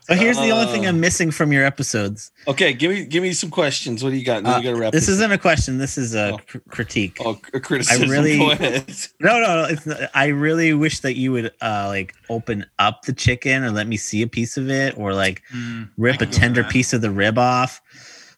So 0.07 0.15
here's 0.15 0.37
the 0.37 0.51
only 0.51 0.67
Uh, 0.67 0.73
thing 0.73 0.87
I'm 0.87 1.01
missing 1.01 1.31
from 1.31 1.51
your 1.51 1.65
episodes. 1.65 2.31
Okay, 2.47 2.75
give 2.75 2.91
me 2.91 3.05
give 3.07 3.23
me 3.23 3.33
some 3.33 3.49
questions. 3.51 4.05
What 4.05 4.11
do 4.11 4.17
you 4.17 4.25
got? 4.25 4.39
And 4.39 4.47
Uh, 4.47 4.57
we 4.59 4.65
gotta 4.65 4.77
wrap 4.77 4.93
this 4.93 5.07
this. 5.07 5.15
isn't 5.17 5.33
a 5.33 5.39
question. 5.39 5.79
This 5.79 5.97
is 5.97 6.15
a 6.15 6.33
Oh. 6.35 6.41
cr- 6.47 6.59
critique. 6.69 7.17
Oh, 7.25 7.41
a 7.55 7.61
criticism. 7.61 8.11
I 8.11 8.13
really- 8.13 8.37
No, 8.37 9.41
no, 9.41 9.63
no. 9.63 9.65
It's 9.71 9.87
not, 9.87 10.11
I 10.15 10.27
really 10.27 10.75
wish 10.75 11.01
that 11.01 11.17
you 11.17 11.33
would 11.33 11.53
uh 11.63 11.87
like 11.89 12.15
open 12.29 12.67
up 12.79 13.03
the 13.07 13.15
chicken 13.15 13.65
and 13.65 13.75
let 13.75 13.87
me 13.87 13.97
see 13.97 14.21
a 14.21 14.27
piece 14.27 14.57
of 14.59 14.69
it, 14.69 14.95
or 14.99 15.15
like 15.15 15.43
Mm, 15.55 15.89
rip 15.97 16.15
I 16.15 16.17
a 16.17 16.19
can 16.19 16.25
go 16.27 16.31
with 16.31 16.39
tender 16.39 16.65
piece 16.65 16.93
of 16.93 17.01
the 17.01 17.11
rib 17.11 17.39
off. 17.39 17.81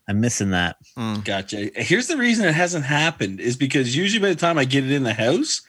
I'm 0.09 0.21
missing 0.21 0.51
that. 0.51 0.77
Gotcha. 1.25 1.69
Here's 1.75 2.07
the 2.07 2.17
reason 2.17 2.47
it 2.47 2.55
hasn't 2.55 2.85
happened 2.85 3.41
is 3.41 3.57
because 3.57 3.97
usually 3.97 4.21
by 4.23 4.29
the 4.29 4.37
time 4.41 4.57
I 4.57 4.65
get 4.65 4.85
it 4.85 4.93
in 4.93 5.03
the 5.03 5.15
house, 5.15 5.63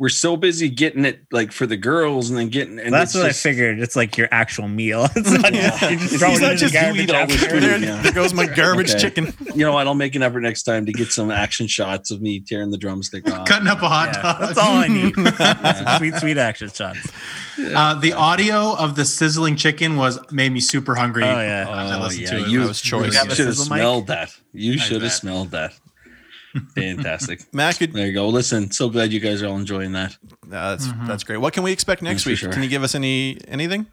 we're 0.00 0.08
so 0.08 0.36
busy 0.36 0.68
getting 0.68 1.04
it 1.04 1.20
like 1.32 1.50
for 1.50 1.66
the 1.66 1.76
girls 1.76 2.30
and 2.30 2.38
then 2.38 2.48
getting 2.50 2.78
and 2.78 2.92
That's 2.94 3.14
what 3.14 3.26
just- 3.26 3.44
I 3.44 3.50
figured. 3.50 3.80
It's 3.80 3.96
like 3.96 4.16
your 4.16 4.28
actual 4.30 4.68
meal. 4.68 5.08
It's 5.16 5.30
not 5.32 5.52
just, 5.52 5.82
you're 5.82 5.90
just 5.90 6.10
He's 6.12 6.18
throwing 6.20 6.40
not 6.40 6.56
just 6.56 6.72
garbage 6.72 7.00
eat 7.00 7.10
all 7.14 7.26
this 7.26 7.44
food. 7.44 7.62
There, 7.62 7.78
Yeah. 7.82 8.02
there 8.02 8.12
goes 8.12 8.32
my 8.32 8.46
garbage 8.46 8.90
Okay. 8.90 9.00
chicken. 9.00 9.34
You 9.54 9.64
know 9.64 9.72
what? 9.72 9.88
I'll 9.88 9.94
make 9.96 10.14
an 10.14 10.22
effort 10.22 10.40
next 10.42 10.62
time 10.62 10.86
to 10.86 10.92
get 10.92 11.08
some 11.10 11.32
action 11.32 11.66
shots 11.66 12.12
of 12.12 12.20
me 12.22 12.38
tearing 12.38 12.70
the 12.70 12.78
drumstick 12.78 13.28
off. 13.28 13.46
Cutting 13.48 13.66
up 13.66 13.82
a 13.82 13.88
hot 13.88 14.10
Yeah, 14.14 14.22
dog. 14.22 14.40
that's 14.40 14.58
all 14.58 14.72
I 14.76 14.86
need. 14.88 15.14
Some 15.86 15.98
sweet, 15.98 16.14
sweet 16.14 16.38
action 16.38 16.68
shots. 16.70 17.10
Uh, 17.58 17.94
the 17.94 18.12
audio 18.12 18.76
of 18.76 18.94
the 18.94 19.04
sizzling 19.04 19.56
chicken 19.56 19.96
was 19.96 20.18
made 20.30 20.52
me 20.52 20.60
super 20.60 20.94
hungry. 20.94 21.24
Oh, 21.24 21.26
yeah. 21.40 21.62
as 21.62 21.90
I 21.90 21.96
Oh 21.98 22.02
listened 22.02 22.22
yeah, 22.22 22.30
to 22.30 22.36
it. 22.44 22.48
you, 22.48 22.60
That 22.60 22.68
was 22.68 22.80
choice. 22.80 23.14
you 23.24 23.30
should 23.34 23.46
have 23.46 23.56
smelled 23.56 24.06
that. 24.06 24.30
You 24.52 24.78
should 24.78 25.02
have 25.02 25.12
smelled 25.12 25.50
that. 25.50 25.74
Fantastic. 26.74 27.42
Matt, 27.52 27.78
could, 27.78 27.92
There 27.92 28.06
you 28.06 28.12
go. 28.12 28.28
Listen, 28.28 28.70
so 28.70 28.88
glad 28.88 29.12
you 29.12 29.20
guys 29.20 29.42
are 29.42 29.46
all 29.46 29.56
enjoying 29.56 29.92
that. 29.92 30.16
uh, 30.32 30.46
that's 30.76 30.88
that's 31.06 31.24
great. 31.24 31.38
What 31.38 31.52
can 31.52 31.62
we 31.62 31.72
expect 31.72 32.02
next 32.02 32.22
Yes, 32.22 32.26
week? 32.26 32.38
sure. 32.38 32.52
Can 32.52 32.62
you 32.62 32.68
give 32.68 32.82
us 32.82 32.94
any 32.94 33.38
anything? 33.48 33.86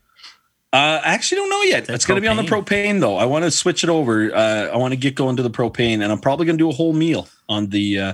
Uh, 0.74 1.00
I 1.06 1.14
actually 1.14 1.38
don't 1.38 1.50
know 1.50 1.62
yet. 1.62 1.86
That 1.86 1.94
it's 1.94 2.06
going 2.06 2.18
to 2.18 2.22
be 2.22 2.28
on 2.28 2.36
the 2.38 2.44
propane 2.44 3.00
though. 3.00 3.16
I 3.18 3.26
want 3.26 3.46
to 3.46 3.52
switch 3.52 3.84
it 3.84 3.90
over. 3.90 4.34
Uh, 4.36 4.68
I 4.74 4.78
want 4.78 4.92
to 4.92 4.98
get 4.98 5.16
going 5.16 5.38
to 5.38 5.44
the 5.44 5.50
propane, 5.50 6.02
and 6.02 6.12
I'm 6.12 6.20
probably 6.20 6.46
going 6.46 6.58
to 6.58 6.64
do 6.64 6.70
a 6.70 6.74
whole 6.74 6.92
meal 6.94 7.28
on 7.48 7.68
the 7.70 8.00
uh, 8.00 8.14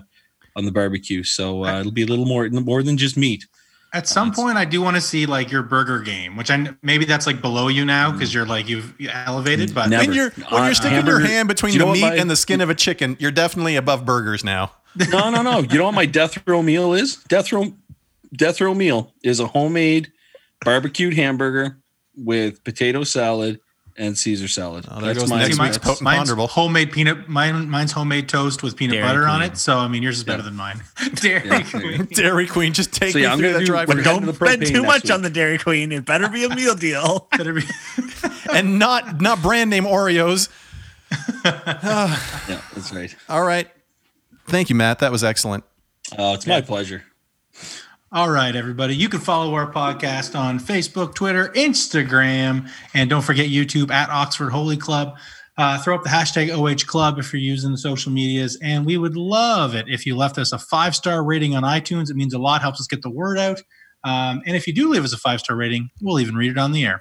on 0.55 0.65
the 0.65 0.71
barbecue. 0.71 1.23
So 1.23 1.65
uh, 1.65 1.79
it'll 1.79 1.91
be 1.91 2.03
a 2.03 2.07
little 2.07 2.25
more 2.25 2.47
more 2.49 2.83
than 2.83 2.97
just 2.97 3.17
meat. 3.17 3.45
At 3.93 4.07
some 4.07 4.31
point, 4.31 4.57
I 4.57 4.63
do 4.63 4.81
want 4.81 4.95
to 4.95 5.01
see 5.01 5.25
like 5.25 5.51
your 5.51 5.63
burger 5.63 5.99
game, 5.99 6.37
which 6.37 6.49
I 6.49 6.69
maybe 6.81 7.03
that's 7.03 7.27
like 7.27 7.41
below 7.41 7.67
you 7.67 7.83
now 7.83 8.11
because 8.11 8.33
you're 8.33 8.45
like 8.45 8.69
you've 8.69 8.93
elevated. 9.09 9.75
But 9.75 9.89
Never. 9.89 10.05
When 10.07 10.15
you're 10.15 10.29
when 10.29 10.61
Uh, 10.61 10.65
you're 10.65 10.73
sticking 10.75 10.91
hamburger- 10.97 11.19
your 11.19 11.27
hand 11.27 11.47
between 11.49 11.73
you 11.73 11.79
the 11.79 11.85
meat 11.87 12.01
my- 12.01 12.15
and 12.15 12.29
the 12.29 12.37
skin 12.37 12.61
of 12.61 12.69
a 12.69 12.75
chicken, 12.75 13.17
you're 13.19 13.31
definitely 13.31 13.75
above 13.75 14.05
burgers 14.05 14.43
now. 14.45 14.71
No, 15.09 15.29
no, 15.29 15.41
no. 15.41 15.59
You 15.59 15.77
know 15.77 15.85
what 15.85 15.93
my 15.93 16.05
death 16.05 16.37
row 16.47 16.61
meal 16.61 16.93
is? 16.93 17.17
Death 17.27 17.51
row 17.51 17.73
death 18.33 18.61
row 18.61 18.73
meal 18.73 19.13
is 19.23 19.39
a 19.41 19.47
homemade 19.47 20.11
barbecued 20.63 21.13
hamburger 21.15 21.77
with 22.15 22.63
potato 22.63 23.03
salad 23.03 23.59
and 24.01 24.17
Caesar 24.17 24.47
salad. 24.47 24.85
Oh, 24.89 24.99
That's 24.99 25.19
goes 25.19 25.29
my- 25.29 25.39
next 25.43 25.57
mine's, 25.57 25.77
po- 25.77 25.95
mine's 26.01 26.17
ponderable. 26.19 26.47
homemade 26.47 26.91
peanut. 26.91 27.29
Mine, 27.29 27.69
mine's 27.69 27.91
homemade 27.91 28.27
toast 28.27 28.63
with 28.63 28.75
peanut 28.75 28.95
Dairy 28.95 29.07
butter 29.07 29.27
on 29.27 29.43
it. 29.43 29.57
So 29.57 29.77
I 29.77 29.87
mean, 29.87 30.01
yours 30.01 30.17
is 30.17 30.23
better 30.23 30.39
Yeah. 30.39 30.45
than 30.45 30.55
mine. 30.55 30.81
Dairy 31.13 31.47
Yeah. 31.47 31.61
Queen. 31.63 32.05
Dairy 32.11 32.47
Queen, 32.47 32.73
just 32.73 32.91
take 32.93 33.11
So, 33.13 33.19
me 33.19 33.23
yeah, 33.25 33.31
I'm 33.31 33.37
through 33.37 33.47
gonna 33.53 33.59
that 33.59 33.65
drive-through 33.65 34.03
don't 34.03 34.25
the 34.25 34.33
spend 34.33 34.65
too 34.65 34.81
next 34.81 34.85
much 35.03 35.11
on 35.11 35.21
the 35.21 35.29
Dairy 35.29 35.57
Queen. 35.59 35.91
It 35.91 36.03
better 36.05 36.27
be 36.29 36.43
a 36.45 36.49
meal 36.49 36.73
deal. 36.75 37.27
Better 37.37 37.53
be- 37.53 37.61
and 38.51 38.79
not 38.79 39.21
not 39.21 39.41
brand 39.41 39.69
name 39.69 39.83
Oreos. 39.85 40.49
Yeah, 41.45 42.61
that's 42.73 42.91
right. 42.93 43.15
All 43.29 43.43
right. 43.43 43.69
Thank 44.47 44.69
you, 44.69 44.75
Matt. 44.75 44.99
That 44.99 45.11
was 45.11 45.23
excellent. 45.23 45.63
Oh, 46.17 46.33
it's 46.33 46.47
my 46.47 46.61
pleasure. 46.61 47.03
All 48.13 48.29
right, 48.29 48.53
everybody. 48.53 48.93
You 48.93 49.07
can 49.07 49.21
follow 49.21 49.53
our 49.53 49.71
podcast 49.71 50.37
on 50.37 50.59
Facebook, 50.59 51.15
Twitter, 51.15 51.47
Instagram, 51.55 52.69
and 52.93 53.09
don't 53.09 53.21
forget 53.21 53.47
YouTube 53.47 53.89
at 53.89 54.09
Oxford 54.09 54.49
Holy 54.49 54.75
Club. 54.75 55.15
Uh, 55.57 55.81
throw 55.81 55.95
up 55.95 56.03
the 56.03 56.09
hashtag 56.09 56.49
OH 56.49 56.85
Club 56.87 57.19
if 57.19 57.31
you're 57.31 57.41
using 57.41 57.71
the 57.71 57.77
social 57.77 58.11
medias. 58.11 58.59
And 58.61 58.85
we 58.85 58.97
would 58.97 59.15
love 59.15 59.75
it 59.75 59.85
if 59.87 60.05
you 60.05 60.17
left 60.17 60.37
us 60.37 60.51
a 60.51 60.59
five 60.59 60.93
star 60.93 61.23
rating 61.23 61.55
on 61.55 61.63
iTunes. 61.63 62.09
It 62.09 62.17
means 62.17 62.33
a 62.33 62.37
lot, 62.37 62.61
helps 62.61 62.81
us 62.81 62.87
get 62.87 63.01
the 63.01 63.09
word 63.09 63.37
out. 63.37 63.61
Um, 64.03 64.41
and 64.45 64.57
if 64.57 64.67
you 64.67 64.73
do 64.73 64.89
leave 64.89 65.05
us 65.05 65.13
a 65.13 65.17
five 65.17 65.39
star 65.39 65.55
rating, 65.55 65.89
we'll 66.01 66.19
even 66.19 66.35
read 66.35 66.51
it 66.51 66.57
on 66.57 66.73
the 66.73 66.83
air. 66.85 66.97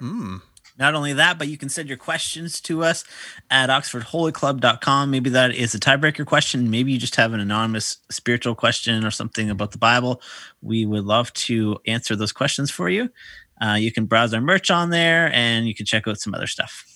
Not 0.81 0.95
only 0.95 1.13
that, 1.13 1.37
but 1.37 1.47
you 1.47 1.59
can 1.59 1.69
send 1.69 1.87
your 1.87 1.97
questions 1.99 2.59
to 2.61 2.83
us 2.83 3.03
at 3.51 3.69
oxfordholyclub.com. 3.69 5.11
Maybe 5.11 5.29
that 5.29 5.53
is 5.53 5.75
a 5.75 5.79
tiebreaker 5.79 6.25
question. 6.25 6.71
Maybe 6.71 6.91
you 6.91 6.97
just 6.97 7.17
have 7.17 7.33
an 7.33 7.39
anonymous 7.39 7.97
spiritual 8.09 8.55
question 8.55 9.05
or 9.05 9.11
something 9.11 9.51
about 9.51 9.73
the 9.73 9.77
Bible. 9.77 10.23
We 10.63 10.87
would 10.87 11.05
love 11.05 11.31
to 11.33 11.77
answer 11.85 12.15
those 12.15 12.31
questions 12.31 12.71
for 12.71 12.89
you. 12.89 13.11
Uh, 13.63 13.75
you 13.75 13.91
can 13.91 14.05
browse 14.05 14.33
our 14.33 14.41
merch 14.41 14.71
on 14.71 14.89
there 14.89 15.31
and 15.31 15.67
you 15.67 15.75
can 15.75 15.85
check 15.85 16.07
out 16.07 16.19
some 16.19 16.33
other 16.33 16.47
stuff. 16.47 16.87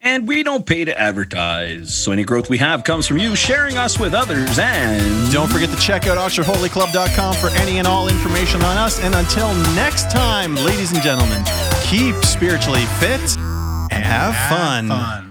And 0.00 0.28
we 0.28 0.44
don't 0.44 0.64
pay 0.64 0.84
to 0.84 0.96
advertise. 0.96 1.92
So 1.92 2.12
any 2.12 2.22
growth 2.22 2.48
we 2.48 2.58
have 2.58 2.84
comes 2.84 3.08
from 3.08 3.18
you 3.18 3.34
sharing 3.34 3.76
us 3.76 3.98
with 3.98 4.14
others 4.14 4.56
and 4.56 5.32
Don't 5.32 5.50
forget 5.50 5.68
to 5.70 5.76
check 5.78 6.06
out 6.06 6.16
OxfordHolyClub.com 6.16 7.34
for 7.34 7.48
any 7.58 7.78
and 7.78 7.88
all 7.88 8.06
information 8.06 8.62
on 8.62 8.76
us. 8.76 9.00
And 9.02 9.16
until 9.16 9.52
next 9.74 10.12
time, 10.12 10.54
ladies 10.54 10.92
and 10.92 11.02
gentlemen, 11.02 11.42
keep 11.88 12.16
spiritually 12.24 12.84
fit 12.98 13.36
and 13.92 14.02
have 14.04 14.34
fun. 14.48 14.88
Fun. 14.88 15.25